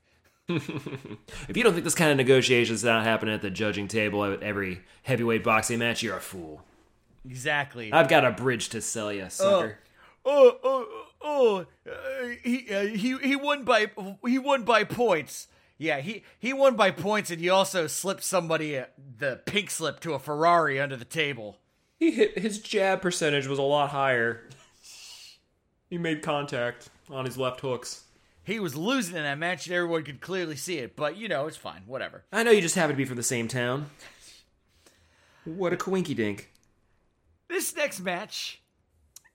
If 0.49 1.55
you 1.55 1.63
don't 1.63 1.73
think 1.73 1.83
this 1.83 1.95
kind 1.95 2.11
of 2.11 2.17
negotiations 2.17 2.83
not 2.83 3.03
happening 3.03 3.33
at 3.33 3.41
the 3.41 3.49
judging 3.49 3.87
table 3.87 4.23
at 4.23 4.41
every 4.41 4.81
heavyweight 5.03 5.43
boxing 5.43 5.79
match, 5.79 6.01
you're 6.01 6.17
a 6.17 6.21
fool. 6.21 6.61
Exactly. 7.25 7.91
I've 7.91 8.07
got 8.07 8.23
a 8.23 8.31
bridge 8.31 8.69
to 8.69 8.81
sell 8.81 9.11
you, 9.11 9.29
sucker. 9.29 9.79
oh, 10.25 10.57
oh, 10.63 11.05
oh, 11.21 11.65
uh, 11.89 12.27
he, 12.43 12.73
uh, 12.73 12.83
he 12.83 13.17
he 13.17 13.35
won 13.35 13.63
by 13.63 13.91
he 14.25 14.39
won 14.39 14.63
by 14.63 14.83
points. 14.83 15.47
Yeah, 15.77 15.99
he 15.99 16.23
he 16.39 16.53
won 16.53 16.75
by 16.75 16.91
points, 16.91 17.29
and 17.29 17.39
he 17.41 17.49
also 17.49 17.87
slipped 17.87 18.23
somebody 18.23 18.77
uh, 18.77 18.85
the 19.17 19.41
pink 19.45 19.69
slip 19.69 19.99
to 20.01 20.13
a 20.13 20.19
Ferrari 20.19 20.79
under 20.79 20.95
the 20.95 21.05
table. 21.05 21.57
He 21.99 22.11
hit 22.11 22.39
his 22.39 22.59
jab 22.59 23.01
percentage 23.01 23.47
was 23.47 23.59
a 23.59 23.63
lot 23.63 23.89
higher. 23.89 24.47
He 25.89 25.97
made 25.97 26.21
contact 26.21 26.89
on 27.09 27.25
his 27.25 27.37
left 27.37 27.59
hooks. 27.61 28.03
He 28.47 28.61
was 28.61 28.77
losing 28.77 29.17
in 29.17 29.23
that 29.23 29.37
match, 29.37 29.67
and 29.67 29.75
everyone 29.75 30.03
could 30.03 30.21
clearly 30.21 30.55
see 30.55 30.77
it. 30.77 30.95
But 30.95 31.17
you 31.17 31.27
know, 31.27 31.47
it's 31.47 31.57
fine. 31.57 31.81
Whatever. 31.85 32.23
I 32.31 32.43
know 32.43 32.51
you 32.51 32.61
just 32.61 32.75
happen 32.75 32.91
to 32.91 32.97
be 32.97 33.03
from 33.03 33.17
the 33.17 33.23
same 33.23 33.49
town. 33.49 33.89
What 35.43 35.73
a 35.73 35.75
coinky 35.75 36.15
dink. 36.15 36.49
This 37.49 37.75
next 37.75 37.99
match 37.99 38.61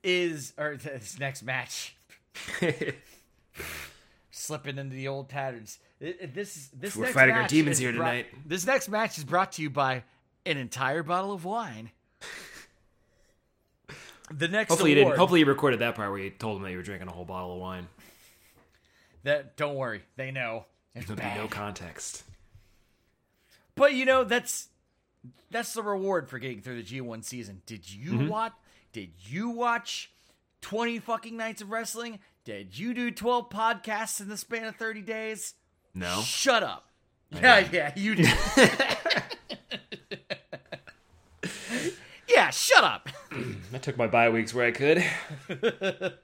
is, 0.03 0.55
or 0.57 0.77
this 0.83 1.19
next 1.19 1.43
match, 1.43 1.95
slipping 4.31 4.79
into 4.79 4.97
the 4.97 5.09
old 5.09 5.29
patterns. 5.29 5.79
This 6.01 6.71
this 6.73 6.97
We're 6.97 7.05
next 7.05 7.15
fighting 7.15 7.35
our 7.35 7.47
demons 7.47 7.77
here 7.77 7.93
brought- 7.93 8.09
tonight. 8.09 8.27
This 8.47 8.67
next 8.67 8.89
match 8.89 9.19
is 9.19 9.25
brought 9.25 9.53
to 9.53 9.63
you 9.63 9.69
by 9.69 10.05
an 10.47 10.57
entire 10.57 11.03
bottle 11.03 11.33
of 11.33 11.45
wine. 11.45 11.91
The 14.31 14.49
next 14.49 14.71
Hopefully 14.71 14.93
you 14.93 14.97
didn't. 14.97 15.19
Hopefully 15.19 15.41
you 15.41 15.47
recorded 15.47 15.81
that 15.81 15.95
part 15.95 16.11
where 16.11 16.19
you 16.19 16.31
told 16.31 16.57
him 16.57 16.63
that 16.63 16.71
you 16.71 16.79
were 16.79 16.83
drinking 16.83 17.07
a 17.07 17.13
whole 17.13 17.27
bottle 17.27 17.53
of 17.53 17.59
wine. 17.59 17.87
That 19.25 19.57
don't 19.57 19.75
worry, 19.77 20.03
they 20.17 20.31
know. 20.31 20.67
It's 20.95 21.07
There'll 21.07 21.23
be 21.35 21.41
no 21.41 21.49
context. 21.49 22.25
But 23.75 23.95
you 23.95 24.05
know 24.05 24.25
that's 24.25 24.69
that's 25.51 25.73
the 25.73 25.83
reward 25.83 26.29
for 26.29 26.39
getting 26.39 26.61
through 26.61 26.83
the 26.83 27.01
G1 27.01 27.25
season. 27.25 27.63
Did 27.67 27.91
you 27.91 28.13
Mm-hmm. 28.13 28.29
watch? 28.29 28.53
Did 28.93 29.11
you 29.25 29.49
watch 29.51 30.11
twenty 30.61 30.99
fucking 30.99 31.37
nights 31.37 31.63
of 31.63 31.71
wrestling? 31.71 32.19
Did 32.45 32.79
you 32.79 32.93
do 32.93 33.11
twelve 33.11 33.49
podcasts 33.49 34.21
in 34.21 34.29
the 34.29 34.37
span 34.37 34.65
of 34.67 34.77
thirty 34.77 35.01
days? 35.01 35.55
No. 35.95 36.21
Shut 36.23 36.63
up. 36.63 36.89
Yeah, 37.31 37.67
yeah, 37.73 37.93
you 37.97 38.15
did. 38.17 38.29
yeah, 42.29 42.51
shut 42.51 42.85
up. 42.85 43.09
I 43.73 43.79
took 43.79 43.97
my 43.97 44.07
bye 44.07 44.29
weeks 44.31 44.53
where 44.55 44.67
I 44.67 44.71
could. 44.73 45.05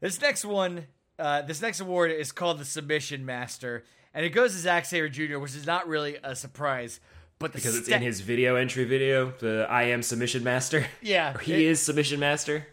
This 0.00 0.20
next 0.20 0.44
one, 0.44 0.88
uh, 1.18 1.42
this 1.42 1.60
next 1.62 1.80
award 1.80 2.10
is 2.10 2.32
called 2.32 2.58
the 2.58 2.64
Submission 2.64 3.24
Master, 3.26 3.84
and 4.14 4.24
it 4.24 4.30
goes 4.30 4.52
to 4.52 4.58
Zack 4.58 4.84
Sabre 4.84 5.08
Jr., 5.08 5.38
which 5.38 5.54
is 5.54 5.66
not 5.66 5.86
really 5.88 6.16
a 6.22 6.34
surprise, 6.34 7.00
but 7.38 7.52
Because 7.52 7.76
it's 7.76 7.86
sta- 7.86 7.96
in 7.96 8.02
his 8.02 8.20
video 8.20 8.56
entry 8.56 8.84
video, 8.84 9.32
the 9.38 9.66
I 9.68 9.84
am 9.84 10.02
submission 10.02 10.44
master. 10.44 10.86
Yeah, 11.02 11.38
he 11.38 11.54
it- 11.54 11.70
is 11.70 11.80
submission 11.82 12.20
master. 12.20 12.66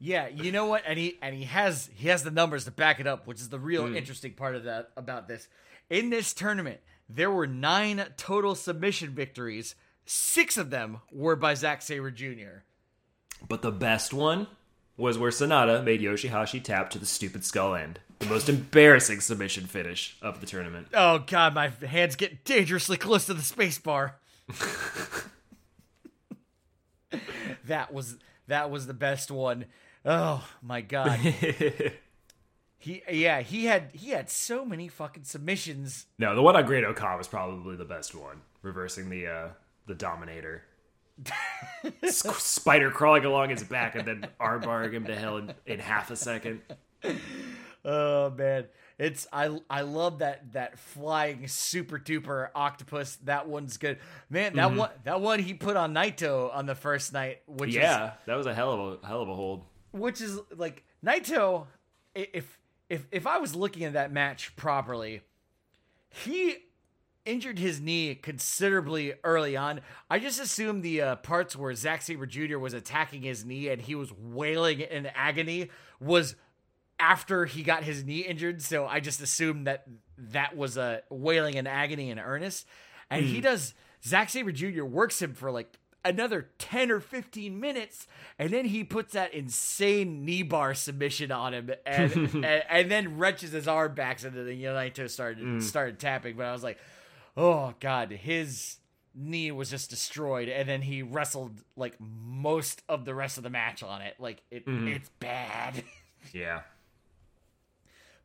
Yeah, 0.00 0.28
you 0.28 0.52
know 0.52 0.66
what? 0.66 0.84
And 0.86 0.96
he 0.96 1.18
and 1.20 1.34
he 1.34 1.42
has 1.44 1.90
he 1.92 2.06
has 2.08 2.22
the 2.22 2.30
numbers 2.30 2.64
to 2.66 2.70
back 2.70 3.00
it 3.00 3.06
up, 3.08 3.26
which 3.26 3.40
is 3.40 3.48
the 3.48 3.58
real 3.58 3.86
Hmm. 3.86 3.96
interesting 3.96 4.32
part 4.34 4.54
of 4.54 4.62
that 4.64 4.90
about 4.96 5.26
this. 5.26 5.48
In 5.90 6.10
this 6.10 6.32
tournament, 6.32 6.78
there 7.08 7.30
were 7.32 7.48
nine 7.48 8.04
total 8.16 8.54
submission 8.54 9.10
victories. 9.10 9.74
Six 10.06 10.56
of 10.56 10.70
them 10.70 10.98
were 11.10 11.34
by 11.34 11.54
Zack 11.54 11.82
Sabre 11.82 12.12
Jr. 12.12 12.62
But 13.48 13.62
the 13.62 13.72
best 13.72 14.14
one 14.14 14.46
was 14.98 15.16
where 15.16 15.30
Sanada 15.30 15.82
made 15.82 16.02
Yoshihashi 16.02 16.62
tap 16.62 16.90
to 16.90 16.98
the 16.98 17.06
stupid 17.06 17.44
skull 17.44 17.74
end. 17.74 18.00
The 18.18 18.26
most 18.26 18.48
embarrassing 18.48 19.20
submission 19.20 19.66
finish 19.66 20.16
of 20.20 20.40
the 20.40 20.46
tournament. 20.46 20.88
Oh 20.92 21.20
god, 21.20 21.54
my 21.54 21.68
hands 21.68 22.16
get 22.16 22.44
dangerously 22.44 22.96
close 22.96 23.26
to 23.26 23.34
the 23.34 23.42
space 23.42 23.78
bar. 23.78 24.16
that 27.66 27.92
was 27.94 28.16
that 28.48 28.70
was 28.70 28.86
the 28.88 28.94
best 28.94 29.30
one. 29.30 29.66
Oh 30.04 30.46
my 30.60 30.80
god. 30.80 31.18
he 32.78 33.02
yeah, 33.08 33.40
he 33.40 33.66
had 33.66 33.90
he 33.92 34.10
had 34.10 34.28
so 34.28 34.64
many 34.64 34.88
fucking 34.88 35.24
submissions. 35.24 36.06
No, 36.18 36.34
the 36.34 36.42
one 36.42 36.56
on 36.56 36.66
Great-O-Khan 36.66 37.18
was 37.18 37.28
probably 37.28 37.76
the 37.76 37.84
best 37.84 38.16
one, 38.16 38.40
reversing 38.62 39.10
the 39.10 39.28
uh, 39.28 39.48
the 39.86 39.94
Dominator. 39.94 40.64
Spider 42.10 42.90
crawling 42.90 43.24
along 43.24 43.50
his 43.50 43.62
back 43.62 43.94
and 43.94 44.06
then 44.06 44.26
armbarring 44.40 44.92
him 44.92 45.04
to 45.06 45.14
hell 45.14 45.36
in, 45.38 45.54
in 45.66 45.78
half 45.78 46.10
a 46.10 46.16
second. 46.16 46.60
Oh 47.84 48.30
man, 48.30 48.66
it's 48.98 49.26
I 49.32 49.58
I 49.70 49.82
love 49.82 50.18
that 50.18 50.52
that 50.52 50.78
flying 50.78 51.46
super 51.46 51.98
duper 51.98 52.48
octopus. 52.54 53.16
That 53.24 53.48
one's 53.48 53.76
good, 53.76 53.98
man. 54.28 54.56
That 54.56 54.68
mm-hmm. 54.68 54.78
one 54.78 54.90
that 55.04 55.20
one 55.20 55.38
he 55.38 55.54
put 55.54 55.76
on 55.76 55.94
Naito 55.94 56.54
on 56.54 56.66
the 56.66 56.74
first 56.74 57.12
night, 57.12 57.42
which 57.46 57.74
yeah, 57.74 58.12
that 58.26 58.34
was 58.34 58.46
a 58.46 58.54
hell 58.54 58.72
of 58.72 59.02
a 59.02 59.06
hell 59.06 59.22
of 59.22 59.28
a 59.28 59.34
hold. 59.34 59.64
which 59.92 60.20
is 60.20 60.38
like 60.56 60.84
Naito. 61.04 61.66
If 62.14 62.58
if 62.88 63.06
if 63.12 63.26
I 63.26 63.38
was 63.38 63.54
looking 63.54 63.84
at 63.84 63.92
that 63.92 64.12
match 64.12 64.56
properly, 64.56 65.22
he 66.10 66.56
injured 67.28 67.58
his 67.58 67.80
knee 67.80 68.14
considerably 68.14 69.14
early 69.22 69.56
on. 69.56 69.80
I 70.10 70.18
just 70.18 70.40
assumed 70.40 70.82
the 70.82 71.02
uh, 71.02 71.16
parts 71.16 71.54
where 71.54 71.74
Zack 71.74 72.02
Sabre 72.02 72.26
Jr. 72.26 72.58
was 72.58 72.72
attacking 72.72 73.22
his 73.22 73.44
knee 73.44 73.68
and 73.68 73.80
he 73.80 73.94
was 73.94 74.10
wailing 74.12 74.80
in 74.80 75.06
agony 75.06 75.68
was 76.00 76.34
after 76.98 77.44
he 77.44 77.62
got 77.62 77.84
his 77.84 78.04
knee 78.04 78.20
injured. 78.20 78.62
So 78.62 78.86
I 78.86 79.00
just 79.00 79.20
assumed 79.20 79.66
that 79.66 79.86
that 80.16 80.56
was 80.56 80.76
a 80.76 81.02
wailing 81.10 81.54
in 81.54 81.66
agony 81.66 82.10
in 82.10 82.18
earnest. 82.18 82.66
And 83.10 83.24
he 83.24 83.36
hmm. 83.36 83.42
does. 83.42 83.74
Zack 84.04 84.30
Sabre 84.30 84.52
Jr. 84.52 84.84
works 84.84 85.20
him 85.20 85.34
for 85.34 85.50
like 85.50 85.78
another 86.04 86.48
10 86.58 86.90
or 86.90 87.00
15 87.00 87.58
minutes 87.58 88.06
and 88.38 88.50
then 88.50 88.64
he 88.64 88.84
puts 88.84 89.14
that 89.14 89.34
insane 89.34 90.24
knee 90.24 90.44
bar 90.44 90.72
submission 90.72 91.32
on 91.32 91.52
him 91.52 91.70
and 91.84 92.12
and, 92.16 92.44
and 92.44 92.90
then 92.90 93.18
wrenches 93.18 93.50
his 93.50 93.66
arm 93.66 93.94
back 93.94 94.20
so 94.20 94.30
that 94.30 94.44
the 94.44 94.62
Naito 94.62 95.10
started 95.10 95.42
hmm. 95.42 95.60
started 95.60 95.98
tapping 95.98 96.36
but 96.36 96.46
I 96.46 96.52
was 96.52 96.62
like 96.62 96.78
oh 97.38 97.72
god 97.80 98.10
his 98.10 98.76
knee 99.14 99.50
was 99.50 99.70
just 99.70 99.88
destroyed 99.90 100.48
and 100.48 100.68
then 100.68 100.82
he 100.82 101.02
wrestled 101.02 101.62
like 101.76 101.94
most 102.00 102.82
of 102.88 103.04
the 103.04 103.14
rest 103.14 103.36
of 103.38 103.44
the 103.44 103.50
match 103.50 103.82
on 103.82 104.02
it 104.02 104.14
like 104.18 104.42
it 104.50 104.64
it's 104.66 105.08
bad 105.20 105.82
Yeah. 106.32 106.60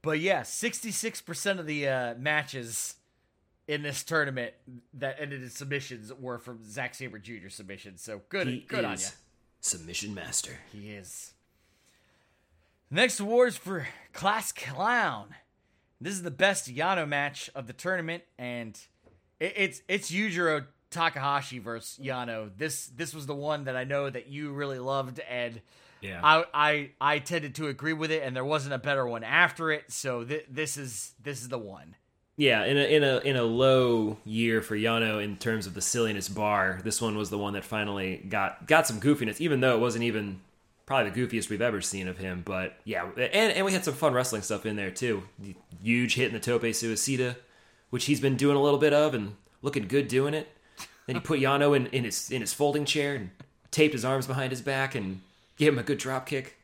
but 0.01 0.19
yeah 0.19 0.41
66% 0.41 1.59
of 1.59 1.65
the 1.67 1.87
uh, 1.87 2.15
matches 2.15 2.95
in 3.67 3.81
this 3.83 4.03
tournament 4.03 4.53
that 4.95 5.15
ended 5.19 5.41
in 5.41 5.49
submissions 5.49 6.11
were 6.11 6.37
from 6.37 6.59
Zack 6.69 6.95
Sabre 6.95 7.19
Jr. 7.19 7.49
submissions 7.49 8.01
so 8.01 8.21
good 8.29 8.47
He 8.47 8.65
good 8.67 8.83
on 8.83 8.97
you 8.97 9.05
submission 9.61 10.13
master. 10.13 10.57
he 10.71 10.89
is 10.91 11.33
next 12.91 13.19
awards 13.19 13.55
for 13.55 13.87
class 14.11 14.51
clown 14.51 15.35
this 16.01 16.13
is 16.13 16.23
the 16.23 16.31
best 16.31 16.73
Yano 16.73 17.07
match 17.07 17.49
of 17.55 17.65
the 17.65 17.71
tournament, 17.71 18.23
and 18.37 18.77
it, 19.39 19.53
it's 19.55 19.81
it's 19.87 20.11
Yujiro 20.11 20.65
Takahashi 20.91 21.59
versus 21.59 21.99
Yano. 22.03 22.49
This 22.57 22.87
this 22.87 23.13
was 23.13 23.25
the 23.25 23.35
one 23.35 23.65
that 23.65 23.75
I 23.75 23.83
know 23.83 24.09
that 24.09 24.27
you 24.27 24.51
really 24.51 24.79
loved, 24.79 25.19
and 25.19 25.61
Yeah. 26.01 26.19
I 26.23 26.45
I 26.53 26.89
I 27.01 27.19
tended 27.19 27.55
to 27.55 27.67
agree 27.67 27.93
with 27.93 28.11
it, 28.11 28.23
and 28.23 28.35
there 28.35 28.45
wasn't 28.45 28.73
a 28.73 28.77
better 28.79 29.05
one 29.07 29.23
after 29.23 29.71
it. 29.71 29.91
So 29.91 30.23
th- 30.23 30.45
this 30.49 30.77
is 30.77 31.13
this 31.21 31.41
is 31.41 31.49
the 31.49 31.57
one. 31.57 31.95
Yeah, 32.35 32.65
in 32.65 32.77
a 32.77 32.81
in 32.83 33.03
a 33.03 33.17
in 33.19 33.35
a 33.35 33.43
low 33.43 34.17
year 34.25 34.61
for 34.61 34.75
Yano 34.75 35.23
in 35.23 35.37
terms 35.37 35.67
of 35.67 35.75
the 35.75 35.81
silliness 35.81 36.27
bar, 36.29 36.79
this 36.83 36.99
one 37.01 37.15
was 37.15 37.29
the 37.29 37.37
one 37.37 37.53
that 37.53 37.63
finally 37.63 38.17
got 38.17 38.67
got 38.67 38.87
some 38.87 38.99
goofiness, 38.99 39.39
even 39.39 39.59
though 39.59 39.75
it 39.75 39.79
wasn't 39.79 40.03
even 40.03 40.41
probably 40.87 41.11
the 41.11 41.19
goofiest 41.27 41.49
we've 41.49 41.61
ever 41.61 41.79
seen 41.79 42.07
of 42.07 42.17
him. 42.17 42.41
But 42.43 42.75
yeah, 42.85 43.07
and 43.15 43.53
and 43.53 43.65
we 43.65 43.71
had 43.71 43.85
some 43.85 43.93
fun 43.93 44.13
wrestling 44.13 44.41
stuff 44.41 44.65
in 44.65 44.75
there 44.75 44.89
too. 44.91 45.21
Huge 45.83 46.15
hit 46.15 46.27
in 46.27 46.33
the 46.33 46.39
tope 46.39 46.63
suicida, 46.63 47.35
which 47.93 48.05
he's 48.05 48.19
been 48.19 48.35
doing 48.35 48.57
a 48.57 48.59
little 48.59 48.79
bit 48.79 48.91
of 48.91 49.13
and 49.13 49.35
looking 49.61 49.87
good 49.87 50.07
doing 50.07 50.33
it. 50.33 50.47
Then 51.05 51.15
he 51.15 51.21
put 51.21 51.39
Yano 51.39 51.77
in, 51.77 51.85
in 51.87 52.05
his 52.05 52.31
in 52.31 52.41
his 52.41 52.51
folding 52.51 52.85
chair 52.85 53.13
and 53.13 53.29
taped 53.69 53.93
his 53.93 54.03
arms 54.03 54.25
behind 54.25 54.51
his 54.51 54.61
back 54.61 54.95
and 54.95 55.21
gave 55.57 55.73
him 55.73 55.77
a 55.77 55.83
good 55.83 55.99
drop 55.99 56.25
kick. 56.25 56.57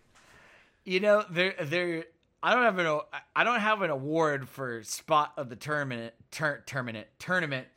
You 0.85 0.99
know, 0.99 1.23
there 1.29 1.53
there 1.61 2.05
I 2.41 2.55
don't 2.55 2.63
have 2.63 2.79
an 2.79 3.01
I 3.35 3.43
don't 3.43 3.59
have 3.59 3.83
an 3.83 3.91
award 3.91 4.49
for 4.49 4.81
spot 4.81 5.33
of 5.37 5.49
the 5.49 5.55
tournament 5.55 6.15
tournament 6.31 7.05
tournament. 7.19 7.67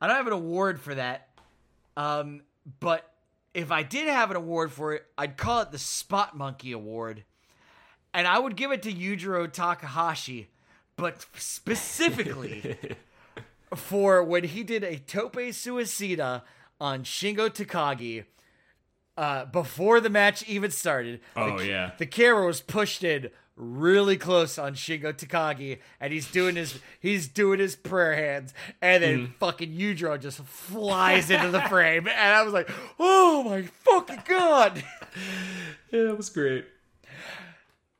I 0.00 0.06
don't 0.06 0.16
have 0.16 0.26
an 0.26 0.32
award 0.32 0.80
for 0.80 0.94
that. 0.94 1.28
Um, 1.94 2.40
but 2.80 3.06
if 3.52 3.70
I 3.70 3.82
did 3.82 4.08
have 4.08 4.30
an 4.30 4.36
award 4.38 4.72
for 4.72 4.94
it, 4.94 5.04
I'd 5.18 5.36
call 5.36 5.60
it 5.60 5.72
the 5.72 5.78
Spot 5.78 6.34
Monkey 6.34 6.72
Award, 6.72 7.24
and 8.14 8.26
I 8.26 8.38
would 8.38 8.56
give 8.56 8.72
it 8.72 8.80
to 8.84 8.92
Yujiro 8.92 9.52
Takahashi, 9.52 10.48
but 10.98 11.24
specifically 11.36 12.76
for 13.74 14.22
when 14.22 14.44
he 14.44 14.62
did 14.62 14.84
a 14.84 14.98
tope 14.98 15.36
suicida 15.36 16.42
on 16.80 17.04
Shingo 17.04 17.48
Takagi. 17.48 18.24
Uh, 19.16 19.44
before 19.46 19.98
the 20.00 20.08
match 20.10 20.48
even 20.48 20.70
started, 20.70 21.18
Oh, 21.34 21.58
the, 21.58 21.66
yeah. 21.66 21.90
the 21.98 22.06
camera 22.06 22.46
was 22.46 22.60
pushed 22.60 23.02
in 23.02 23.30
really 23.56 24.16
close 24.16 24.58
on 24.58 24.74
Shingo 24.74 25.12
Takagi, 25.12 25.78
and 26.00 26.12
he's 26.12 26.30
doing 26.30 26.54
his 26.54 26.78
he's 27.00 27.26
doing 27.26 27.58
his 27.58 27.74
prayer 27.74 28.14
hands, 28.14 28.54
and 28.80 29.02
then 29.02 29.18
Mm. 29.18 29.34
fucking 29.40 29.72
Yujiro 29.72 30.20
just 30.20 30.38
flies 30.44 31.30
into 31.30 31.50
the 31.50 31.62
frame, 31.62 32.06
and 32.06 32.16
I 32.32 32.42
was 32.44 32.52
like, 32.52 32.70
oh 33.00 33.42
my 33.42 33.62
fucking 33.62 34.22
god! 34.28 34.84
Yeah, 35.90 36.10
it 36.10 36.16
was 36.16 36.28
great. 36.30 36.66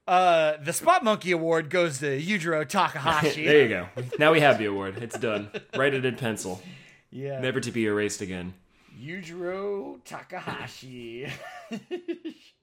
Uh, 0.09 0.57
the 0.63 0.73
Spot 0.73 1.05
Monkey 1.05 1.33
Award 1.33 1.69
goes 1.69 1.99
to 1.99 2.19
Yujiro 2.19 2.67
Takahashi. 2.69 3.45
there 3.45 3.63
you 3.63 3.69
go. 3.69 3.89
Now 4.19 4.33
we 4.33 4.41
have 4.41 4.57
the 4.57 4.65
award. 4.65 4.97
It's 5.03 5.19
done. 5.19 5.51
Write 5.77 5.93
it 5.93 6.07
in 6.07 6.17
pencil, 6.17 6.63
yeah, 7.11 7.41
never 7.41 7.61
to 7.61 7.71
be 7.71 7.85
erased 7.85 8.23
again. 8.23 8.55
Yujiro 8.99 10.03
Takahashi. 10.07 11.31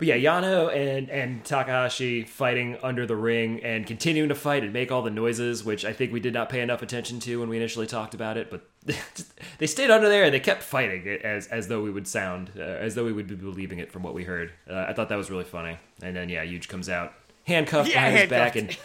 But 0.00 0.08
yeah, 0.08 0.16
Yano 0.16 0.74
and 0.74 1.10
and 1.10 1.44
Takahashi 1.44 2.24
fighting 2.24 2.78
under 2.82 3.04
the 3.04 3.16
ring 3.16 3.62
and 3.62 3.86
continuing 3.86 4.30
to 4.30 4.34
fight 4.34 4.64
and 4.64 4.72
make 4.72 4.90
all 4.90 5.02
the 5.02 5.10
noises, 5.10 5.62
which 5.62 5.84
I 5.84 5.92
think 5.92 6.10
we 6.10 6.20
did 6.20 6.32
not 6.32 6.48
pay 6.48 6.62
enough 6.62 6.80
attention 6.80 7.20
to 7.20 7.38
when 7.38 7.50
we 7.50 7.58
initially 7.58 7.86
talked 7.86 8.14
about 8.14 8.38
it. 8.38 8.50
But 8.50 8.66
they 9.58 9.66
stayed 9.66 9.90
under 9.90 10.08
there 10.08 10.24
and 10.24 10.32
they 10.32 10.40
kept 10.40 10.62
fighting 10.62 11.06
it 11.06 11.20
as 11.20 11.48
as 11.48 11.68
though 11.68 11.82
we 11.82 11.90
would 11.90 12.08
sound, 12.08 12.50
uh, 12.56 12.62
as 12.62 12.94
though 12.94 13.04
we 13.04 13.12
would 13.12 13.26
be 13.26 13.34
believing 13.34 13.78
it 13.78 13.92
from 13.92 14.02
what 14.02 14.14
we 14.14 14.24
heard. 14.24 14.50
Uh, 14.66 14.86
I 14.88 14.94
thought 14.94 15.10
that 15.10 15.18
was 15.18 15.30
really 15.30 15.44
funny. 15.44 15.76
And 16.02 16.16
then 16.16 16.30
yeah, 16.30 16.44
Huge 16.44 16.66
comes 16.68 16.88
out, 16.88 17.12
handcuffed 17.44 17.90
Yeah, 17.90 17.96
behind 17.96 18.16
his 18.20 18.30
back, 18.30 18.56
and 18.56 18.78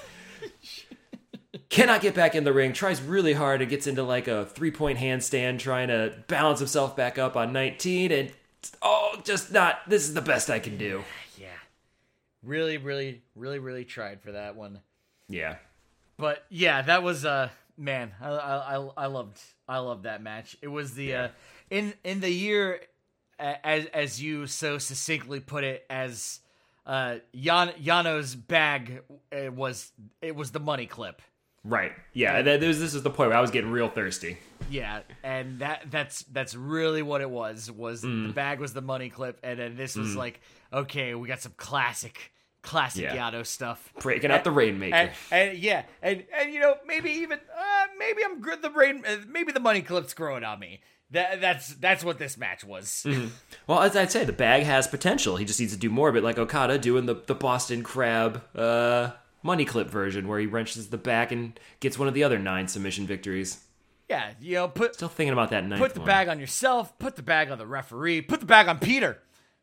cannot 1.69 2.01
get 2.01 2.13
back 2.13 2.35
in 2.35 2.43
the 2.43 2.51
ring. 2.51 2.73
Tries 2.73 3.01
really 3.01 3.31
hard 3.31 3.61
and 3.61 3.69
gets 3.69 3.87
into 3.87 4.03
like 4.03 4.27
a 4.27 4.47
three 4.47 4.71
point 4.71 4.99
handstand, 4.99 5.59
trying 5.59 5.87
to 5.87 6.13
balance 6.27 6.59
himself 6.59 6.93
back 6.97 7.17
up 7.17 7.37
on 7.37 7.53
19, 7.53 8.11
and 8.11 8.33
oh, 8.81 9.21
just 9.23 9.51
not. 9.51 9.79
This 9.87 10.03
is 10.03 10.13
the 10.13 10.21
best 10.21 10.49
I 10.49 10.59
can 10.59 10.77
do. 10.77 11.03
yeah, 11.37 11.47
really, 12.43 12.77
really, 12.77 13.21
really, 13.35 13.59
really 13.59 13.85
tried 13.85 14.21
for 14.21 14.31
that 14.33 14.55
one. 14.55 14.79
Yeah. 15.27 15.55
But 16.17 16.43
yeah, 16.49 16.81
that 16.83 17.03
was 17.03 17.25
uh 17.25 17.49
man, 17.77 18.13
I 18.21 18.29
I 18.29 18.75
I- 18.97 19.05
loved 19.07 19.39
I 19.67 19.79
loved 19.79 20.03
that 20.03 20.21
match. 20.21 20.55
It 20.61 20.67
was 20.67 20.93
the 20.93 21.13
uh 21.15 21.27
in 21.69 21.93
in 22.03 22.19
the 22.21 22.29
year 22.29 22.79
as 23.37 23.85
as 23.87 24.21
you 24.21 24.47
so 24.47 24.77
succinctly 24.77 25.39
put 25.41 25.63
it 25.65 25.85
as 25.89 26.39
uh 26.85 27.15
Yan, 27.33 27.73
Yano's 27.79 28.33
bag 28.35 29.01
it 29.31 29.51
was 29.53 29.91
it 30.21 30.35
was 30.35 30.51
the 30.51 30.59
money 30.59 30.85
clip. 30.85 31.21
Right. 31.65 31.93
Yeah. 32.13 32.43
This, 32.43 32.77
this 32.77 32.93
is 32.93 33.01
the 33.03 33.09
point 33.09 33.29
where 33.29 33.37
I 33.37 33.41
was 33.41 33.49
getting 33.51 33.71
real 33.71 33.89
thirsty. 33.89 34.37
Yeah, 34.69 35.01
and 35.23 35.59
that 35.59 35.83
that's 35.91 36.23
that's 36.23 36.55
really 36.55 37.01
what 37.01 37.21
it 37.21 37.29
was. 37.29 37.71
Was 37.71 38.03
Mm. 38.03 38.27
the 38.27 38.33
bag 38.33 38.59
was 38.59 38.73
the 38.73 38.81
money 38.81 39.09
clip, 39.09 39.39
and 39.43 39.59
then 39.59 39.75
this 39.77 39.95
was 39.95 40.15
like, 40.15 40.41
okay, 40.73 41.13
we 41.15 41.27
got 41.27 41.41
some 41.41 41.53
classic, 41.57 42.31
classic 42.61 43.03
Yeah. 43.03 43.15
Yado 43.31 43.45
stuff. 43.45 43.91
Breaking 44.01 44.31
out 44.31 44.43
the 44.43 44.51
Rainmaker. 44.51 44.95
And, 44.95 45.11
and 45.31 45.57
yeah, 45.57 45.83
and 46.01 46.23
and 46.37 46.53
you 46.53 46.59
know 46.59 46.75
maybe 46.85 47.09
even 47.11 47.39
uh, 47.39 47.85
maybe 47.99 48.21
I'm 48.25 48.41
good. 48.41 48.61
The 48.61 48.69
brain, 48.69 49.03
uh, 49.07 49.17
maybe 49.27 49.51
the 49.51 49.59
money 49.59 49.81
clip's 49.81 50.13
growing 50.13 50.43
on 50.43 50.59
me. 50.59 50.81
That 51.11 51.39
that's 51.39 51.75
that's 51.75 52.03
what 52.03 52.17
this 52.17 52.35
match 52.37 52.63
was. 52.63 53.03
Mm-hmm. 53.05 53.27
Well, 53.67 53.81
as 53.81 53.95
I'd 53.95 54.11
say, 54.11 54.25
the 54.25 54.33
bag 54.33 54.63
has 54.63 54.87
potential. 54.87 55.35
He 55.37 55.45
just 55.45 55.59
needs 55.59 55.71
to 55.73 55.79
do 55.79 55.89
more 55.91 56.09
of 56.09 56.15
it, 56.15 56.23
like 56.23 56.37
Okada 56.39 56.79
doing 56.79 57.05
the, 57.05 57.13
the 57.13 57.35
Boston 57.35 57.83
Crab 57.83 58.41
uh, 58.55 59.11
money 59.43 59.65
clip 59.65 59.87
version, 59.89 60.27
where 60.27 60.39
he 60.39 60.47
wrenches 60.47 60.87
the 60.89 60.97
back 60.97 61.31
and 61.31 61.59
gets 61.79 61.99
one 61.99 62.07
of 62.07 62.15
the 62.15 62.23
other 62.23 62.39
nine 62.39 62.67
submission 62.67 63.05
victories. 63.05 63.63
Yeah, 64.09 64.31
you 64.39 64.53
know, 64.55 64.67
put 64.67 64.93
Still 64.95 65.07
thinking 65.09 65.33
about 65.33 65.49
that 65.49 65.65
ninth 65.65 65.81
put 65.81 65.93
the 65.95 65.99
one. 66.01 66.07
bag 66.07 66.27
on 66.27 66.39
yourself. 66.39 66.97
Put 66.99 67.15
the 67.15 67.23
bag 67.23 67.49
on 67.49 67.57
the 67.57 67.65
referee. 67.65 68.21
Put 68.21 68.39
the 68.39 68.45
bag 68.45 68.67
on 68.67 68.77
Peter. 68.79 69.19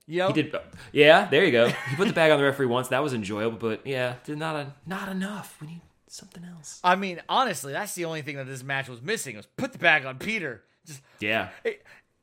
You 0.06 0.19
know, 0.19 0.27
He 0.32 0.43
did, 0.43 0.55
yeah. 0.90 1.27
There 1.31 1.44
you 1.44 1.52
go. 1.52 1.69
He 1.69 1.97
put 1.97 2.09
the 2.09 2.12
bag 2.14 2.32
on 2.32 2.39
the 2.39 2.44
referee 2.44 2.66
once. 2.66 2.89
That 2.89 3.02
was 3.05 3.14
enjoyable, 3.14 3.56
but 3.56 3.86
yeah, 3.86 4.14
did 4.24 4.39
not 4.39 4.56
a, 4.56 4.74
not 4.85 5.09
enough. 5.09 5.56
We 5.60 5.69
need 5.69 5.81
something 6.09 6.43
else. 6.44 6.81
I 6.82 6.97
mean, 6.97 7.23
honestly, 7.28 7.73
that's 7.73 7.94
the 7.94 8.05
only 8.05 8.23
thing 8.23 8.36
that 8.36 8.47
this 8.48 8.64
match 8.64 8.89
was 8.89 9.01
missing 9.01 9.36
was 9.36 9.47
put 9.47 9.73
the 9.73 9.78
bag 9.78 10.05
on 10.05 10.19
Peter. 10.19 10.64
Just 10.85 11.01
Yeah. 11.20 11.51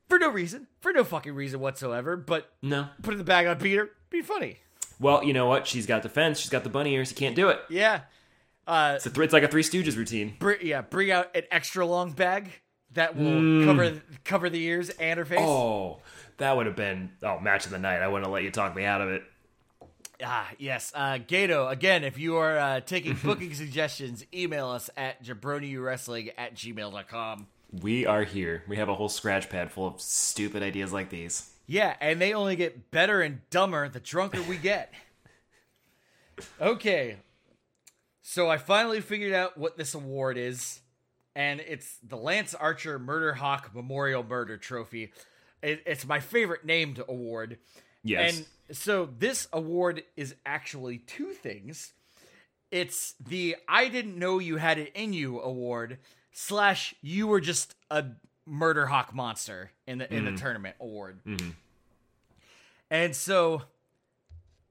for 0.09 0.19
no 0.19 0.29
reason, 0.29 0.67
for 0.81 0.91
no 0.91 1.05
fucking 1.05 1.33
reason 1.33 1.61
whatsoever. 1.61 2.17
But 2.17 2.51
No. 2.61 2.89
putting 3.01 3.17
the 3.17 3.23
bag 3.23 3.47
on 3.47 3.57
Peter 3.59 3.91
be 4.09 4.21
funny. 4.21 4.57
Well, 4.99 5.23
you 5.23 5.31
know 5.31 5.45
what? 5.47 5.65
She's 5.65 5.85
got 5.85 6.01
defense. 6.01 6.37
She's 6.41 6.49
got 6.49 6.65
the 6.65 6.69
bunny 6.69 6.93
ears. 6.95 7.11
You 7.11 7.15
can't 7.15 7.35
do 7.35 7.47
it. 7.47 7.61
Yeah, 7.69 8.01
uh, 8.69 8.93
It's, 8.95 9.05
a 9.05 9.09
th- 9.09 9.23
it's 9.25 9.33
like 9.33 9.43
a 9.43 9.47
Three 9.47 9.63
Stooges 9.63 9.97
routine. 9.97 10.35
br- 10.39 10.53
yeah. 10.61 10.81
Bring 10.81 11.11
out 11.11 11.35
an 11.35 11.43
extra 11.51 11.85
long 11.85 12.11
bag 12.11 12.49
that 12.93 13.15
will 13.15 13.65
cover 13.65 14.01
cover 14.23 14.49
the 14.49 14.61
ears 14.63 14.89
and 14.89 15.17
her 15.19 15.25
face. 15.25 15.39
Mm. 15.39 15.45
Oh, 15.47 16.01
that 16.37 16.55
would 16.55 16.65
have 16.65 16.75
been 16.75 17.11
oh 17.23 17.39
match 17.39 17.65
of 17.65 17.71
the 17.71 17.79
night. 17.79 18.01
I 18.01 18.07
wouldn't 18.07 18.25
have 18.25 18.33
let 18.33 18.43
you 18.43 18.51
talk 18.51 18.75
me 18.75 18.85
out 18.85 19.01
of 19.01 19.09
it. 19.09 19.23
Ah, 20.23 20.49
yes. 20.57 20.91
Uh, 20.93 21.13
Gedo, 21.13 21.71
again, 21.71 22.03
if 22.03 22.17
you 22.17 22.35
are 22.37 22.57
uh, 22.57 22.79
taking 22.81 23.13
booking 23.23 23.53
suggestions, 23.53 24.25
email 24.33 24.67
us 24.69 24.89
at 24.97 25.23
jabroniwrestling 25.23 26.31
at 26.37 26.55
gmail.com. 26.55 27.47
We 27.81 28.05
are 28.05 28.23
here. 28.23 28.63
We 28.67 28.75
have 28.77 28.89
a 28.89 28.95
whole 28.95 29.07
scratch 29.09 29.47
pad 29.49 29.71
full 29.71 29.87
of 29.87 30.01
stupid 30.01 30.61
ideas 30.63 30.91
like 30.91 31.09
these. 31.09 31.49
Yeah, 31.67 31.95
and 32.01 32.19
they 32.19 32.33
only 32.33 32.55
get 32.55 32.89
better 32.91 33.21
and 33.21 33.41
dumber 33.51 33.87
the 33.87 33.99
drunker 33.99 34.41
we 34.41 34.57
get. 34.57 34.91
Okay. 36.61 37.17
So 38.31 38.47
I 38.47 38.57
finally 38.57 39.01
figured 39.01 39.33
out 39.33 39.57
what 39.57 39.75
this 39.75 39.95
award 39.95 40.37
is, 40.37 40.81
and 41.35 41.59
it's 41.61 41.97
the 42.07 42.15
Lance 42.15 42.53
Archer 42.53 42.99
Murder 42.99 43.33
Hawk 43.33 43.71
Memorial 43.73 44.23
Murder 44.23 44.55
Trophy. 44.55 45.11
It, 45.63 45.81
it's 45.87 46.05
my 46.05 46.19
favorite 46.19 46.63
named 46.63 47.01
award. 47.09 47.57
Yes. 48.03 48.37
And 48.69 48.77
so 48.77 49.09
this 49.17 49.47
award 49.51 50.03
is 50.15 50.35
actually 50.45 50.99
two 50.99 51.31
things. 51.31 51.93
It's 52.69 53.15
the 53.19 53.55
I 53.67 53.89
didn't 53.89 54.19
know 54.19 54.37
you 54.37 54.57
had 54.57 54.77
it 54.77 54.91
in 54.93 55.11
you 55.11 55.41
award 55.41 55.97
slash 56.31 56.93
you 57.01 57.25
were 57.25 57.41
just 57.41 57.73
a 57.89 58.05
murder 58.45 58.85
hawk 58.85 59.11
monster 59.11 59.71
in 59.87 59.97
the 59.97 60.13
in 60.13 60.25
the 60.25 60.29
mm-hmm. 60.29 60.39
tournament 60.39 60.75
award. 60.79 61.19
Mm-hmm. 61.25 61.49
And 62.91 63.15
so 63.15 63.63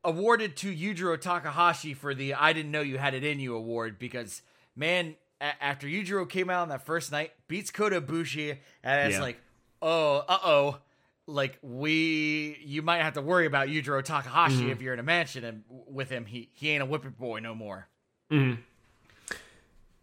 awarded 0.09 0.57
to 0.57 0.75
Yujiro 0.75 1.21
Takahashi 1.21 1.95
for 1.95 2.15
the 2.15 2.35
I 2.35 2.53
didn't 2.53 2.71
know 2.71 2.81
you 2.81 2.99
had 2.99 3.15
it 3.15 3.25
in 3.25 3.41
you 3.41 3.55
award 3.55 3.99
because 3.99 4.43
man 4.75 5.17
a- 5.41 5.63
after 5.63 5.87
Yujiro 5.87 6.29
came 6.29 6.49
out 6.49 6.63
on 6.63 6.69
that 6.71 6.85
first 6.87 7.13
night 7.13 7.33
beats 7.47 7.71
Kota 7.71 8.01
Ibushi 8.01 8.57
and 8.83 9.09
it's 9.09 9.19
Yeah. 9.19 9.23
like 9.23 9.41
oh 9.83 10.25
uh-oh 10.29 10.79
like 11.27 11.59
we 11.63 12.59
you 12.65 12.81
might 12.83 13.03
have 13.03 13.15
to 13.15 13.23
worry 13.23 13.47
about 13.47 13.69
Yujiro 13.69 14.03
Takahashi 14.03 14.57
mm-hmm. 14.57 14.71
if 14.71 14.81
you're 14.81 14.95
in 14.95 15.01
a 15.01 15.05
mansion 15.05 15.45
and 15.45 15.65
with 15.69 16.09
him 16.09 16.25
he 16.25 16.49
he 16.55 16.71
ain't 16.71 16.83
a 16.83 16.87
whippet 16.87 17.19
boy 17.19 17.41
no 17.41 17.55
more. 17.55 17.89
Mm-hmm. 18.33 18.61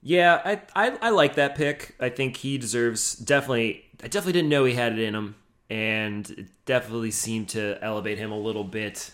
Yeah, 0.07 0.39
I, 0.45 0.61
I 0.75 0.97
I 1.01 1.09
like 1.09 1.33
that 1.33 1.55
pick. 1.55 1.95
I 1.99 2.09
think 2.09 2.37
he 2.37 2.59
deserves 2.59 3.15
definitely. 3.15 3.85
I 4.03 4.07
definitely 4.07 4.33
didn't 4.33 4.49
know 4.49 4.63
he 4.65 4.75
had 4.75 4.93
it 4.93 4.99
in 4.99 5.15
him, 5.15 5.35
and 5.67 6.29
it 6.29 6.45
definitely 6.67 7.09
seemed 7.09 7.49
to 7.49 7.79
elevate 7.81 8.19
him 8.19 8.31
a 8.31 8.37
little 8.37 8.63
bit 8.63 9.09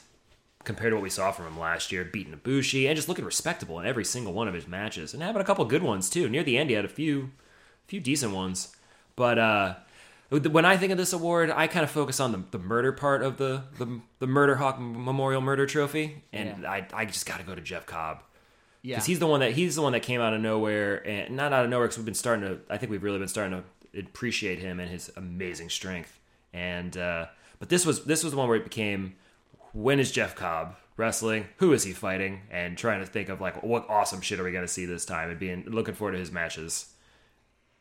compared 0.63 0.91
to 0.91 0.95
what 0.95 1.03
we 1.03 1.09
saw 1.09 1.31
from 1.31 1.47
him 1.47 1.59
last 1.59 1.91
year, 1.91 2.03
beating 2.05 2.33
Ibushi 2.33 2.87
and 2.87 2.95
just 2.95 3.07
looking 3.09 3.25
respectable 3.25 3.79
in 3.79 3.85
every 3.85 4.05
single 4.05 4.33
one 4.33 4.47
of 4.47 4.53
his 4.53 4.67
matches, 4.67 5.13
and 5.13 5.21
having 5.23 5.41
a 5.41 5.45
couple 5.45 5.65
good 5.65 5.83
ones 5.83 6.09
too. 6.09 6.29
Near 6.29 6.43
the 6.43 6.57
end, 6.57 6.69
he 6.69 6.75
had 6.75 6.85
a 6.85 6.89
few, 6.89 7.31
few 7.87 7.99
decent 7.99 8.33
ones. 8.33 8.75
But 9.15 9.37
uh, 9.39 9.75
when 10.29 10.65
I 10.65 10.77
think 10.77 10.91
of 10.91 10.97
this 10.97 11.13
award, 11.13 11.51
I 11.51 11.67
kind 11.67 11.83
of 11.83 11.91
focus 11.91 12.19
on 12.19 12.31
the, 12.31 12.43
the 12.51 12.59
murder 12.59 12.91
part 12.91 13.21
of 13.23 13.37
the, 13.37 13.63
the 13.77 13.99
the 14.19 14.27
Murder 14.27 14.55
Hawk 14.55 14.79
Memorial 14.79 15.41
Murder 15.41 15.65
Trophy, 15.65 16.23
and 16.31 16.65
I 16.65 16.87
I 16.93 17.05
just 17.05 17.25
got 17.25 17.39
to 17.39 17.45
go 17.45 17.53
to 17.55 17.61
Jeff 17.61 17.85
Cobb 17.85 18.23
Yeah. 18.81 18.95
because 18.95 19.07
he's 19.07 19.19
the 19.19 19.27
one 19.27 19.39
that 19.41 19.51
he's 19.53 19.75
the 19.75 19.81
one 19.81 19.91
that 19.93 20.03
came 20.03 20.21
out 20.21 20.33
of 20.33 20.41
nowhere 20.41 21.05
and 21.07 21.35
not 21.35 21.51
out 21.53 21.65
of 21.65 21.69
nowhere 21.69 21.87
because 21.87 21.97
we've 21.97 22.05
been 22.05 22.13
starting 22.13 22.45
to 22.47 22.59
I 22.69 22.77
think 22.77 22.91
we've 22.91 23.03
really 23.03 23.19
been 23.19 23.27
starting 23.27 23.61
to 23.93 23.99
appreciate 23.99 24.59
him 24.59 24.79
and 24.79 24.89
his 24.89 25.11
amazing 25.17 25.69
strength 25.69 26.17
and 26.53 26.95
uh, 26.95 27.25
but 27.59 27.67
this 27.69 27.85
was 27.85 28.05
this 28.05 28.23
was 28.23 28.31
the 28.31 28.37
one 28.37 28.47
where 28.47 28.57
it 28.57 28.63
became 28.63 29.15
when 29.73 29.99
is 29.99 30.11
Jeff 30.11 30.35
Cobb 30.35 30.75
wrestling? 30.97 31.47
Who 31.57 31.73
is 31.73 31.83
he 31.83 31.93
fighting? 31.93 32.41
And 32.51 32.77
trying 32.77 32.99
to 32.99 33.05
think 33.05 33.29
of 33.29 33.41
like 33.41 33.63
what 33.63 33.89
awesome 33.89 34.21
shit 34.21 34.39
are 34.39 34.43
we 34.43 34.51
going 34.51 34.65
to 34.65 34.71
see 34.71 34.85
this 34.85 35.05
time 35.05 35.29
and 35.29 35.39
being 35.39 35.65
looking 35.67 35.95
forward 35.95 36.13
to 36.13 36.19
his 36.19 36.31
matches 36.31 36.93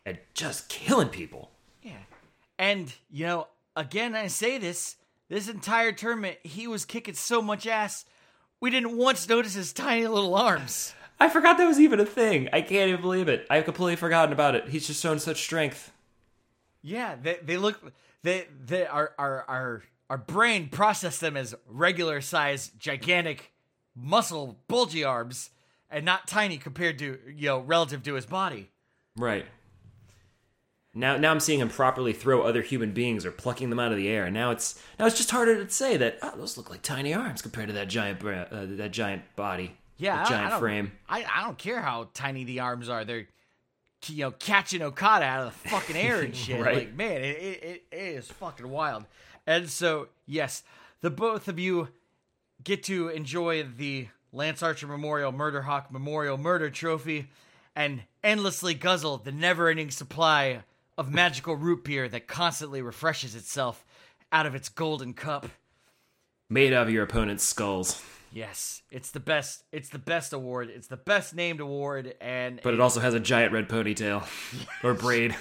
and 0.07 0.19
just 0.35 0.69
killing 0.69 1.09
people. 1.09 1.51
Yeah. 1.83 1.93
And, 2.59 2.93
you 3.11 3.27
know, 3.27 3.49
again, 3.77 4.15
I 4.15 4.29
say 4.29 4.59
this 4.59 4.97
this 5.29 5.49
entire 5.49 5.93
tournament, 5.93 6.39
he 6.43 6.67
was 6.67 6.85
kicking 6.85 7.15
so 7.15 7.41
much 7.41 7.67
ass, 7.67 8.05
we 8.59 8.71
didn't 8.71 8.97
once 8.97 9.29
notice 9.29 9.55
his 9.55 9.73
tiny 9.73 10.07
little 10.07 10.35
arms. 10.35 10.93
I 11.21 11.29
forgot 11.29 11.57
that 11.59 11.67
was 11.67 11.79
even 11.79 12.01
a 12.01 12.07
thing. 12.07 12.49
I 12.53 12.63
can't 12.63 12.89
even 12.89 13.01
believe 13.01 13.29
it. 13.29 13.47
I've 13.49 13.65
completely 13.65 13.97
forgotten 13.97 14.33
about 14.33 14.55
it. 14.55 14.69
He's 14.69 14.87
just 14.87 15.01
shown 15.01 15.19
such 15.19 15.41
strength. 15.43 15.93
Yeah, 16.83 17.15
they, 17.23 17.39
they 17.43 17.57
look, 17.59 17.93
they, 18.23 18.49
they, 18.65 18.87
our, 18.87 19.13
our, 19.19 19.45
our, 19.47 19.83
our 20.11 20.19
brain 20.19 20.69
processed 20.69 21.21
them 21.23 21.37
as 21.39 21.55
regular 21.67 22.21
size, 22.21 22.71
gigantic, 22.79 23.53
muscle, 23.97 24.59
bulgy 24.69 25.03
arms, 25.05 25.51
and 25.89 26.05
not 26.05 26.29
tiny 26.29 26.59
compared 26.59 26.99
to, 26.99 27.19
you 27.35 27.47
know, 27.47 27.61
relative 27.61 28.03
to 28.03 28.15
his 28.15 28.27
body. 28.27 28.69
Right. 29.17 29.47
Now, 30.93 31.17
now 31.17 31.31
I'm 31.31 31.39
seeing 31.41 31.61
him 31.61 31.69
properly 31.69 32.13
throw 32.13 32.43
other 32.43 32.63
human 32.63 32.91
beings 32.93 33.25
or 33.25 33.31
plucking 33.31 33.71
them 33.71 33.79
out 33.79 33.93
of 33.93 33.97
the 33.97 34.09
air, 34.09 34.25
and 34.25 34.35
now 34.35 34.51
it's 34.51 34.83
now 34.99 35.07
it's 35.07 35.17
just 35.17 35.31
harder 35.31 35.65
to 35.65 35.71
say 35.73 35.97
that 35.97 36.19
oh, 36.23 36.33
those 36.37 36.57
look 36.57 36.69
like 36.69 36.83
tiny 36.83 37.15
arms 37.15 37.41
compared 37.43 37.69
to 37.69 37.75
that 37.75 37.89
giant 37.89 38.19
bra- 38.19 38.47
uh, 38.51 38.67
that 38.71 38.91
giant 38.91 39.23
body, 39.37 39.77
Yeah, 39.99 40.17
that 40.17 40.23
I- 40.23 40.25
I 40.25 40.29
giant 40.31 40.51
don't- 40.51 40.61
frame. 40.61 40.93
I, 41.09 41.25
I 41.33 41.45
don't 41.45 41.57
care 41.59 41.81
how 41.81 42.09
tiny 42.13 42.43
the 42.43 42.59
arms 42.61 42.89
are. 42.89 43.05
They're, 43.05 43.29
you 44.07 44.25
know, 44.25 44.31
catching 44.33 44.83
Okada 44.83 45.25
out 45.25 45.47
of 45.47 45.63
the 45.63 45.69
fucking 45.69 45.97
air 45.97 46.23
and 46.23 46.35
shit. 46.37 46.61
Right. 46.61 46.75
Like, 46.79 46.95
man, 46.97 47.23
it, 47.23 47.37
it, 47.37 47.83
it 47.93 47.97
is 47.97 48.27
fucking 48.29 48.69
wild. 48.69 49.05
And 49.47 49.69
so, 49.69 50.09
yes, 50.27 50.63
the 51.01 51.11
both 51.11 51.49
of 51.49 51.59
you 51.59 51.89
get 52.63 52.83
to 52.85 53.09
enjoy 53.09 53.63
the 53.63 54.09
Lance 54.33 54.63
Archer 54.63 54.87
Memorial 54.87 55.33
Murder 55.33 55.63
Hawk 55.63 55.93
Memorial 55.93 56.39
Murder 56.39 56.71
Trophy 56.71 57.29
and 57.75 58.03
endlessly 58.23 58.75
guzzle 58.75 59.19
the 59.19 59.33
never 59.33 59.69
ending 59.69 59.91
supply 59.91 60.63
of 60.99 61.11
magical 61.11 61.57
root 61.57 61.85
beer 61.85 62.09
that 62.09 62.27
constantly 62.27 62.83
refreshes 62.83 63.35
itself 63.35 63.85
out 64.31 64.47
of 64.47 64.55
its 64.55 64.69
golden 64.69 65.15
cup. 65.15 65.47
Made 66.49 66.73
out 66.73 66.87
of 66.89 66.93
your 66.93 67.05
opponent's 67.05 67.45
skulls, 67.45 68.03
Yes, 68.33 68.83
it's 68.93 69.11
the 69.11 69.21
best. 69.21 69.65
It's 69.73 69.89
the 69.89 69.99
best 69.99 70.33
award. 70.33 70.71
It's 70.71 70.87
the 70.87 70.97
best 70.97 71.35
named 71.35 71.59
award, 71.61 72.15
and 72.21 72.61
but 72.63 72.75
it 72.75 72.81
also 72.81 73.01
has 73.01 73.13
a 73.15 73.21
giant 73.21 73.53
red 73.53 73.69
ponytail 73.69 74.25
or 74.85 74.95
braid 74.95 75.35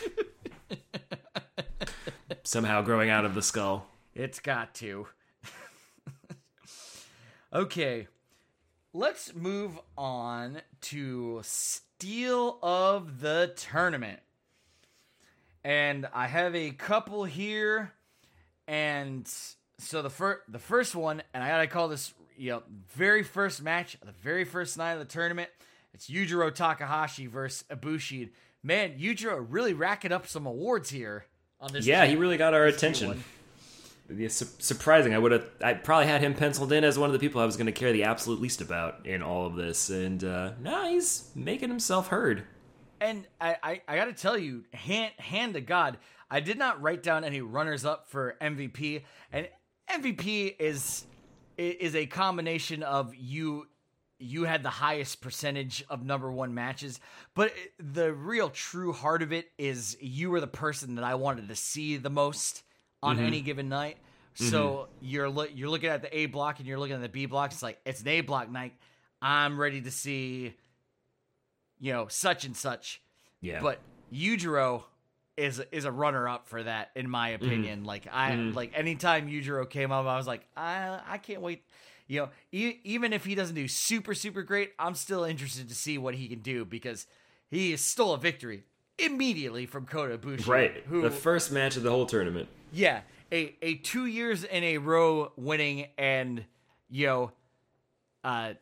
somehow 2.50 2.82
growing 2.82 3.12
out 3.12 3.26
of 3.26 3.36
the 3.36 3.44
skull. 3.44 3.86
It's 4.16 4.40
got 4.40 4.74
to. 4.76 5.06
okay. 7.54 8.08
Let's 8.92 9.36
move 9.36 9.78
on 9.96 10.62
to 10.82 11.42
Steal 11.44 12.58
of 12.64 13.22
the 13.22 13.54
Tournament. 13.56 14.20
And 15.64 16.08
I 16.12 16.26
have 16.26 16.56
a 16.56 16.72
couple 16.72 17.24
here. 17.24 17.94
And 18.68 19.32
so 19.78 20.02
the 20.02 20.10
first 20.10 20.42
the 20.50 20.58
first 20.58 20.96
one, 20.96 21.22
and 21.36 21.44
I 21.44 21.50
gotta 21.50 21.68
call 21.68 21.88
this 21.88 22.16
you 22.36 22.50
know, 22.50 22.64
very 22.88 23.22
first 23.22 23.62
match, 23.62 23.96
the 24.04 24.12
very 24.12 24.44
first 24.44 24.76
night 24.76 24.94
of 24.94 25.00
the 25.00 25.06
tournament, 25.06 25.50
it's 25.94 26.10
Yujiro 26.10 26.52
Takahashi 26.52 27.28
versus 27.28 27.64
Ibushi. 27.70 28.32
Man, 28.64 28.98
Yujiro 28.98 29.46
really 29.48 29.74
racking 29.74 30.12
up 30.12 30.26
some 30.26 30.48
awards 30.48 30.90
here 30.90 31.26
on 31.60 31.74
this. 31.74 31.86
Yeah, 31.86 32.06
he 32.06 32.16
really 32.16 32.38
got 32.38 32.54
our 32.54 32.66
attention. 32.66 33.24
Yeah, 34.12 34.28
su- 34.30 34.48
surprising. 34.58 35.14
I 35.14 35.20
would 35.20 35.32
have. 35.32 35.46
I 35.64 35.76
probably 35.76 36.08
had 36.08 36.22
him 36.22 36.34
penciled 36.34 36.72
in 36.72 36.84
as 36.84 36.98
one 36.98 37.10
of 37.10 37.14
the 37.14 37.20
people 37.20 37.42
I 37.42 37.46
was 37.46 37.58
going 37.58 37.68
to 37.68 37.72
care 37.72 37.92
the 37.92 38.04
absolute 38.04 38.42
least 38.42 38.60
about 38.62 39.06
in 39.06 39.22
all 39.22 39.46
of 39.46 39.56
this, 39.56 39.90
and 39.90 40.24
uh, 40.24 40.54
no, 40.60 40.90
he's 40.90 41.30
making 41.36 41.70
himself 41.70 42.08
heard. 42.08 42.44
And 43.02 43.28
I, 43.40 43.56
I, 43.62 43.82
I 43.88 43.96
got 43.96 44.06
to 44.06 44.14
tell 44.14 44.38
you, 44.38 44.66
hand 44.74 45.14
hand 45.18 45.54
to 45.54 45.62
God, 45.62 46.00
I 46.30 46.40
did 46.40 46.58
not 46.58 46.82
write 46.82 47.04
down 47.04 47.24
any 47.24 47.42
runners 47.42 47.86
up 47.86 48.10
for 48.10 48.36
MVP, 48.42 49.04
and 49.32 49.48
MVP 49.90 50.56
is 50.60 51.06
is 51.58 51.96
a 51.96 52.06
combination 52.06 52.84
of 52.84 53.14
you 53.16 53.68
you 54.20 54.44
had 54.44 54.64
the 54.64 54.70
highest 54.70 55.22
percentage 55.22 55.84
of 55.90 56.04
number 56.04 56.32
one 56.32 56.54
matches, 56.54 57.00
but 57.34 57.54
the 57.80 58.14
real 58.14 58.50
true 58.50 58.92
heart 58.92 59.22
of 59.22 59.32
it 59.32 59.50
is 59.58 59.98
you 60.02 60.30
were 60.30 60.42
the 60.42 60.48
person 60.48 60.96
that 60.96 61.06
I 61.06 61.16
wanted 61.16 61.48
to 61.48 61.56
see 61.56 61.98
the 61.98 62.10
most 62.10 62.64
on 63.02 63.16
mm-hmm. 63.16 63.26
any 63.26 63.42
given 63.42 63.70
night. 63.70 63.98
Mm-hmm. 64.36 64.50
So 64.50 64.88
you're 65.02 65.30
lo- 65.30 65.48
you're 65.54 65.70
looking 65.70 65.90
at 65.90 66.02
the 66.02 66.16
A 66.16 66.26
block 66.26 66.60
and 66.60 66.68
you're 66.68 66.80
looking 66.80 66.96
at 66.96 67.02
the 67.02 67.10
B 67.10 67.26
block. 67.26 67.52
It's 67.52 67.64
like 67.64 67.80
it's 67.86 68.02
an 68.02 68.08
A 68.10 68.22
block 68.22 68.52
night. 68.52 68.74
I'm 69.22 69.60
ready 69.60 69.82
to 69.82 69.92
see, 69.92 70.54
you 71.80 71.94
know, 71.94 72.08
such 72.10 72.46
and 72.46 72.56
such. 72.56 73.02
Yeah. 73.42 73.62
But 73.62 73.80
Yujiro 74.14 74.84
is 75.38 75.62
is 75.72 75.86
a 75.86 75.92
runner 75.92 76.28
up 76.28 76.48
for 76.48 76.62
that, 76.62 76.92
in 76.96 77.10
my 77.10 77.32
mm-hmm. 77.32 77.46
opinion. 77.46 77.84
Like 77.86 78.08
I 78.12 78.36
like 78.36 78.74
anytime 78.76 79.30
Yujiro 79.30 79.70
came 79.70 79.92
up, 79.92 80.06
I 80.06 80.18
was 80.18 80.28
like, 80.28 80.46
I 80.56 81.00
I 81.08 81.18
can't 81.18 81.42
wait. 81.42 81.64
You 82.10 82.22
know, 82.22 82.30
e- 82.52 82.80
even 82.84 83.14
if 83.14 83.24
he 83.24 83.36
doesn't 83.36 83.56
do 83.56 83.68
super 83.70 84.14
super 84.14 84.42
great, 84.42 84.74
I'm 84.78 84.96
still 84.96 85.24
interested 85.24 85.70
to 85.70 85.76
see 85.76 85.98
what 85.98 86.16
he 86.16 86.28
can 86.28 86.40
do 86.40 86.66
because 86.66 87.06
he 87.50 87.78
stole 87.78 88.14
a 88.16 88.18
victory 88.18 88.64
immediately 88.98 89.66
from 89.66 89.86
Kota 89.86 90.18
Ibushi. 90.18 90.48
right. 90.48 90.84
Who 90.88 91.02
the 91.04 91.12
first 91.12 91.52
match 91.52 91.78
of 91.78 91.84
the 91.84 91.92
whole 91.92 92.06
tournament. 92.08 92.50
yeah, 92.74 93.02
a 93.32 93.56
a 93.62 93.76
two 93.76 94.06
years 94.08 94.44
in 94.44 94.64
a 94.64 94.78
row 94.80 95.32
winning 95.38 95.86
and 95.98 96.44
you 96.90 97.06
know, 97.06 97.32
uh, 98.24 98.54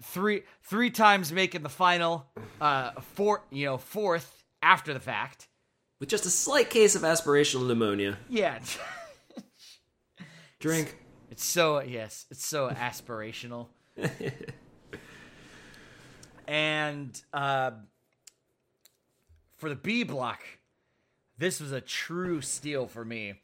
three 0.00 0.42
three 0.62 0.90
times 0.90 1.32
making 1.32 1.64
the 1.64 1.68
final, 1.68 2.24
uh, 2.60 2.92
four 3.16 3.42
you 3.50 3.66
know 3.66 3.78
fourth 3.78 4.44
after 4.62 4.94
the 4.94 5.00
fact. 5.00 5.48
With 5.98 6.08
just 6.08 6.24
a 6.26 6.30
slight 6.30 6.70
case 6.70 6.94
of 6.94 7.02
aspirational 7.02 7.66
pneumonia. 7.66 8.18
Yeah, 8.28 8.60
Drink. 10.60 10.96
It's 11.36 11.44
so 11.44 11.82
yes, 11.82 12.24
it's 12.30 12.46
so 12.46 12.70
aspirational. 12.70 13.66
and 16.48 17.22
uh, 17.30 17.72
for 19.58 19.68
the 19.68 19.74
B 19.74 20.02
block, 20.02 20.40
this 21.36 21.60
was 21.60 21.72
a 21.72 21.82
true 21.82 22.40
steal 22.40 22.86
for 22.86 23.04
me. 23.04 23.34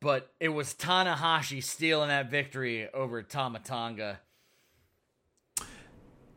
But 0.00 0.32
it 0.40 0.48
was 0.48 0.72
Tanahashi 0.72 1.62
stealing 1.62 2.08
that 2.08 2.30
victory 2.30 2.88
over 2.94 3.22
Tama 3.22 3.58
Tonga. 3.58 4.20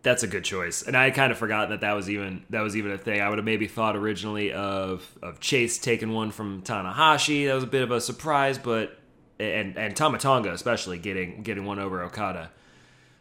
That's 0.04 0.24
a 0.24 0.28
good 0.28 0.44
choice, 0.44 0.82
and 0.82 0.98
I 0.98 1.10
kind 1.12 1.32
of 1.32 1.38
forgot 1.38 1.70
that 1.70 1.80
that 1.80 1.94
was 1.94 2.10
even 2.10 2.44
that 2.50 2.60
was 2.60 2.76
even 2.76 2.92
a 2.92 2.98
thing. 2.98 3.22
I 3.22 3.30
would 3.30 3.38
have 3.38 3.46
maybe 3.46 3.68
thought 3.68 3.96
originally 3.96 4.52
of 4.52 5.08
of 5.22 5.40
Chase 5.40 5.78
taking 5.78 6.12
one 6.12 6.32
from 6.32 6.64
Tanahashi. 6.64 7.48
That 7.48 7.54
was 7.54 7.64
a 7.64 7.68
bit 7.68 7.82
of 7.82 7.92
a 7.92 8.02
surprise, 8.02 8.58
but 8.58 8.98
and 9.42 9.78
and 9.78 9.96
Tama 9.96 10.18
Tonga 10.18 10.52
especially 10.52 10.98
getting 10.98 11.44
getting 11.44 11.66
one 11.66 11.80
over 11.80 12.04
Okada. 12.04 12.52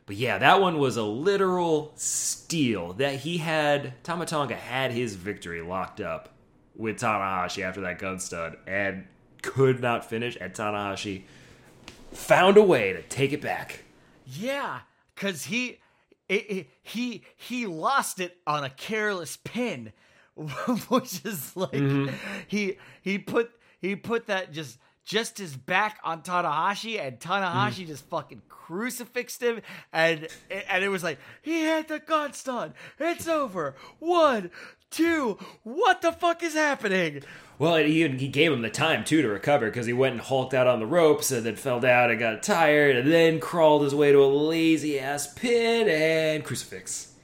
But 0.07 0.17
yeah, 0.17 0.39
that 0.39 0.61
one 0.61 0.79
was 0.79 0.97
a 0.97 1.05
literal 1.05 1.93
steal. 1.97 2.95
That 2.95 3.17
he 3.17 3.39
had 3.39 4.03
Tama 4.03 4.27
Tonga 4.27 4.57
had 4.57 4.93
his 4.93 5.15
victory 5.15 5.63
locked 5.63 6.01
up 6.01 6.31
with 6.77 6.99
Tanahashi 6.99 7.63
after 7.63 7.83
that 7.83 7.99
gun 7.99 8.19
stun 8.19 8.57
and 8.67 9.07
could 9.43 9.81
not 9.81 10.05
finish, 10.05 10.37
and 10.41 10.53
Tanahashi 10.53 11.23
found 12.13 12.57
a 12.57 12.63
way 12.63 12.93
to 12.93 13.03
take 13.03 13.33
it 13.33 13.41
back. 13.41 13.85
Yeah, 14.27 14.81
because 15.15 15.45
he, 15.45 15.79
it, 16.29 16.51
it- 16.51 16.67
he 16.83 17.23
he 17.37 17.67
lost 17.67 18.21
it 18.21 18.37
on 18.47 18.65
a 18.65 18.71
careless 18.71 19.37
pin, 19.37 19.93
which 20.89 21.25
is 21.25 21.57
like 21.57 21.71
mm-hmm. 21.73 22.15
he 22.49 22.79
he 23.03 23.19
put 23.19 23.53
he 23.81 23.97
put 23.97 24.27
that 24.27 24.53
just 24.53 24.79
just 25.11 25.39
his 25.39 25.57
back 25.57 25.99
on 26.05 26.23
Tanahashi, 26.23 27.05
and 27.05 27.19
Tanahashi 27.19 27.83
mm. 27.83 27.89
just 27.89 28.09
fucking 28.09 28.43
crucifixed 28.49 29.43
him, 29.43 29.61
and 29.93 30.29
and 30.69 30.85
it 30.85 30.89
was 30.89 31.03
like 31.03 31.19
he 31.43 31.63
had 31.63 31.89
the 31.89 31.99
gun 31.99 32.33
stun. 32.33 32.75
It's 33.01 33.27
over. 33.27 33.75
One, 33.99 34.53
two. 34.89 35.37
What 35.65 36.01
the 36.01 36.13
fuck 36.13 36.45
is 36.45 36.55
happening? 36.55 37.25
Well, 37.59 37.79
he, 37.79 38.07
he 38.07 38.29
gave 38.29 38.53
him 38.53 38.63
the 38.63 38.71
time 38.71 39.03
too 39.03 39.21
to 39.21 39.29
recover 39.29 39.67
because 39.67 39.87
he 39.87 39.93
went 39.93 40.13
and 40.13 40.21
hulked 40.21 40.55
out 40.55 40.69
on 40.69 40.79
the 40.79 40.87
ropes 40.87 41.33
and 41.33 41.45
then 41.45 41.57
fell 41.57 41.81
down 41.81 42.11
and 42.11 42.21
got 42.21 42.45
tired 42.45 42.95
and 42.95 43.11
then 43.11 43.41
crawled 43.41 43.83
his 43.83 43.95
way 43.97 44.13
to 44.13 44.23
a 44.23 44.27
lazy 44.27 45.01
ass 45.01 45.35
pin 45.35 45.89
and 45.89 46.45
crucifix. 46.45 47.15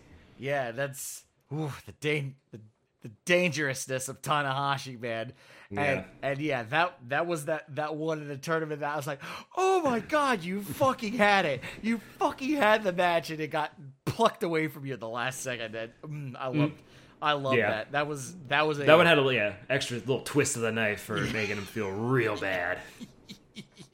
Yeah, 0.40 0.72
that's 0.72 1.22
ooh, 1.52 1.72
the, 1.86 1.92
dan- 2.00 2.34
the 2.50 2.58
the 3.02 3.12
dangerousness 3.24 4.08
of 4.08 4.22
Tanahashi, 4.22 5.00
man. 5.00 5.32
And 5.70 5.78
Yeah. 5.78 6.04
and 6.22 6.38
yeah, 6.40 6.62
that 6.64 6.96
that 7.08 7.26
was 7.26 7.46
that 7.46 7.64
that 7.74 7.96
one 7.96 8.20
in 8.20 8.28
the 8.28 8.36
tournament 8.36 8.80
that 8.80 8.92
I 8.92 8.96
was 8.96 9.06
like, 9.06 9.20
oh 9.56 9.82
my 9.82 9.98
god, 10.00 10.44
you 10.44 10.62
fucking 10.62 11.14
had 11.14 11.44
it, 11.44 11.60
you 11.82 11.98
fucking 12.18 12.54
had 12.56 12.84
the 12.84 12.92
match, 12.92 13.30
and 13.30 13.40
it 13.40 13.48
got 13.48 13.72
plucked 14.04 14.42
away 14.42 14.68
from 14.68 14.86
you 14.86 14.92
at 14.94 15.00
the 15.00 15.08
last 15.08 15.40
second. 15.42 15.74
And 15.74 15.92
mm, 16.04 16.36
I 16.38 16.46
love, 16.48 16.72
I 17.20 17.32
love 17.32 17.54
Yeah. 17.54 17.70
that. 17.70 17.92
That 17.92 18.06
was 18.06 18.34
that 18.48 18.66
was 18.66 18.78
a 18.78 18.84
That 18.84 18.96
one 18.96 19.06
had 19.06 19.18
a 19.18 19.34
yeah 19.34 19.54
extra 19.68 19.98
little 19.98 20.20
twist 20.20 20.54
of 20.56 20.62
the 20.62 20.70
knife 20.72 21.00
for 21.00 21.16
making 21.32 21.56
him 21.56 21.64
feel 21.64 21.90
real 21.90 22.36
bad. 22.36 22.78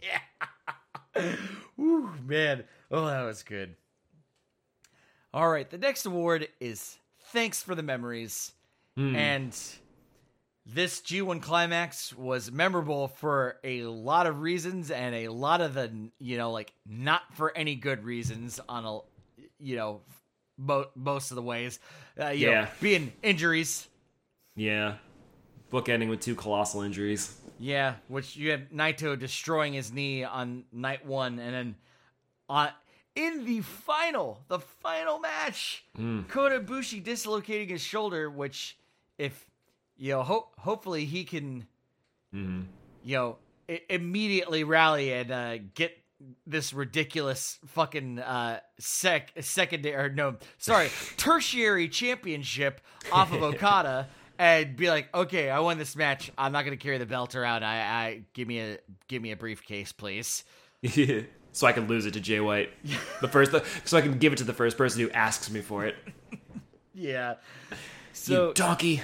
yeah. 0.03 1.35
Ooh, 1.81 2.11
man. 2.27 2.65
Oh, 2.91 3.07
that 3.07 3.23
was 3.23 3.43
good. 3.43 3.77
All 5.35 5.49
right, 5.51 5.69
the 5.71 5.79
next 5.79 6.05
award 6.05 6.49
is 6.61 6.99
Thanks 7.33 7.63
for 7.63 7.75
the 7.75 7.83
Memories. 7.83 8.53
And 8.95 9.57
this 10.65 11.01
G1 11.01 11.43
climax 11.43 12.13
was 12.15 12.51
memorable 12.53 13.09
for 13.09 13.57
a 13.65 13.83
lot 13.83 14.27
of 14.27 14.41
reasons 14.41 14.91
and 14.91 15.15
a 15.15 15.29
lot 15.29 15.61
of 15.61 15.75
the, 15.75 15.91
you 16.21 16.37
know, 16.39 16.53
like 16.53 16.73
not 16.87 17.23
for 17.35 17.57
any 17.57 17.75
good 17.75 18.05
reasons 18.05 18.61
on 18.69 18.85
a, 18.85 18.99
you 19.59 19.77
know, 19.77 20.01
mo- 20.57 20.89
most 20.95 21.31
of 21.31 21.35
the 21.35 21.43
ways. 21.43 21.81
Uh, 22.21 22.29
you 22.29 22.47
know, 22.47 22.53
Yeah. 22.53 22.71
being 22.81 23.13
injuries. 23.23 23.89
Yeah, 24.55 24.97
book 25.71 25.89
ending 25.89 26.09
with 26.11 26.21
two 26.21 26.35
colossal 26.35 26.83
injuries. 26.83 27.37
Yeah, 27.59 27.95
which 28.09 28.37
you 28.37 28.51
have 28.51 28.61
Naito 28.73 29.19
destroying 29.19 29.73
his 29.73 29.93
knee 29.93 30.25
on 30.25 30.65
night 30.73 31.07
one, 31.07 31.39
and 31.39 31.55
then 31.55 31.77
on 32.49 32.71
in 33.15 33.45
the 33.45 33.61
final, 33.61 34.41
the 34.49 34.59
final 34.59 35.19
match, 35.19 35.85
Kota 36.29 36.61
Ibushi 36.61 37.03
dislocating 37.03 37.69
his 37.69 37.81
shoulder. 37.83 38.29
Which, 38.31 38.77
if 39.19 39.47
you 40.03 40.11
know, 40.11 40.23
ho- 40.25 40.49
hopefully 40.59 41.05
he 41.05 41.23
can, 41.23 41.65
you 42.33 42.67
know, 43.05 43.37
I- 43.71 43.83
immediately 43.89 44.65
rally 44.65 45.13
and 45.13 45.31
uh, 45.31 45.59
get 45.75 45.97
this 46.47 46.73
ridiculous 46.73 47.59
fucking 47.67 48.19
uh 48.21 48.61
sec 48.79 49.33
secondary 49.41 49.95
or 49.97 50.09
no 50.09 50.37
sorry 50.57 50.89
tertiary 51.17 51.89
championship 51.89 52.81
off 53.11 53.33
of 53.33 53.43
Okada 53.43 54.07
and 54.39 54.77
be 54.77 54.89
like 54.89 55.13
okay 55.15 55.51
I 55.51 55.59
won 55.61 55.79
this 55.79 55.95
match. 55.97 56.31
I'm 56.39 56.53
not 56.53 56.65
gonna 56.65 56.77
carry 56.77 56.99
the 56.99 57.07
belt 57.07 57.35
around. 57.35 57.65
I 57.65 57.77
I 57.81 58.23
give 58.35 58.47
me 58.49 58.61
a 58.61 58.79
give 59.09 59.21
me 59.23 59.31
a 59.33 59.37
briefcase 59.37 59.93
please. 59.93 60.43
So 61.55 61.67
I 61.67 61.73
can 61.73 61.87
lose 61.87 62.07
it 62.07 62.15
to 62.15 62.21
Jay 62.21 62.41
White, 62.41 62.71
the 63.21 63.29
first, 63.29 63.53
so 63.85 63.99
I 63.99 64.01
can 64.01 64.17
give 64.17 64.33
it 64.33 64.37
to 64.37 64.45
the 64.45 64.55
first 64.55 64.79
person 64.79 65.03
who 65.03 65.11
asks 65.11 65.51
me 65.51 65.61
for 65.61 65.85
it. 65.85 65.97
yeah. 66.95 67.35
You 67.71 67.77
so 68.15 68.53
donkey. 68.55 69.03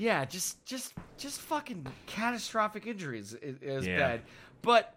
Yeah 0.00 0.24
just 0.24 0.64
just 0.64 0.94
just 1.18 1.40
fucking 1.40 1.86
catastrophic 2.06 2.86
injuries 2.86 3.34
is, 3.34 3.56
is 3.60 3.86
Yeah. 3.86 3.98
bad 3.98 4.20
but 4.62 4.94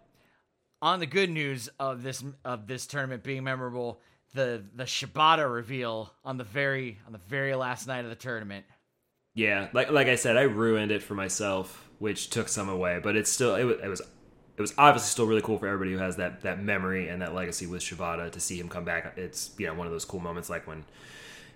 on 0.80 1.00
the 1.00 1.06
good 1.06 1.30
news 1.30 1.68
of 1.78 2.02
this 2.02 2.24
of 2.44 2.66
this 2.66 2.86
tournament 2.86 3.22
being 3.22 3.44
memorable 3.44 4.00
the 4.34 4.64
the 4.74 4.84
Shibata 4.84 5.52
reveal 5.52 6.12
on 6.24 6.36
the 6.38 6.44
very 6.44 6.98
on 7.06 7.12
the 7.12 7.18
very 7.28 7.54
last 7.54 7.86
night 7.86 8.04
of 8.04 8.10
the 8.10 8.16
tournament 8.16 8.64
Yeah, 9.34 9.68
like 9.72 9.90
like 9.90 10.06
I 10.08 10.14
said, 10.16 10.36
I 10.36 10.42
ruined 10.42 10.90
it 10.92 11.02
for 11.02 11.14
myself, 11.14 11.88
which 11.98 12.30
took 12.30 12.48
some 12.48 12.68
away. 12.68 13.00
But 13.02 13.16
it's 13.16 13.30
still 13.30 13.54
it, 13.56 13.64
wa- 13.64 13.82
it 13.84 13.88
was 13.88 14.00
it 14.56 14.60
was 14.60 14.72
obviously 14.78 15.08
still 15.08 15.26
really 15.26 15.42
cool 15.42 15.58
for 15.58 15.66
everybody 15.66 15.90
who 15.92 15.98
has 15.98 16.16
that 16.16 16.42
that 16.42 16.62
memory 16.62 17.08
and 17.08 17.20
that 17.22 17.34
legacy 17.34 17.66
with 17.66 17.82
Shibata 17.82 18.30
to 18.30 18.38
see 18.40 18.56
him 18.58 18.68
come 18.68 18.84
back. 18.84 19.14
It's 19.16 19.50
you 19.58 19.66
know 19.66 19.74
one 19.74 19.86
of 19.88 19.92
those 19.92 20.04
cool 20.04 20.20
moments 20.20 20.48
like 20.50 20.66
when 20.68 20.84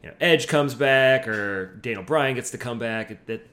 you 0.03 0.09
know 0.09 0.15
Edge 0.21 0.47
comes 0.47 0.75
back 0.75 1.27
or 1.29 1.77
Daniel 1.81 2.03
Bryan 2.03 2.35
gets 2.35 2.51
to 2.51 2.59
come 2.59 2.79
back. 2.79 3.27
That 3.27 3.47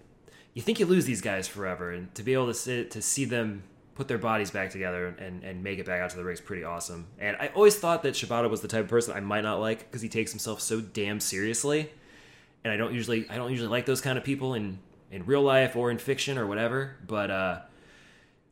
you 0.53 0.61
think 0.61 0.79
you 0.79 0.85
lose 0.85 1.05
these 1.05 1.21
guys 1.21 1.47
forever, 1.47 1.91
and 1.91 2.13
to 2.15 2.23
be 2.23 2.33
able 2.33 2.47
to 2.47 2.53
sit 2.53 2.91
to 2.91 3.01
see 3.01 3.25
them 3.25 3.63
put 3.95 4.07
their 4.09 4.17
bodies 4.17 4.51
back 4.51 4.69
together 4.71 5.15
and, 5.19 5.41
and 5.41 5.63
make 5.63 5.79
it 5.79 5.85
back 5.85 6.01
out 6.01 6.09
to 6.09 6.17
the 6.17 6.23
ring 6.23 6.33
is 6.33 6.41
pretty 6.41 6.65
awesome. 6.65 7.07
And 7.17 7.37
I 7.39 7.47
always 7.55 7.77
thought 7.77 8.03
that 8.03 8.13
Shibata 8.13 8.49
was 8.49 8.59
the 8.59 8.67
type 8.67 8.83
of 8.83 8.89
person 8.89 9.15
I 9.15 9.21
might 9.21 9.41
not 9.41 9.61
like 9.61 9.79
because 9.79 10.01
he 10.01 10.09
takes 10.09 10.31
himself 10.31 10.59
so 10.59 10.81
damn 10.81 11.21
seriously 11.21 11.91
and 12.65 12.73
I 12.73 12.77
don't 12.77 12.93
usually 12.93 13.29
I 13.29 13.37
don't 13.37 13.51
usually 13.51 13.69
like 13.69 13.85
those 13.85 14.01
kind 14.01 14.17
of 14.17 14.23
people 14.25 14.55
in 14.55 14.79
in 15.11 15.25
real 15.25 15.43
life 15.43 15.75
or 15.75 15.91
in 15.91 15.99
fiction 15.99 16.37
or 16.37 16.47
whatever. 16.47 16.97
But 17.07 17.31
uh, 17.31 17.59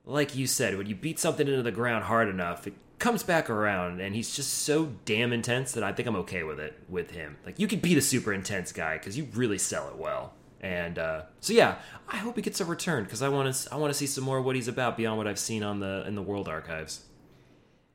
like 0.06 0.36
you 0.36 0.46
said, 0.46 0.78
when 0.78 0.86
you 0.88 0.96
beat 0.96 1.20
something 1.20 1.48
into 1.48 1.64
the 1.64 1.72
ground 1.72 2.06
hard 2.06 2.30
enough, 2.30 2.68
it 2.68 2.76
comes 3.04 3.22
back 3.22 3.50
around, 3.50 4.00
and 4.00 4.16
he's 4.16 4.34
just 4.34 4.60
so 4.60 4.94
damn 5.04 5.34
intense 5.34 5.74
that 5.74 5.84
I 5.84 5.92
think 5.92 6.08
I'm 6.08 6.16
okay 6.16 6.44
with 6.44 6.58
it 6.58 6.80
with 6.88 7.12
him. 7.12 7.36
Like 7.46 7.60
you 7.60 7.68
could 7.68 7.82
be 7.82 7.94
the 7.94 8.02
super 8.02 8.32
intense 8.32 8.72
guy 8.72 8.98
because 8.98 9.18
you 9.18 9.28
really 9.34 9.58
sell 9.58 9.90
it 9.90 9.98
well, 9.98 10.34
And 10.62 10.98
uh, 10.98 11.24
so 11.42 11.52
yeah, 11.52 11.80
I 12.08 12.16
hope 12.16 12.38
he 12.38 12.42
gets 12.42 12.62
a 12.62 12.66
return 12.66 13.04
because 13.04 13.22
I 13.22 13.28
want 13.28 13.54
to 13.54 13.74
I 13.74 13.76
want 13.76 13.92
to 13.92 13.98
see 14.00 14.08
some 14.08 14.24
more 14.24 14.38
of 14.38 14.46
what 14.46 14.56
he's 14.56 14.70
about 14.70 14.96
beyond 14.96 15.18
what 15.18 15.28
I've 15.28 15.38
seen 15.38 15.64
on 15.64 15.82
the 15.82 16.06
in 16.08 16.16
the 16.16 16.22
World 16.22 16.48
Archives. 16.48 17.02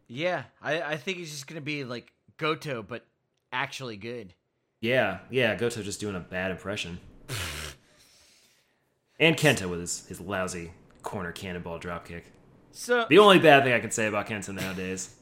Yeah, 0.09 0.43
I, 0.61 0.83
I 0.83 0.97
think 0.99 1.17
he's 1.17 1.31
just 1.31 1.47
gonna 1.47 1.63
be 1.63 1.85
like 1.85 2.13
Goto, 2.37 2.83
but 2.83 3.07
actually 3.51 3.97
good. 3.97 4.35
Yeah, 4.83 5.21
yeah, 5.31 5.55
Goto 5.55 5.83
just 5.83 6.01
doing 6.01 6.17
a 6.17 6.21
bad 6.21 6.51
impression. 6.51 7.01
and 9.19 9.39
Kenta 9.39 9.71
with 9.71 9.81
his, 9.81 10.07
his 10.07 10.21
lousy 10.21 10.73
corner 11.03 11.33
cannonball 11.33 11.81
dropkick. 11.81 12.25
So, 12.73 13.07
The 13.09 13.19
only 13.19 13.39
bad 13.39 13.65
thing 13.65 13.73
I 13.73 13.81
can 13.81 13.91
say 13.91 14.07
about 14.07 14.27
Kenta 14.29 14.55
nowadays, 14.55 15.15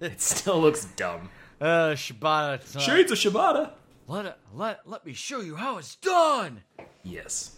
it 0.00 0.20
still 0.20 0.60
looks 0.60 0.84
dumb. 0.96 1.28
uh, 1.60 1.90
Shibata. 1.94 2.72
time. 2.72 2.82
Shades 2.82 3.12
of 3.12 3.18
Shibata. 3.18 3.72
Let 4.08 4.38
let 4.52 4.80
let 4.86 5.06
me 5.06 5.12
show 5.12 5.40
you 5.40 5.56
how 5.56 5.78
it's 5.78 5.94
done. 5.96 6.62
Yes. 7.04 7.56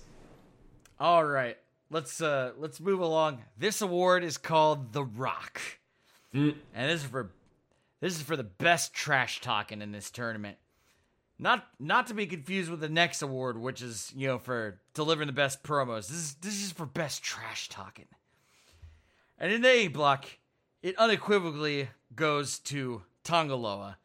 All 1.01 1.25
right, 1.25 1.57
let's 1.91 2.21
uh 2.21 2.53
let's 2.59 2.81
move 2.81 3.01
along. 3.01 3.43
This 3.59 3.81
award 3.81 4.23
is 4.25 4.37
called 4.37 4.93
the 4.93 5.03
Rock, 5.05 5.61
and 6.33 6.55
this 6.75 7.03
is 7.03 7.07
for 7.07 7.31
this 8.01 8.15
is 8.17 8.23
for 8.23 8.37
the 8.37 8.45
best 8.45 8.93
trash 8.93 9.41
talking 9.41 9.81
in 9.81 9.91
this 9.91 10.11
tournament. 10.11 10.59
Not 11.39 11.67
not 11.81 12.07
to 12.09 12.15
be 12.15 12.27
confused 12.27 12.71
with 12.71 12.81
the 12.81 12.89
next 12.89 13.23
award, 13.23 13.59
which 13.59 13.83
is 13.83 14.13
you 14.15 14.29
know 14.29 14.39
for 14.39 14.81
delivering 14.95 15.27
the 15.27 15.33
best 15.33 15.63
promos. 15.63 16.09
This 16.09 16.19
is 16.19 16.35
this 16.35 16.63
is 16.63 16.73
for 16.73 16.87
best 16.87 17.23
trash 17.23 17.69
talking. 17.69 18.07
And 19.45 19.53
in 19.53 19.61
the 19.61 19.69
A 19.69 19.89
block, 19.89 20.25
it 20.83 20.97
unequivocally 20.97 21.91
goes 22.17 22.59
to 22.61 23.03
Tanga 23.25 23.55
Loa 23.55 23.99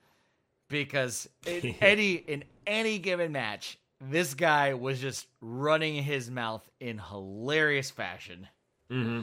because 0.68 1.30
in 1.48 1.76
any 1.82 2.16
in 2.16 2.44
any 2.68 3.00
given 3.00 3.32
match, 3.32 3.80
this 4.02 4.34
guy 4.34 4.74
was 4.74 5.00
just 5.00 5.28
running 5.40 6.04
his 6.04 6.30
mouth 6.30 6.70
in 6.82 6.98
hilarious 7.00 7.90
fashion. 7.90 8.50
Mm-hmm. 8.92 9.22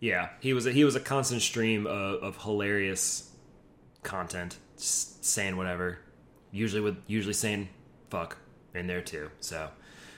Yeah, 0.00 0.30
he 0.40 0.54
was 0.54 0.64
a, 0.64 0.72
he 0.72 0.82
was 0.82 0.96
a 0.96 1.00
constant 1.00 1.42
stream 1.42 1.86
of, 1.86 2.22
of 2.22 2.38
hilarious 2.38 3.30
content, 4.02 4.56
just 4.78 5.26
saying 5.26 5.58
whatever. 5.58 5.98
Usually 6.52 6.80
with 6.80 6.96
usually 7.06 7.34
saying 7.34 7.68
fuck 8.08 8.38
in 8.74 8.86
there 8.86 9.02
too. 9.02 9.30
So 9.40 9.68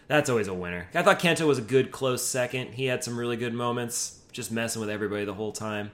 that's 0.06 0.30
always 0.30 0.46
a 0.46 0.54
winner. 0.54 0.86
I 0.94 1.02
thought 1.02 1.18
Kenta 1.18 1.44
was 1.44 1.58
a 1.58 1.62
good 1.62 1.90
close 1.90 2.24
second. 2.24 2.74
He 2.74 2.84
had 2.84 3.02
some 3.02 3.18
really 3.18 3.36
good 3.36 3.54
moments, 3.54 4.20
just 4.36 4.52
messing 4.52 4.80
with 4.80 4.90
everybody 4.90 5.24
the 5.24 5.34
whole 5.34 5.50
time. 5.50 5.90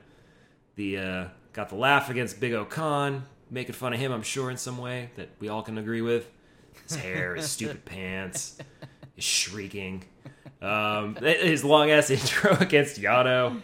The 0.75 0.99
uh, 0.99 1.25
got 1.53 1.69
the 1.69 1.77
laugh 1.77 2.11
against 2.11 2.41
Big 2.41 2.53
O 2.53 2.63
O-Khan, 2.63 3.25
making 3.51 3.75
fun 3.75 3.93
of 3.95 4.01
him. 4.01 4.11
I'm 4.11 4.23
sure 4.23 4.51
in 4.51 4.57
some 4.57 4.79
way 4.79 5.11
that 5.17 5.31
we 5.39 5.49
all 5.49 5.63
can 5.63 5.79
agree 5.79 6.03
with. 6.03 6.29
His 6.89 6.97
hair, 6.97 7.37
his 7.37 7.51
stupid 7.51 7.85
pants, 7.85 8.59
his 9.15 9.25
shrieking, 9.25 10.05
um, 10.61 11.15
his 11.17 11.65
long 11.65 11.91
ass 11.91 12.11
intro 12.11 12.57
against 12.59 13.01
Yano. 13.01 13.61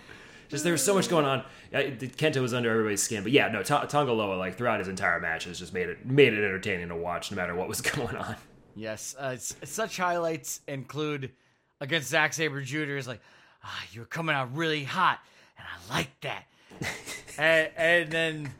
Just 0.48 0.62
there 0.62 0.72
was 0.72 0.82
so 0.82 0.94
much 0.94 1.10
going 1.10 1.26
on. 1.26 1.44
Kenta 1.72 2.40
was 2.40 2.54
under 2.54 2.70
everybody's 2.70 3.02
skin, 3.02 3.22
but 3.22 3.32
yeah, 3.32 3.48
no, 3.48 3.62
Ta- 3.62 3.84
Tanga 3.84 4.12
Loa 4.12 4.36
like 4.36 4.56
throughout 4.56 4.78
his 4.78 4.88
entire 4.88 5.20
match 5.20 5.44
has 5.44 5.58
just 5.58 5.74
made 5.74 5.88
it 5.88 6.06
made 6.06 6.32
it 6.32 6.38
entertaining 6.38 6.88
to 6.88 6.96
watch, 6.96 7.30
no 7.30 7.36
matter 7.36 7.54
what 7.54 7.68
was 7.68 7.80
going 7.96 8.16
on. 8.16 8.36
Yes, 8.76 9.16
uh, 9.18 9.36
such 9.36 9.96
highlights 9.96 10.60
include 10.68 11.32
against 11.80 12.08
Zack 12.08 12.32
Sabre 12.32 12.62
Jr. 12.62 12.96
is 12.96 13.08
like, 13.08 13.20
ah, 13.64 13.82
you 13.92 14.00
were 14.00 14.06
coming 14.06 14.34
out 14.34 14.54
really 14.54 14.84
hot, 14.84 15.20
and 15.56 15.66
I 15.66 15.94
like 15.94 16.20
that. 16.20 16.44
and, 17.38 17.70
and 17.76 18.10
then, 18.10 18.52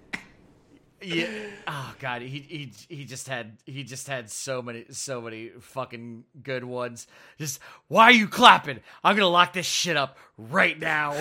yeah, 1.03 1.27
oh 1.67 1.95
god, 2.01 2.23
he 2.23 2.41
he 2.41 2.73
he 2.89 3.05
just 3.05 3.29
had 3.29 3.57
he 3.67 3.85
just 3.85 4.09
had 4.09 4.31
so 4.31 4.61
many 4.63 4.85
so 4.91 5.21
many 5.21 5.51
fucking 5.61 6.25
good 6.43 6.65
ones. 6.65 7.07
Just 7.39 7.61
why 7.87 8.05
are 8.05 8.13
you 8.13 8.27
clapping? 8.29 8.81
I'm 9.05 9.15
gonna 9.17 9.29
lock 9.29 9.53
this 9.53 9.67
shit 9.67 9.97
up 9.97 10.17
right 10.37 10.79
now. 10.79 11.15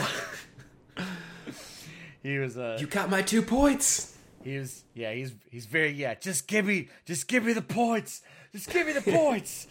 he 2.23 2.39
was 2.39 2.57
uh 2.57 2.77
You 2.79 2.87
got 2.87 3.09
my 3.09 3.21
two 3.21 3.41
points. 3.41 4.17
he 4.43 4.57
was 4.57 4.83
yeah, 4.95 5.13
he's 5.13 5.33
he's 5.51 5.67
very 5.67 5.91
yeah, 5.91 6.15
just 6.15 6.47
give 6.47 6.65
me 6.65 6.89
just 7.05 7.27
give 7.27 7.43
me 7.43 7.53
the 7.53 7.61
points. 7.61 8.21
Just 8.53 8.69
give 8.71 8.87
me 8.87 8.93
the 8.93 9.01
points. 9.01 9.67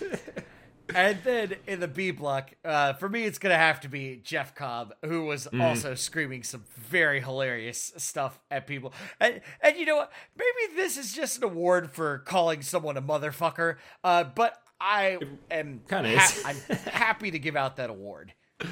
and 0.94 1.18
then 1.24 1.54
in 1.66 1.80
the 1.80 1.88
B 1.88 2.10
block, 2.10 2.50
uh, 2.64 2.92
for 2.94 3.08
me 3.08 3.24
it's 3.24 3.38
gonna 3.38 3.56
have 3.56 3.80
to 3.80 3.88
be 3.88 4.20
Jeff 4.22 4.54
Cobb, 4.54 4.94
who 5.04 5.24
was 5.26 5.46
also 5.60 5.94
screaming 5.94 6.42
some 6.42 6.64
very 6.76 7.20
hilarious 7.20 7.92
stuff 7.96 8.38
at 8.50 8.66
people. 8.66 8.92
And 9.20 9.40
and 9.60 9.76
you 9.76 9.86
know 9.86 9.96
what? 9.96 10.12
Maybe 10.36 10.74
this 10.76 10.96
is 10.96 11.12
just 11.12 11.38
an 11.38 11.44
award 11.44 11.90
for 11.90 12.18
calling 12.18 12.62
someone 12.62 12.96
a 12.96 13.02
motherfucker. 13.02 13.76
Uh, 14.04 14.24
but 14.24 14.56
I 14.80 15.18
am 15.50 15.80
Kinda 15.88 16.18
ha- 16.18 16.42
I'm 16.46 16.76
happy 16.92 17.30
to 17.30 17.38
give 17.38 17.56
out 17.56 17.76
that 17.76 17.90
award. 17.90 18.32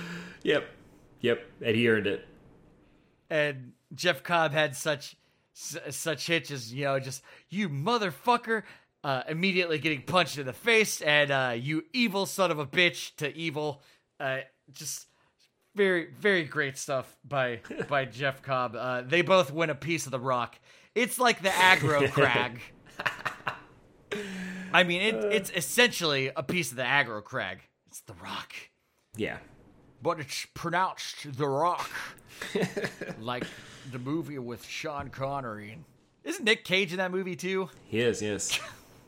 Yep, 0.43 0.65
yep, 1.21 1.43
and 1.61 1.77
he 1.77 1.87
earned 1.89 2.07
it. 2.07 2.27
and 3.29 3.73
Jeff 3.95 4.23
Cobb 4.23 4.53
had 4.53 4.75
such 4.75 5.17
such 5.53 6.27
hits 6.27 6.51
as 6.51 6.73
you 6.73 6.85
know 6.85 6.99
just 6.99 7.23
you 7.51 7.69
motherfucker 7.69 8.63
uh, 9.05 9.23
immediately 9.29 9.79
getting 9.79 10.03
punched 10.03 10.39
in 10.39 10.47
the 10.47 10.53
face 10.53 11.01
and 11.01 11.31
uh, 11.31 11.55
you 11.57 11.85
evil 11.93 12.27
son 12.27 12.51
of 12.51 12.59
a 12.59 12.67
bitch 12.67 13.15
to 13.17 13.35
evil. 13.37 13.83
Uh, 14.19 14.39
just 14.73 15.07
very 15.75 16.09
very 16.19 16.45
great 16.45 16.77
stuff 16.77 17.17
by 17.27 17.61
by 17.89 18.05
Jeff 18.07 18.43
Cobb. 18.43 18.75
Uh, 18.77 19.03
they 19.03 19.23
both 19.23 19.53
win 19.53 19.71
a 19.71 19.75
piece 19.75 20.07
of 20.07 20.13
the 20.13 20.21
rock. 20.21 20.59
It's 20.95 21.19
like 21.19 21.43
the 21.43 21.49
aggro 21.49 22.11
crag. 22.13 22.61
I 24.73 24.83
mean 24.83 25.01
it, 25.01 25.15
it's 25.33 25.51
essentially 25.51 26.31
a 26.35 26.43
piece 26.43 26.71
of 26.71 26.77
the 26.77 26.83
aggro 26.83 27.23
crag. 27.23 27.61
It's 27.89 28.01
the 28.03 28.15
rock. 28.15 28.53
Yeah, 29.17 29.39
but 30.03 30.21
it's 30.21 30.47
pronounced 30.55 31.37
The 31.37 31.49
Rock, 31.49 31.91
like 33.21 33.45
the 33.91 33.99
movie 33.99 34.39
with 34.39 34.65
Sean 34.65 35.09
Connery. 35.11 35.79
Isn't 36.23 36.45
Nick 36.45 36.65
Cage 36.65 36.93
in 36.93 36.99
that 36.99 37.11
movie 37.11 37.35
too? 37.37 37.71
he 37.87 38.01
is. 38.01 38.23
Yes, 38.23 38.61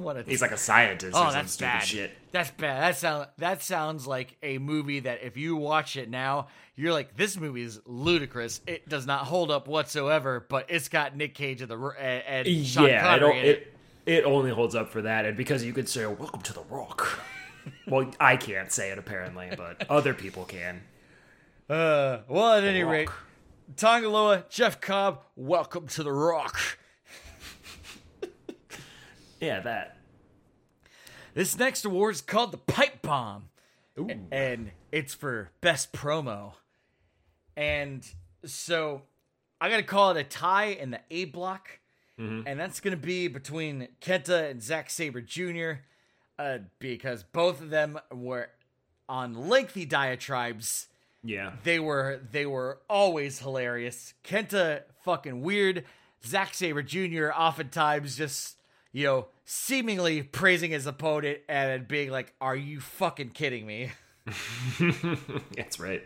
What 0.03 0.17
a 0.17 0.23
he's 0.23 0.43
like 0.43 0.51
a 0.53 0.57
scientist. 0.57 1.17
oh, 1.17 1.23
or 1.23 1.25
some 1.27 1.33
that's 1.35 1.53
stupid 1.53 1.71
bad. 1.71 1.83
shit. 1.83 2.11
That's 2.33 2.51
bad. 2.53 2.83
That 2.83 2.97
sound 2.99 3.29
that 3.39 3.63
sounds 3.63 4.07
like 4.07 4.37
a 4.43 4.59
movie 4.59 5.01
that 5.01 5.23
if 5.23 5.37
you 5.37 5.57
watch 5.57 5.97
it 5.97 6.11
now, 6.11 6.49
you're 6.77 6.93
like, 6.93 7.17
this 7.17 7.37
movie 7.37 7.63
is 7.63 7.81
ludicrous. 7.87 8.61
It 8.67 8.89
does 8.89 9.07
not 9.07 9.25
hold 9.27 9.51
up 9.51 9.69
whatsoever. 9.69 10.45
But 10.49 10.67
it's 10.69 10.89
got 10.89 11.17
Nick 11.17 11.35
Cage 11.35 11.63
and 11.63 11.71
the 11.71 11.79
and, 11.99 12.47
and 12.47 12.67
Sean 12.67 12.87
yeah, 12.87 13.15
it, 13.15 13.21
Connery 13.21 13.39
in 13.39 13.45
it. 13.45 13.49
it 13.49 13.73
it 14.05 14.25
only 14.25 14.51
holds 14.51 14.75
up 14.75 14.91
for 14.91 15.03
that, 15.03 15.25
and 15.25 15.37
because 15.37 15.65
you 15.65 15.73
could 15.73 15.89
say 15.89 16.07
"Welcome 16.07 16.43
to 16.43 16.53
the 16.53 16.63
Rock." 16.69 17.21
well, 17.87 18.11
I 18.19 18.37
can't 18.37 18.73
say 18.73 18.91
it 18.91 18.99
apparently, 18.99 19.51
but 19.57 19.89
other 19.89 20.15
people 20.15 20.45
can. 20.45 20.83
Uh, 21.69 22.19
well, 22.29 22.55
at 22.55 22.65
any 22.65 22.83
Rock. 22.83 22.93
rate, 22.93 23.09
Tanga 23.77 24.09
Loa, 24.09 24.45
Jeff 24.49 24.81
Cobb, 24.81 25.23
welcome 25.37 25.87
to 25.89 26.03
the 26.03 26.13
Rock. 26.13 26.79
Yeah, 29.43 29.61
that. 29.61 29.97
This 31.35 31.59
next 31.59 31.85
award 31.85 32.15
is 32.15 32.21
called 32.21 32.53
the 32.53 32.59
Pipe 32.59 33.03
Bomb, 33.03 33.49
and 34.31 34.71
it's 34.93 35.15
for 35.15 35.51
best 35.61 35.93
promo. 35.93 36.53
And 37.57 38.07
so 38.45 39.03
I 39.61 39.69
got 39.69 39.79
to 39.79 39.83
call 39.83 40.11
it 40.13 40.17
a 40.17 40.25
tie 40.25 40.67
in 40.67 40.91
the 40.93 41.01
A 41.11 41.25
block, 41.27 41.81
and 42.47 42.61
that's 42.61 42.79
going 42.79 42.97
to 42.97 43.03
be 43.03 43.27
between 43.27 43.89
Kenta 44.01 44.49
and 44.49 44.63
Zack 44.63 44.91
Sabre 44.91 45.21
Jr. 45.23 45.81
Uh, 46.39 46.59
because 46.79 47.25
both 47.25 47.61
of 47.61 47.71
them 47.71 47.99
were 48.13 48.49
on 49.09 49.49
lengthy 49.49 49.85
diatribes. 49.85 50.87
Yeah, 51.25 51.53
They 51.65 51.81
were 51.81 52.21
they 52.31 52.47
were 52.47 52.79
always 52.89 53.41
hilarious. 53.41 54.15
Kenta 54.25 54.83
fucking 55.05 55.41
weird. 55.43 55.85
Zack 56.25 56.55
Sabre 56.55 56.83
Jr. 56.83 57.31
oftentimes 57.31 58.17
just 58.17 58.57
you 58.93 59.07
know 59.07 59.27
seemingly 59.53 60.23
praising 60.23 60.71
his 60.71 60.87
opponent 60.87 61.39
and 61.49 61.87
being 61.87 62.11
like, 62.11 62.33
"Are 62.41 62.57
you 62.57 62.81
fucking 62.81 63.31
kidding 63.31 63.67
me?" 63.67 63.91
that's 65.57 65.79
right. 65.79 66.03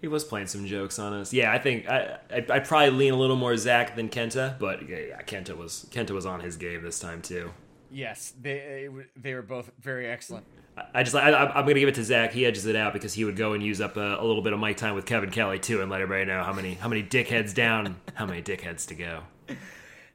He 0.00 0.08
was 0.08 0.24
playing 0.24 0.48
some 0.48 0.66
jokes 0.66 0.98
on 0.98 1.12
us. 1.14 1.32
Yeah, 1.32 1.52
I 1.52 1.58
think 1.58 1.88
I 1.88 2.18
I 2.30 2.44
I 2.50 2.58
probably 2.58 2.90
lean 2.90 3.14
a 3.14 3.16
little 3.16 3.36
more 3.36 3.56
Zach 3.56 3.94
than 3.96 4.08
Kenta, 4.08 4.58
but 4.58 4.88
yeah, 4.88 4.98
yeah, 5.08 5.22
Kenta 5.22 5.56
was 5.56 5.86
Kenta 5.90 6.10
was 6.10 6.26
on 6.26 6.40
his 6.40 6.56
game 6.56 6.82
this 6.82 6.98
time 6.98 7.22
too. 7.22 7.52
Yes, 7.90 8.32
they 8.40 8.88
they 9.16 9.34
were 9.34 9.42
both 9.42 9.70
very 9.80 10.08
excellent. 10.08 10.44
I 10.92 11.04
just 11.04 11.14
I, 11.14 11.30
I'm 11.30 11.64
gonna 11.64 11.74
give 11.74 11.88
it 11.88 11.94
to 11.94 12.04
Zach. 12.04 12.32
He 12.32 12.44
edges 12.44 12.66
it 12.66 12.74
out 12.74 12.92
because 12.92 13.14
he 13.14 13.24
would 13.24 13.36
go 13.36 13.52
and 13.52 13.62
use 13.62 13.80
up 13.80 13.96
a, 13.96 14.16
a 14.16 14.24
little 14.24 14.42
bit 14.42 14.52
of 14.52 14.58
mic 14.58 14.76
time 14.76 14.96
with 14.96 15.06
Kevin 15.06 15.30
Kelly 15.30 15.60
too, 15.60 15.80
and 15.82 15.90
let 15.90 16.00
everybody 16.00 16.26
know 16.26 16.42
how 16.42 16.52
many 16.52 16.74
how 16.74 16.88
many 16.88 17.04
dickheads 17.04 17.54
down, 17.54 17.96
how 18.14 18.26
many 18.26 18.42
dickheads 18.42 18.86
to 18.88 18.94
go. 18.94 19.22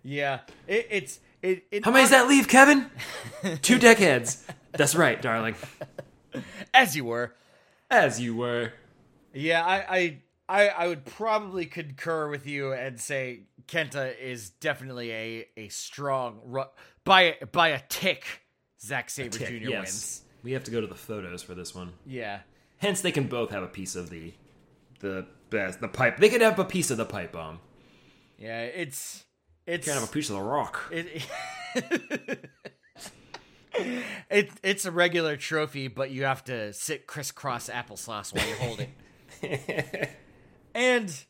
Yeah, 0.02 0.40
it, 0.66 0.88
it's 0.90 1.20
it, 1.42 1.64
it. 1.72 1.86
How 1.86 1.92
many 1.92 2.04
does 2.04 2.12
that 2.12 2.28
leave, 2.28 2.48
Kevin? 2.48 2.90
Two 3.62 3.78
dickheads. 3.78 4.44
That's 4.72 4.96
right, 4.96 5.22
darling. 5.22 5.56
As 6.74 6.96
you 6.96 7.06
were. 7.06 7.34
As 7.90 8.20
you 8.20 8.36
were. 8.36 8.74
Yeah, 9.34 9.66
I, 9.66 9.98
I, 9.98 10.18
I, 10.48 10.68
I 10.70 10.88
would 10.88 11.06
probably 11.06 11.66
concur 11.66 12.30
with 12.30 12.46
you 12.46 12.74
and 12.74 13.00
say 13.00 13.42
Kenta 13.68 14.18
is 14.20 14.50
definitely 14.50 15.12
a 15.12 15.48
a 15.58 15.68
strong 15.70 16.40
ru- 16.46 16.64
by 17.04 17.36
by 17.52 17.70
a 17.70 17.82
tick. 17.90 18.26
Zack 18.82 19.10
Sabre 19.10 19.38
tick, 19.38 19.48
Jr. 19.48 19.70
yes. 19.70 19.72
wins. 19.72 20.22
We 20.42 20.54
have 20.54 20.64
to 20.66 20.72
go 20.72 20.82
to 20.82 20.88
the 20.88 20.96
photos 20.96 21.44
for 21.44 21.54
this 21.54 21.76
one. 21.76 21.94
Yeah. 22.06 22.40
Hence, 22.78 23.02
they 23.02 23.12
can 23.12 23.28
both 23.28 23.52
have 23.52 23.62
a 23.64 23.68
piece 23.68 23.96
of 23.96 24.10
the 24.10 24.34
the 25.00 25.26
best 25.50 25.82
the 25.82 25.88
pipe. 25.88 26.18
They 26.18 26.30
could 26.30 26.42
have 26.42 26.58
a 26.60 26.66
piece 26.66 26.92
of 26.92 26.98
the 26.98 27.06
pipe 27.06 27.32
bomb. 27.32 27.60
Yeah, 28.38 28.62
it's 28.64 29.26
it's 29.70 29.88
Kind 29.88 29.98
of 30.02 30.10
a 30.10 30.12
piece 30.12 30.30
of 30.30 30.36
the 30.36 30.42
rock. 30.42 30.92
it, 30.92 31.26
it 34.30 34.52
it's 34.64 34.86
a 34.86 34.92
regular 34.92 35.38
trophy, 35.38 35.88
but 35.88 36.12
you 36.12 36.24
have 36.24 36.44
to 36.46 36.74
sit 36.74 37.08
crisscross 37.08 37.70
applesauce 37.70 38.34
while 38.34 38.48
you 38.48 38.56
hold 38.56 38.86
it. 39.42 40.10
and 40.74 41.26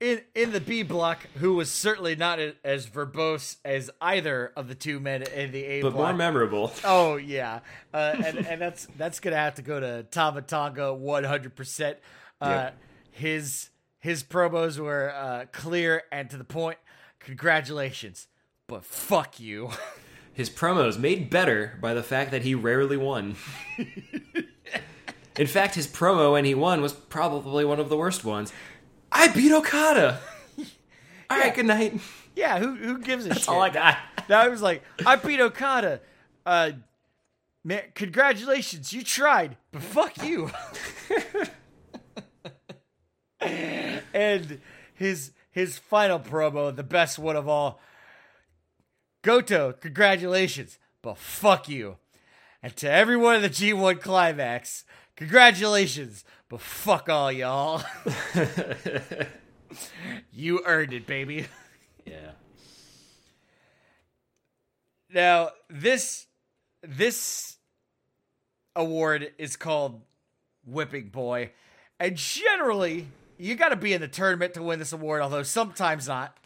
in 0.00 0.20
in 0.34 0.52
the 0.52 0.60
B 0.60 0.82
block, 0.82 1.26
who 1.36 1.54
was 1.54 1.70
certainly 1.70 2.16
not 2.16 2.38
as 2.64 2.86
verbose 2.86 3.56
as 3.64 3.90
either 4.00 4.52
of 4.56 4.68
the 4.68 4.74
two 4.74 5.00
men 5.00 5.22
in 5.22 5.52
the 5.52 5.64
A 5.64 5.82
but 5.82 5.92
block. 5.92 6.02
But 6.02 6.08
more 6.08 6.16
memorable. 6.18 6.72
Oh 6.84 7.16
yeah, 7.16 7.60
uh, 7.94 8.14
and 8.24 8.38
and 8.46 8.60
that's 8.60 8.86
that's 8.96 9.20
gonna 9.20 9.36
have 9.36 9.54
to 9.56 9.62
go 9.62 9.78
to 9.80 10.02
Tama 10.04 10.42
Tonga 10.42 10.92
one 10.94 11.24
hundred 11.24 11.54
percent. 11.54 11.98
Uh, 12.40 12.70
His 13.12 13.70
his 13.98 14.22
promos 14.22 14.78
were 14.78 15.12
uh, 15.14 15.46
clear 15.52 16.02
and 16.12 16.28
to 16.30 16.36
the 16.36 16.44
point. 16.44 16.78
Congratulations, 17.26 18.28
but 18.68 18.84
fuck 18.84 19.40
you. 19.40 19.70
His 20.32 20.48
promos 20.48 20.96
made 20.96 21.28
better 21.28 21.76
by 21.80 21.92
the 21.92 22.02
fact 22.04 22.30
that 22.30 22.42
he 22.42 22.54
rarely 22.54 22.96
won. 22.96 23.34
In 25.38 25.46
fact, 25.46 25.74
his 25.74 25.86
promo 25.88 26.32
when 26.32 26.44
he 26.44 26.54
won 26.54 26.82
was 26.82 26.92
probably 26.92 27.64
one 27.64 27.80
of 27.80 27.88
the 27.88 27.96
worst 27.96 28.22
ones. 28.24 28.52
I 29.10 29.28
beat 29.28 29.50
Okada. 29.50 30.20
All 31.30 31.38
right, 31.38 31.54
good 31.54 31.64
night. 31.66 31.98
yeah, 32.36 32.58
who 32.58 32.74
who 32.76 32.98
gives 32.98 33.24
a 33.26 33.30
That's 33.30 33.40
shit? 33.40 33.48
all 33.48 33.60
I 33.62 33.70
got. 33.70 33.96
Now 34.28 34.40
I 34.40 34.48
was 34.48 34.60
like, 34.62 34.82
I 35.06 35.16
beat 35.16 35.40
Okada. 35.40 36.00
Uh, 36.44 36.72
man, 37.64 37.82
congratulations, 37.94 38.92
you 38.92 39.02
tried, 39.02 39.56
but 39.72 39.82
fuck 39.82 40.22
you. 40.22 40.50
and 44.12 44.60
his 44.94 45.32
his 45.56 45.78
final 45.78 46.20
promo, 46.20 46.76
the 46.76 46.82
best 46.82 47.18
one 47.18 47.34
of 47.34 47.48
all. 47.48 47.80
Goto, 49.22 49.72
congratulations, 49.72 50.78
but 51.00 51.16
fuck 51.16 51.66
you. 51.66 51.96
And 52.62 52.76
to 52.76 52.90
everyone 52.90 53.36
in 53.36 53.42
the 53.42 53.48
G1 53.48 54.02
climax, 54.02 54.84
congratulations, 55.16 56.26
but 56.50 56.60
fuck 56.60 57.08
all 57.08 57.32
y'all. 57.32 57.82
you 60.30 60.60
earned 60.66 60.92
it, 60.92 61.06
baby. 61.06 61.46
Yeah. 62.04 62.32
Now, 65.10 65.52
this 65.70 66.26
this 66.82 67.56
award 68.74 69.32
is 69.38 69.56
called 69.56 70.02
Whipping 70.66 71.08
Boy, 71.08 71.52
and 71.98 72.14
generally 72.14 73.08
you 73.38 73.54
got 73.54 73.70
to 73.70 73.76
be 73.76 73.92
in 73.92 74.00
the 74.00 74.08
tournament 74.08 74.54
to 74.54 74.62
win 74.62 74.78
this 74.78 74.92
award, 74.92 75.22
although 75.22 75.42
sometimes 75.42 76.08
not. 76.08 76.36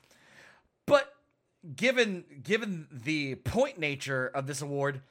But 0.86 1.12
given 1.76 2.24
given 2.42 2.88
the 2.90 3.36
point 3.36 3.78
nature 3.78 4.26
of 4.26 4.46
this 4.46 4.62
award, 4.62 5.02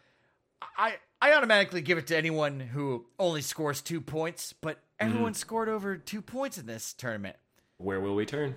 I 0.77 0.95
I 1.22 1.34
automatically 1.34 1.81
give 1.81 1.97
it 1.97 2.07
to 2.07 2.18
anyone 2.18 2.60
who 2.60 3.06
only 3.18 3.41
scores 3.41 3.81
two 3.81 4.01
points. 4.01 4.53
But 4.53 4.80
everyone 4.99 5.34
scored 5.34 5.69
over 5.69 5.97
two 5.97 6.22
points 6.22 6.57
in 6.57 6.65
this 6.65 6.93
tournament. 6.93 7.38
Where 7.77 7.99
will 7.99 8.15
we 8.15 8.26
turn? 8.26 8.56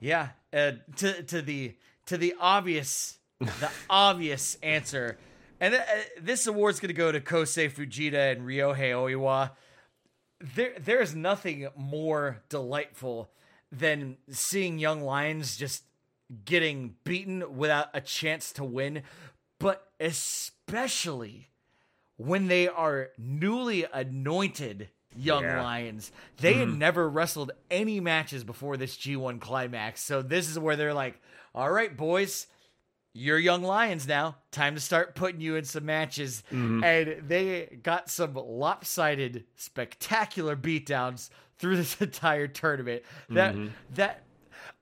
Yeah, 0.00 0.28
uh, 0.52 0.72
to 0.96 1.22
to 1.24 1.42
the 1.42 1.74
to 2.06 2.16
the 2.16 2.34
obvious 2.40 3.18
the 3.40 3.70
obvious 3.90 4.56
answer, 4.62 5.18
and 5.60 5.74
uh, 5.74 5.80
this 6.20 6.46
award's 6.46 6.80
gonna 6.80 6.92
go 6.92 7.12
to 7.12 7.20
Kosei 7.20 7.70
Fujita 7.70 8.32
and 8.32 8.42
Ryohei 8.42 8.92
Oiwa. 8.92 9.50
There 10.40 10.74
there 10.78 11.00
is 11.00 11.14
nothing 11.14 11.68
more 11.76 12.42
delightful 12.48 13.30
than 13.72 14.18
seeing 14.30 14.78
young 14.78 15.00
lions 15.00 15.56
just 15.56 15.84
getting 16.44 16.96
beaten 17.04 17.56
without 17.56 17.88
a 17.94 18.00
chance 18.00 18.52
to 18.52 18.64
win, 18.64 19.02
but 19.58 19.90
especially 20.00 21.48
when 22.16 22.48
they 22.48 22.68
are 22.68 23.10
newly 23.18 23.84
anointed 23.84 24.88
young 25.14 25.44
Yeah. 25.44 25.62
lions. 25.62 26.12
They 26.38 26.54
had 26.54 26.68
mm-hmm. 26.68 26.78
never 26.78 27.08
wrestled 27.08 27.52
any 27.70 28.00
matches 28.00 28.44
before 28.44 28.76
this 28.76 28.96
G1 28.96 29.40
climax. 29.40 30.02
So 30.02 30.22
this 30.22 30.48
is 30.48 30.58
where 30.58 30.76
they're 30.76 30.94
like, 30.94 31.20
all 31.54 31.70
right, 31.70 31.96
boys, 31.96 32.46
you're 33.16 33.38
young 33.38 33.62
lions 33.62 34.06
now. 34.06 34.36
Time 34.52 34.74
to 34.74 34.80
start 34.80 35.14
putting 35.14 35.40
you 35.40 35.56
in 35.56 35.64
some 35.64 35.86
matches. 35.86 36.42
And 36.84 37.28
they 37.28 37.78
got 37.82 38.10
some 38.10 38.34
lopsided, 38.34 39.44
spectacular 39.56 40.54
beatdowns 40.56 41.30
through 41.58 41.76
this 41.82 42.00
entire 42.00 42.46
tournament. 42.46 43.02
That 43.30 43.54
that 43.94 44.22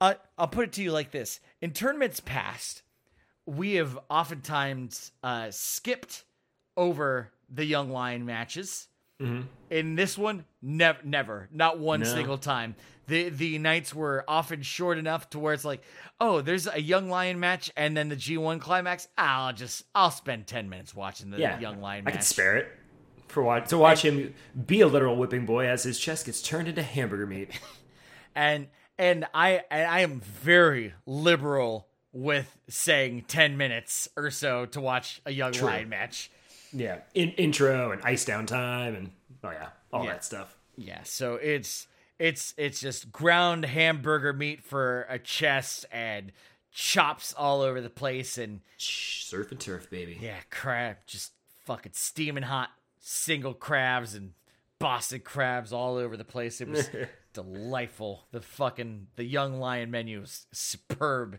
uh, 0.00 0.14
I'll 0.36 0.48
put 0.48 0.64
it 0.64 0.72
to 0.74 0.82
you 0.82 0.90
like 0.92 1.12
this: 1.12 1.40
in 1.62 1.70
tournaments 1.70 2.20
past, 2.20 2.82
we 3.46 3.74
have 3.74 3.98
oftentimes 4.10 5.12
uh, 5.22 5.48
skipped 5.50 6.24
over 6.76 7.30
the 7.48 7.64
young 7.64 7.90
lion 7.90 8.26
matches. 8.26 8.88
Mm-hmm. 9.20 9.42
In 9.70 9.94
this 9.94 10.18
one, 10.18 10.44
never, 10.60 10.98
never, 11.04 11.48
not 11.52 11.78
one 11.78 12.00
No. 12.00 12.06
single 12.06 12.38
time. 12.38 12.74
The 13.06 13.28
the 13.28 13.58
nights 13.58 13.94
were 13.94 14.24
often 14.26 14.62
short 14.62 14.98
enough 14.98 15.28
to 15.30 15.38
where 15.38 15.52
it's 15.54 15.64
like, 15.64 15.82
oh, 16.20 16.40
there's 16.40 16.66
a 16.66 16.80
young 16.80 17.08
lion 17.10 17.38
match, 17.38 17.70
and 17.76 17.96
then 17.96 18.08
the 18.08 18.16
G1 18.16 18.60
climax. 18.60 19.08
I'll 19.18 19.52
just 19.52 19.84
I'll 19.94 20.10
spend 20.10 20.46
ten 20.46 20.68
minutes 20.68 20.94
watching 20.94 21.30
the 21.30 21.38
Yeah, 21.38 21.58
young 21.60 21.80
lion 21.80 22.04
I 22.06 22.10
match. 22.10 22.14
could 22.14 22.22
spare 22.24 22.56
it 22.56 22.68
for 23.28 23.42
watch 23.42 23.68
to 23.68 23.78
watch 23.78 24.02
him 24.02 24.32
be 24.66 24.80
a 24.80 24.86
literal 24.86 25.16
whipping 25.16 25.44
boy 25.44 25.66
as 25.66 25.82
his 25.82 25.98
chest 25.98 26.26
gets 26.26 26.40
turned 26.42 26.66
into 26.68 26.82
hamburger 26.82 27.26
meat. 27.26 27.50
and 28.34 28.68
and 28.98 29.26
I 29.34 29.62
and 29.70 29.86
I 29.90 30.00
am 30.00 30.20
very 30.20 30.94
liberal 31.06 31.88
with 32.12 32.56
saying 32.68 33.24
ten 33.28 33.56
minutes 33.58 34.08
or 34.16 34.30
so 34.30 34.64
to 34.66 34.80
watch 34.80 35.20
a 35.26 35.30
young 35.30 35.52
True. 35.52 35.66
lion 35.66 35.88
match. 35.88 36.30
Yeah, 36.74 36.98
in, 37.14 37.30
intro 37.32 37.92
and 37.92 38.02
ice 38.02 38.24
down 38.24 38.46
time 38.46 38.94
and 38.94 39.10
oh 39.42 39.50
yeah, 39.50 39.68
all 39.92 40.04
Yeah. 40.04 40.12
that 40.12 40.24
stuff. 40.24 40.56
Yeah, 40.76 41.02
so 41.04 41.34
it's 41.36 41.86
it's 42.18 42.52
it's 42.56 42.80
just 42.80 43.12
ground 43.12 43.64
hamburger 43.64 44.32
meat 44.32 44.62
for 44.62 45.06
a 45.08 45.18
chest 45.18 45.86
and 45.92 46.32
chops 46.72 47.32
all 47.32 47.60
over 47.60 47.80
the 47.80 47.90
place 47.90 48.36
and 48.38 48.60
Shh, 48.76 49.24
surf 49.24 49.50
and 49.52 49.60
turf, 49.60 49.88
baby. 49.88 50.18
yeah, 50.20 50.38
crab 50.50 50.96
just 51.06 51.32
fucking 51.64 51.92
steaming 51.94 52.42
hot 52.44 52.70
single 52.98 53.54
crabs 53.54 54.14
and 54.14 54.32
Boston 54.80 55.20
crabs 55.24 55.72
all 55.72 55.96
over 55.96 56.16
the 56.16 56.24
place. 56.24 56.60
It 56.60 56.68
was 56.68 56.90
delightful. 57.32 58.24
The 58.32 58.40
fucking 58.40 59.06
the 59.16 59.24
young 59.24 59.58
lion 59.60 59.90
menu 59.90 60.22
is 60.22 60.46
superb. 60.52 61.38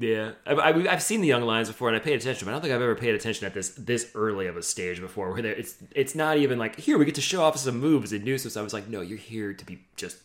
Yeah, 0.00 0.32
I, 0.46 0.54
I, 0.54 0.92
I've 0.92 1.02
seen 1.02 1.20
the 1.20 1.28
Young 1.28 1.42
Lions 1.42 1.68
before, 1.68 1.88
and 1.88 1.96
I 1.96 2.00
paid 2.00 2.14
attention. 2.14 2.46
But 2.46 2.52
I 2.52 2.54
don't 2.54 2.62
think 2.62 2.72
I've 2.74 2.80
ever 2.80 2.94
paid 2.94 3.14
attention 3.14 3.46
at 3.46 3.52
this 3.52 3.68
this 3.70 4.10
early 4.14 4.46
of 4.46 4.56
a 4.56 4.62
stage 4.62 4.98
before, 4.98 5.30
where 5.30 5.44
it's 5.44 5.76
it's 5.94 6.14
not 6.14 6.38
even 6.38 6.58
like 6.58 6.80
here 6.80 6.96
we 6.96 7.04
get 7.04 7.16
to 7.16 7.20
show 7.20 7.42
off 7.42 7.58
some 7.58 7.78
moves 7.78 8.12
and 8.12 8.40
so. 8.40 8.60
I 8.60 8.62
was 8.64 8.72
like, 8.72 8.88
no, 8.88 9.02
you're 9.02 9.18
here 9.18 9.52
to 9.52 9.64
be 9.64 9.84
just 9.96 10.16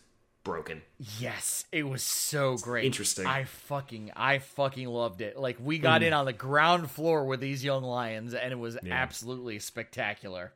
broken. 0.44 0.80
Yes, 1.18 1.66
it 1.72 1.82
was 1.82 2.02
so 2.02 2.56
great. 2.56 2.86
Interesting. 2.86 3.26
I 3.26 3.44
fucking 3.44 4.12
I 4.16 4.38
fucking 4.38 4.88
loved 4.88 5.20
it. 5.20 5.36
Like 5.36 5.58
we 5.60 5.78
got 5.78 6.02
in 6.02 6.14
on 6.14 6.24
the 6.24 6.32
ground 6.32 6.90
floor 6.90 7.26
with 7.26 7.40
these 7.40 7.62
young 7.62 7.82
lions 7.82 8.32
and 8.32 8.52
it 8.52 8.58
was 8.58 8.78
absolutely 8.90 9.58
spectacular. 9.58 10.52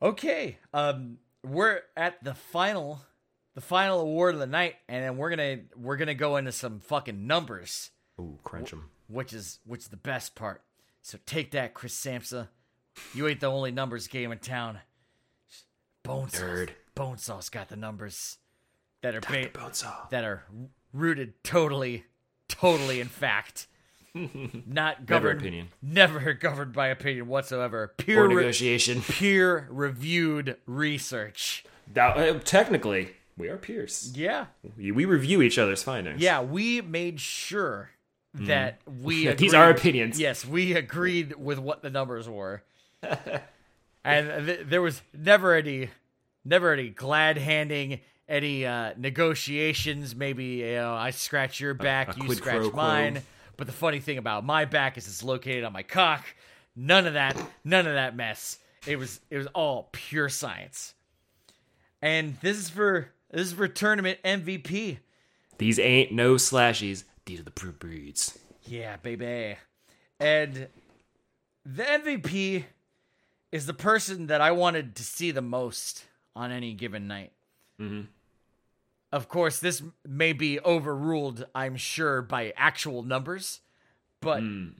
Okay, 0.00 0.58
um 0.72 1.18
we're 1.42 1.80
at 1.96 2.22
the 2.22 2.34
final 2.34 3.00
the 3.54 3.60
final 3.60 4.00
award 4.00 4.34
of 4.34 4.40
the 4.40 4.46
night 4.46 4.76
and 4.88 5.04
then 5.04 5.16
we're 5.16 5.34
to 5.36 5.60
we're 5.76 5.96
to 6.06 6.14
go 6.14 6.36
into 6.36 6.52
some 6.52 6.80
fucking 6.80 7.26
numbers, 7.26 7.90
Ooh, 8.20 8.38
crunch 8.44 8.70
them. 8.70 8.90
which 9.08 9.32
is 9.32 9.58
which 9.64 9.80
is 9.82 9.88
the 9.88 9.96
best 9.96 10.34
part. 10.34 10.62
So 11.02 11.18
take 11.26 11.50
that 11.52 11.74
Chris 11.74 11.94
Samsa. 11.94 12.48
You 13.14 13.26
ain't 13.28 13.40
the 13.40 13.46
only 13.50 13.70
numbers 13.70 14.06
game 14.06 14.32
in 14.32 14.38
town. 14.38 14.78
Bonesaw. 16.04 16.40
Nerd. 16.40 16.68
Bonesaw's 16.96 17.48
got 17.48 17.68
the 17.68 17.76
numbers 17.76 18.38
that 19.02 19.14
are 19.14 19.20
ba- 19.20 19.50
that 20.10 20.24
are 20.24 20.44
rooted 20.92 21.42
totally, 21.42 22.04
totally 22.48 23.00
in 23.00 23.08
fact. 23.08 23.66
Not 24.66 25.06
governed, 25.06 25.40
opinion. 25.40 25.68
never 25.80 26.34
governed 26.34 26.74
by 26.74 26.88
opinion 26.88 27.28
whatsoever. 27.28 27.82
Or 27.84 27.88
Peer, 27.96 28.26
re- 28.28 28.34
negotiation. 28.34 29.00
peer 29.00 29.66
reviewed 29.70 30.58
research. 30.66 31.64
That- 31.94 32.16
uh, 32.18 32.38
technically, 32.40 33.12
we 33.36 33.48
are 33.48 33.56
peers. 33.56 34.12
Yeah, 34.14 34.46
We, 34.76 34.90
review 35.04 35.42
each 35.42 35.58
other's 35.58 35.82
findings. 35.82 36.20
yeah. 36.20 36.40
We 36.42 36.80
made 36.80 37.20
sure 37.20 37.90
that 38.34 38.80
we 39.02 39.26
That 39.26 39.38
these 39.38 39.52
agreed- 39.52 39.60
are 39.60 39.70
opinions. 39.70 40.20
Yes, 40.20 40.44
we 40.44 40.74
agreed 40.74 41.34
with 41.36 41.58
what 41.58 41.82
the 41.82 41.90
numbers 41.90 42.28
were, 42.28 42.62
and 44.04 44.46
th- 44.46 44.60
there 44.66 44.82
was 44.82 45.00
never 45.16 45.54
any, 45.54 45.88
never 46.44 46.72
any 46.72 46.88
glad 46.88 47.38
handing, 47.38 48.00
any 48.28 48.66
uh, 48.66 48.94
negotiations. 48.96 50.14
Maybe 50.14 50.44
you 50.44 50.74
know, 50.74 50.94
I 50.94 51.10
scratch 51.10 51.60
your 51.60 51.74
back, 51.74 52.16
a 52.16 52.22
you 52.24 52.34
scratch 52.34 52.62
quo. 52.62 52.70
mine. 52.72 53.22
But 53.56 53.66
the 53.66 53.72
funny 53.72 54.00
thing 54.00 54.18
about 54.18 54.44
my 54.44 54.64
back 54.64 54.96
is 54.98 55.06
it's 55.06 55.22
located 55.22 55.62
on 55.64 55.72
my 55.72 55.82
cock. 55.82 56.24
None 56.74 57.06
of 57.06 57.14
that. 57.14 57.36
None 57.64 57.86
of 57.86 57.94
that 57.94 58.16
mess. 58.16 58.58
It 58.86 58.96
was 58.98 59.20
it 59.30 59.36
was 59.38 59.46
all 59.48 59.88
pure 59.92 60.28
science. 60.28 60.94
And 62.00 62.36
this 62.40 62.56
is 62.56 62.68
for 62.70 63.08
this 63.32 63.48
is 63.48 63.52
for 63.54 63.66
tournament 63.66 64.18
MVP. 64.24 64.98
These 65.58 65.78
ain't 65.78 66.12
no 66.12 66.34
slashies. 66.34 67.04
These 67.24 67.40
are 67.40 67.44
the 67.44 67.50
pure 67.50 67.72
breeds. 67.72 68.38
Yeah, 68.64 68.96
baby. 68.96 69.56
And 70.20 70.68
the 71.64 71.82
MVP 71.82 72.64
is 73.50 73.66
the 73.66 73.74
person 73.74 74.26
that 74.28 74.40
I 74.40 74.52
wanted 74.52 74.96
to 74.96 75.02
see 75.02 75.30
the 75.30 75.42
most 75.42 76.04
on 76.34 76.50
any 76.52 76.74
given 76.74 77.06
night. 77.06 77.32
Mm-hmm. 77.80 78.02
Of 79.12 79.28
course, 79.28 79.60
this 79.60 79.82
may 80.06 80.32
be 80.32 80.58
overruled, 80.60 81.44
I'm 81.54 81.76
sure, 81.76 82.22
by 82.22 82.54
actual 82.56 83.02
numbers, 83.02 83.60
but 84.20 84.40
th- 84.40 84.70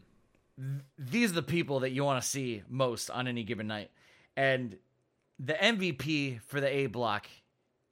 these 0.99 1.33
are 1.33 1.35
the 1.35 1.43
people 1.43 1.81
that 1.81 1.91
you 1.91 2.03
want 2.05 2.23
to 2.23 2.27
see 2.29 2.63
most 2.69 3.11
on 3.11 3.29
any 3.29 3.45
given 3.45 3.67
night. 3.67 3.91
And 4.35 4.79
the 5.39 5.53
MVP 5.53 6.41
for 6.43 6.61
the 6.61 6.69
A 6.69 6.87
block 6.87 7.27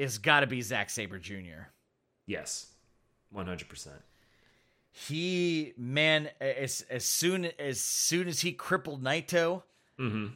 is 0.01 0.19
got 0.19 0.41
to 0.41 0.47
be 0.47 0.63
Zack 0.63 0.91
Sabre 0.91 1.19
Jr. 1.19 1.69
Yes, 2.27 2.67
one 3.31 3.47
hundred 3.47 3.69
percent. 3.69 4.01
he 4.93 5.73
man 5.77 6.29
as 6.41 6.85
as 6.91 7.05
soon 7.05 7.47
as 7.59 7.81
soon 7.81 8.29
as 8.29 8.41
he 8.41 8.53
crippled 8.53 9.03
Naito, 9.03 9.63
Mm-hmm. 9.99 10.27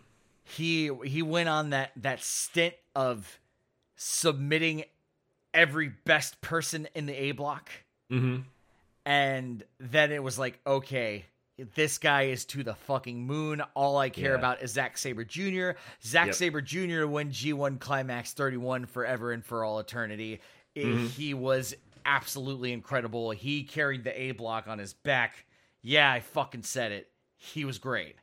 he 0.44 0.90
he 1.04 1.22
went 1.22 1.48
on 1.48 1.70
that 1.70 1.92
that 1.96 2.22
stint 2.22 2.74
of 2.94 3.38
submitting 3.96 4.84
every 5.52 5.88
best 6.04 6.40
person 6.40 6.86
in 6.94 7.06
the 7.06 7.14
A 7.14 7.32
block, 7.32 7.70
Mm-hmm. 8.10 8.42
and 9.06 9.62
then 9.78 10.12
it 10.12 10.22
was 10.22 10.38
like, 10.38 10.58
okay, 10.66 11.24
this 11.74 11.98
guy 11.98 12.22
is 12.22 12.44
to 12.46 12.62
the 12.62 12.74
fucking 12.74 13.24
moon. 13.26 13.62
All 13.74 13.96
I 13.96 14.08
care 14.10 14.32
Yeah. 14.32 14.38
about 14.38 14.62
is 14.62 14.72
Zack 14.72 14.98
Sabre 14.98 15.24
Jr. 15.24 15.70
Zack 16.02 16.26
Yep. 16.26 16.34
Sabre 16.34 16.60
Jr. 16.60 17.06
win 17.06 17.30
G1 17.30 17.78
Climax 17.78 18.32
31 18.32 18.86
forever 18.86 19.32
and 19.32 19.44
for 19.44 19.64
all 19.64 19.78
eternity. 19.78 20.40
Mm-hmm. 20.76 21.06
He 21.06 21.34
was 21.34 21.74
absolutely 22.04 22.72
incredible. 22.72 23.30
He 23.30 23.62
carried 23.62 24.04
the 24.04 24.20
A 24.20 24.32
block 24.32 24.66
on 24.66 24.78
his 24.78 24.92
back. 24.92 25.46
Yeah, 25.82 26.10
I 26.10 26.20
fucking 26.20 26.62
said 26.64 26.92
it. 26.92 27.08
He 27.36 27.64
was 27.64 27.78
great. 27.78 28.16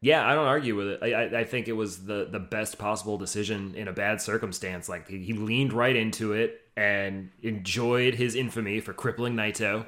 Yeah, 0.00 0.24
I 0.26 0.34
don't 0.34 0.46
argue 0.46 0.76
with 0.76 0.86
it. 0.86 1.00
I, 1.02 1.12
I, 1.12 1.40
I 1.40 1.44
think 1.44 1.66
it 1.66 1.72
was 1.72 2.04
the, 2.04 2.28
the 2.30 2.38
best 2.38 2.78
possible 2.78 3.18
decision 3.18 3.74
in 3.74 3.88
a 3.88 3.92
bad 3.92 4.20
circumstance. 4.22 4.88
Like 4.88 5.08
he, 5.08 5.18
he 5.18 5.32
leaned 5.32 5.72
right 5.72 5.96
into 5.96 6.32
it 6.32 6.60
and 6.76 7.30
enjoyed 7.42 8.14
his 8.14 8.36
infamy 8.36 8.78
for 8.78 8.92
crippling 8.92 9.34
Naito, 9.34 9.86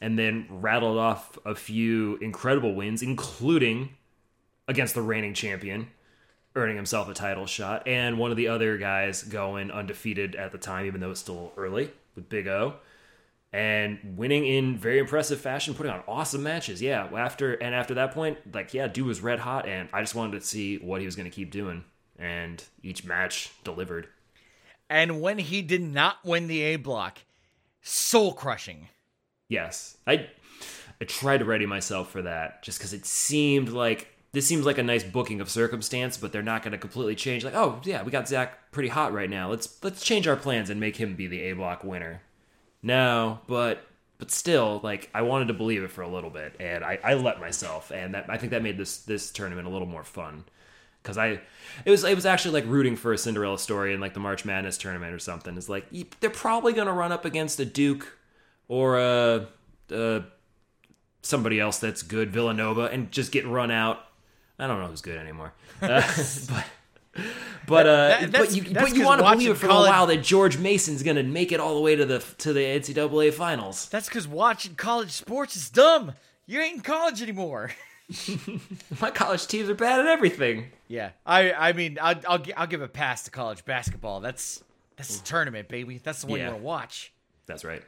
and 0.00 0.18
then 0.18 0.46
rattled 0.50 0.98
off 0.98 1.38
a 1.44 1.54
few 1.54 2.16
incredible 2.16 2.74
wins, 2.74 3.02
including 3.02 3.90
against 4.66 4.94
the 4.94 5.02
reigning 5.02 5.34
champion, 5.34 5.88
earning 6.54 6.76
himself 6.76 7.08
a 7.08 7.14
title 7.14 7.46
shot, 7.46 7.86
and 7.86 8.18
one 8.18 8.30
of 8.30 8.36
the 8.36 8.48
other 8.48 8.76
guys 8.78 9.22
going 9.22 9.70
undefeated 9.70 10.34
at 10.34 10.52
the 10.52 10.58
time, 10.58 10.86
even 10.86 11.00
though 11.00 11.10
it's 11.10 11.20
still 11.20 11.52
early 11.56 11.90
with 12.14 12.28
Big 12.28 12.46
O 12.46 12.74
and 13.52 13.98
winning 14.16 14.46
in 14.46 14.76
very 14.76 14.98
impressive 14.98 15.40
fashion, 15.40 15.74
putting 15.74 15.92
on 15.92 16.02
awesome 16.06 16.42
matches. 16.42 16.82
Yeah, 16.82 17.08
after 17.16 17.54
and 17.54 17.74
after 17.74 17.94
that 17.94 18.12
point, 18.12 18.38
like 18.54 18.74
yeah, 18.74 18.88
dude 18.88 19.06
was 19.06 19.20
red 19.20 19.38
hot, 19.38 19.66
and 19.66 19.88
I 19.92 20.00
just 20.00 20.14
wanted 20.14 20.40
to 20.40 20.46
see 20.46 20.76
what 20.78 21.00
he 21.00 21.06
was 21.06 21.16
going 21.16 21.30
to 21.30 21.34
keep 21.34 21.50
doing, 21.50 21.84
and 22.18 22.62
each 22.82 23.04
match 23.04 23.52
delivered. 23.64 24.08
And 24.90 25.20
when 25.20 25.38
he 25.38 25.62
did 25.62 25.82
not 25.82 26.18
win 26.24 26.46
the 26.46 26.60
A 26.62 26.76
block, 26.76 27.18
soul 27.82 28.32
crushing. 28.32 28.88
Yes, 29.48 29.96
I 30.06 30.28
I 31.00 31.04
tried 31.04 31.38
to 31.38 31.44
ready 31.44 31.66
myself 31.66 32.10
for 32.10 32.22
that, 32.22 32.62
just 32.62 32.78
because 32.78 32.92
it 32.92 33.06
seemed 33.06 33.70
like 33.70 34.08
this 34.32 34.46
seems 34.46 34.66
like 34.66 34.78
a 34.78 34.82
nice 34.82 35.04
booking 35.04 35.40
of 35.40 35.50
circumstance, 35.50 36.16
but 36.16 36.32
they're 36.32 36.42
not 36.42 36.62
going 36.62 36.72
to 36.72 36.78
completely 36.78 37.14
change. 37.14 37.44
Like, 37.44 37.54
oh 37.54 37.80
yeah, 37.84 38.02
we 38.02 38.10
got 38.10 38.28
Zach 38.28 38.70
pretty 38.72 38.90
hot 38.90 39.12
right 39.12 39.30
now. 39.30 39.50
Let's 39.50 39.82
let's 39.82 40.02
change 40.02 40.28
our 40.28 40.36
plans 40.36 40.70
and 40.70 40.78
make 40.80 40.96
him 40.96 41.14
be 41.14 41.26
the 41.26 41.40
A 41.42 41.52
block 41.54 41.84
winner. 41.84 42.22
No, 42.82 43.40
but 43.46 43.84
but 44.18 44.30
still, 44.30 44.80
like 44.82 45.08
I 45.14 45.22
wanted 45.22 45.48
to 45.48 45.54
believe 45.54 45.82
it 45.82 45.90
for 45.90 46.02
a 46.02 46.08
little 46.08 46.30
bit, 46.30 46.54
and 46.60 46.84
I, 46.84 46.98
I 47.02 47.14
let 47.14 47.40
myself, 47.40 47.90
and 47.90 48.14
that 48.14 48.26
I 48.28 48.36
think 48.36 48.50
that 48.50 48.62
made 48.62 48.76
this 48.76 48.98
this 48.98 49.30
tournament 49.30 49.66
a 49.66 49.70
little 49.70 49.88
more 49.88 50.04
fun 50.04 50.44
because 51.02 51.16
I 51.16 51.40
it 51.84 51.90
was 51.90 52.04
it 52.04 52.14
was 52.14 52.26
actually 52.26 52.60
like 52.60 52.70
rooting 52.70 52.96
for 52.96 53.12
a 53.12 53.18
Cinderella 53.18 53.58
story 53.58 53.94
in 53.94 54.00
like 54.00 54.14
the 54.14 54.20
March 54.20 54.44
Madness 54.44 54.76
tournament 54.76 55.14
or 55.14 55.18
something. 55.18 55.56
It's 55.56 55.68
like 55.68 55.86
they're 56.20 56.28
probably 56.30 56.72
gonna 56.72 56.92
run 56.92 57.12
up 57.12 57.24
against 57.24 57.60
a 57.60 57.64
Duke 57.64 58.17
or 58.68 58.98
a, 58.98 59.46
a 59.90 60.22
somebody 61.22 61.58
else 61.60 61.78
that's 61.78 62.02
good, 62.02 62.30
Villanova, 62.30 62.84
and 62.86 63.10
just 63.10 63.32
get 63.32 63.46
run 63.46 63.70
out. 63.70 64.04
I 64.58 64.66
don't 64.66 64.80
know 64.80 64.86
who's 64.86 65.00
good 65.02 65.18
anymore, 65.18 65.52
uh, 65.82 66.02
but. 66.48 66.64
But 67.66 67.86
uh, 67.86 68.08
That- 68.20 68.32
but 68.32 68.54
you 68.54 68.62
but 68.72 68.94
you 68.94 69.04
want 69.04 69.20
to 69.20 69.28
believe 69.30 69.50
it 69.50 69.54
for 69.56 69.66
college- 69.66 69.88
a 69.88 69.90
while 69.90 70.06
that 70.06 70.18
George 70.22 70.56
Mason's 70.56 71.02
gonna 71.02 71.22
make 71.24 71.50
it 71.50 71.58
all 71.58 71.74
the 71.74 71.80
way 71.80 71.96
to 71.96 72.06
the 72.06 72.20
to 72.38 72.52
the 72.52 72.60
NCAA 72.60 73.32
finals. 73.34 73.88
That's 73.88 74.08
because 74.08 74.28
watching 74.28 74.74
college 74.76 75.10
sports 75.10 75.56
is 75.56 75.68
dumb. 75.68 76.12
You 76.46 76.60
ain't 76.60 76.76
in 76.76 76.80
college 76.82 77.20
anymore. 77.20 77.72
My 79.00 79.10
college 79.10 79.46
teams 79.48 79.68
are 79.68 79.74
bad 79.74 80.00
at 80.00 80.06
everything. 80.06 80.66
Yeah, 80.86 81.10
I 81.26 81.52
I 81.52 81.72
mean 81.72 81.98
I'll 82.00 82.14
I'll, 82.28 82.42
I'll 82.56 82.66
give 82.68 82.82
a 82.82 82.88
pass 82.88 83.24
to 83.24 83.30
college 83.32 83.64
basketball. 83.64 84.20
That's 84.20 84.62
that's 84.96 85.18
the 85.18 85.26
tournament, 85.26 85.68
baby. 85.68 85.98
That's 86.02 86.20
the 86.22 86.28
one 86.28 86.38
Yeah. 86.38 86.46
you 86.46 86.50
want 86.52 86.62
to 86.62 86.66
watch. 86.66 87.12
That's 87.46 87.64
right. 87.64 87.82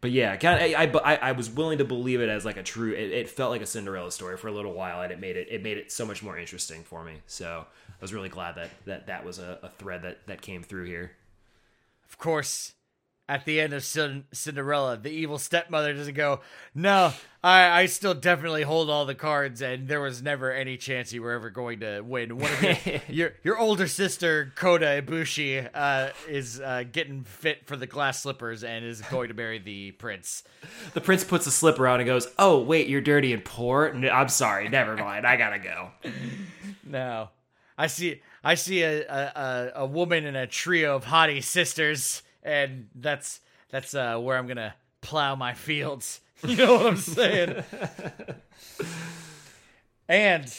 But 0.00 0.12
yeah, 0.12 0.36
kind 0.36 0.74
of, 0.74 0.80
I, 0.80 1.14
I, 1.14 1.16
I 1.16 1.32
was 1.32 1.50
willing 1.50 1.78
to 1.78 1.84
believe 1.84 2.20
it 2.20 2.28
as 2.28 2.44
like 2.44 2.56
a 2.56 2.62
true. 2.62 2.92
It, 2.92 3.10
it 3.10 3.28
felt 3.28 3.50
like 3.50 3.62
a 3.62 3.66
Cinderella 3.66 4.12
story 4.12 4.36
for 4.36 4.46
a 4.46 4.52
little 4.52 4.72
while, 4.72 5.02
and 5.02 5.10
it 5.10 5.18
made 5.18 5.36
it 5.36 5.48
it 5.50 5.62
made 5.62 5.76
it 5.76 5.90
so 5.90 6.06
much 6.06 6.22
more 6.22 6.38
interesting 6.38 6.84
for 6.84 7.02
me. 7.02 7.14
So 7.26 7.66
I 7.88 8.00
was 8.00 8.14
really 8.14 8.28
glad 8.28 8.54
that 8.54 8.70
that 8.84 9.06
that 9.08 9.24
was 9.24 9.40
a, 9.40 9.58
a 9.62 9.70
thread 9.70 10.02
that 10.02 10.26
that 10.28 10.40
came 10.40 10.62
through 10.62 10.84
here. 10.84 11.12
Of 12.08 12.16
course, 12.16 12.74
at 13.28 13.44
the 13.44 13.60
end 13.60 13.74
of 13.74 13.84
Cin- 13.84 14.24
Cinderella, 14.32 14.96
the 14.96 15.10
evil 15.10 15.38
stepmother 15.38 15.92
doesn't 15.92 16.14
go, 16.14 16.40
"No, 16.74 17.12
I 17.44 17.82
I 17.82 17.86
still 17.86 18.14
definitely 18.14 18.62
hold 18.62 18.88
all 18.88 19.04
the 19.04 19.14
cards, 19.14 19.60
and 19.60 19.86
there 19.86 20.00
was 20.00 20.22
never 20.22 20.50
any 20.50 20.76
chance 20.76 21.12
you 21.12 21.22
were 21.22 21.32
ever 21.32 21.50
going 21.50 21.80
to 21.80 22.00
win." 22.00 22.38
One 22.38 22.50
of 22.50 22.62
your 22.62 23.00
your, 23.08 23.32
your 23.44 23.58
older 23.58 23.86
sister 23.86 24.52
Kota 24.56 25.02
Ibushi 25.02 25.68
uh, 25.74 26.10
is 26.28 26.60
uh, 26.60 26.84
getting 26.90 27.24
fit 27.24 27.66
for 27.66 27.76
the 27.76 27.86
glass 27.86 28.22
slippers 28.22 28.64
and 28.64 28.84
is 28.84 29.02
going 29.02 29.28
to 29.28 29.34
marry 29.34 29.58
the 29.58 29.92
prince. 29.92 30.42
The 30.94 31.00
prince 31.00 31.22
puts 31.24 31.46
a 31.46 31.50
slipper 31.50 31.86
on 31.86 32.00
and 32.00 32.06
goes, 32.06 32.28
"Oh 32.38 32.62
wait, 32.62 32.88
you're 32.88 33.02
dirty 33.02 33.34
and 33.34 33.44
poor. 33.44 33.92
No, 33.92 34.08
I'm 34.08 34.28
sorry, 34.30 34.68
never 34.68 34.96
mind. 34.96 35.26
I 35.26 35.36
gotta 35.36 35.58
go." 35.58 35.90
No, 36.84 37.28
I 37.76 37.88
see. 37.88 38.22
I 38.42 38.54
see 38.54 38.82
a, 38.82 39.02
a, 39.02 39.72
a, 39.82 39.86
woman 39.86 40.24
and 40.24 40.36
a 40.36 40.46
trio 40.46 40.94
of 40.96 41.04
haughty 41.04 41.40
sisters, 41.40 42.22
and 42.42 42.88
that's 42.94 43.40
that's 43.70 43.94
uh, 43.94 44.18
where 44.18 44.36
I'm 44.38 44.46
gonna 44.46 44.74
plow 45.00 45.34
my 45.36 45.54
fields. 45.54 46.20
You 46.46 46.54
know 46.54 46.74
what 46.74 46.86
I'm 46.86 46.96
saying? 46.96 47.64
and 50.08 50.56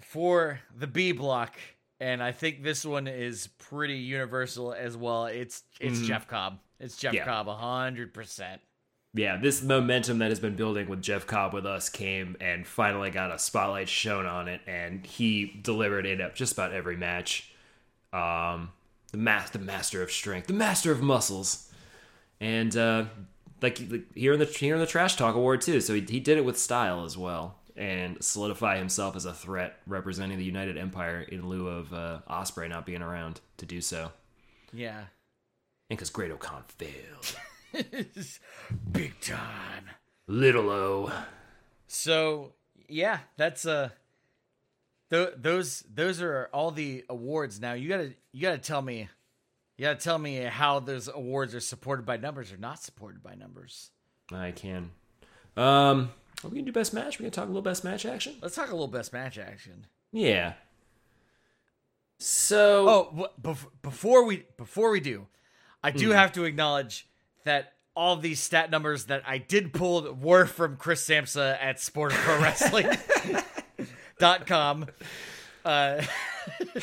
for 0.00 0.60
the 0.76 0.86
B 0.86 1.12
block, 1.12 1.56
and 2.00 2.22
I 2.22 2.32
think 2.32 2.62
this 2.62 2.84
one 2.84 3.06
is 3.06 3.46
pretty 3.58 3.94
universal 3.96 4.72
as 4.72 4.96
well. 4.96 5.26
It's 5.26 5.62
it's 5.80 6.00
Jeff 6.02 6.28
Cobb. 6.28 6.58
It's 6.78 6.96
Jeff 6.96 7.14
Yeah. 7.14 7.24
Cobb, 7.24 7.46
hundred 7.48 8.12
percent. 8.12 8.60
yeah, 9.14 9.36
this 9.36 9.62
momentum 9.62 10.18
that 10.18 10.30
has 10.30 10.40
been 10.40 10.56
building 10.56 10.88
with 10.88 11.00
Jeff 11.02 11.26
Cobb 11.26 11.54
with 11.54 11.64
us 11.66 11.88
came 11.88 12.36
and 12.40 12.66
finally 12.66 13.10
got 13.10 13.32
a 13.32 13.38
spotlight 13.38 13.88
shown 13.88 14.26
on 14.26 14.48
it, 14.48 14.60
and 14.66 15.06
he 15.06 15.58
delivered 15.62 16.06
it 16.06 16.20
up 16.20 16.34
just 16.34 16.52
about 16.52 16.72
every 16.72 16.96
match. 16.96 17.52
Um, 18.12 18.70
the 19.12 19.18
mas- 19.18 19.50
the 19.50 19.58
master 19.58 20.02
of 20.02 20.10
strength, 20.10 20.46
the 20.48 20.52
master 20.52 20.90
of 20.92 21.00
muscles, 21.02 21.70
and 22.40 22.76
uh, 22.76 23.04
like 23.60 23.80
like 23.88 24.12
here 24.14 24.32
in 24.32 24.40
the 24.40 24.46
here 24.46 24.74
in 24.74 24.80
the 24.80 24.86
trash 24.86 25.16
talk 25.16 25.34
award 25.34 25.60
too. 25.60 25.80
So 25.80 25.94
he, 25.94 26.00
he 26.02 26.18
did 26.20 26.38
it 26.38 26.44
with 26.44 26.58
style 26.58 27.04
as 27.04 27.16
well, 27.16 27.58
and 27.76 28.22
solidify 28.22 28.78
himself 28.78 29.14
as 29.16 29.24
a 29.24 29.32
threat 29.34 29.78
representing 29.86 30.38
the 30.38 30.44
United 30.44 30.76
Empire 30.76 31.20
in 31.20 31.48
lieu 31.48 31.68
of 31.68 31.92
uh, 31.92 32.20
Ospreay 32.28 32.68
not 32.68 32.84
being 32.86 33.02
around 33.02 33.40
to 33.58 33.66
do 33.66 33.80
so, 33.80 34.10
Yeah, 34.72 34.98
and 34.98 35.06
because 35.98 36.10
Great 36.10 36.30
O-Khan 36.32 36.64
failed, 36.68 37.36
big 38.92 39.20
time. 39.20 39.90
little 40.26 40.70
O. 40.70 41.12
So 41.86 42.54
yeah, 42.88 43.18
that's 43.36 43.66
uh 43.66 43.90
th- 45.12 45.34
those 45.36 45.84
those 45.92 46.20
are 46.22 46.48
all 46.52 46.70
the 46.72 47.04
awards 47.08 47.60
now. 47.60 47.74
You 47.74 47.88
gotta 47.88 48.14
you 48.32 48.42
gotta 48.42 48.58
tell 48.58 48.82
me 48.82 49.08
you 49.78 49.84
gotta 49.84 50.00
tell 50.00 50.18
me 50.18 50.36
how 50.38 50.80
those 50.80 51.06
awards 51.08 51.54
are 51.54 51.60
supported 51.60 52.04
by 52.06 52.16
numbers 52.16 52.50
or 52.52 52.56
not 52.56 52.82
supported 52.82 53.22
by 53.22 53.34
numbers. 53.34 53.90
I 54.32 54.50
can. 54.52 54.90
Um, 55.56 56.10
are 56.42 56.48
we 56.48 56.56
gonna 56.56 56.62
do 56.62 56.72
best 56.72 56.92
match? 56.94 57.18
We 57.18 57.24
gonna 57.24 57.30
talk 57.30 57.44
a 57.44 57.48
little 57.48 57.62
best 57.62 57.84
match 57.84 58.06
action? 58.06 58.36
Let's 58.42 58.54
talk 58.56 58.68
a 58.68 58.72
little 58.72 58.88
best 58.88 59.12
match 59.12 59.38
action. 59.38 59.86
Yeah. 60.12 60.54
So 62.18 62.88
Oh, 62.88 63.28
before 63.82 64.24
we 64.24 64.44
before 64.56 64.90
we 64.90 65.00
do, 65.00 65.26
I 65.82 65.90
do 65.90 66.08
Hmm. 66.08 66.12
have 66.14 66.32
to 66.32 66.44
acknowledge 66.44 67.08
that 67.44 67.74
all 67.94 68.16
these 68.16 68.40
stat 68.40 68.70
numbers 68.70 69.06
that 69.06 69.22
I 69.26 69.38
did 69.38 69.72
pull 69.74 70.12
were 70.14 70.46
from 70.46 70.76
Chris 70.76 71.04
Samsa 71.06 71.58
at 71.60 71.80
Sport 71.80 72.12
of 72.12 72.18
Pro 72.18 72.40
Wrestling. 72.40 72.86
dot 74.22 74.46
com. 74.46 74.86
Uh, 75.64 76.02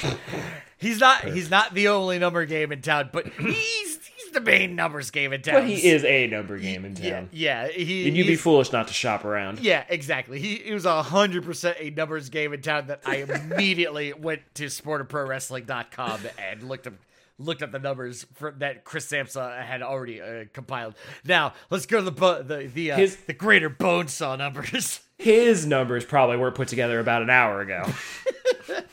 he's 0.77 0.99
not 0.99 1.23
he's 1.25 1.49
not 1.49 1.73
the 1.73 1.87
only 1.87 2.19
number 2.19 2.45
game 2.45 2.71
in 2.71 2.81
town, 2.81 3.09
but 3.11 3.27
he's 3.39 3.99
he's 4.07 4.31
the 4.31 4.41
main 4.41 4.75
numbers 4.75 5.11
game 5.11 5.33
in 5.33 5.41
town. 5.41 5.55
But 5.61 5.67
he 5.67 5.87
is 5.87 6.03
a 6.03 6.27
number 6.27 6.57
game 6.57 6.85
in 6.85 6.95
town. 6.95 7.29
yeah. 7.31 7.67
He, 7.67 8.07
And 8.07 8.15
you'd 8.15 8.27
be 8.27 8.35
foolish 8.35 8.71
not 8.71 8.87
to 8.87 8.93
shop 8.93 9.25
around. 9.25 9.59
Yeah, 9.59 9.83
exactly. 9.89 10.39
He, 10.39 10.55
he 10.57 10.73
was 10.73 10.85
hundred 10.85 11.43
percent 11.43 11.77
a 11.79 11.89
numbers 11.89 12.29
game 12.29 12.53
in 12.53 12.61
town 12.61 12.87
that 12.87 13.01
I 13.05 13.17
immediately 13.17 14.13
went 14.17 14.41
to 14.55 14.65
sportofprowrestling.com 14.65 16.21
and 16.37 16.63
looked 16.63 16.87
up 16.87 16.93
looked 17.39 17.63
up 17.63 17.71
the 17.71 17.79
numbers 17.79 18.25
for, 18.35 18.51
that 18.59 18.83
Chris 18.83 19.07
Samsa 19.07 19.63
had 19.63 19.81
already 19.81 20.21
uh, 20.21 20.45
compiled. 20.53 20.93
Now 21.25 21.53
let's 21.71 21.85
go 21.87 21.97
to 21.97 22.03
the 22.03 22.11
bo- 22.11 22.43
the 22.43 22.69
the 22.71 22.91
uh, 22.91 22.97
His- 22.97 23.15
the 23.15 23.33
greater 23.33 23.69
Bonesaw 23.69 24.37
numbers. 24.37 24.99
His 25.17 25.65
numbers 25.65 26.05
probably 26.05 26.37
weren't 26.37 26.55
put 26.55 26.67
together 26.67 26.99
about 26.99 27.21
an 27.21 27.29
hour 27.29 27.61
ago. 27.61 27.91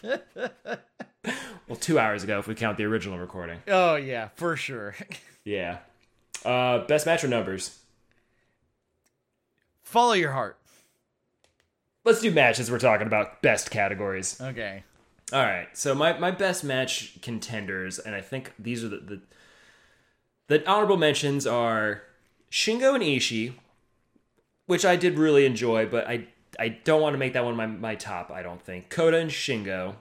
well, 1.68 1.77
two 1.78 1.98
hours 1.98 2.24
ago 2.24 2.39
if 2.39 2.47
we 2.47 2.55
count 2.55 2.78
the 2.78 2.85
original 2.85 3.18
recording. 3.18 3.59
oh 3.68 3.97
yeah, 3.97 4.28
for 4.36 4.56
sure. 4.56 4.94
Yeah. 5.44 5.78
Uh, 6.44 6.78
best 6.86 7.06
match 7.06 7.23
or 7.23 7.28
numbers? 7.28 7.78
Follow 9.85 10.14
your 10.14 10.32
heart. 10.32 10.59
Let's 12.05 12.20
do 12.20 12.32
matches. 12.32 12.68
We're 12.68 12.81
talking 12.81 13.06
about 13.06 13.43
best 13.43 13.70
categories. 13.70 14.40
Okay. 14.40 14.82
All 15.32 15.42
right. 15.42 15.68
So 15.72 15.94
my, 15.94 16.18
my 16.18 16.30
best 16.30 16.62
match 16.62 17.20
contenders, 17.20 17.98
and 17.98 18.14
I 18.14 18.20
think 18.20 18.52
these 18.58 18.84
are 18.84 18.88
the, 18.88 18.98
the 18.98 19.20
the 20.48 20.70
honorable 20.70 20.96
mentions 20.96 21.46
are 21.46 22.02
Shingo 22.52 22.94
and 22.94 23.02
Ishii, 23.02 23.54
which 24.66 24.84
I 24.84 24.94
did 24.94 25.18
really 25.18 25.44
enjoy, 25.44 25.86
but 25.86 26.06
I 26.06 26.28
I 26.58 26.68
don't 26.68 27.02
want 27.02 27.14
to 27.14 27.18
make 27.18 27.32
that 27.32 27.44
one 27.44 27.56
my, 27.56 27.66
my 27.66 27.94
top. 27.94 28.30
I 28.30 28.42
don't 28.42 28.62
think 28.62 28.88
Kota 28.88 29.18
and 29.18 29.30
Shingo, 29.30 29.96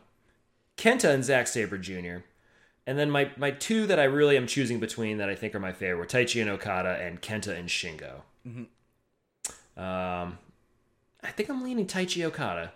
Kenta 0.77 1.09
and 1.09 1.23
Zack 1.23 1.47
Sabre 1.47 1.77
Jr. 1.77 2.17
And 2.87 2.99
then 2.99 3.09
my, 3.09 3.31
my 3.35 3.49
two 3.51 3.87
that 3.87 3.99
I 3.99 4.03
really 4.03 4.37
am 4.37 4.45
choosing 4.45 4.79
between 4.79 5.17
that 5.17 5.27
I 5.27 5.35
think 5.35 5.55
are 5.55 5.59
my 5.59 5.73
favorite 5.73 5.97
were 5.97 6.05
Taichi 6.05 6.39
and 6.39 6.49
Okada 6.49 6.99
and 7.01 7.19
Kenta 7.19 7.57
and 7.57 7.67
Shingo. 7.67 8.21
Um, 9.75 10.37
I 11.23 11.31
think 11.31 11.49
I'm 11.49 11.63
leaning 11.63 11.87
Taichi 11.87 12.23
Okada. 12.23 12.73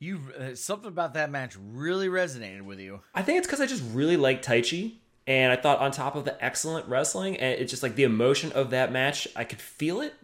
You 0.00 0.18
uh, 0.38 0.54
something 0.54 0.88
about 0.88 1.14
that 1.14 1.30
match 1.30 1.56
really 1.62 2.08
resonated 2.08 2.62
with 2.62 2.80
you. 2.80 3.02
I 3.14 3.22
think 3.22 3.38
it's 3.38 3.46
because 3.46 3.60
I 3.60 3.66
just 3.66 3.84
really 3.92 4.16
like 4.16 4.42
Taichi, 4.42 4.94
and 5.26 5.52
I 5.52 5.56
thought 5.56 5.78
on 5.78 5.92
top 5.92 6.16
of 6.16 6.24
the 6.24 6.42
excellent 6.42 6.88
wrestling, 6.88 7.36
and 7.36 7.60
it's 7.60 7.70
just 7.70 7.82
like 7.82 7.96
the 7.96 8.04
emotion 8.04 8.50
of 8.52 8.70
that 8.70 8.90
match, 8.90 9.28
I 9.36 9.44
could 9.44 9.60
feel 9.60 10.00
it, 10.00 10.14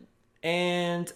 and 0.43 1.13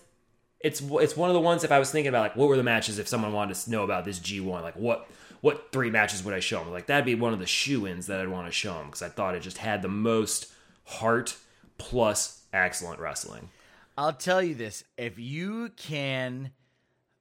it's 0.61 0.83
it's 0.83 1.17
one 1.17 1.31
of 1.31 1.35
the 1.35 1.41
ones 1.41 1.65
if 1.65 1.73
I 1.73 1.79
was 1.79 1.91
thinking 1.91 2.11
about 2.11 2.21
like 2.21 2.37
what 2.37 2.49
were 2.49 2.57
the 2.59 2.63
matches 2.63 2.99
if 2.99 3.09
someone 3.09 3.33
wanted 3.33 3.57
to 3.57 3.71
know 3.71 3.83
about 3.83 4.05
this 4.05 4.19
G 4.19 4.41
one, 4.41 4.63
like 4.63 4.77
what 4.77 5.09
what 5.41 5.73
three 5.73 5.91
matches 5.91 6.23
would 6.23 6.35
I 6.35 6.41
show 6.41 6.63
them? 6.63 6.71
Like 6.71 6.87
that'd 6.87 7.07
be 7.07 7.15
one 7.15 7.33
of 7.33 7.39
the 7.39 7.47
shoe 7.47 7.87
ins 7.87 8.09
that 8.09 8.21
I'd 8.21 8.29
want 8.29 8.47
to 8.47 8.53
show 8.53 8.75
them 8.75 8.87
because 8.87 9.01
I 9.01 9.09
thought 9.09 9.35
it 9.35 9.41
just 9.41 9.57
had 9.57 9.81
the 9.81 9.89
most 9.89 10.53
heart 10.85 11.37
plus 11.79 12.43
excellent 12.53 13.01
wrestling. 13.01 13.49
I'll 13.97 14.13
tell 14.13 14.43
you 14.43 14.55
this: 14.55 14.85
if 14.99 15.19
you 15.19 15.71
can 15.77 16.51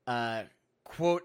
uh, 0.05 0.43
quote 0.89 1.23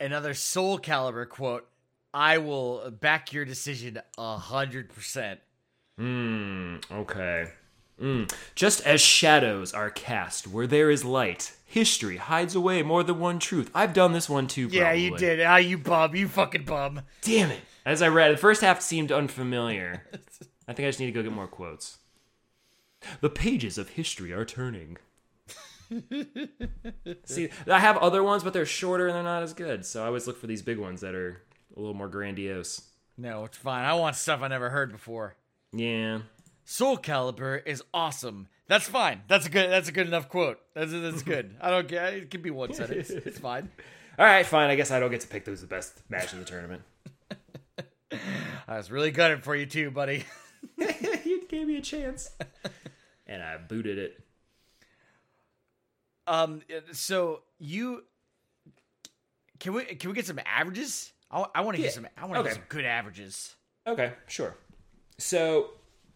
another 0.00 0.34
Soul 0.34 0.78
Calibur 0.78 1.28
quote, 1.28 1.68
I 2.12 2.38
will 2.38 2.90
back 2.90 3.32
your 3.32 3.44
decision 3.44 4.00
a 4.16 4.36
hundred 4.36 4.88
percent. 4.88 5.40
Hmm. 5.96 6.76
Okay. 6.90 7.50
Mm. 8.00 8.32
Just 8.54 8.80
as 8.86 9.00
shadows 9.00 9.74
are 9.74 9.90
cast 9.90 10.46
where 10.46 10.66
there 10.66 10.90
is 10.90 11.04
light, 11.04 11.52
history 11.64 12.16
hides 12.16 12.54
away 12.54 12.82
more 12.82 13.02
than 13.02 13.18
one 13.18 13.38
truth. 13.40 13.70
I've 13.74 13.92
done 13.92 14.12
this 14.12 14.28
one 14.28 14.46
too. 14.46 14.68
Yeah, 14.70 14.92
you 14.92 15.16
did. 15.16 15.40
Ah, 15.40 15.56
you 15.56 15.78
bum. 15.78 16.14
You 16.14 16.28
fucking 16.28 16.64
bum. 16.64 17.02
Damn 17.22 17.50
it! 17.50 17.60
As 17.84 18.00
I 18.00 18.08
read, 18.08 18.32
the 18.32 18.36
first 18.36 18.60
half 18.60 18.80
seemed 18.80 19.10
unfamiliar. 19.10 20.04
I 20.68 20.72
think 20.74 20.86
I 20.86 20.90
just 20.90 21.00
need 21.00 21.06
to 21.06 21.12
go 21.12 21.22
get 21.22 21.32
more 21.32 21.48
quotes. 21.48 21.98
The 23.20 23.30
pages 23.30 23.78
of 23.78 23.90
history 23.90 24.32
are 24.32 24.44
turning. 24.44 24.98
See, 27.24 27.48
I 27.66 27.78
have 27.78 27.96
other 27.98 28.22
ones, 28.22 28.44
but 28.44 28.52
they're 28.52 28.66
shorter 28.66 29.06
and 29.06 29.16
they're 29.16 29.22
not 29.22 29.42
as 29.42 29.54
good. 29.54 29.84
So 29.86 30.02
I 30.02 30.06
always 30.06 30.26
look 30.26 30.38
for 30.38 30.46
these 30.46 30.62
big 30.62 30.78
ones 30.78 31.00
that 31.00 31.14
are 31.14 31.42
a 31.76 31.80
little 31.80 31.94
more 31.94 32.08
grandiose. 32.08 32.82
No, 33.16 33.44
it's 33.44 33.56
fine. 33.56 33.84
I 33.84 33.94
want 33.94 34.16
stuff 34.16 34.42
I 34.42 34.48
never 34.48 34.70
heard 34.70 34.92
before. 34.92 35.34
Yeah. 35.72 36.20
Soul 36.64 36.98
Calibur 36.98 37.62
is 37.66 37.82
awesome. 37.94 38.48
That's 38.68 38.86
fine. 38.86 39.22
That's 39.26 39.46
a 39.46 39.50
good. 39.50 39.70
That's 39.70 39.88
a 39.88 39.92
good 39.92 40.06
enough 40.06 40.28
quote. 40.28 40.60
That's 40.74 40.92
that's 40.92 41.22
good. 41.22 41.56
I 41.60 41.70
don't 41.70 41.88
care. 41.88 42.08
It 42.08 42.30
can 42.30 42.42
be 42.42 42.50
one 42.50 42.74
sentence. 42.74 43.08
It's 43.10 43.38
fine. 43.38 43.70
All 44.18 44.26
right, 44.26 44.44
fine. 44.44 44.68
I 44.68 44.74
guess 44.74 44.90
I 44.90 45.00
don't 45.00 45.10
get 45.10 45.22
to 45.22 45.28
pick 45.28 45.46
who's 45.46 45.62
the 45.62 45.66
best 45.66 46.02
match 46.10 46.32
in 46.32 46.40
the 46.40 46.44
tournament. 46.44 46.82
I 48.66 48.76
was 48.76 48.90
really 48.90 49.10
gutted 49.10 49.42
for 49.44 49.54
you 49.56 49.64
too, 49.64 49.90
buddy. 49.90 50.24
you 50.76 51.46
gave 51.48 51.66
me 51.66 51.76
a 51.76 51.80
chance. 51.80 52.30
and 53.26 53.42
I 53.42 53.56
booted 53.56 53.96
it. 53.96 54.20
Um. 56.28 56.62
So 56.92 57.42
you 57.58 58.04
can 59.58 59.72
we 59.72 59.84
can 59.84 60.10
we 60.10 60.14
get 60.14 60.26
some 60.26 60.38
averages? 60.44 61.12
I, 61.30 61.44
I 61.54 61.60
want 61.62 61.76
to 61.76 61.82
Yeah. 61.82 61.88
get 61.88 61.94
some. 61.94 62.06
I 62.16 62.22
want 62.22 62.34
to 62.34 62.40
Okay. 62.40 62.48
get 62.50 62.54
some 62.54 62.64
good 62.68 62.84
averages. 62.84 63.54
Okay, 63.86 64.12
sure. 64.26 64.54
So 65.18 65.70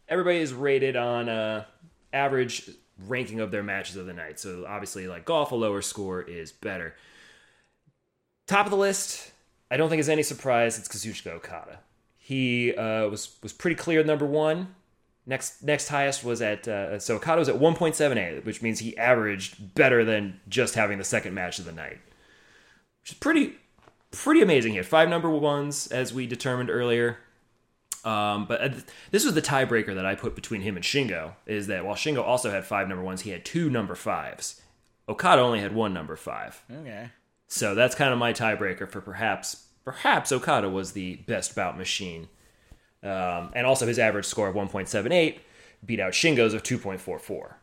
everybody 0.09 0.39
is 0.39 0.53
rated 0.53 0.95
on 0.97 1.29
uh, 1.29 1.65
average 2.13 2.69
ranking 3.07 3.41
of 3.41 3.51
their 3.51 3.63
matches 3.63 3.97
of 3.97 4.07
the 4.07 4.13
night. 4.13 4.39
So 4.39 4.65
obviously, 4.69 5.07
like 5.09 5.25
golf, 5.25 5.53
a 5.53 5.55
lower 5.55 5.83
score 5.83 6.23
is 6.23 6.53
better. 6.53 6.95
Top 8.47 8.67
of 8.67 8.71
the 8.71 8.77
list, 8.77 9.33
I 9.71 9.77
don't 9.77 9.89
think 9.89 10.01
is 10.01 10.09
any 10.09 10.23
surprise. 10.23 10.79
It's 10.79 10.89
Kazuchika 10.89 11.29
Okada. 11.33 11.81
He 12.19 12.75
uh, 12.75 13.09
was 13.09 13.37
was 13.43 13.53
pretty 13.53 13.77
clear 13.77 14.05
number 14.05 14.27
one. 14.27 14.75
Next 15.25 15.63
next 15.63 15.89
highest 15.89 16.25
was 16.25 16.43
at 16.43 16.67
uh, 16.67 16.99
so 16.99 17.17
Okada 17.17 17.39
was 17.39 17.49
at 17.49 17.57
1.78, 17.57 18.45
which 18.45 18.61
means 18.61 18.81
he 18.81 18.97
averaged 18.99 19.75
better 19.75 20.05
than 20.05 20.41
just 20.49 20.75
having 20.75 20.99
the 20.99 21.05
second 21.05 21.35
match 21.35 21.59
of 21.59 21.65
the 21.65 21.73
night, 21.73 22.01
which 23.03 23.13
is 23.13 23.19
pretty 23.19 23.55
pretty 24.11 24.43
amazing. 24.43 24.73
He 24.73 24.79
had 24.79 24.87
five 24.87 25.09
number 25.09 25.31
ones 25.31 25.87
as 25.89 26.13
we 26.13 26.27
determined 26.27 26.71
earlier. 26.71 27.19
Um, 28.05 28.47
but 28.47 28.61
uh, 28.61 28.69
this 29.13 29.25
was 29.25 29.35
the 29.35 29.43
tiebreaker 29.43 29.95
that 29.95 30.05
I 30.05 30.17
put 30.17 30.35
between 30.35 30.63
him 30.63 30.75
and 30.75 30.85
Shingo. 30.85 31.35
Is 31.47 31.69
that 31.69 31.85
while 31.85 31.95
Shingo 31.95 32.23
also 32.23 32.51
had 32.51 32.65
five 32.65 32.89
number 32.89 33.05
ones, 33.05 33.21
he 33.21 33.31
had 33.31 33.45
two 33.45 33.71
number 33.71 33.95
fives. 33.95 34.61
Okada 35.09 35.41
only 35.41 35.61
had 35.61 35.75
one 35.75 35.95
number 35.95 36.17
five. 36.17 36.65
Okay. 36.71 37.11
So 37.47 37.75
that's 37.75 37.95
kind 37.95 38.13
of 38.13 38.19
my 38.19 38.33
tiebreaker 38.33 38.89
for 38.89 39.01
perhaps 39.01 39.67
perhaps 39.85 40.33
Okada 40.33 40.69
was 40.69 40.93
the 40.93 41.17
best 41.27 41.55
bout 41.55 41.77
machine. 41.77 42.29
Um, 43.03 43.51
and 43.55 43.67
also 43.67 43.87
his 43.87 43.99
average 43.99 44.27
score 44.27 44.49
of 44.49 44.55
1.78 44.55 45.39
beat 45.85 46.01
out 46.01 46.13
Shingo's 46.13 46.55
of 46.55 46.63
2.44. 46.63 47.55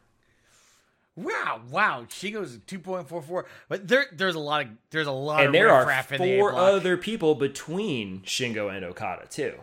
Wow, 1.16 1.62
wow. 1.70 2.06
She 2.10 2.32
goes 2.32 2.60
two 2.66 2.80
point 2.80 3.10
four 3.10 3.22
four. 3.22 3.46
But 3.68 3.90
there, 3.90 4.06
there's 4.14 4.36
a 4.36 4.40
lot 4.40 4.62
of 4.62 4.72
there's 4.90 5.08
a 5.08 5.12
lot 5.12 5.40
And 5.40 5.48
of 5.48 5.54
there 5.54 5.70
are 5.70 5.92
in 5.92 6.22
the 6.22 6.38
four 6.40 6.54
other 6.54 6.96
people 6.96 7.36
between 7.36 8.22
Shingo 8.22 8.74
and 8.74 8.86
Okada 8.86 9.28
too. 9.30 9.56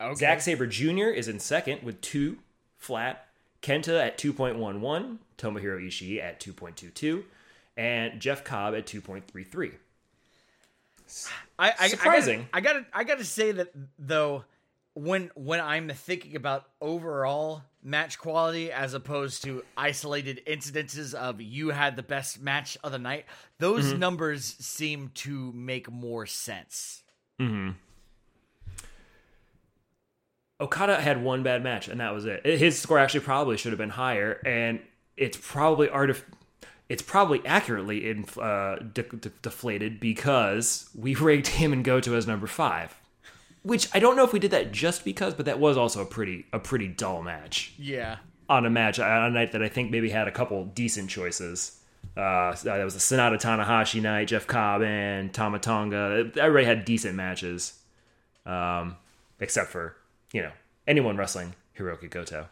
Okay. 0.00 0.14
Zack 0.14 0.40
Sabre 0.40 0.66
Jr. 0.66 1.08
is 1.08 1.28
in 1.28 1.38
second 1.38 1.82
with 1.82 2.00
two 2.00 2.38
flat. 2.78 3.26
Kenta 3.62 4.04
at 4.04 4.18
2.11, 4.18 5.18
Tomohiro 5.38 5.86
Ishii 5.86 6.20
at 6.20 6.40
2.22, 6.40 7.22
and 7.76 8.20
Jeff 8.20 8.42
Cobb 8.42 8.74
at 8.74 8.86
2.33. 8.86 9.74
I, 11.58 11.72
I, 11.78 11.88
Surprising. 11.88 12.48
I 12.52 12.60
gotta, 12.60 12.78
I 12.78 12.82
gotta, 12.82 12.86
I 12.94 13.04
gotta 13.04 13.24
say 13.24 13.52
that 13.52 13.72
though, 13.98 14.44
when 14.94 15.30
when 15.34 15.60
I'm 15.60 15.88
thinking 15.88 16.36
about 16.36 16.64
overall 16.80 17.62
match 17.82 18.18
quality 18.18 18.70
as 18.70 18.94
opposed 18.94 19.42
to 19.44 19.64
isolated 19.76 20.40
incidences 20.46 21.14
of 21.14 21.40
you 21.40 21.70
had 21.70 21.96
the 21.96 22.02
best 22.02 22.40
match 22.40 22.76
of 22.84 22.92
the 22.92 22.98
night, 22.98 23.24
those 23.58 23.86
Mm-hmm. 23.86 23.98
numbers 23.98 24.44
seem 24.60 25.10
to 25.14 25.52
make 25.52 25.90
more 25.90 26.26
sense. 26.26 27.02
hmm 27.38 27.70
Okada 30.60 31.00
had 31.00 31.22
one 31.22 31.42
bad 31.42 31.62
match, 31.64 31.88
and 31.88 32.00
that 32.00 32.14
was 32.14 32.24
it. 32.24 32.44
His 32.46 32.78
score 32.78 32.98
actually 32.98 33.20
probably 33.20 33.56
should 33.56 33.72
have 33.72 33.78
been 33.78 33.88
higher, 33.90 34.40
and 34.46 34.78
it's 35.16 35.36
probably 35.40 35.88
artif- 35.88 36.22
It's 36.92 37.02
probably 37.02 37.40
accurately 37.46 38.10
in, 38.10 38.26
uh, 38.38 38.76
de- 38.92 39.02
de- 39.24 39.30
deflated 39.40 39.98
because 39.98 40.90
we 40.94 41.14
ranked 41.28 41.48
him 41.48 41.72
and 41.72 41.82
Goto 41.84 42.14
as 42.14 42.26
number 42.26 42.46
five, 42.46 42.94
which 43.62 43.88
I 43.94 43.98
don't 43.98 44.14
know 44.16 44.24
if 44.24 44.32
we 44.34 44.38
did 44.38 44.50
that 44.50 44.72
just 44.72 45.02
because, 45.04 45.32
but 45.34 45.46
that 45.46 45.58
was 45.58 45.76
also 45.78 46.02
a 46.02 46.06
pretty 46.06 46.44
a 46.52 46.58
pretty 46.58 46.88
dull 46.88 47.22
match 47.22 47.72
Yeah. 47.78 48.16
on 48.48 48.66
a 48.66 48.70
match 48.70 48.98
on 48.98 49.24
a 49.24 49.30
night 49.30 49.52
that 49.52 49.62
I 49.62 49.68
think 49.68 49.90
maybe 49.90 50.10
had 50.10 50.28
a 50.28 50.32
couple 50.32 50.64
decent 50.66 51.08
choices. 51.08 51.78
Uh, 52.14 52.52
that 52.64 52.84
was 52.84 52.92
the 52.94 53.00
Sanada 53.00 53.40
Tanahashi 53.40 54.02
night, 54.02 54.28
Jeff 54.28 54.46
Cobb 54.46 54.82
and 54.82 55.32
Tama 55.32 55.60
Tonga. 55.60 56.30
Everybody 56.36 56.66
had 56.66 56.84
decent 56.84 57.14
matches, 57.14 57.78
um, 58.44 58.96
except 59.40 59.70
for 59.70 59.96
you 60.32 60.42
know 60.42 60.52
anyone 60.86 61.16
wrestling 61.16 61.54
Hirooki 61.78 62.10
Goto, 62.10 62.48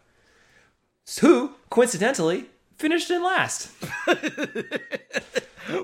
who 1.21 1.53
coincidentally 1.69 2.47
finished 2.81 3.11
in 3.11 3.23
last. 3.23 3.71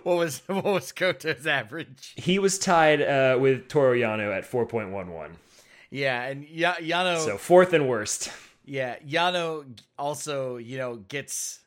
What 0.02 0.16
was 0.16 0.42
what 0.46 0.64
was 0.64 0.90
Goto's 0.90 1.46
average? 1.46 2.14
He 2.16 2.40
was 2.40 2.58
tied 2.58 3.00
uh, 3.02 3.38
with 3.40 3.68
Toru 3.68 3.96
Yano 4.00 4.36
at 4.36 4.50
4.11. 4.50 5.30
Yeah, 5.90 6.22
and 6.24 6.44
ya- 6.48 6.74
Yano. 6.80 7.24
So 7.24 7.38
fourth 7.38 7.72
and 7.72 7.88
worst. 7.88 8.32
yeah, 8.64 8.96
Yano 9.06 9.64
also 9.96 10.56
you 10.56 10.78
know 10.78 10.96
gets 10.96 11.60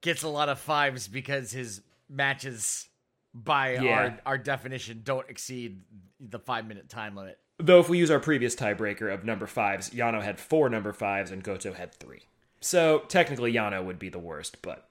gets 0.00 0.24
a 0.24 0.28
lot 0.28 0.48
of 0.48 0.58
fives 0.58 1.06
because 1.06 1.52
his 1.52 1.80
matches 2.08 2.88
by 3.34 3.74
Yeah. 3.74 3.90
our 3.90 4.18
our 4.26 4.38
definition 4.38 5.02
don't 5.04 5.28
exceed 5.28 5.80
the 6.18 6.40
five 6.40 6.66
minute 6.66 6.88
time 6.88 7.14
limit. 7.14 7.38
Though 7.58 7.78
if 7.78 7.88
we 7.88 7.98
use 7.98 8.10
our 8.10 8.20
previous 8.20 8.56
tiebreaker 8.56 9.12
of 9.14 9.24
number 9.24 9.46
fives, 9.46 9.90
Yano 9.90 10.22
had 10.22 10.40
four 10.40 10.68
number 10.68 10.92
fives 10.92 11.30
and 11.30 11.44
Goto 11.44 11.72
had 11.74 11.94
three. 11.94 12.22
So 12.60 13.00
technically 13.08 13.52
Yano 13.52 13.84
would 13.84 13.98
be 13.98 14.08
the 14.08 14.18
worst, 14.18 14.62
but 14.62 14.86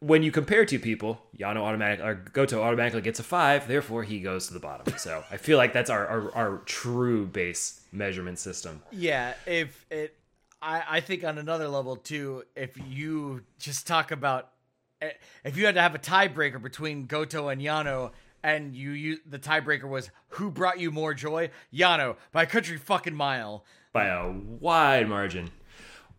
when 0.00 0.22
you 0.22 0.30
compare 0.30 0.66
two 0.66 0.78
people, 0.78 1.20
Yano 1.38 1.58
automatic 1.58 2.04
or 2.04 2.14
Goto 2.14 2.60
automatically 2.62 3.00
gets 3.00 3.20
a 3.20 3.22
five, 3.22 3.66
therefore 3.68 4.02
he 4.02 4.20
goes 4.20 4.48
to 4.48 4.54
the 4.54 4.60
bottom. 4.60 4.98
So 4.98 5.24
I 5.30 5.38
feel 5.38 5.56
like 5.56 5.72
that's 5.72 5.88
our, 5.88 6.06
our, 6.06 6.34
our 6.34 6.58
true 6.66 7.26
base 7.26 7.80
measurement 7.90 8.38
system. 8.38 8.82
Yeah, 8.92 9.32
if 9.46 9.86
it, 9.90 10.16
I, 10.60 10.82
I 10.88 11.00
think 11.00 11.24
on 11.24 11.38
another 11.38 11.68
level 11.68 11.96
too, 11.96 12.42
if 12.54 12.76
you 12.86 13.44
just 13.58 13.86
talk 13.86 14.10
about, 14.10 14.50
eh, 15.00 15.12
if 15.44 15.56
you 15.56 15.64
had 15.64 15.76
to 15.76 15.80
have 15.80 15.94
a 15.94 15.98
tiebreaker 15.98 16.60
between 16.60 17.06
Goto 17.06 17.48
and 17.48 17.62
Yano, 17.62 18.10
and 18.42 18.76
you, 18.76 18.90
you 18.90 19.18
the 19.24 19.38
tiebreaker 19.38 19.88
was 19.88 20.10
who 20.30 20.50
brought 20.50 20.78
you 20.78 20.90
more 20.90 21.14
joy, 21.14 21.48
Yano 21.72 22.16
by 22.30 22.42
a 22.42 22.46
country 22.46 22.76
fucking 22.76 23.14
mile. 23.14 23.64
by 23.94 24.08
a 24.08 24.30
wide 24.30 25.08
margin. 25.08 25.50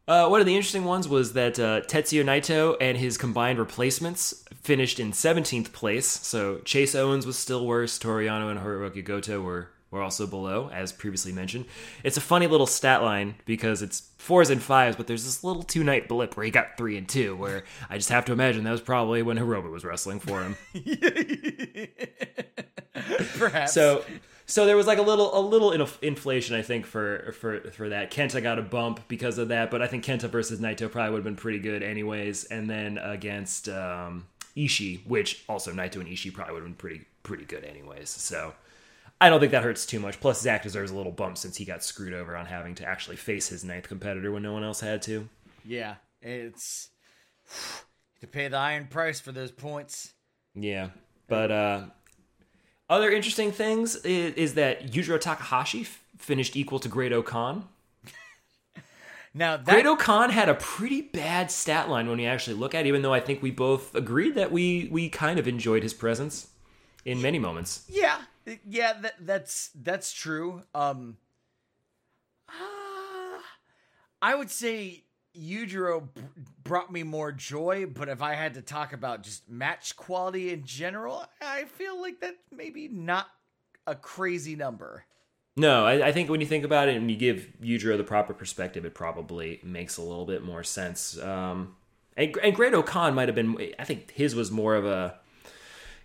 Uh, 0.07 0.27
one 0.27 0.39
of 0.39 0.45
the 0.45 0.55
interesting 0.55 0.85
ones 0.85 1.07
was 1.07 1.33
that 1.33 1.59
uh, 1.59 1.81
Tetsuya 1.81 2.23
Naito 2.23 2.77
and 2.79 2.97
his 2.97 3.17
combined 3.17 3.57
replacements 3.57 4.45
finished 4.61 4.99
in 4.99 5.11
17th 5.11 5.71
place. 5.71 6.05
So 6.07 6.59
Chase 6.59 6.93
Owens 6.93 7.25
was 7.25 7.37
still 7.37 7.65
worse. 7.65 7.97
Toru 7.97 8.25
Yano 8.25 8.51
and 8.51 8.59
Hirooki 8.59 9.03
Goto 9.03 9.41
were, 9.41 9.69
were 9.89 10.03
also 10.03 10.27
below, 10.27 10.69
as 10.71 10.91
previously 10.91 11.31
mentioned. 11.31 11.65
It's 12.03 12.17
a 12.17 12.21
funny 12.21 12.45
little 12.45 12.67
stat 12.67 13.01
line 13.01 13.35
because 13.45 13.81
it's 13.81 14.11
fours 14.19 14.51
and 14.51 14.61
fives, 14.61 14.95
but 14.95 15.07
there's 15.07 15.23
this 15.25 15.43
little 15.43 15.63
two 15.63 15.83
night 15.83 16.07
blip 16.07 16.37
where 16.37 16.45
he 16.45 16.51
got 16.51 16.77
three 16.77 16.97
and 16.97 17.09
two, 17.09 17.35
where 17.35 17.63
I 17.89 17.97
just 17.97 18.09
have 18.09 18.25
to 18.25 18.31
imagine 18.31 18.63
that 18.65 18.71
was 18.71 18.81
probably 18.81 19.23
when 19.23 19.37
Hiromu 19.37 19.71
was 19.71 19.83
wrestling 19.83 20.19
for 20.19 20.43
him. 20.43 20.55
Perhaps. 23.39 23.73
So 23.73 24.05
so 24.45 24.65
there 24.65 24.77
was 24.77 24.87
like 24.87 24.97
a 24.99 25.01
little 25.03 25.37
a 25.37 25.41
little 25.41 25.71
inf- 25.71 25.99
inflation 26.01 26.55
I 26.55 26.61
think 26.61 26.85
for 26.85 27.33
for 27.39 27.71
for 27.71 27.89
that. 27.89 28.11
Kenta 28.11 28.41
got 28.41 28.59
a 28.59 28.61
bump 28.61 29.01
because 29.07 29.37
of 29.37 29.47
that, 29.49 29.71
but 29.71 29.81
I 29.81 29.87
think 29.87 30.03
Kenta 30.05 30.29
versus 30.29 30.59
Naito 30.59 30.89
probably 30.91 31.11
would 31.11 31.17
have 31.19 31.23
been 31.23 31.35
pretty 31.35 31.59
good 31.59 31.83
anyways. 31.83 32.45
And 32.45 32.69
then 32.69 32.97
against 32.97 33.69
um, 33.69 34.27
Ishii, 34.55 35.05
which 35.07 35.43
also 35.49 35.71
Naito 35.71 35.95
and 35.97 36.07
Ishii 36.07 36.33
probably 36.33 36.53
would 36.53 36.63
have 36.63 36.69
been 36.69 36.75
pretty 36.75 37.05
pretty 37.23 37.45
good 37.45 37.63
anyways. 37.63 38.09
So 38.09 38.53
I 39.19 39.29
don't 39.29 39.39
think 39.39 39.51
that 39.53 39.63
hurts 39.63 39.85
too 39.85 39.99
much. 39.99 40.19
Plus 40.19 40.41
Zach 40.41 40.63
deserves 40.63 40.91
a 40.91 40.95
little 40.95 41.11
bump 41.11 41.37
since 41.37 41.57
he 41.57 41.65
got 41.65 41.83
screwed 41.83 42.13
over 42.13 42.35
on 42.35 42.45
having 42.45 42.75
to 42.75 42.85
actually 42.85 43.15
face 43.15 43.47
his 43.47 43.63
ninth 43.63 43.87
competitor 43.87 44.31
when 44.31 44.43
no 44.43 44.53
one 44.53 44.63
else 44.63 44.81
had 44.81 45.01
to. 45.03 45.27
yeah, 45.63 45.95
it's 46.21 46.89
to 48.21 48.27
pay 48.27 48.47
the 48.47 48.57
iron 48.57 48.87
price 48.87 49.19
for 49.19 49.31
those 49.31 49.51
points. 49.51 50.13
Yeah, 50.53 50.89
but 51.27 51.51
uh, 51.51 51.85
other 52.89 53.11
interesting 53.11 53.51
things 53.51 53.95
is, 53.97 54.33
is 54.35 54.53
that 54.55 54.91
Yujiro 54.91 55.19
Takahashi 55.19 55.81
f- 55.81 56.03
finished 56.17 56.55
equal 56.55 56.79
to 56.79 56.89
Great 56.89 57.11
Khan. 57.25 57.67
Now 59.37 59.57
that 59.57 59.83
Great 59.83 59.99
Khan 59.99 60.29
had 60.29 60.47
a 60.47 60.53
pretty 60.53 61.01
bad 61.01 61.51
stat 61.51 61.89
line 61.89 62.07
when 62.07 62.19
you 62.19 62.27
actually 62.27 62.55
look 62.55 62.73
at 62.73 62.85
it, 62.85 62.87
even 62.87 63.01
though 63.01 63.13
I 63.13 63.19
think 63.19 63.41
we 63.41 63.51
both 63.51 63.93
agreed 63.93 64.35
that 64.35 64.49
we 64.49 64.87
we 64.89 65.09
kind 65.09 65.37
of 65.37 65.45
enjoyed 65.45 65.83
his 65.83 65.93
presence 65.93 66.47
in 67.03 67.21
many 67.21 67.37
moments. 67.37 67.83
Yeah, 67.89 68.21
yeah, 68.65 68.93
that, 69.01 69.15
that's 69.19 69.71
that's 69.75 70.13
true. 70.13 70.63
Um, 70.73 71.17
ah, 72.47 73.41
I 74.21 74.35
would 74.35 74.51
say 74.51 75.03
Yujiro 75.39 76.07
brought 76.63 76.91
me 76.91 77.03
more 77.03 77.31
joy, 77.31 77.85
but 77.85 78.09
if 78.09 78.21
I 78.21 78.33
had 78.33 78.53
to 78.55 78.61
talk 78.61 78.93
about 78.93 79.23
just 79.23 79.49
match 79.49 79.95
quality 79.95 80.51
in 80.51 80.63
general, 80.63 81.25
I 81.41 81.65
feel 81.65 81.99
like 82.01 82.19
that's 82.19 82.37
maybe 82.51 82.87
not 82.87 83.27
a 83.87 83.95
crazy 83.95 84.55
number. 84.55 85.05
No, 85.57 85.85
I, 85.85 86.07
I 86.07 86.11
think 86.11 86.29
when 86.29 86.41
you 86.41 86.47
think 86.47 86.65
about 86.65 86.89
it 86.89 86.97
and 86.97 87.09
you 87.09 87.15
give 87.15 87.47
Yujiro 87.61 87.97
the 87.97 88.03
proper 88.03 88.33
perspective, 88.33 88.83
it 88.85 88.93
probably 88.93 89.61
makes 89.63 89.97
a 89.97 90.01
little 90.01 90.25
bit 90.25 90.43
more 90.43 90.63
sense. 90.63 91.17
Um, 91.19 91.75
and, 92.17 92.35
and 92.43 92.55
Great 92.55 92.73
Khan 92.85 93.13
might 93.13 93.29
have 93.29 93.35
been. 93.35 93.57
I 93.79 93.83
think 93.85 94.11
his 94.11 94.35
was 94.35 94.51
more 94.51 94.75
of 94.75 94.85
a. 94.85 95.19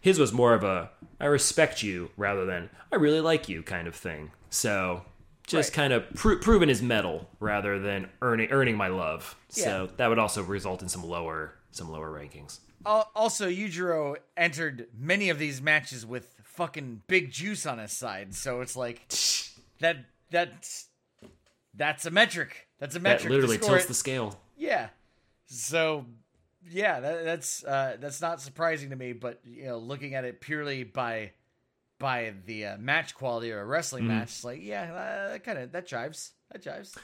His 0.01 0.19
was 0.19 0.33
more 0.33 0.55
of 0.55 0.65
a 0.65 0.91
I 1.21 1.27
respect 1.27 1.83
you 1.83 2.11
rather 2.17 2.47
than 2.47 2.71
I 2.91 2.97
really 2.97 3.21
like 3.21 3.49
you 3.49 3.63
kind 3.63 3.87
of 3.87 3.95
thing. 3.95 4.31
So 4.49 5.03
just 5.51 5.71
Right. 5.71 5.75
kind 5.75 5.93
of 5.93 6.15
pro- 6.15 6.39
proving 6.39 6.69
his 6.69 6.81
metal 6.83 7.29
rather 7.41 7.79
than 7.79 8.09
earning 8.23 8.51
earning 8.51 8.77
my 8.77 8.89
love. 8.89 9.37
So 9.49 9.89
that 9.97 10.09
would 10.09 10.19
also 10.19 10.43
result 10.43 10.83
in 10.83 10.89
some 10.89 11.05
lower 11.05 11.55
some 11.71 11.91
lower 11.91 12.11
rankings. 12.11 12.61
Also, 12.85 13.49
Yujiro 13.49 14.17
entered 14.37 14.89
many 14.97 15.29
of 15.29 15.39
these 15.39 15.61
matches 15.61 16.07
with 16.07 16.35
fucking 16.43 17.03
big 17.07 17.31
juice 17.31 17.67
on 17.67 17.79
his 17.79 17.93
side, 17.93 18.35
so 18.35 18.61
it's 18.61 18.75
like 18.77 19.09
that. 19.81 19.99
That's 20.33 20.87
that's 21.75 22.07
a 22.07 22.11
metric. 22.13 22.69
That's 22.79 22.95
a 22.95 23.01
metric. 23.01 23.25
That 23.25 23.31
literally 23.35 23.59
tilts 23.59 23.85
it. 23.85 23.89
the 23.89 23.95
scale. 23.95 24.39
Yeah. 24.57 24.91
So, 25.47 26.07
yeah, 26.71 27.01
that, 27.01 27.25
that's 27.25 27.65
uh, 27.65 27.97
that's 27.99 28.21
not 28.21 28.41
surprising 28.41 28.91
to 28.91 28.97
me. 28.97 29.13
But 29.13 29.41
you 29.45 29.65
know, 29.65 29.79
looking 29.79 30.15
at 30.15 30.25
it 30.25 30.41
purely 30.41 30.85
by 30.85 31.33
by 32.01 32.33
the 32.47 32.67
uh, 32.67 32.77
match 32.79 33.15
quality 33.15 33.53
or 33.53 33.61
a 33.61 33.65
wrestling 33.65 34.05
Mm-hmm. 34.05 34.19
match, 34.19 34.29
it's 34.31 34.45
like 34.45 34.61
yeah, 34.63 34.93
uh, 34.93 35.33
that 35.33 35.45
kind 35.45 35.59
of 35.59 35.71
that 35.71 35.87
jives. 35.87 36.31
That 36.51 36.65
jives. 36.65 36.97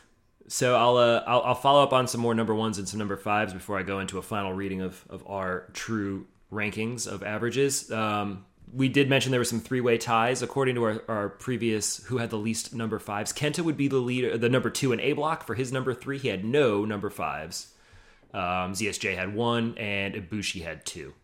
So 0.48 0.74
I'll, 0.76 0.96
uh, 0.96 1.22
I'll 1.26 1.42
I'll 1.42 1.54
follow 1.54 1.82
up 1.84 1.92
on 1.92 2.08
some 2.08 2.20
more 2.20 2.34
number 2.34 2.54
ones 2.54 2.78
and 2.78 2.88
some 2.88 2.98
number 2.98 3.16
fives 3.16 3.52
before 3.52 3.78
I 3.78 3.82
go 3.84 4.00
into 4.00 4.18
a 4.18 4.22
final 4.22 4.52
reading 4.52 4.80
of 4.80 5.04
of 5.08 5.22
our 5.28 5.68
true 5.72 6.26
rankings 6.52 7.06
of 7.06 7.22
averages. 7.22 7.90
Um, 7.92 8.44
we 8.72 8.88
did 8.88 9.08
mention 9.08 9.30
there 9.30 9.40
were 9.40 9.44
some 9.44 9.60
three 9.60 9.80
way 9.80 9.96
ties 9.98 10.42
according 10.42 10.74
to 10.74 10.82
our, 10.84 11.02
our 11.08 11.28
previous 11.28 12.04
who 12.06 12.18
had 12.18 12.30
the 12.30 12.36
least 12.38 12.74
number 12.74 12.98
fives. 12.98 13.32
Kenta 13.32 13.60
would 13.62 13.76
be 13.76 13.86
the 13.88 13.98
leader, 13.98 14.36
the 14.36 14.48
number 14.48 14.70
two 14.70 14.92
in 14.92 15.00
A 15.00 15.12
block 15.12 15.46
for 15.46 15.54
his 15.54 15.72
number 15.72 15.94
three. 15.94 16.18
He 16.18 16.28
had 16.28 16.44
no 16.44 16.84
number 16.84 17.10
fives. 17.10 17.72
Um, 18.34 18.72
ZSJ 18.74 19.16
had 19.16 19.34
one, 19.34 19.76
and 19.78 20.14
Ibushi 20.14 20.62
had 20.62 20.84
two. 20.84 21.14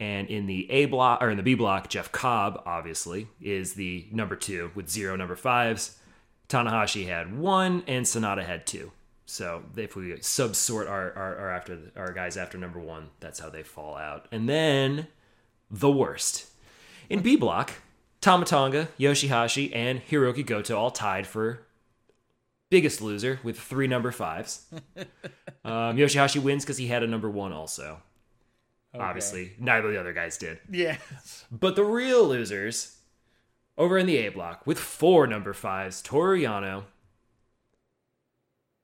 And 0.00 0.28
in 0.28 0.46
the 0.46 0.70
A 0.70 0.86
block 0.86 1.22
or 1.22 1.30
in 1.30 1.36
the 1.36 1.42
B 1.42 1.54
block, 1.54 1.88
Jeff 1.88 2.10
Cobb 2.10 2.62
obviously 2.66 3.28
is 3.40 3.74
the 3.74 4.06
number 4.10 4.36
two 4.36 4.70
with 4.74 4.90
zero 4.90 5.16
number 5.16 5.36
fives. 5.36 5.98
Tanahashi 6.48 7.06
had 7.06 7.38
one, 7.38 7.82
and 7.86 8.04
Sanada 8.04 8.44
had 8.44 8.66
two. 8.66 8.92
So 9.26 9.64
if 9.76 9.96
we 9.96 10.12
subsort 10.14 10.88
our, 10.88 11.12
our, 11.14 11.36
our 11.36 11.50
after 11.50 11.78
our 11.96 12.12
guys 12.12 12.36
after 12.36 12.58
number 12.58 12.78
one, 12.78 13.08
that's 13.20 13.38
how 13.38 13.48
they 13.48 13.62
fall 13.62 13.96
out. 13.96 14.26
And 14.30 14.48
then 14.48 15.06
the 15.70 15.90
worst 15.90 16.50
in 17.08 17.20
B 17.20 17.36
block, 17.36 17.72
Tama 18.20 18.44
Tonga, 18.44 18.88
Yoshihashi, 18.98 19.74
and 19.74 20.00
Hirooki 20.06 20.44
Goto 20.44 20.76
all 20.76 20.90
tied 20.90 21.26
for 21.26 21.66
biggest 22.70 23.00
loser 23.00 23.40
with 23.42 23.58
three 23.58 23.86
number 23.86 24.10
fives. 24.12 24.66
um, 25.64 25.96
Yoshihashi 25.96 26.42
wins 26.42 26.64
because 26.64 26.78
he 26.78 26.88
had 26.88 27.02
a 27.02 27.06
number 27.06 27.30
one 27.30 27.52
also. 27.52 28.02
Obviously, 28.94 29.52
neither 29.58 29.88
of 29.88 29.92
the 29.92 30.00
other 30.00 30.12
guys 30.12 30.38
did. 30.38 30.58
Yeah. 30.70 30.98
But 31.50 31.76
the 31.76 31.84
real 31.84 32.26
losers 32.26 32.98
over 33.76 33.98
in 33.98 34.06
the 34.06 34.18
A 34.18 34.30
block 34.30 34.66
with 34.66 34.78
four 34.78 35.26
number 35.26 35.52
fives, 35.52 36.00
Toru 36.00 36.38
Yano 36.38 36.84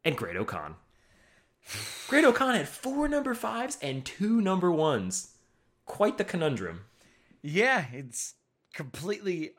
and 0.04 0.16
Great 0.16 0.46
Khan. 0.46 0.76
Great 2.08 2.34
Khan 2.34 2.54
had 2.54 2.68
four 2.68 3.06
number 3.08 3.34
fives 3.34 3.78
and 3.82 4.04
two 4.04 4.40
number 4.40 4.70
ones. 4.70 5.34
Quite 5.84 6.18
the 6.18 6.24
conundrum. 6.24 6.82
Yeah, 7.42 7.86
it's 7.92 8.34
completely, 8.74 9.52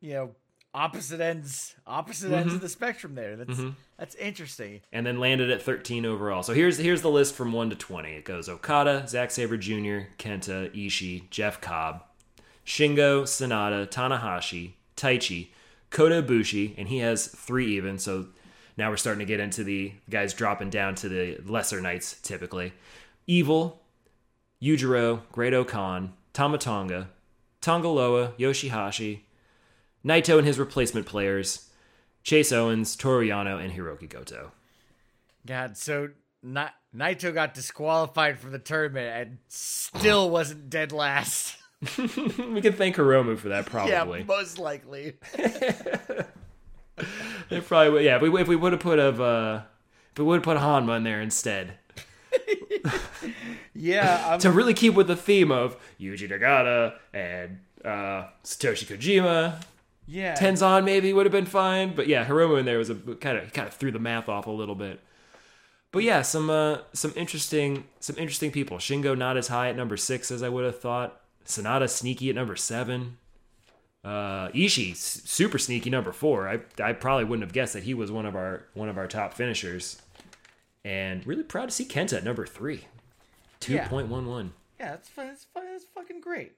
you 0.00 0.14
know, 0.14 0.30
opposite 0.76 1.20
ends, 1.20 1.74
opposite 1.86 2.30
ends 2.30 2.48
Mm-hmm. 2.48 2.54
of 2.56 2.60
the 2.60 2.68
spectrum 2.68 3.14
there. 3.16 3.34
That's 3.34 3.60
that's 3.98 4.14
interesting. 4.16 4.82
And 4.92 5.04
then 5.06 5.18
landed 5.18 5.50
at 5.50 5.62
13 5.62 6.04
overall. 6.04 6.42
So 6.44 6.52
here's 6.52 6.76
here's 6.78 7.02
the 7.02 7.10
list 7.10 7.34
from 7.34 7.52
1 7.52 7.70
to 7.70 7.76
20. 7.76 8.10
It 8.10 8.24
goes 8.24 8.48
Okada, 8.48 9.08
Zack 9.08 9.30
Sabre 9.30 9.56
Jr., 9.56 10.08
Kenta, 10.18 10.70
Ishii, 10.72 11.28
Jeff 11.30 11.60
Cobb, 11.60 12.04
Shingo, 12.64 13.22
Sanada, 13.22 13.88
Tanahashi, 13.90 14.72
Taichi, 14.96 15.48
Kota 15.90 16.22
Ibushi, 16.22 16.74
and 16.76 16.88
he 16.88 16.98
has 16.98 17.26
three 17.26 17.74
even. 17.76 17.98
So 17.98 18.26
now 18.76 18.90
we're 18.90 18.96
starting 18.98 19.20
to 19.20 19.24
get 19.24 19.40
into 19.40 19.64
the 19.64 19.92
guys 20.10 20.34
dropping 20.34 20.68
down 20.70 20.94
to 20.96 21.08
the 21.08 21.38
lesser 21.46 21.80
knights 21.80 22.20
typically. 22.22 22.72
Evil, 23.26 23.80
Yujiro, 24.62 25.22
Great 25.32 25.54
Khan, 25.66 26.12
Tama 26.32 26.58
Tonga, 26.58 27.08
Tongaloa, 27.62 28.32
Yoshihashi, 28.38 29.20
Naito 30.06 30.38
and 30.38 30.46
his 30.46 30.58
replacement 30.58 31.06
players, 31.06 31.68
Chase 32.22 32.52
Owens, 32.52 32.94
Toru 32.94 33.26
Yano, 33.26 33.62
and 33.62 33.72
Hirooki 33.72 34.08
Goto. 34.08 34.52
God, 35.44 35.76
so 35.76 36.10
Na- 36.42 36.70
Naito 36.94 37.34
got 37.34 37.54
disqualified 37.54 38.38
from 38.38 38.52
the 38.52 38.58
tournament 38.58 39.08
and 39.08 39.38
still 39.48 40.30
wasn't 40.30 40.70
dead 40.70 40.92
last. 40.92 41.56
we 41.98 42.60
can 42.60 42.72
thank 42.72 42.96
Hiromu 42.96 43.36
for 43.36 43.48
that, 43.48 43.66
probably. 43.66 44.20
yeah, 44.20 44.24
most 44.24 44.58
likely. 44.58 45.14
They 47.48 47.60
probably 47.60 47.92
would. 47.92 48.04
Yeah, 48.04 48.16
if 48.16 48.22
we, 48.22 48.40
if 48.40 48.48
we 48.48 48.56
would 48.56 48.72
have 48.72 48.80
put 48.80 48.98
of 48.98 49.20
uh, 49.20 49.62
if 50.12 50.18
we 50.18 50.24
would 50.24 50.36
have 50.36 50.44
put 50.44 50.56
Hanma 50.56 50.96
in 50.96 51.04
there 51.04 51.20
instead 51.20 51.74
Yeah, 53.74 54.32
I'm, 54.32 54.38
to 54.40 54.50
really 54.50 54.72
keep 54.74 54.94
with 54.94 55.06
the 55.06 55.16
theme 55.16 55.52
of 55.52 55.76
Yuji 56.00 56.30
Nagata 56.30 56.94
and 57.12 57.58
uh, 57.84 58.28
Satoshi 58.42 58.86
Kojima. 58.86 59.62
Yeah. 60.06 60.34
Tenzan 60.36 60.84
maybe 60.84 61.12
would 61.12 61.26
have 61.26 61.32
been 61.32 61.46
fine, 61.46 61.94
but 61.94 62.06
yeah, 62.06 62.24
Hiromu 62.24 62.58
in 62.60 62.64
there 62.64 62.78
was 62.78 62.90
a 62.90 62.94
kind 62.94 63.38
of 63.38 63.52
kind 63.52 63.66
of 63.68 63.74
threw 63.74 63.90
the 63.90 63.98
math 63.98 64.28
off 64.28 64.46
a 64.46 64.50
little 64.50 64.74
bit. 64.76 65.00
But 65.92 66.02
yeah, 66.04 66.22
some 66.22 66.48
uh, 66.50 66.78
some 66.92 67.12
interesting 67.16 67.84
some 68.00 68.16
interesting 68.18 68.50
people. 68.52 68.78
Shingo 68.78 69.16
not 69.16 69.36
as 69.36 69.48
high 69.48 69.68
at 69.68 69.76
number 69.76 69.96
six 69.96 70.30
as 70.30 70.42
I 70.42 70.48
would 70.48 70.64
have 70.64 70.78
thought. 70.80 71.20
Sanada 71.44 71.88
sneaky 71.88 72.28
at 72.28 72.34
number 72.34 72.56
seven. 72.56 73.18
Uh, 74.04 74.48
Ishii 74.50 74.94
super 74.94 75.58
sneaky 75.58 75.90
number 75.90 76.12
four. 76.12 76.48
I 76.48 76.60
I 76.82 76.92
probably 76.92 77.24
wouldn't 77.24 77.44
have 77.46 77.52
guessed 77.52 77.72
that 77.72 77.82
he 77.84 77.94
was 77.94 78.12
one 78.12 78.26
of 78.26 78.36
our 78.36 78.64
one 78.74 78.88
of 78.88 78.98
our 78.98 79.06
top 79.08 79.34
finishers. 79.34 80.00
And 80.84 81.26
really 81.26 81.42
proud 81.42 81.66
to 81.66 81.74
see 81.74 81.84
Kenta 81.84 82.18
at 82.18 82.24
number 82.24 82.46
three. 82.46 82.84
Two 83.58 83.74
Yeah. 83.74 83.88
point 83.88 84.06
one 84.08 84.26
one. 84.26 84.52
Yeah, 84.78 84.94
it's 84.94 85.08
fun. 85.08 85.28
It's 85.28 85.44
fun. 85.44 85.64
It's 85.74 85.84
fucking 85.86 86.20
great. 86.20 86.52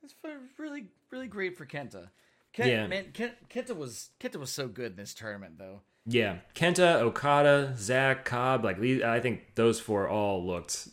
That's 0.00 0.14
fun, 0.14 0.48
really, 0.58 0.86
really 1.10 1.26
great 1.26 1.56
for 1.58 1.66
Kenta. 1.66 2.08
Ken, 2.54 2.68
Yeah. 2.68 2.86
man, 2.86 3.10
Ken, 3.12 3.32
Kenta 3.50 3.76
was 3.76 4.10
Kenta 4.20 4.36
was 4.36 4.50
so 4.50 4.68
good 4.68 4.92
in 4.92 4.96
this 4.96 5.12
tournament, 5.12 5.58
though. 5.58 5.82
Yeah, 6.06 6.38
Kenta, 6.54 6.96
Okada, 7.00 7.74
Zach, 7.76 8.24
Cobb, 8.24 8.64
like 8.64 8.78
I 8.78 9.20
think 9.20 9.54
those 9.56 9.80
four 9.80 10.08
all 10.08 10.44
looked 10.46 10.88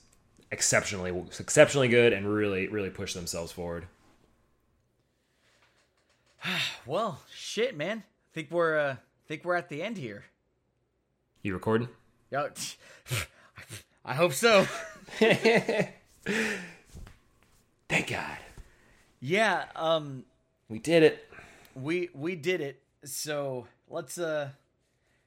exceptionally 0.52 1.12
exceptionally 1.40 1.88
good 1.88 2.12
and 2.14 2.28
really 2.28 2.68
really 2.68 2.90
pushed 2.90 3.16
themselves 3.16 3.52
forward. 3.54 3.88
Well, 6.88 7.22
shit, 7.34 7.78
man. 7.78 8.04
think 8.34 8.50
we're 8.50 8.78
uh, 8.78 8.96
think 9.28 9.46
we're 9.46 9.56
at 9.56 9.70
the 9.70 9.84
end 9.84 9.98
here. 9.98 10.26
You 11.44 11.54
recording? 11.54 11.90
Yo, 12.32 12.50
I 14.06 14.14
hope 14.16 14.34
so. 14.34 14.66
Thank 15.20 15.94
God. 18.08 18.38
Yeah, 19.20 19.66
um, 19.76 20.24
We 20.70 20.80
did 20.80 21.04
it. 21.04 21.28
We 21.76 22.10
we 22.14 22.36
did 22.36 22.62
it. 22.62 22.82
So 23.04 23.68
let's 23.90 24.18
uh, 24.18 24.50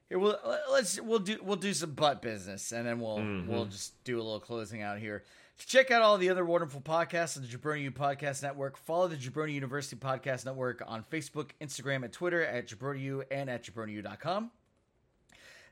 here 0.08 0.18
we'll 0.18 0.38
let's 0.70 1.00
we'll 1.00 1.18
do 1.18 1.38
we'll 1.42 1.56
do 1.56 1.74
some 1.74 1.92
butt 1.92 2.22
business, 2.22 2.72
and 2.72 2.86
then 2.86 3.00
we'll 3.00 3.18
we'll 3.48 3.66
just 3.66 4.02
do 4.04 4.16
a 4.16 4.22
little 4.22 4.40
closing 4.40 4.82
out 4.82 4.98
here. 4.98 5.24
To 5.58 5.66
check 5.68 5.92
out 5.92 6.02
all 6.02 6.18
the 6.18 6.30
other 6.30 6.44
wonderful 6.44 6.80
podcasts 6.80 7.36
on 7.36 7.44
the 7.44 7.48
Jabroni 7.48 7.82
U 7.82 7.92
Podcast 7.92 8.42
Network, 8.42 8.76
follow 8.76 9.06
the 9.06 9.16
Jabroni 9.16 9.52
University 9.54 9.94
Podcast 9.94 10.44
Network 10.44 10.82
on 10.84 11.04
Facebook, 11.04 11.50
Instagram, 11.60 12.02
and 12.02 12.12
Twitter 12.12 12.44
at 12.44 12.66
JabroniU 12.66 13.22
and 13.30 13.48
at 13.48 13.62
JabroniU.com. 13.62 14.50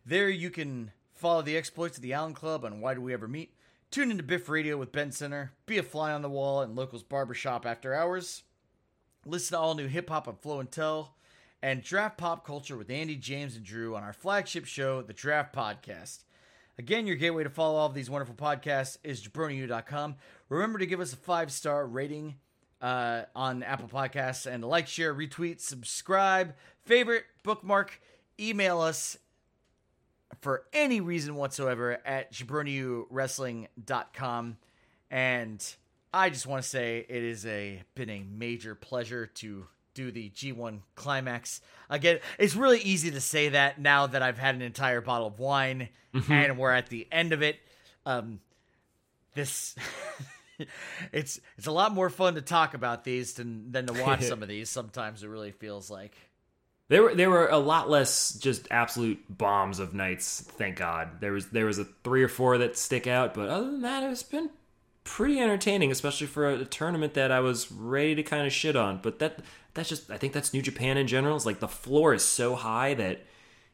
There 0.07 0.29
you 0.29 0.51
can 0.51 0.93
follow 1.15 1.43
the 1.43 1.57
exploits 1.57 1.97
of 1.97 2.03
the 2.03 2.13
Allen 2.13 2.35
Club 2.35 2.65
on 2.65 2.81
Why 2.81 2.95
Do 2.95 3.01
We 3.01 3.13
Ever 3.13 3.27
Meet, 3.27 3.55
tune 3.91 4.11
into 4.11 4.23
Biff 4.23 4.49
Radio 4.49 4.77
with 4.77 4.93
Ben 4.93 5.11
Center, 5.11 5.53
be 5.67 5.79
a 5.79 5.83
fly 5.83 6.13
on 6.13 6.23
the 6.23 6.29
wall 6.29 6.63
in 6.63 6.77
Locals 6.77 7.03
Barbershop 7.03 7.67
after 7.67 7.93
hours, 7.93 8.43
listen 9.25 9.57
to 9.57 9.61
all 9.61 9.75
new 9.75 9.87
hip 9.87 10.09
hop 10.09 10.29
on 10.29 10.37
Flow 10.37 10.61
and 10.61 10.71
Tell, 10.71 11.15
and 11.63 11.83
draft 11.83 12.19
pop 12.19 12.47
culture 12.47 12.77
with 12.77 12.91
Andy, 12.91 13.17
James, 13.17 13.57
and 13.57 13.65
Drew 13.65 13.95
on 13.95 14.03
our 14.03 14.13
flagship 14.13 14.65
show, 14.65 15.03
The 15.03 15.13
Draft 15.13 15.55
Podcast. 15.55 16.25
Again, 16.79 17.07
your 17.07 17.17
gateway 17.17 17.45
to 17.45 17.51
follow 17.51 17.79
all 17.79 17.87
of 17.87 17.95
these 17.95 18.11
wonderful 18.11 18.35
podcasts 18.35 18.99
is 19.05 19.23
jabroniu.com. 19.23 20.17
Remember 20.49 20.79
to 20.79 20.87
give 20.87 21.01
us 21.01 21.13
a 21.13 21.17
five 21.17 21.53
star 21.53 21.87
rating 21.87 22.37
uh, 22.81 23.23
on 23.37 23.63
Apple 23.63 23.89
Podcasts 23.89 24.47
and 24.47 24.65
like, 24.65 24.89
share, 24.89 25.15
retweet, 25.15 25.61
subscribe, 25.61 26.55
favorite, 26.85 27.25
bookmark, 27.43 28.01
email 28.41 28.81
us 28.81 29.19
for 30.41 30.65
any 30.73 31.01
reason 31.01 31.37
whatsoever 31.37 31.99
at 32.05 32.33
jabroniuwrestling.com. 32.33 34.57
And 35.11 35.75
I 36.13 36.31
just 36.31 36.47
want 36.47 36.63
to 36.63 36.69
say 36.69 37.05
it 37.09 37.23
is 37.23 37.47
a 37.47 37.83
been 37.95 38.11
a 38.11 38.23
major 38.23 38.75
pleasure 38.75 39.27
to 39.27 39.67
do 39.95 40.11
the 40.11 40.31
G1 40.31 40.81
climax. 40.95 41.61
Again, 41.91 42.21
it's 42.39 42.55
really 42.55 42.81
easy 42.81 43.11
to 43.11 43.21
say 43.21 43.51
that 43.51 43.79
now 43.81 44.07
that 44.07 44.23
I've 44.23 44.39
had 44.39 44.55
an 44.55 44.63
entire 44.63 45.01
bottle 45.01 45.27
of 45.29 45.39
wine 45.39 45.89
and 46.29 46.59
we're 46.59 46.73
at 46.73 46.89
the 46.89 47.07
end 47.13 47.33
of 47.33 47.43
it. 47.43 47.57
Um, 48.07 48.41
this 49.35 49.75
it's 51.13 51.41
it's 51.57 51.67
a 51.67 51.73
lot 51.73 51.93
more 51.93 52.11
fun 52.11 52.35
to 52.35 52.43
talk 52.43 52.75
about 52.75 53.05
these 53.05 53.35
than 53.35 53.73
than 53.73 53.87
to 53.87 54.03
watch 54.03 54.23
some 54.25 54.43
of 54.43 54.49
these. 54.49 54.69
Sometimes 54.71 55.23
it 55.23 55.29
really 55.29 55.53
feels 55.53 55.91
like 55.91 56.15
There 56.89 57.03
were 57.03 57.15
there 57.15 57.31
were 57.31 57.49
a 57.49 57.59
lot 57.59 57.89
less 57.89 58.35
just 58.35 58.69
absolute 58.71 59.19
bombs 59.29 59.79
of 59.79 59.95
nights. 59.95 60.43
Thank 60.57 60.77
God. 60.77 61.21
There 61.21 61.33
was 61.33 61.47
there 61.49 61.67
was 61.67 61.79
a 61.79 61.85
three 62.05 62.23
or 62.23 62.29
four 62.29 62.59
that 62.59 62.77
stick 62.77 63.07
out, 63.07 63.35
but 63.35 63.49
other 63.49 63.71
than 63.71 63.83
that, 63.83 64.03
it's 64.11 64.23
been 64.23 64.51
pretty 65.05 65.41
entertaining, 65.41 65.91
especially 65.91 66.27
for 66.27 66.49
a, 66.49 66.65
tournament 66.65 67.15
that 67.15 67.33
I 67.33 67.41
was 67.41 67.71
ready 67.73 68.15
to 68.15 68.23
kind 68.23 68.47
of 68.47 68.53
shit 68.53 68.77
on. 68.77 69.01
But 69.03 69.19
that 69.19 69.41
that's 69.75 69.89
just 69.89 70.11
I 70.11 70.19
think 70.19 70.33
that's 70.33 70.55
New 70.55 70.63
Japan 70.63 70.97
in 70.97 71.07
general. 71.07 71.37
It's 71.37 71.47
like 71.47 71.61
the 71.61 71.69
floor 71.69 72.15
is 72.15 72.25
so 72.25 72.55
high 72.55 72.95
that 72.95 73.25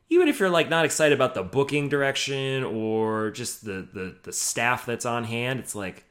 even 0.08 0.28
if 0.28 0.40
you're 0.40 0.50
like 0.50 0.68
not 0.68 0.84
excited 0.84 1.14
about 1.14 1.34
the 1.34 1.42
booking 1.42 1.88
direction 1.88 2.64
or 2.64 3.30
just 3.30 3.64
the 3.64 3.88
the 3.92 4.16
the 4.22 4.32
staff 4.32 4.86
that's 4.86 5.06
on 5.06 5.24
hand, 5.24 5.60
it's 5.60 5.74
like 5.74 6.04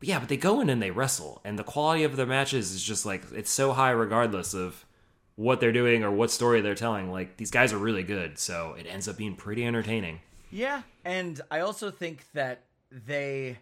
yeah, 0.00 0.20
but 0.20 0.28
they 0.28 0.36
go 0.36 0.60
in 0.60 0.70
and 0.70 0.80
they 0.80 0.92
wrestle, 0.92 1.40
and 1.44 1.58
the 1.58 1.64
quality 1.64 2.04
of 2.04 2.16
their 2.16 2.26
matches 2.26 2.72
is 2.72 2.82
just 2.82 3.04
like 3.04 3.24
it's 3.32 3.50
so 3.50 3.72
high 3.72 3.90
regardless 3.90 4.54
of 4.54 4.84
what 5.34 5.60
they're 5.60 5.72
doing 5.72 6.02
or 6.04 6.10
what 6.10 6.30
story 6.30 6.60
they're 6.60 6.74
telling. 6.74 7.10
Like 7.10 7.36
these 7.36 7.50
guys 7.50 7.72
are 7.72 7.78
really 7.78 8.02
good, 8.04 8.38
so 8.38 8.74
it 8.78 8.86
ends 8.86 9.08
up 9.08 9.16
being 9.16 9.34
pretty 9.34 9.64
entertaining. 9.64 10.20
Yeah, 10.50 10.82
and 11.04 11.40
I 11.50 11.60
also 11.60 11.90
think 11.90 12.30
that 12.32 12.62
they 12.90 13.58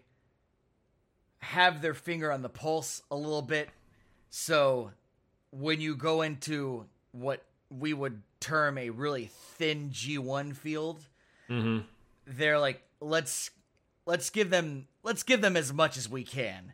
have 1.39 1.81
their 1.81 1.93
finger 1.93 2.31
on 2.31 2.41
the 2.41 2.49
pulse 2.49 3.01
a 3.11 3.15
little 3.15 3.41
bit. 3.41 3.69
So 4.29 4.91
when 5.51 5.81
you 5.81 5.95
go 5.95 6.21
into 6.21 6.85
what 7.11 7.43
we 7.69 7.93
would 7.93 8.21
term 8.39 8.77
a 8.77 8.89
really 8.89 9.29
thin 9.55 9.89
G1 9.89 10.55
field, 10.55 11.01
mm-hmm. 11.49 11.85
they're 12.25 12.59
like, 12.59 12.81
let's 12.99 13.51
let's 14.05 14.29
give 14.29 14.49
them 14.49 14.87
let's 15.03 15.23
give 15.23 15.41
them 15.41 15.55
as 15.55 15.73
much 15.73 15.97
as 15.97 16.09
we 16.09 16.23
can. 16.23 16.73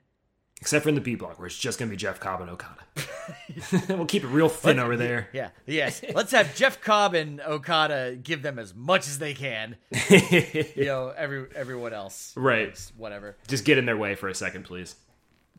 Except 0.62 0.84
for 0.84 0.90
in 0.90 0.96
the 0.96 1.02
B 1.02 1.16
block, 1.16 1.40
where 1.40 1.46
it's 1.46 1.58
just 1.58 1.78
gonna 1.78 1.92
be 1.92 1.98
Jeff 1.98 2.20
Cobb 2.22 2.40
and 2.42 2.50
Okada. 2.50 2.80
we'll 3.90 4.06
keep 4.06 4.24
it 4.24 4.28
real 4.28 4.48
thin 4.50 4.80
over 4.80 4.96
there. 4.96 5.28
Yeah, 5.34 5.50
yes. 5.66 6.02
Let's 6.14 6.32
have 6.32 6.56
Jeff 6.56 6.80
Cobb 6.82 7.14
and 7.16 7.42
Okada 7.42 8.18
give 8.22 8.42
them 8.42 8.58
as 8.60 8.74
much 8.74 9.08
as 9.08 9.20
they 9.20 9.34
can. 9.34 9.76
you 10.10 10.86
know, 10.86 11.14
every 11.16 11.48
everyone 11.56 11.94
else, 11.94 12.34
Right. 12.38 12.70
it's 12.70 12.92
whatever. 12.96 13.36
Just 13.48 13.66
get 13.66 13.78
in 13.78 13.86
their 13.86 13.98
way 13.98 14.16
for 14.16 14.30
a 14.30 14.36
second, 14.36 14.64
please, 14.64 14.96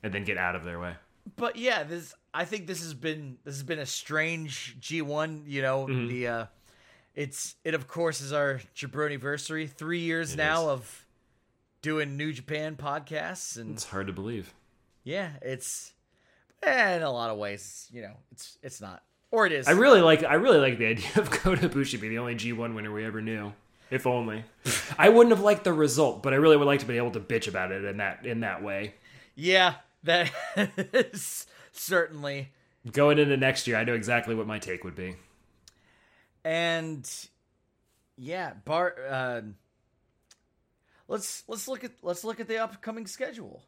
and 0.03 0.13
then 0.13 0.25
get 0.25 0.39
out 0.39 0.57
of 0.57 0.65
their 0.65 0.79
way. 0.81 0.95
but 1.37 1.57
yeah, 1.57 1.83
this 1.85 2.15
I 2.33 2.45
think 2.47 2.67
this 2.67 2.83
has 2.83 2.95
been 2.95 3.37
this 3.45 3.55
has 3.57 3.63
been 3.63 3.79
a 3.81 3.87
strange 3.87 4.77
G 4.81 5.03
one. 5.03 5.45
You 5.47 5.61
know, 5.63 5.87
the 5.87 6.29
uh, 6.29 6.47
it's 7.15 7.57
it 7.63 7.75
of 7.75 7.87
course 7.89 8.21
is 8.23 8.33
our 8.33 8.61
Jabroni 8.75 9.07
anniversary. 9.11 9.67
Three 9.67 10.01
years 10.01 10.35
now 10.35 10.63
is. 10.63 10.69
of 10.69 11.07
doing 11.83 12.17
New 12.17 12.33
Japan 12.33 12.77
podcasts, 12.77 13.59
and 13.59 13.73
It's 13.75 13.85
hard 13.85 14.07
to 14.07 14.13
believe. 14.15 14.55
Yeah, 15.05 15.31
it's 15.43 15.93
eh, 16.63 16.97
in 16.97 17.03
a 17.03 17.11
lot 17.11 17.31
of 17.31 17.39
ways, 17.39 17.89
you 17.93 18.03
know, 18.03 18.15
it's 18.33 18.59
it's 18.63 18.81
not 18.81 19.03
or 19.31 19.47
it 19.47 19.53
is. 19.53 19.69
I 19.69 19.73
really 19.73 20.01
like 20.01 20.25
I 20.25 20.35
really 20.35 20.59
like 20.59 20.79
the 20.79 20.87
idea 20.95 21.07
of 21.17 21.31
Kota 21.31 21.69
Ibushi 21.69 22.01
being 22.01 22.13
the 22.13 22.19
only 22.19 22.35
G1 22.35 22.75
winner 22.75 22.93
we 22.93 23.05
ever 23.05 23.21
knew. 23.21 23.53
If 23.91 24.07
only. 24.07 24.45
I 24.99 25.11
wouldn't 25.11 25.35
have 25.35 25.45
liked 25.45 25.63
the 25.65 25.73
result, 25.73 26.23
but 26.23 26.33
I 26.33 26.37
really 26.37 26.57
would 26.57 26.67
like 26.67 26.81
to 26.81 26.87
be 26.87 26.97
able 26.97 27.13
to 27.13 27.21
bitch 27.21 27.47
about 27.47 27.71
it 27.71 27.85
in 27.85 27.99
that 27.99 28.25
in 28.27 28.41
that 28.41 28.63
way. 28.63 28.95
yeah, 29.37 29.75
that 30.03 30.33
is 30.93 31.47
certainly. 31.73 32.49
Going 32.91 33.19
into 33.19 33.37
next 33.37 33.67
year, 33.67 33.77
I 33.77 33.85
know 33.85 33.95
exactly 33.95 34.35
what 34.35 34.47
my 34.47 34.59
take 34.59 34.85
would 34.85 34.95
be. 34.97 35.17
and 36.45 37.11
yeah 38.17 38.53
bar 38.65 38.95
uh, 39.09 39.41
let's 41.09 41.43
let's 41.49 41.67
look 41.67 41.83
at 41.85 41.93
let's 42.03 42.25
look 42.25 42.41
at 42.41 42.47
the 42.49 42.59
upcoming 42.59 43.07
schedule 43.07 43.63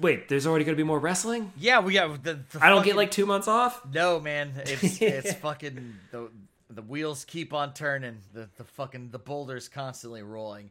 Wait, 0.00 0.28
there's 0.28 0.46
already 0.46 0.64
going 0.64 0.76
to 0.76 0.82
be 0.82 0.86
more 0.86 0.98
wrestling? 1.00 1.52
yeah 1.56 1.80
we 1.80 1.94
got 1.94 2.22
the, 2.22 2.34
the 2.34 2.58
I 2.60 2.68
don't 2.68 2.78
fucking- 2.78 2.90
get 2.90 2.96
like 2.96 3.10
2 3.10 3.26
months 3.26 3.48
off? 3.48 3.82
no 3.92 4.20
man. 4.20 4.52
It's 4.64 5.00
it's 5.02 5.32
fucking 5.34 5.94
the 6.10 6.30
the 6.70 6.82
wheels 6.82 7.24
keep 7.24 7.52
on 7.52 7.74
turning. 7.74 8.18
The 8.32 8.48
the 8.56 8.64
fucking 8.64 9.10
the 9.10 9.18
boulders 9.18 9.68
constantly 9.68 10.22
rolling. 10.22 10.70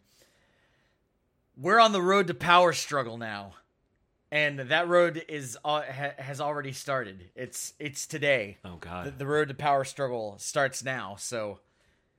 We're 1.58 1.80
on 1.80 1.92
the 1.92 2.02
road 2.02 2.28
to 2.28 2.34
power 2.34 2.74
struggle 2.74 3.18
now. 3.18 3.54
And 4.34 4.60
that 4.60 4.88
road 4.88 5.26
is 5.28 5.58
uh, 5.66 5.82
ha, 5.82 6.12
has 6.18 6.40
already 6.40 6.72
started. 6.72 7.30
It's 7.36 7.74
it's 7.80 8.08
today. 8.08 8.58
Oh 8.64 8.78
god. 8.80 9.08
the, 9.08 9.12
the 9.12 9.28
road 9.28 9.50
to 9.50 9.54
power 9.54 9.84
struggle 9.84 10.36
starts 10.40 10.84
now. 10.86 11.16
So 11.20 11.60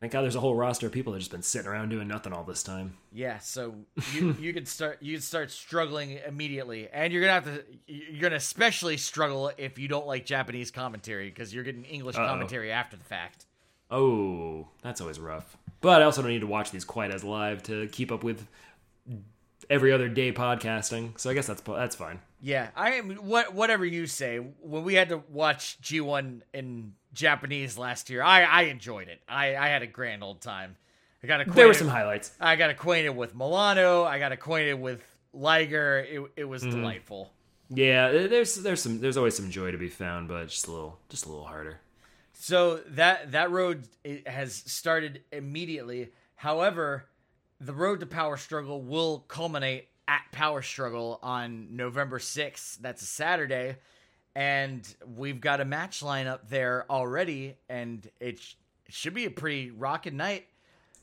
Thank 0.03 0.15
God 0.15 0.23
there's 0.23 0.35
a 0.35 0.41
whole 0.41 0.57
roster 0.57 0.87
of 0.89 0.93
people 0.93 1.13
that 1.13 1.21
just 1.21 1.31
been 1.31 1.45
sitting 1.45 1.69
around 1.69 1.91
doing 1.91 2.09
nothing 2.09 2.33
all 2.33 2.43
this 2.43 2.65
time. 2.65 2.97
Yeah, 3.13 3.39
so 3.39 3.77
you 4.13 4.37
you 4.41 4.53
could 4.53 4.67
start 4.67 5.01
you 5.01 5.21
start 5.21 5.53
struggling 5.53 6.19
immediately, 6.27 6.89
and 6.93 7.13
you're 7.13 7.23
gonna 7.23 7.33
have 7.35 7.45
to 7.45 7.63
you're 7.87 8.21
gonna 8.21 8.35
especially 8.35 8.97
struggle 8.97 9.53
if 9.57 9.79
you 9.79 9.87
don't 9.87 10.09
like 10.09 10.27
Japanese 10.27 10.73
commentary 10.73 11.29
because 11.29 11.55
you're 11.55 11.63
getting 11.63 11.85
English 11.85 12.17
Uh-oh. 12.17 12.27
commentary 12.27 12.73
after 12.73 12.97
the 12.97 13.05
fact. 13.05 13.47
Oh, 13.93 14.67
that's 14.83 15.01
always 15.01 15.21
rough. 15.21 15.57
But 15.81 16.03
I 16.03 16.05
also 16.05 16.21
don't 16.21 16.33
need 16.33 16.41
to 16.41 16.49
watch 16.49 16.73
these 16.73 16.85
quite 16.85 17.13
as 17.13 17.23
live 17.23 17.63
to 17.65 17.87
keep 17.87 18.11
up 18.11 18.25
with 18.25 18.49
every 19.73 19.91
other 19.93 20.09
day 20.09 20.33
podcasting. 20.33 21.19
So 21.19 21.31
I 21.31 21.35
guess 21.35 21.47
that's 21.47 21.63
that's 21.63 21.97
fine. 21.97 22.21
Yeah, 22.41 22.69
I 22.77 22.93
am. 22.93 23.11
What 23.17 23.55
whatever 23.55 23.85
you 23.85 24.07
say. 24.07 24.39
When 24.39 24.85
we 24.85 24.95
had 24.95 25.09
to 25.09 25.23
watch 25.31 25.81
G1 25.81 26.43
in 26.53 26.93
Japanese 27.13 27.79
last 27.79 28.11
year, 28.11 28.23
I 28.23 28.43
I 28.43 28.63
enjoyed 28.63 29.09
it. 29.09 29.21
I 29.29 29.57
I 29.57 29.69
had 29.69 29.83
a 29.83 29.87
grand 29.87 30.23
old 30.23 30.41
time. 30.41 30.77
I 31.25 31.27
got 31.27 31.41
acquainted. 31.41 31.59
There 31.59 31.69
were 31.69 31.75
some 31.75 31.89
highlights. 31.89 32.33
I 32.41 32.57
got 32.57 32.71
acquainted 32.71 33.11
with 33.11 33.35
Milano. 33.35 34.05
I 34.05 34.19
got 34.19 34.33
acquainted 34.33 34.75
with 34.75 35.03
Liger. 35.33 36.01
It 36.09 36.23
it 36.37 36.45
was 36.45 36.63
Mm-hmm. 36.63 36.81
delightful. 36.81 37.33
Yeah, 37.71 38.11
there's 38.11 38.57
there's 38.57 38.83
some 38.83 39.01
there's 39.01 39.17
always 39.17 39.37
some 39.37 39.51
joy 39.51 39.71
to 39.71 39.79
be 39.79 39.89
found, 39.89 40.29
but 40.29 40.49
just 40.49 40.67
a 40.67 40.71
little 40.73 40.99
just 41.09 41.25
a 41.27 41.29
little 41.29 41.47
harder. 41.47 41.81
So 42.35 42.79
that 42.89 43.33
that 43.33 43.51
road 43.51 43.87
has 44.27 44.53
started 44.55 45.23
immediately. 45.31 46.11
However, 46.35 47.05
the 47.65 47.73
road 47.73 48.01
to 48.01 48.07
Power 48.07 48.37
Struggle 48.37 48.83
will 48.83 49.21
culminate 49.29 49.89
at 50.09 50.23
Power 50.33 50.63
Struggle 50.63 51.19
on 51.23 51.69
November 51.77 52.19
6th. 52.19 52.79
That's 52.79 53.03
a 53.03 53.07
Saturday. 53.07 53.77
And 54.35 54.87
we've 55.17 55.41
got 55.41 55.61
a 55.61 55.65
match 55.65 56.01
lineup 56.01 56.49
there 56.49 56.87
already, 56.91 57.57
and 57.69 58.09
it, 58.19 58.39
sh- 58.41 58.55
it 58.87 58.95
should 58.95 59.15
be 59.15 59.27
a 59.27 59.31
pretty 59.31 59.71
rocking 59.71 60.17
night. 60.17 60.47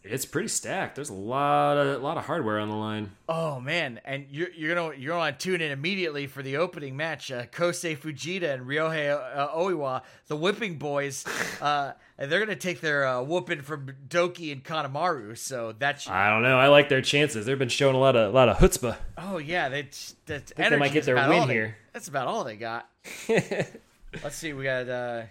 It's 0.04 0.26
pretty 0.26 0.48
stacked. 0.48 0.96
There's 0.96 1.10
a 1.10 1.14
lot 1.14 1.78
of 1.78 2.02
a 2.02 2.04
lot 2.04 2.16
of 2.18 2.26
hardware 2.26 2.58
on 2.60 2.70
the 2.70 2.76
line. 2.76 3.12
Oh 3.28 3.60
man, 3.60 4.00
and 4.06 4.28
you're 4.32 4.50
you're 4.52 4.74
gonna 4.74 4.96
you're 4.96 5.14
gonna 5.14 5.34
tune 5.34 5.60
in 5.60 5.72
immediately 5.72 6.26
for 6.26 6.42
the 6.42 6.56
opening 6.56 6.96
match. 6.96 7.30
Uh, 7.32 7.46
Kosei 7.48 7.98
Fujita 7.98 8.54
and 8.54 8.66
Ryohei 8.66 9.14
uh, 9.14 9.50
Oiwa, 9.50 10.04
the 10.28 10.38
Whipping 10.38 10.78
Boys, 10.78 11.26
uh, 11.62 11.92
and 12.20 12.30
they're 12.32 12.40
gonna 12.40 12.56
take 12.56 12.82
their 12.82 13.08
uh, 13.08 13.24
whooping 13.24 13.62
from 13.62 13.90
Douki 14.08 14.52
and 14.52 14.64
Kanemaru. 14.64 15.36
So 15.38 15.74
that's 15.80 16.08
I 16.08 16.30
don't 16.30 16.44
know. 16.44 16.60
I 16.60 16.68
like 16.68 16.90
their 16.90 17.02
chances. 17.02 17.46
They've 17.48 17.58
been 17.58 17.70
showing 17.70 17.96
a 17.96 18.00
lot 18.00 18.16
of 18.16 18.32
a 18.32 18.36
lot 18.36 18.50
of 18.50 18.58
chutzpah. 18.58 18.98
oh 19.18 19.38
yeah, 19.38 19.70
that's 19.70 20.16
that's 20.28 20.52
they 20.56 20.76
might 20.78 20.92
get 20.92 21.06
their 21.06 21.16
win 21.16 21.50
here. 21.50 21.78
that's 21.94 22.08
about 22.10 22.28
all 22.28 22.44
they 22.44 22.58
got. 22.58 22.88
Let's 23.30 24.36
see, 24.36 24.54
we 24.54 24.64
got 24.66 24.90
uh, 24.90 25.22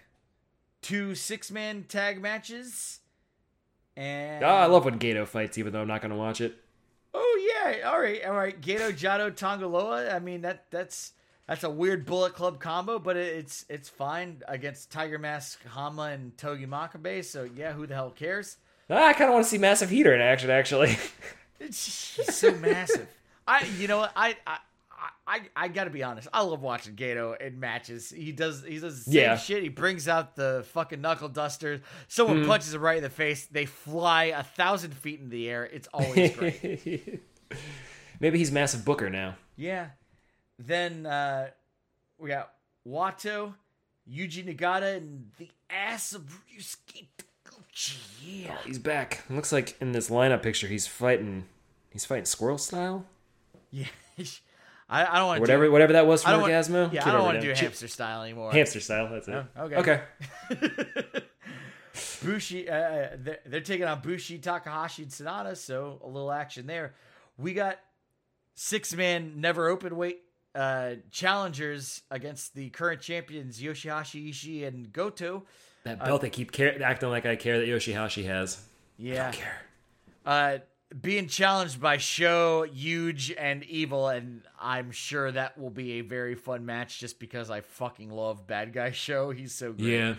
two 0.82 1.14
six 1.14 1.50
man 1.50 1.84
tag 1.88 2.22
matches, 2.22 3.00
and 3.96 4.42
Ah, 4.44 4.62
I 4.62 4.66
love 4.66 4.84
when 4.84 4.98
Gedo 4.98 5.26
fights, 5.26 5.58
even 5.58 5.72
though 5.72 5.82
I'm 5.82 5.88
not 5.88 6.00
going 6.00 6.12
to 6.12 6.16
watch 6.16 6.40
it. 6.40 6.56
Oh 7.12 7.52
yeah, 7.74 7.88
all 7.90 8.00
right, 8.00 8.24
all 8.24 8.32
right. 8.34 8.58
Gedo 8.60 8.92
Jado 8.92 9.34
Tanga 9.34 9.66
Loa. 9.66 10.10
I 10.14 10.20
mean 10.20 10.42
that 10.42 10.66
that's 10.70 11.12
that's 11.48 11.64
a 11.64 11.70
weird 11.70 12.06
Bullet 12.06 12.34
Club 12.34 12.60
combo, 12.60 12.98
but 12.98 13.16
it's 13.16 13.64
it's 13.68 13.88
fine 13.88 14.42
against 14.46 14.92
Tiger 14.92 15.18
Mask, 15.18 15.58
Honma, 15.74 16.12
and 16.14 16.36
Togi 16.38 16.66
Makabe. 16.66 17.24
So 17.24 17.42
yeah, 17.56 17.72
who 17.72 17.86
the 17.86 17.94
hell 17.94 18.10
cares? 18.10 18.58
Ah, 18.90 19.08
I 19.08 19.12
kind 19.14 19.28
of 19.30 19.34
want 19.34 19.44
to 19.44 19.50
see 19.50 19.58
Massive 19.58 19.90
Heater 19.90 20.14
in 20.14 20.20
action, 20.20 20.50
actually. 20.50 20.96
He's 21.58 21.76
so 21.76 22.52
massive. 22.56 23.08
I 23.46 23.64
you 23.78 23.88
know 23.88 23.98
what 23.98 24.12
I. 24.14 24.36
I 24.46 24.58
I, 25.26 25.42
I 25.54 25.68
gotta 25.68 25.90
be 25.90 26.02
honest. 26.02 26.26
I 26.32 26.40
love 26.42 26.62
watching 26.62 26.94
Gedo 26.96 27.38
in 27.40 27.60
matches. 27.60 28.10
He 28.10 28.32
does 28.32 28.64
he 28.64 28.78
does 28.78 29.04
the 29.04 29.10
same 29.12 29.20
Yeah. 29.20 29.36
shit. 29.36 29.62
He 29.62 29.68
brings 29.68 30.08
out 30.08 30.34
the 30.36 30.64
fucking 30.72 31.00
knuckle 31.02 31.28
dusters. 31.28 31.80
Someone 32.08 32.46
punches 32.46 32.72
him 32.74 32.80
right 32.80 32.96
in 32.96 33.02
the 33.02 33.10
face. 33.10 33.46
They 33.46 33.66
fly 33.66 34.24
a 34.24 34.42
thousand 34.42 34.94
feet 34.94 35.20
in 35.20 35.28
the 35.28 35.48
air. 35.50 35.64
It's 35.66 35.86
always 35.92 36.34
great. 36.34 37.22
Maybe 38.20 38.38
he's 38.38 38.50
Massive 38.50 38.84
Booker 38.84 39.10
now. 39.10 39.36
Yeah. 39.56 39.88
Then 40.58 41.06
uh, 41.06 41.48
we 42.18 42.28
got 42.28 42.52
Wato, 42.86 43.54
Yuji 44.10 44.44
Nagata, 44.44 44.96
and 44.96 45.30
the 45.38 45.48
ass 45.70 46.12
of 46.12 46.22
Ryusuke 46.22 47.06
Taguchi. 47.44 47.98
Yeah. 48.22 48.56
He's 48.64 48.78
back. 48.78 49.24
Looks 49.30 49.52
like 49.52 49.76
in 49.80 49.92
this 49.92 50.10
lineup 50.10 50.42
picture, 50.42 50.66
he's 50.66 50.86
fighting. 50.86 51.44
He's 51.90 52.04
fighting 52.04 52.24
squirrel 52.24 52.58
style. 52.58 53.04
Yeah. 53.70 53.86
I, 54.90 55.04
I 55.04 55.18
don't 55.18 55.26
want 55.26 55.36
to 55.36 55.40
Whatever, 55.42 55.64
do, 55.66 55.72
whatever 55.72 55.92
that 55.92 56.06
was 56.06 56.22
from 56.22 56.40
want, 56.40 56.50
Orgasmo. 56.50 56.92
Yeah, 56.92 57.06
I 57.06 57.12
don't 57.12 57.24
want 57.24 57.40
to 57.40 57.46
do 57.46 57.52
hamster 57.52 57.88
style 57.88 58.22
anymore. 58.22 58.52
Hamster 58.52 58.80
style. 58.80 59.10
That's 59.10 59.28
it. 59.28 59.44
Oh, 59.54 59.64
okay. 59.64 60.00
Okay. 60.50 61.22
Bushi, 62.24 62.68
uh, 62.68 63.08
they're, 63.16 63.38
they're 63.44 63.60
taking 63.60 63.86
on 63.86 64.00
Bushi, 64.00 64.38
Takahashi, 64.38 65.02
and 65.02 65.10
Sanada, 65.10 65.56
so 65.56 66.00
a 66.02 66.06
little 66.06 66.32
action 66.32 66.66
there. 66.66 66.94
We 67.36 67.52
got 67.52 67.78
six 68.54 68.94
man 68.94 69.40
never 69.40 69.68
open 69.68 69.94
weight 69.96 70.20
uh, 70.54 70.94
challengers 71.10 72.02
against 72.10 72.54
the 72.54 72.70
current 72.70 73.00
champions 73.00 73.60
Yoshihashi 73.60 74.30
Ishii 74.30 74.66
and 74.66 74.92
Goto. 74.92 75.44
That 75.84 76.04
belt 76.04 76.22
they 76.22 76.30
keep 76.30 76.52
care- 76.52 76.82
acting 76.82 77.08
like 77.10 77.26
I 77.26 77.36
care 77.36 77.58
that 77.60 77.68
Yoshihashi 77.68 78.24
has. 78.26 78.60
Yeah. 78.96 79.30
Don't 79.30 79.34
care. 79.34 79.60
uh, 80.26 80.58
being 81.02 81.28
challenged 81.28 81.80
by 81.80 81.98
Sho, 81.98 82.62
Huge, 82.62 83.30
and 83.36 83.62
Evil, 83.64 84.08
and 84.08 84.40
I'm 84.58 84.90
sure 84.90 85.30
that 85.30 85.58
will 85.58 85.70
be 85.70 85.92
a 85.98 86.00
very 86.00 86.34
fun 86.34 86.64
match 86.64 86.98
just 86.98 87.20
because 87.20 87.50
I 87.50 87.60
fucking 87.60 88.10
love 88.10 88.46
Bad 88.46 88.72
Guy 88.72 88.90
Sho. 88.92 89.30
He's 89.30 89.54
so 89.54 89.72
great. 89.72 89.88
Yeah. 89.92 90.14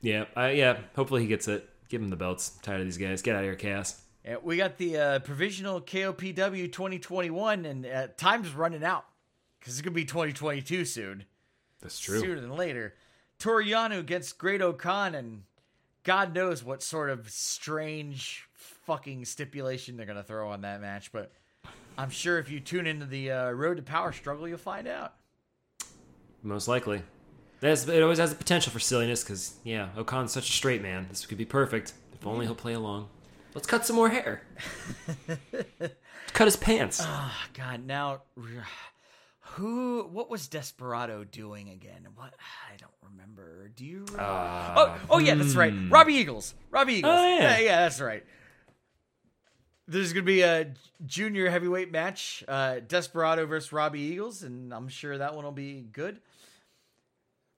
Yeah. 0.00 0.24
I, 0.34 0.50
yeah. 0.52 0.78
Hopefully 0.96 1.22
he 1.22 1.28
gets 1.28 1.46
it. 1.46 1.68
Give 1.90 2.00
him 2.02 2.08
the 2.08 2.16
belts. 2.16 2.52
I'm 2.56 2.62
tired 2.62 2.80
of 2.80 2.86
these 2.86 2.98
guys. 2.98 3.22
Get 3.22 3.34
out 3.34 3.40
of 3.40 3.44
here, 3.44 3.54
Cass. 3.56 4.00
Yeah, 4.24 4.36
we 4.42 4.56
got 4.58 4.76
the 4.78 4.96
uh, 4.98 5.18
provisional 5.20 5.80
KOPW 5.80 6.70
2021, 6.70 7.64
and 7.64 7.86
uh, 7.86 8.08
time's 8.18 8.50
running 8.54 8.84
out 8.84 9.04
because 9.58 9.74
it's 9.74 9.82
gonna 9.82 9.94
be 9.94 10.04
2022 10.04 10.84
soon, 10.84 11.24
That's 11.80 11.98
true. 11.98 12.20
sooner 12.20 12.40
than 12.40 12.56
later. 12.56 12.94
Toru 13.38 13.64
Yano 13.64 14.00
against 14.00 14.38
Great-O-Khan, 14.38 15.14
and 15.14 15.42
God 16.02 16.34
knows 16.34 16.64
what 16.64 16.82
sort 16.82 17.10
of 17.10 17.30
strange 17.30 18.48
fucking 18.54 19.24
stipulation 19.24 19.96
they're 19.96 20.06
gonna 20.06 20.22
throw 20.22 20.50
on 20.50 20.62
that 20.62 20.80
match. 20.80 21.12
But 21.12 21.32
I'm 21.96 22.10
sure 22.10 22.38
if 22.38 22.50
you 22.50 22.60
tune 22.60 22.86
into 22.86 23.06
the 23.06 23.30
uh, 23.30 23.50
Road 23.50 23.76
to 23.76 23.82
Power 23.82 24.12
struggle, 24.12 24.48
you'll 24.48 24.58
find 24.58 24.88
out. 24.88 25.14
Most 26.42 26.68
likely. 26.68 27.02
That's, 27.60 27.88
it 27.88 28.02
always 28.02 28.18
has 28.18 28.30
the 28.30 28.36
potential 28.36 28.72
for 28.72 28.78
silliness 28.78 29.24
because, 29.24 29.56
yeah, 29.64 29.88
O-Khan's 29.96 30.32
such 30.32 30.48
a 30.48 30.52
straight 30.52 30.80
man. 30.80 31.06
This 31.08 31.26
could 31.26 31.38
be 31.38 31.44
perfect. 31.44 31.92
If 32.14 32.26
only 32.26 32.46
he'll 32.46 32.54
play 32.54 32.74
along. 32.74 33.08
Let's 33.54 33.66
cut 33.66 33.84
some 33.84 33.96
more 33.96 34.08
hair. 34.08 34.42
cut 36.32 36.44
his 36.46 36.56
pants. 36.56 37.00
Oh 37.02 37.32
God, 37.54 37.84
now 37.84 38.22
who? 39.58 40.08
What 40.12 40.30
was 40.30 40.48
Desperado 40.48 41.24
doing 41.24 41.68
again? 41.68 42.06
What 42.14 42.34
I 42.70 42.76
don't 42.76 42.92
remember. 43.10 43.68
Do 43.74 43.84
you? 43.84 44.04
Remember? 44.06 44.22
oh, 44.22 44.98
oh 45.10 45.18
yeah, 45.18 45.34
that's 45.34 45.54
right. 45.54 45.74
Robbie 45.90 46.14
Eagles. 46.14 46.54
Robbie 46.70 46.94
Eagles. 46.94 47.14
Oh, 47.16 47.26
yeah. 47.26 47.58
yeah, 47.58 47.80
that's 47.80 48.00
right. 48.00 48.24
There's 49.86 50.12
gonna 50.12 50.24
be 50.24 50.42
a 50.42 50.74
junior 51.06 51.50
heavyweight 51.50 51.90
match, 51.90 52.44
uh, 52.46 52.80
Desperado 52.86 53.46
versus 53.46 53.72
Robbie 53.72 54.00
Eagles, 54.00 54.42
and 54.42 54.72
I'm 54.72 54.88
sure 54.88 55.18
that 55.18 55.34
one 55.34 55.44
will 55.44 55.52
be 55.52 55.86
good. 55.92 56.20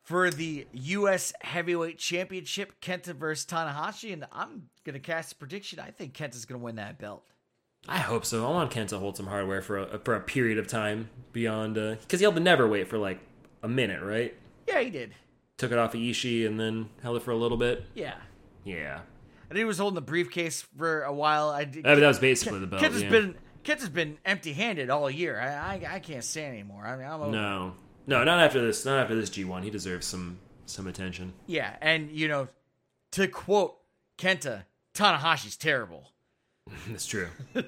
For 0.03 0.31
the 0.31 0.67
U.S. 0.73 1.33
Heavyweight 1.41 1.99
Championship, 1.99 2.81
Kenta 2.81 3.15
versus 3.15 3.47
Tanahashi, 3.47 4.13
and 4.13 4.27
I'm 4.33 4.71
gonna 4.85 5.01
cast 5.01 5.33
a 5.33 5.37
prediction. 5.37 5.79
I 5.79 5.91
think 5.91 6.15
Kenta's 6.15 6.47
gonna 6.47 6.63
win 6.63 6.77
that 6.77 6.99
belt. 6.99 7.25
I 7.89 7.99
hope 7.99 8.25
so. 8.25 8.47
I 8.47 8.51
want 8.51 8.71
Kent 8.71 8.91
to 8.91 8.99
hold 8.99 9.17
some 9.17 9.27
hardware 9.27 9.63
for 9.63 9.79
a, 9.79 9.99
for 9.99 10.15
a 10.15 10.21
period 10.21 10.59
of 10.59 10.67
time 10.67 11.11
beyond. 11.33 11.79
Uh, 11.79 11.97
because 12.01 12.21
he 12.21 12.25
held 12.25 12.37
the 12.37 12.41
never 12.41 12.69
wait 12.69 12.89
for 12.89 12.99
like 12.99 13.21
a 13.63 13.69
minute, 13.69 14.03
right? 14.03 14.35
Yeah, 14.67 14.81
he 14.81 14.91
did. 14.91 15.15
Took 15.57 15.73
it 15.73 15.79
off 15.79 15.95
of 15.95 16.01
Ishii 16.01 16.47
and 16.47 16.59
then 16.59 16.89
held 17.03 17.17
it 17.17 17.23
for 17.23 17.33
a 17.33 17.37
little 17.37 17.57
bit. 17.59 17.85
Yeah. 17.95 18.15
Yeah. 18.65 19.01
And 19.49 19.59
he 19.59 19.65
was 19.65 19.79
holding 19.79 19.97
the 19.97 20.01
briefcase 20.01 20.63
for 20.77 21.03
a 21.03 21.13
while. 21.13 21.49
I 21.49 21.65
did. 21.65 21.87
I 21.87 21.91
mean, 21.91 22.01
that 22.01 22.09
was 22.09 22.19
basically 22.19 22.61
the 22.61 22.67
belt. 22.67 22.83
Kent 22.83 22.95
has 22.95 23.03
yeah. 23.03 23.11
been 23.11 23.35
Kent 23.65 23.81
has 23.81 23.89
been 23.89 24.19
empty-handed 24.25 24.91
all 24.91 25.11
year. 25.11 25.41
I 25.41 25.75
I, 25.75 25.95
I 25.95 25.99
can't 25.99 26.25
stand 26.25 26.55
anymore. 26.55 26.87
I 26.87 26.97
mean, 26.97 27.07
I'm 27.07 27.21
over. 27.21 27.31
No. 27.31 27.73
No, 28.07 28.25
not 28.25 28.41
after 28.41 28.65
this. 28.65 28.85
Not 28.85 28.99
after 28.99 29.15
this 29.15 29.31
G1. 29.31 29.63
He 29.63 29.71
deserves 29.71 30.07
some 30.07 30.39
some 30.67 30.87
attention. 30.87 31.33
Yeah, 31.47 31.75
and 31.81 32.11
you 32.11 32.29
know, 32.29 32.49
to 33.13 33.27
quote 33.29 33.77
Kenta, 34.19 34.65
Tanahashi's 34.95 35.57
terrible. 35.57 36.13
That's 36.89 37.07
true. 37.07 37.29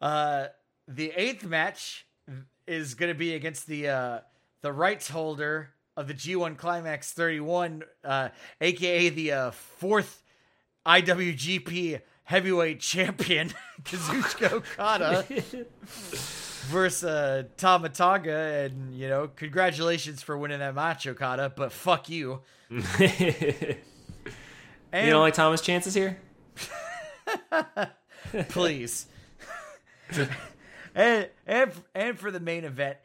Uh, 0.00 0.46
the 0.88 1.12
eighth 1.14 1.44
match 1.44 2.06
is 2.66 2.94
going 2.94 3.12
to 3.12 3.16
be 3.16 3.34
against 3.34 3.68
the 3.68 3.88
uh, 3.88 4.18
the 4.60 4.72
rights 4.72 5.08
holder 5.08 5.70
of 5.96 6.08
the 6.08 6.14
G1 6.14 6.56
Climax 6.56 7.12
31, 7.12 7.84
uh, 8.02 8.30
aka 8.60 9.08
the 9.10 9.30
uh, 9.30 9.50
fourth 9.52 10.24
IWGP 10.84 12.00
Heavyweight 12.24 12.80
Champion 12.80 13.52
Kazuchika 13.84 14.54
Okada 14.54 15.24
versus 16.66 17.04
uh, 17.04 17.44
Tama 17.56 17.90
Tonga, 17.90 18.64
and 18.64 18.96
you 18.96 19.08
know, 19.08 19.28
congratulations 19.28 20.20
for 20.20 20.36
winning 20.36 20.58
that 20.58 20.74
match, 20.74 21.06
Okada. 21.06 21.52
But 21.54 21.70
fuck 21.70 22.08
you. 22.08 22.40
And 22.70 22.84
You 25.06 25.12
don't 25.12 25.20
like 25.20 25.34
Thomas 25.34 25.60
chances 25.60 25.94
here? 25.94 26.18
please. 28.48 29.06
and, 30.94 31.28
and 31.46 31.72
and 31.94 32.18
for 32.18 32.30
the 32.30 32.40
main 32.40 32.64
event, 32.64 32.98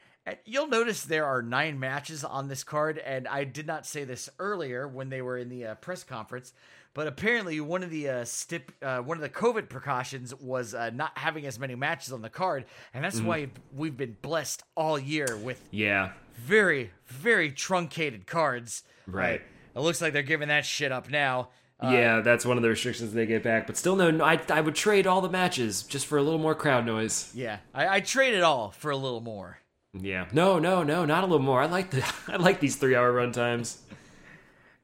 you'll 0.46 0.68
notice 0.68 1.04
there 1.04 1.26
are 1.26 1.42
nine 1.42 1.80
matches 1.80 2.24
on 2.24 2.48
this 2.48 2.64
card, 2.64 2.98
and 2.98 3.28
I 3.28 3.44
did 3.44 3.68
not 3.68 3.86
say 3.86 4.04
this 4.04 4.30
earlier 4.40 4.88
when 4.88 5.10
they 5.10 5.22
were 5.22 5.38
in 5.38 5.50
the 5.50 5.68
uh, 5.68 5.76
press 5.76 6.04
conference, 6.04 6.54
but 6.94 7.08
apparently 7.08 7.62
one 7.62 7.84
of 7.84 7.90
the 7.90 8.10
uh, 8.10 8.26
stip 8.26 8.72
uh, 8.82 9.00
one 9.00 9.18
of 9.18 9.22
the 9.22 9.30
COVID 9.30 9.70
precautions 9.70 10.34
was 10.36 10.74
uh, 10.74 10.90
not 10.94 11.18
having 11.18 11.46
as 11.46 11.60
many 11.60 11.76
matches 11.76 12.12
on 12.12 12.22
the 12.22 12.30
card, 12.30 12.66
and 12.94 13.04
that's 13.04 13.22
why 13.22 13.48
we've 13.74 13.96
been 13.98 14.18
blessed 14.22 14.64
all 14.76 15.00
year 15.00 15.38
with 15.38 15.62
Yeah. 15.72 16.12
very 16.36 16.92
very 17.06 17.52
truncated 17.52 18.28
cards. 18.28 18.84
Right. 19.06 19.42
It 19.76 19.80
looks 19.80 20.02
like 20.02 20.12
they're 20.12 20.24
giving 20.24 20.48
that 20.50 20.66
shit 20.66 20.92
up 20.92 21.10
now. 21.10 21.50
Uh, 21.80 21.90
yeah, 21.90 22.22
that's 22.22 22.46
one 22.46 22.58
of 22.58 22.64
the 22.64 22.70
restrictions 22.70 23.14
they 23.14 23.26
get 23.28 23.44
back. 23.44 23.68
But 23.68 23.78
still, 23.78 23.96
no, 23.96 24.10
no 24.10 24.24
I, 24.24 24.42
I 24.50 24.62
would 24.62 24.74
trade 24.76 25.06
all 25.06 25.22
the 25.22 25.30
matches 25.30 25.84
just 25.84 26.08
for 26.08 26.18
a 26.18 26.24
little 26.24 26.40
more 26.40 26.56
crowd 26.56 26.86
noise. 26.86 27.32
Yeah, 27.36 27.60
I, 27.74 27.98
I 27.98 28.00
trade 28.00 28.34
it 28.34 28.42
all 28.42 28.72
for 28.72 28.90
a 28.90 28.98
little 28.98 29.22
more. 29.22 29.60
Yeah. 29.94 30.28
No, 30.32 30.60
no, 30.60 30.84
no, 30.84 31.06
not 31.06 31.24
a 31.24 31.28
little 31.28 31.46
more. 31.46 31.62
I 31.62 31.66
like 31.68 31.92
the 31.92 32.06
I 32.28 32.38
like 32.38 32.60
these 32.60 32.76
three 32.76 32.96
hour 32.96 33.12
run 33.12 33.32
times. 33.32 33.82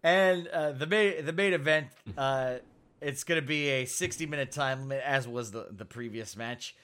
And 0.03 0.47
uh, 0.47 0.73
the 0.73 0.85
main 0.85 1.25
the 1.25 1.33
main 1.33 1.53
event, 1.53 1.87
uh, 2.17 2.55
it's 3.01 3.23
gonna 3.23 3.41
be 3.41 3.69
a 3.69 3.85
sixty 3.85 4.25
minute 4.25 4.51
time 4.51 4.81
limit, 4.81 5.01
as 5.03 5.27
was 5.27 5.51
the 5.51 5.67
the 5.71 5.85
previous 5.85 6.35
match. 6.35 6.75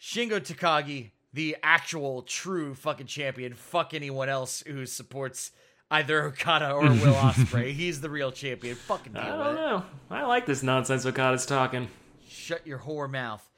Shingo 0.00 0.40
Takagi, 0.40 1.12
the 1.32 1.56
actual 1.62 2.22
true 2.22 2.74
fucking 2.74 3.06
champion. 3.06 3.54
Fuck 3.54 3.94
anyone 3.94 4.28
else 4.28 4.62
who 4.66 4.84
supports 4.86 5.52
either 5.94 6.24
Okada 6.24 6.72
or 6.72 6.82
Will 6.88 7.14
Ospreay. 7.14 7.72
He's 7.72 8.00
the 8.00 8.10
real 8.10 8.32
champion. 8.32 8.74
Fucking 8.76 9.12
deal 9.12 9.22
I 9.22 9.36
with 9.36 9.46
don't 9.46 9.56
it. 9.56 9.60
know. 9.60 9.84
I 10.10 10.24
like 10.24 10.46
this 10.46 10.62
nonsense 10.62 11.04
Okada's 11.06 11.46
talking. 11.46 11.88
Shut 12.28 12.66
your 12.66 12.78
whore 12.78 13.10
mouth. 13.10 13.48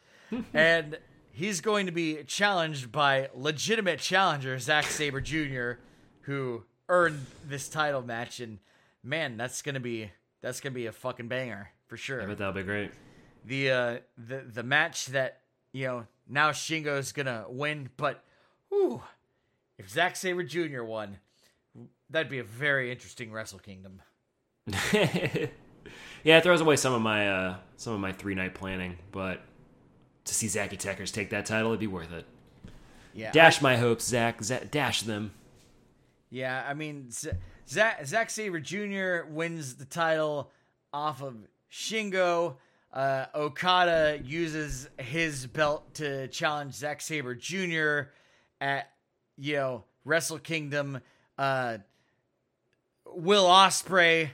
and 0.55 0.99
he's 1.33 1.61
going 1.61 1.87
to 1.87 1.93
be 1.93 2.23
challenged 2.25 2.91
by 2.93 3.31
legitimate 3.35 4.01
challenger 4.01 4.59
Zack 4.59 4.85
Sabre 4.85 5.21
Jr., 5.21 5.73
who 6.23 6.65
earned 6.89 7.27
this 7.49 7.69
title 7.69 8.03
match. 8.03 8.41
And 8.41 8.59
man, 9.03 9.37
that's 9.37 9.63
gonna 9.63 9.81
be 9.81 10.11
that's 10.43 10.61
gonna 10.61 10.75
be 10.75 10.87
a 10.87 10.93
fucking 10.93 11.29
banger 11.29 11.71
for 11.87 11.97
sure. 11.97 12.23
I 12.23 12.27
bet 12.27 12.39
that'll 12.39 12.53
be 12.53 12.63
great. 12.63 12.91
the 13.45 13.71
uh 13.71 13.97
the 14.19 14.39
the 14.41 14.63
match 14.63 15.07
that 15.07 15.41
you 15.73 15.87
know 15.87 16.07
now 16.29 16.51
Shingo's 16.51 17.13
gonna 17.13 17.45
win, 17.49 17.91
but 17.97 18.25
whew, 18.69 19.03
if 19.79 19.89
Zack 19.89 20.17
Sabre 20.17 20.43
Jr. 20.43 20.83
won, 20.83 21.19
that'd 22.11 22.31
be 22.31 22.39
a 22.39 22.45
very 22.45 22.91
interesting 22.91 23.33
Wrestle 23.33 23.59
Kingdom. 23.59 24.03
yeah, 24.93 26.39
it 26.39 26.43
throws 26.43 26.61
away 26.61 26.77
some 26.77 26.93
of 26.93 27.03
my 27.03 27.29
uh 27.29 27.57
some 27.77 27.93
of 27.93 28.01
my 28.01 28.13
three 28.13 28.35
night 28.35 28.55
planning, 28.55 28.97
but 29.13 29.43
to 30.25 30.35
see 30.35 30.49
Zachy 30.49 30.77
Techers 30.77 31.13
take 31.13 31.31
that 31.31 31.47
title, 31.47 31.69
it'd 31.69 31.81
be 31.81 31.87
worth 31.87 32.13
it. 32.13 32.27
Yeah, 33.15 33.31
Dash 33.33 33.63
my 33.63 33.77
hopes, 33.77 34.05
Zack. 34.05 34.41
Dash 34.71 35.03
them. 35.03 35.33
Yeah, 36.29 36.65
I 36.69 36.75
mean, 36.75 37.11
Z- 37.11 37.31
Zack, 37.69 38.05
Zack 38.05 38.31
Sabre 38.31 38.61
Jr. 38.61 39.27
wins 39.31 39.77
the 39.77 39.85
title 39.85 40.51
off 40.93 41.23
of 41.23 41.37
Shingo. 41.73 42.57
Uh, 42.93 43.27
Okada 43.35 44.21
uses 44.25 44.89
his 44.99 45.47
belt 45.47 45.95
to 45.95 46.29
challenge 46.29 46.75
Zack 46.75 47.01
Sabre 47.01 47.35
Jr. 47.35 48.11
at 48.61 48.91
you 49.39 49.57
know 49.57 49.85
Wrestle 50.05 50.39
Kingdom. 50.39 51.01
Uh, 51.39 51.79
Will 53.17 53.45
Ospreay, 53.47 54.31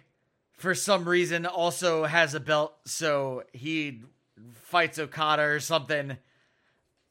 for 0.53 0.75
some 0.75 1.09
reason, 1.09 1.47
also 1.47 2.05
has 2.05 2.35
a 2.35 2.41
belt, 2.41 2.75
so 2.85 3.45
he 3.53 4.03
fights 4.53 4.99
Okada 4.99 5.43
or 5.43 5.61
something. 5.61 6.17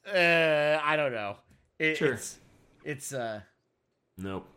Uh, 0.05 0.79
I 0.83 0.95
don't 0.97 1.13
know. 1.13 1.37
It, 1.79 1.97
Sure. 1.97 2.13
It's, 2.13 2.37
it's 2.83 3.13
uh. 3.13 3.41
Nope. 4.17 4.47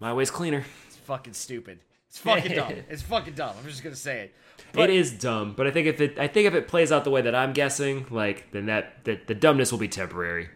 My 0.00 0.12
way's 0.12 0.30
cleaner. 0.30 0.64
It's 0.86 0.96
fucking 0.96 1.34
stupid. 1.34 1.80
It's 2.08 2.18
fucking 2.18 2.56
dumb. 2.56 2.72
It's 2.88 3.02
fucking 3.02 3.34
dumb. 3.34 3.54
I'm 3.58 3.68
just 3.68 3.84
gonna 3.84 3.94
say 3.94 4.20
it. 4.20 4.34
But- 4.72 4.90
it 4.90 4.96
is 4.96 5.12
dumb, 5.12 5.54
but 5.56 5.66
I 5.66 5.70
think 5.70 5.86
if 5.86 6.00
it 6.00 6.18
I 6.18 6.26
think 6.26 6.46
if 6.46 6.54
it 6.54 6.68
plays 6.68 6.90
out 6.90 7.04
the 7.04 7.10
way 7.10 7.22
that 7.22 7.34
I'm 7.34 7.52
guessing, 7.52 8.06
like 8.10 8.50
then 8.52 8.66
that, 8.66 9.04
that 9.04 9.26
the 9.26 9.34
dumbness 9.34 9.70
will 9.72 9.78
be 9.78 9.88
temporary. 9.88 10.48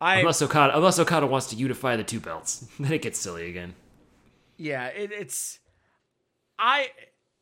I 0.00 0.20
Unless 0.20 0.40
Okada 0.42 0.76
unless 0.76 0.98
Okada 0.98 1.26
wants 1.26 1.48
to 1.48 1.56
unify 1.56 1.96
the 1.96 2.04
two 2.04 2.20
belts. 2.20 2.66
then 2.80 2.92
it 2.92 3.02
gets 3.02 3.18
silly 3.18 3.48
again. 3.48 3.74
Yeah, 4.60 4.86
it, 4.86 5.10
it's 5.12 5.58
I 6.58 6.90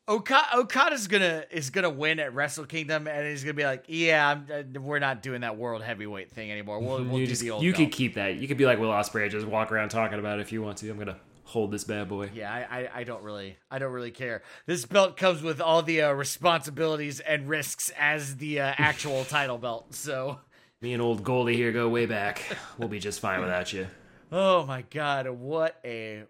Okada, 0.09 0.57
Okada's 0.57 1.07
gonna 1.07 1.45
is 1.51 1.69
gonna 1.71 1.91
win 1.91 2.19
at 2.19 2.35
Wrestle 2.35 2.65
Kingdom, 2.65 3.07
and 3.07 3.27
he's 3.27 3.45
gonna 3.45 3.55
be 3.55 3.65
like, 3.65 3.85
yeah, 3.89 4.29
I'm, 4.31 4.47
uh, 4.51 4.81
we're 4.81 5.01
not 5.01 5.23
doing 5.23 5.43
that 5.43 5.59
world 5.59 5.83
heavyweight 5.83 6.31
thing 6.31 6.51
anymore. 6.51 6.79
We'll, 6.81 7.05
we'll 7.05 7.19
you 7.19 7.27
do 7.27 7.27
just, 7.27 7.43
the 7.43 7.51
old. 7.51 7.63
you 7.63 7.73
belt." 7.73 7.79
could 7.79 7.93
keep 7.93 8.15
that. 8.15 8.37
You 8.37 8.49
could 8.49 8.57
be 8.57 8.65
like 8.65 8.79
Will 8.79 8.89
Ospreay, 8.91 9.31
just 9.31 9.47
walk 9.47 9.71
around 9.71 9.91
talking 9.91 10.19
about 10.19 10.39
it 10.39 10.43
if 10.43 10.53
you 10.53 10.63
want 10.63 10.79
to. 10.79 10.91
I'm 10.91 10.99
gonna 10.99 11.19
hold 11.45 11.71
this 11.73 11.85
bad 11.85 12.09
boy. 12.09 12.31
Yeah, 12.33 12.51
I, 12.51 12.79
I, 12.79 12.91
I 13.01 13.05
don't 13.05 13.23
really, 13.23 13.59
I 13.71 13.79
don't 13.79 13.93
really 13.93 14.11
care. 14.11 14.43
This 14.65 14.87
belt 14.87 15.19
comes 15.19 15.43
with 15.43 15.61
all 15.61 15.83
the 15.83 16.03
uh, 16.03 16.13
responsibilities 16.13 17.21
and 17.21 17.47
risks 17.47 17.91
as 17.99 18.37
the 18.37 18.61
uh, 18.61 18.75
actual 18.79 19.25
title 19.27 19.59
belt. 19.59 19.95
So, 19.95 20.39
Me 20.81 20.95
and 20.95 21.03
old 21.03 21.23
Goldie 21.23 21.57
here 21.57 21.73
go 21.73 21.89
way 21.89 22.07
back. 22.07 22.43
We'll 22.79 22.89
be 22.89 22.99
just 22.99 23.21
fine 23.21 23.41
without 23.41 23.75
you. 23.75 23.89
oh 24.33 24.65
my 24.65 24.83
god, 24.83 25.29
what 25.29 25.79
a 25.85 26.25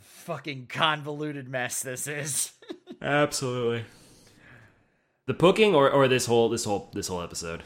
fucking 0.00 0.66
convoluted 0.68 1.48
mess 1.48 1.82
this 1.82 2.06
is. 2.06 2.52
Absolutely. 3.02 3.84
The 5.26 5.34
booking 5.34 5.74
or, 5.74 5.90
or 5.90 6.08
this 6.08 6.26
whole 6.26 6.48
this 6.48 6.64
whole 6.64 6.90
this 6.94 7.08
whole 7.08 7.22
episode. 7.22 7.62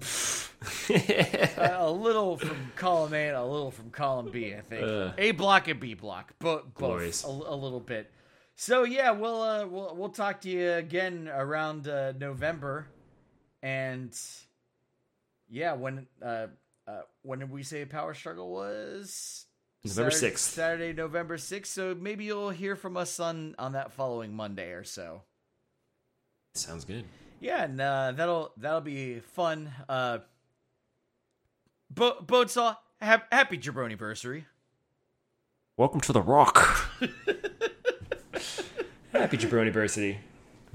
a 0.90 1.90
little 1.90 2.36
from 2.36 2.72
column 2.76 3.14
A 3.14 3.28
and 3.28 3.36
a 3.36 3.44
little 3.44 3.70
from 3.70 3.90
column 3.90 4.30
B, 4.30 4.54
I 4.54 4.60
think. 4.60 4.82
Uh. 4.82 5.12
a 5.16 5.30
block 5.32 5.68
and 5.68 5.80
B 5.80 5.94
block, 5.94 6.34
but 6.38 6.74
both 6.74 7.24
a, 7.24 7.28
a 7.28 7.56
little 7.56 7.80
bit. 7.80 8.10
So 8.56 8.82
yeah, 8.84 9.12
we'll 9.12 9.40
uh, 9.40 9.66
we'll 9.66 9.94
we'll 9.94 10.08
talk 10.08 10.40
to 10.40 10.50
you 10.50 10.72
again 10.72 11.30
around 11.32 11.86
uh, 11.86 12.12
November, 12.12 12.88
and 13.62 14.12
yeah, 15.48 15.74
when 15.74 16.08
uh, 16.20 16.48
uh, 16.86 17.02
when 17.22 17.38
did 17.38 17.50
we 17.50 17.62
say 17.62 17.84
Power 17.84 18.14
Struggle 18.14 18.50
was? 18.50 19.46
November 19.84 20.10
6th. 20.10 20.38
Saturday, 20.38 20.92
November 20.92 21.38
sixth. 21.38 21.72
So 21.72 21.94
maybe 21.94 22.24
you'll 22.24 22.50
hear 22.50 22.76
from 22.76 22.96
us 22.96 23.20
on 23.20 23.54
on 23.58 23.72
that 23.72 23.92
following 23.92 24.34
Monday 24.34 24.72
or 24.72 24.84
so. 24.84 25.22
Sounds 26.54 26.84
good. 26.84 27.04
Yeah, 27.40 27.64
and 27.64 27.80
uh, 27.80 28.12
that'll 28.16 28.52
that'll 28.56 28.80
be 28.80 29.20
fun. 29.20 29.70
Uh, 29.88 30.18
Bo- 31.90 32.20
Bonesaw, 32.20 32.76
hap- 33.00 33.32
happy 33.32 33.56
Jabroni 33.58 33.86
anniversary. 33.86 34.46
Welcome 35.76 36.00
to 36.02 36.12
the 36.12 36.22
Rock. 36.22 36.58
Happy 39.12 39.38
Jabroni 39.38 39.72
Versity. 39.72 40.18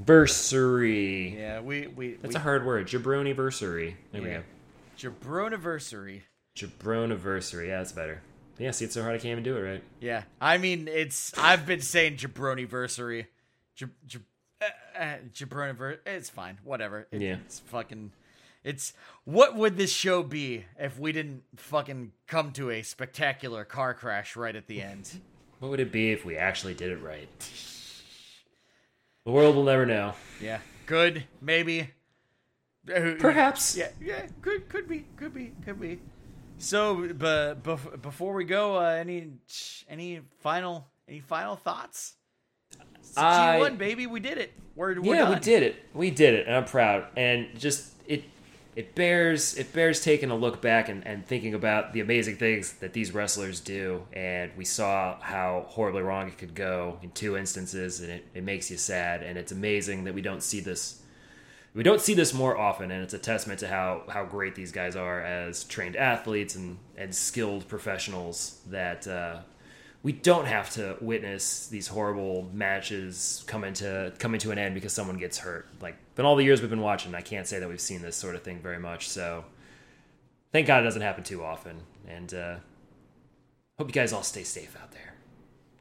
Bursary. 0.02 1.36
Yeah, 1.38 1.60
we 1.60 1.88
we 1.88 2.14
That's 2.16 2.34
we, 2.34 2.40
a 2.40 2.40
hard 2.40 2.66
word. 2.66 2.88
Jabroni 2.88 3.36
Bursary. 3.36 3.96
There 4.12 4.22
yeah. 4.22 4.28
we 4.28 4.34
go. 4.34 5.12
Jabroniversary. 5.12 6.22
Jabroniversary. 6.58 7.68
Yeah, 7.68 7.78
that's 7.80 7.92
better. 7.92 8.22
Yeah, 8.60 8.72
see, 8.72 8.86
it's 8.86 8.94
so 8.94 9.02
hard 9.02 9.16
I 9.16 9.18
can't 9.18 9.32
even 9.32 9.44
do 9.44 9.58
it 9.58 9.62
right. 9.62 9.84
Yeah, 10.00 10.24
I 10.40 10.58
mean 10.58 10.88
it's 10.88 11.34
I've 11.38 11.66
been 11.66 11.82
saying 11.82 12.18
Jabroniversary. 12.18 13.28
Jab, 13.76 13.90
jab, 14.06 14.22
uh, 14.62 14.66
uh, 15.00 15.16
Jabroniver. 15.34 15.98
It's 16.06 16.30
fine. 16.30 16.60
Whatever. 16.64 17.08
It- 17.12 17.22
Yeah. 17.22 17.38
It's 17.46 17.60
fucking. 17.60 18.12
It's 18.64 18.94
what 19.26 19.56
would 19.58 19.76
this 19.76 19.92
show 19.92 20.24
be 20.24 20.66
if 20.80 20.98
we 20.98 21.12
didn't 21.12 21.44
fucking 21.58 22.14
come 22.28 22.52
to 22.54 22.70
a 22.70 22.82
spectacular 22.82 23.66
car 23.66 23.94
crash 23.94 24.36
right 24.36 24.56
at 24.56 24.68
the 24.68 24.82
end? 24.82 25.12
What 25.60 25.70
would 25.70 25.80
it 25.80 25.94
be 25.94 26.12
if 26.12 26.26
we 26.26 26.36
actually 26.36 26.74
did 26.74 26.92
it 26.92 26.98
right? 27.02 27.30
The 29.26 29.32
world 29.32 29.56
will 29.56 29.64
never 29.64 29.86
know. 29.86 30.14
Yeah, 30.42 30.60
good, 30.86 31.24
maybe. 31.42 31.92
Uh, 32.94 33.14
Perhaps. 33.18 33.78
Yeah, 33.78 33.88
yeah, 34.02 34.28
could 34.42 34.68
could 34.68 34.90
be, 34.90 35.06
could 35.16 35.34
be, 35.34 35.54
could 35.64 35.80
be. 35.80 36.00
So, 36.58 37.14
but 37.14 37.64
bef- 37.64 38.02
before 38.02 38.34
we 38.34 38.46
go, 38.46 38.78
uh, 38.78 38.90
any 38.92 39.32
any 39.90 40.22
final 40.40 40.88
any 41.08 41.20
final 41.20 41.56
thoughts? 41.56 42.14
I- 43.18 43.60
G1, 43.60 43.78
baby, 43.78 44.08
we 44.08 44.20
did 44.20 44.38
it. 44.38 44.54
We're, 44.76 45.00
we're 45.00 45.16
yeah, 45.16 45.22
done. 45.24 45.34
we 45.36 45.40
did 45.40 45.64
it. 45.64 45.76
We 45.94 46.10
did 46.10 46.34
it, 46.34 46.48
and 46.48 46.56
I'm 46.56 46.66
proud. 46.66 47.06
And 47.16 47.48
just 47.60 47.94
it 48.08 48.24
it 48.76 48.96
bears 48.96 49.56
it 49.56 49.72
bears 49.72 50.04
taking 50.04 50.32
a 50.32 50.36
look 50.36 50.62
back 50.62 50.90
and, 50.90 51.06
and 51.06 51.26
thinking 51.26 51.54
about 51.54 51.94
the 51.94 52.00
amazing 52.00 52.38
things 52.38 52.74
that 52.74 52.94
these 52.94 53.14
wrestlers 53.14 53.60
do. 53.60 54.04
And 54.14 54.52
we 54.58 54.66
saw 54.66 55.20
how 55.22 55.66
horribly 55.68 56.02
wrong 56.02 56.28
it 56.28 56.38
could 56.40 56.56
go 56.56 56.98
in 57.04 57.12
two 57.12 57.38
instances, 57.38 58.02
and 58.02 58.10
it, 58.10 58.26
it 58.34 58.44
makes 58.44 58.72
you 58.72 58.78
sad. 58.78 59.22
And 59.22 59.38
it's 59.38 59.52
amazing 59.52 60.06
that 60.06 60.16
we 60.16 60.22
don't 60.22 60.42
see 60.42 60.60
this 60.60 61.03
we 61.74 61.84
don't 61.84 62.02
see 62.02 62.14
this 62.14 62.34
more 62.34 62.58
often, 62.58 62.92
and 62.92 63.04
it's 63.04 63.14
a 63.14 63.20
testament 63.20 63.60
to 63.62 63.68
how 63.68 64.04
how 64.10 64.26
great 64.26 64.56
these 64.56 64.72
guys 64.72 64.96
are 64.96 65.22
as 65.22 65.64
trained 65.64 65.96
athletes 65.96 66.56
and 66.56 66.78
and 66.98 67.14
skilled 67.14 67.68
professionals 67.68 68.60
that. 68.68 69.08
Uh, 69.08 69.40
we 70.04 70.12
don't 70.12 70.46
have 70.46 70.70
to 70.72 70.98
witness 71.00 71.68
these 71.68 71.88
horrible 71.88 72.50
matches 72.54 73.44
coming 73.48 73.74
to 73.74 74.14
coming 74.20 74.40
to 74.42 74.52
an 74.52 74.58
end 74.58 74.76
because 74.76 74.92
someone 74.92 75.18
gets 75.18 75.38
hurt. 75.38 75.66
Like, 75.82 75.96
in 76.18 76.26
all 76.26 76.36
the 76.36 76.44
years 76.44 76.60
we've 76.60 76.70
been 76.70 76.82
watching, 76.82 77.16
I 77.16 77.22
can't 77.22 77.48
say 77.48 77.60
that 77.60 77.70
we've 77.70 77.80
seen 77.80 78.02
this 78.02 78.18
sort 78.18 78.36
of 78.36 78.44
thing 78.44 78.60
very 78.60 78.80
much. 78.80 79.08
So, 79.08 79.46
thank 80.52 80.68
God 80.68 80.82
it 80.82 80.84
doesn't 80.84 81.02
happen 81.02 81.24
too 81.24 81.42
often. 81.42 81.80
And 82.06 82.34
uh, 82.34 82.56
hope 83.78 83.88
you 83.88 83.94
guys 83.94 84.12
all 84.12 84.24
stay 84.24 84.44
safe 84.44 84.76
out 84.82 84.92
there. 84.92 85.14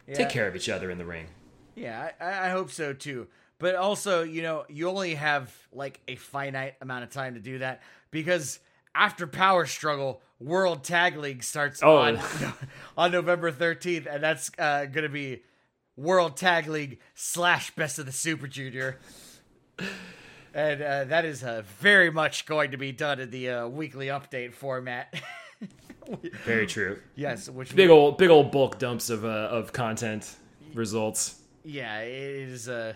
Yeah. 0.07 0.15
Take 0.15 0.31
care 0.31 0.47
of 0.47 0.55
each 0.55 0.69
other 0.69 0.89
in 0.89 0.99
the 0.99 1.05
ring. 1.05 1.27
Yeah, 1.75 2.13
I, 2.21 2.47
I 2.47 2.51
hope 2.51 2.71
so 2.71 2.93
too. 2.93 3.27
But 3.63 3.77
also, 3.77 4.25
you 4.25 4.43
know, 4.43 4.65
you 4.69 4.89
only 4.89 5.15
have 5.15 5.55
like 5.73 6.01
a 6.09 6.17
finite 6.17 6.75
amount 6.81 7.05
of 7.05 7.11
time 7.11 7.35
to 7.35 7.41
do 7.41 7.61
that 7.61 7.81
because 8.11 8.59
after 8.93 9.25
Power 9.25 9.67
Struggle, 9.67 10.21
World 10.41 10.83
Tag 10.83 11.17
League 11.17 11.45
starts 11.45 11.81
Oh. 11.81 11.99
on 11.99 12.19
on 12.99 13.13
November 13.13 13.53
thirteenth, 13.53 14.09
and 14.11 14.21
that's 14.21 14.51
uh, 14.59 14.87
going 14.87 15.05
to 15.05 15.09
be 15.09 15.45
World 15.97 16.37
Tag 16.37 16.67
League 16.67 16.99
slash 17.15 17.71
Best 17.77 18.01
of 18.01 18.07
the 18.07 18.11
Super 18.11 18.49
Junior. 18.49 18.99
And 20.53 20.83
uh, 20.83 21.05
that 21.05 21.25
is 21.25 21.45
uh, 21.45 21.63
very 21.79 22.11
much 22.11 22.47
going 22.47 22.73
to 22.73 22.77
be 22.77 22.91
done 22.91 23.21
in 23.21 23.31
the 23.31 23.49
uh, 23.49 23.69
weekly 23.69 24.09
update 24.09 24.55
format. 24.55 25.15
Very 26.45 26.67
true. 26.67 26.99
yes, 27.15 27.49
which 27.49 27.77
Big 27.77 27.89
old 27.91 28.19
big 28.19 28.29
old 28.29 28.51
bulk 28.51 28.81
dumps 28.81 29.09
of 29.09 29.25
uh, 29.25 29.29
of 29.29 29.73
content 29.73 30.35
results. 30.75 31.41
Yeah, 31.65 32.01
it 32.01 32.11
is. 32.51 32.69
Uh, 32.69 32.95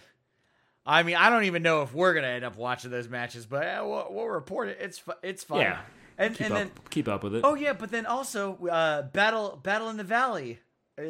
I 0.86 1.02
mean, 1.02 1.16
I 1.16 1.30
don't 1.30 1.44
even 1.44 1.62
know 1.62 1.82
if 1.82 1.92
we're 1.92 2.14
gonna 2.14 2.28
end 2.28 2.44
up 2.44 2.56
watching 2.56 2.90
those 2.90 3.08
matches, 3.08 3.44
but 3.46 3.64
uh, 3.66 3.82
we'll, 3.84 4.06
we'll 4.10 4.28
report 4.28 4.68
it. 4.68 4.78
It's 4.80 4.98
fu- 4.98 5.12
it's 5.22 5.42
fun. 5.44 5.60
Yeah. 5.60 5.80
and 6.16 6.34
Keep 6.36 6.46
and 6.46 6.52
up 6.54 6.58
then 6.60 6.70
keep 6.90 7.08
up 7.08 7.22
with 7.24 7.34
it. 7.34 7.40
oh 7.44 7.54
yeah, 7.54 7.72
but 7.72 7.90
then 7.90 8.06
also 8.06 8.56
uh, 8.68 9.02
battle 9.02 9.58
battle 9.62 9.88
in 9.90 9.96
the 9.96 10.04
valley 10.04 10.60
uh, 10.98 11.02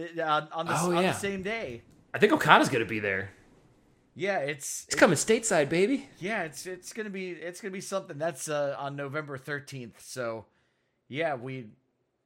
on, 0.52 0.66
the 0.66 0.72
Oh, 0.80 0.96
on 0.96 1.02
yeah. 1.04 1.12
the 1.12 1.18
same 1.18 1.42
day. 1.42 1.82
I 2.14 2.18
think 2.18 2.32
Okada's 2.32 2.68
gonna 2.70 2.84
be 2.86 3.00
there. 3.00 3.30
Yeah, 4.14 4.38
it's 4.38 4.86
It's 4.86 4.94
coming 4.96 5.16
stateside, 5.16 5.68
baby. 5.68 6.08
yeah, 6.18 6.44
it's 6.44 6.64
it's 6.64 6.94
gonna 6.94 7.10
be 7.10 7.30
it's 7.32 7.60
gonna 7.60 7.70
be 7.72 7.82
something 7.82 8.16
that's 8.16 8.48
uh, 8.48 8.74
on 8.78 8.96
November 8.96 9.36
thirteenth. 9.36 10.00
So 10.02 10.46
yeah, 11.08 11.34
we 11.34 11.66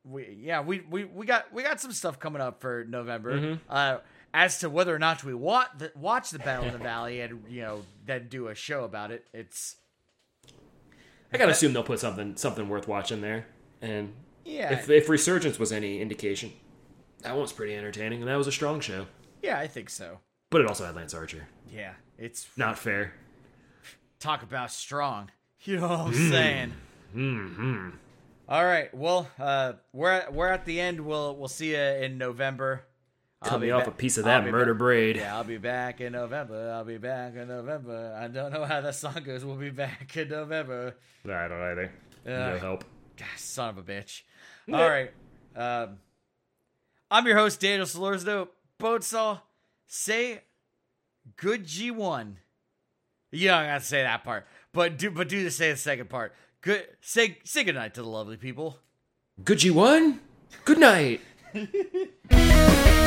we 0.04 0.38
yeah 0.40 0.60
we, 0.60 0.80
we 0.88 1.04
we 1.04 1.26
got 1.26 1.52
we 1.52 1.64
got 1.64 1.80
some 1.80 1.90
stuff 1.92 2.20
coming 2.20 2.40
up 2.40 2.60
for 2.60 2.84
November. 2.88 3.36
Mm-hmm. 3.36 3.54
Uh, 3.68 3.96
as 4.32 4.58
to 4.60 4.70
whether 4.70 4.94
or 4.94 4.98
not 4.98 5.24
we 5.24 5.34
watch 5.34 5.68
the, 5.78 5.92
watch 5.96 6.30
the 6.30 6.38
Battle 6.38 6.66
in 6.66 6.72
the 6.72 6.78
Valley 6.78 7.20
and 7.20 7.44
you 7.48 7.62
know 7.62 7.82
then 8.06 8.28
do 8.28 8.48
a 8.48 8.54
show 8.54 8.84
about 8.84 9.10
it, 9.10 9.26
it's 9.32 9.76
I 11.32 11.38
gotta 11.38 11.52
assume 11.52 11.72
they'll 11.72 11.82
put 11.82 12.00
something 12.00 12.36
something 12.36 12.68
worth 12.68 12.88
watching 12.88 13.20
there. 13.20 13.46
And 13.82 14.12
yeah 14.44 14.72
if 14.72 14.88
if 14.90 15.08
Resurgence 15.08 15.58
was 15.58 15.72
any 15.72 16.00
indication, 16.00 16.52
that 17.22 17.36
one's 17.36 17.52
pretty 17.52 17.74
entertaining, 17.74 18.20
and 18.20 18.28
that 18.28 18.36
was 18.36 18.46
a 18.46 18.52
strong 18.52 18.80
show. 18.80 19.06
yeah 19.42 19.58
I 19.58 19.66
think 19.66 19.90
so. 19.90 20.18
But 20.50 20.62
it 20.62 20.66
also 20.66 20.84
had 20.86 20.96
Lance 20.96 21.14
Archer. 21.14 21.46
Yeah, 21.72 21.92
it's 22.18 22.48
Not 22.56 22.76
fair. 22.78 23.14
talk 24.18 24.42
about 24.42 24.72
strong. 24.72 25.30
You 25.62 25.76
know 25.76 25.88
what 25.88 26.00
I'm 26.00 26.14
saying? 26.30 26.72
Mm-hmm. 27.14 27.90
All 28.48 28.64
right. 28.64 28.92
Well, 28.94 29.28
uh, 29.38 29.74
we're 29.92 30.10
at, 30.10 30.32
we're 30.32 30.48
at 30.48 30.64
the 30.64 30.80
end. 30.80 31.00
We'll 31.02 31.36
we'll 31.36 31.48
see 31.48 31.72
you 31.72 31.78
in 31.80 32.18
November. 32.18 32.84
I'll 33.42 33.50
Cut 33.52 33.60
me 33.62 33.70
off 33.70 33.84
ba- 33.84 33.90
a 33.90 33.94
piece 33.94 34.18
of 34.18 34.24
that 34.24 34.44
murder 34.46 34.74
ba- 34.74 34.78
braid. 34.78 35.16
Yeah, 35.16 35.34
I'll 35.36 35.44
be 35.44 35.56
back 35.56 36.00
in 36.02 36.12
November. 36.12 36.72
I'll 36.74 36.84
be 36.84 36.98
back 36.98 37.34
in 37.36 37.48
November. 37.48 38.14
I 38.20 38.28
don't 38.28 38.52
know 38.52 38.64
how 38.66 38.82
that 38.82 38.94
song 38.94 39.22
goes. 39.24 39.44
We'll 39.44 39.56
be 39.56 39.70
back 39.70 40.14
in 40.16 40.28
November. 40.28 40.94
I 41.24 41.48
don't 41.48 41.62
either. 41.62 41.92
Yeah. 42.26 42.50
No 42.50 42.58
help. 42.58 42.84
God, 43.16 43.28
son 43.38 43.70
of 43.70 43.78
a 43.78 43.82
bitch. 43.82 44.22
All 44.70 44.86
right. 44.88 45.10
Um, 45.56 45.98
I'm 47.10 47.26
your 47.26 47.36
host, 47.36 47.60
Daniel 47.60 47.86
Solorzano. 47.86 48.48
Bonesaw, 48.78 49.40
say 49.86 50.42
good 51.36 51.64
G1. 51.66 52.34
You 53.32 53.48
don't 53.48 53.66
got 53.66 53.80
to 53.80 53.86
say 53.86 54.02
that 54.02 54.22
part, 54.24 54.46
but 54.72 54.98
do 54.98 55.10
but 55.10 55.28
do 55.28 55.42
the 55.44 55.50
say 55.50 55.70
the 55.70 55.76
second 55.78 56.10
part. 56.10 56.34
Good. 56.60 56.86
Say 57.00 57.38
say 57.44 57.64
good 57.64 57.74
night 57.74 57.94
to 57.94 58.02
the 58.02 58.08
lovely 58.08 58.36
people. 58.36 58.78
Good 59.42 59.58
G 59.60 59.70
one. 59.70 60.20
Good 60.66 60.78
night. 60.78 61.20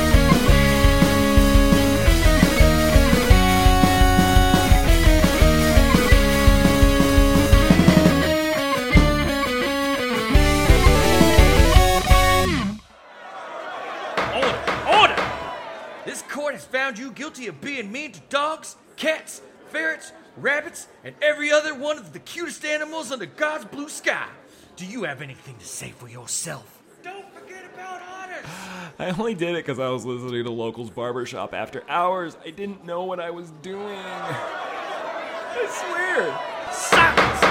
This 16.14 16.22
court 16.22 16.53
has 16.53 16.64
found 16.64 16.99
you 16.99 17.10
guilty 17.11 17.48
of 17.48 17.60
being 17.60 17.91
mean 17.91 18.11
to 18.11 18.19
dogs, 18.30 18.76
cats, 18.98 19.41
ferrets, 19.69 20.11
rabbits, 20.38 20.88
and 21.03 21.15
every 21.23 21.52
other 21.52 21.73
one 21.73 21.98
of 21.98 22.14
the 22.14 22.19
cutest 22.19 22.64
animals 22.64 23.12
under 23.12 23.26
God's 23.26 23.65
blue 23.65 23.89
sky. 23.89 24.28
Do 24.76 24.86
you 24.86 25.05
have 25.05 25.23
anything 25.23 25.55
to 25.57 25.65
say 25.65 25.89
for 25.89 26.07
yourself? 26.07 26.84
Don't 27.02 27.26
forget 27.34 27.65
about 27.73 27.99
honors! 28.04 28.46
I 28.99 29.10
only 29.20 29.34
did 29.34 29.55
it 29.55 29.65
because 29.65 29.79
I 29.79 29.89
was 29.89 30.05
listening 30.05 30.44
to 30.44 30.52
Locals 30.52 30.91
Barbershop 30.91 31.52
after 31.55 31.84
hours. 31.89 32.38
I 32.46 32.52
didn't 32.52 32.86
know 32.86 33.05
what 33.05 33.20
I 33.20 33.31
was 33.31 33.49
doing. 33.63 33.97
I 33.97 35.65
swear. 35.68 36.28
Silence! 36.71 37.44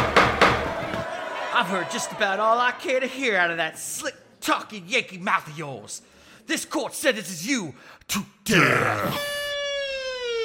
I've 1.53 1.67
heard 1.67 1.91
just 1.91 2.12
about 2.12 2.39
all 2.39 2.61
I 2.61 2.70
care 2.70 3.01
to 3.01 3.09
hear 3.09 3.37
out 3.37 3.51
of 3.51 3.57
that 3.57 3.77
slick 3.77 4.15
talking 4.41 4.85
Yankee 4.87 5.19
mouth 5.19 5.49
of 5.49 5.59
yours. 5.59 6.03
This 6.47 6.65
court 6.65 6.95
sentences 6.95 7.47
you 7.47 7.75
to 8.09 8.21
death. 8.45 9.15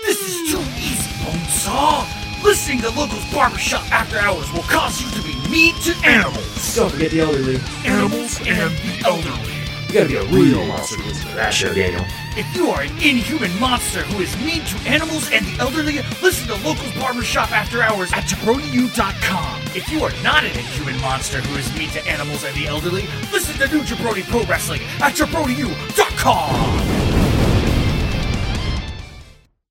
This 0.05 0.21
is 0.21 0.51
too 0.51 0.59
easy, 0.77 1.09
Bonesaw. 1.23 2.43
Listening 2.43 2.81
to 2.81 2.89
locals 2.89 3.25
barbershop 3.33 3.91
after 3.91 4.17
hours 4.19 4.51
will 4.53 4.61
cause 4.63 5.01
you 5.01 5.09
to 5.19 5.27
be 5.27 5.49
mean 5.49 5.73
to 5.81 5.93
animals. 6.05 6.75
Don't 6.75 6.91
forget 6.91 7.11
the 7.11 7.21
elderly. 7.21 7.59
Animals 7.83 8.39
and 8.41 8.71
the 8.71 9.01
elderly. 9.05 9.56
You 9.87 9.93
gotta 9.93 10.09
be 10.09 10.15
a 10.17 10.25
real 10.25 10.65
monster 10.65 10.97
to 10.97 11.03
listen 11.03 11.29
to 11.29 11.35
that 11.35 11.53
show, 11.53 11.73
Daniel. 11.73 12.05
If 12.35 12.53
you 12.55 12.69
are 12.69 12.81
an 12.81 12.91
inhuman 13.01 13.57
monster 13.57 14.01
who 14.01 14.21
is 14.21 14.35
mean 14.37 14.61
to 14.65 14.77
animals 14.89 15.31
and 15.31 15.45
the 15.45 15.57
elderly, 15.59 16.01
listen 16.21 16.47
to 16.49 16.55
Locals 16.67 16.93
Barbershop 16.95 17.51
After 17.53 17.81
Hours 17.81 18.11
at 18.11 18.25
JabroniU.com. 18.25 19.61
If 19.75 19.89
you 19.89 20.03
are 20.03 20.11
not 20.23 20.43
an 20.43 20.51
inhuman 20.51 20.99
monster 20.99 21.39
who 21.39 21.57
is 21.57 21.73
mean 21.77 21.89
to 21.91 22.05
animals 22.05 22.43
and 22.43 22.53
the 22.55 22.67
elderly, 22.67 23.03
listen 23.31 23.55
to 23.65 23.73
New 23.73 23.83
Jabroni 23.83 24.23
Pro 24.29 24.43
Wrestling 24.43 24.81
at 24.99 25.13
JabroniU.com. 25.13 27.06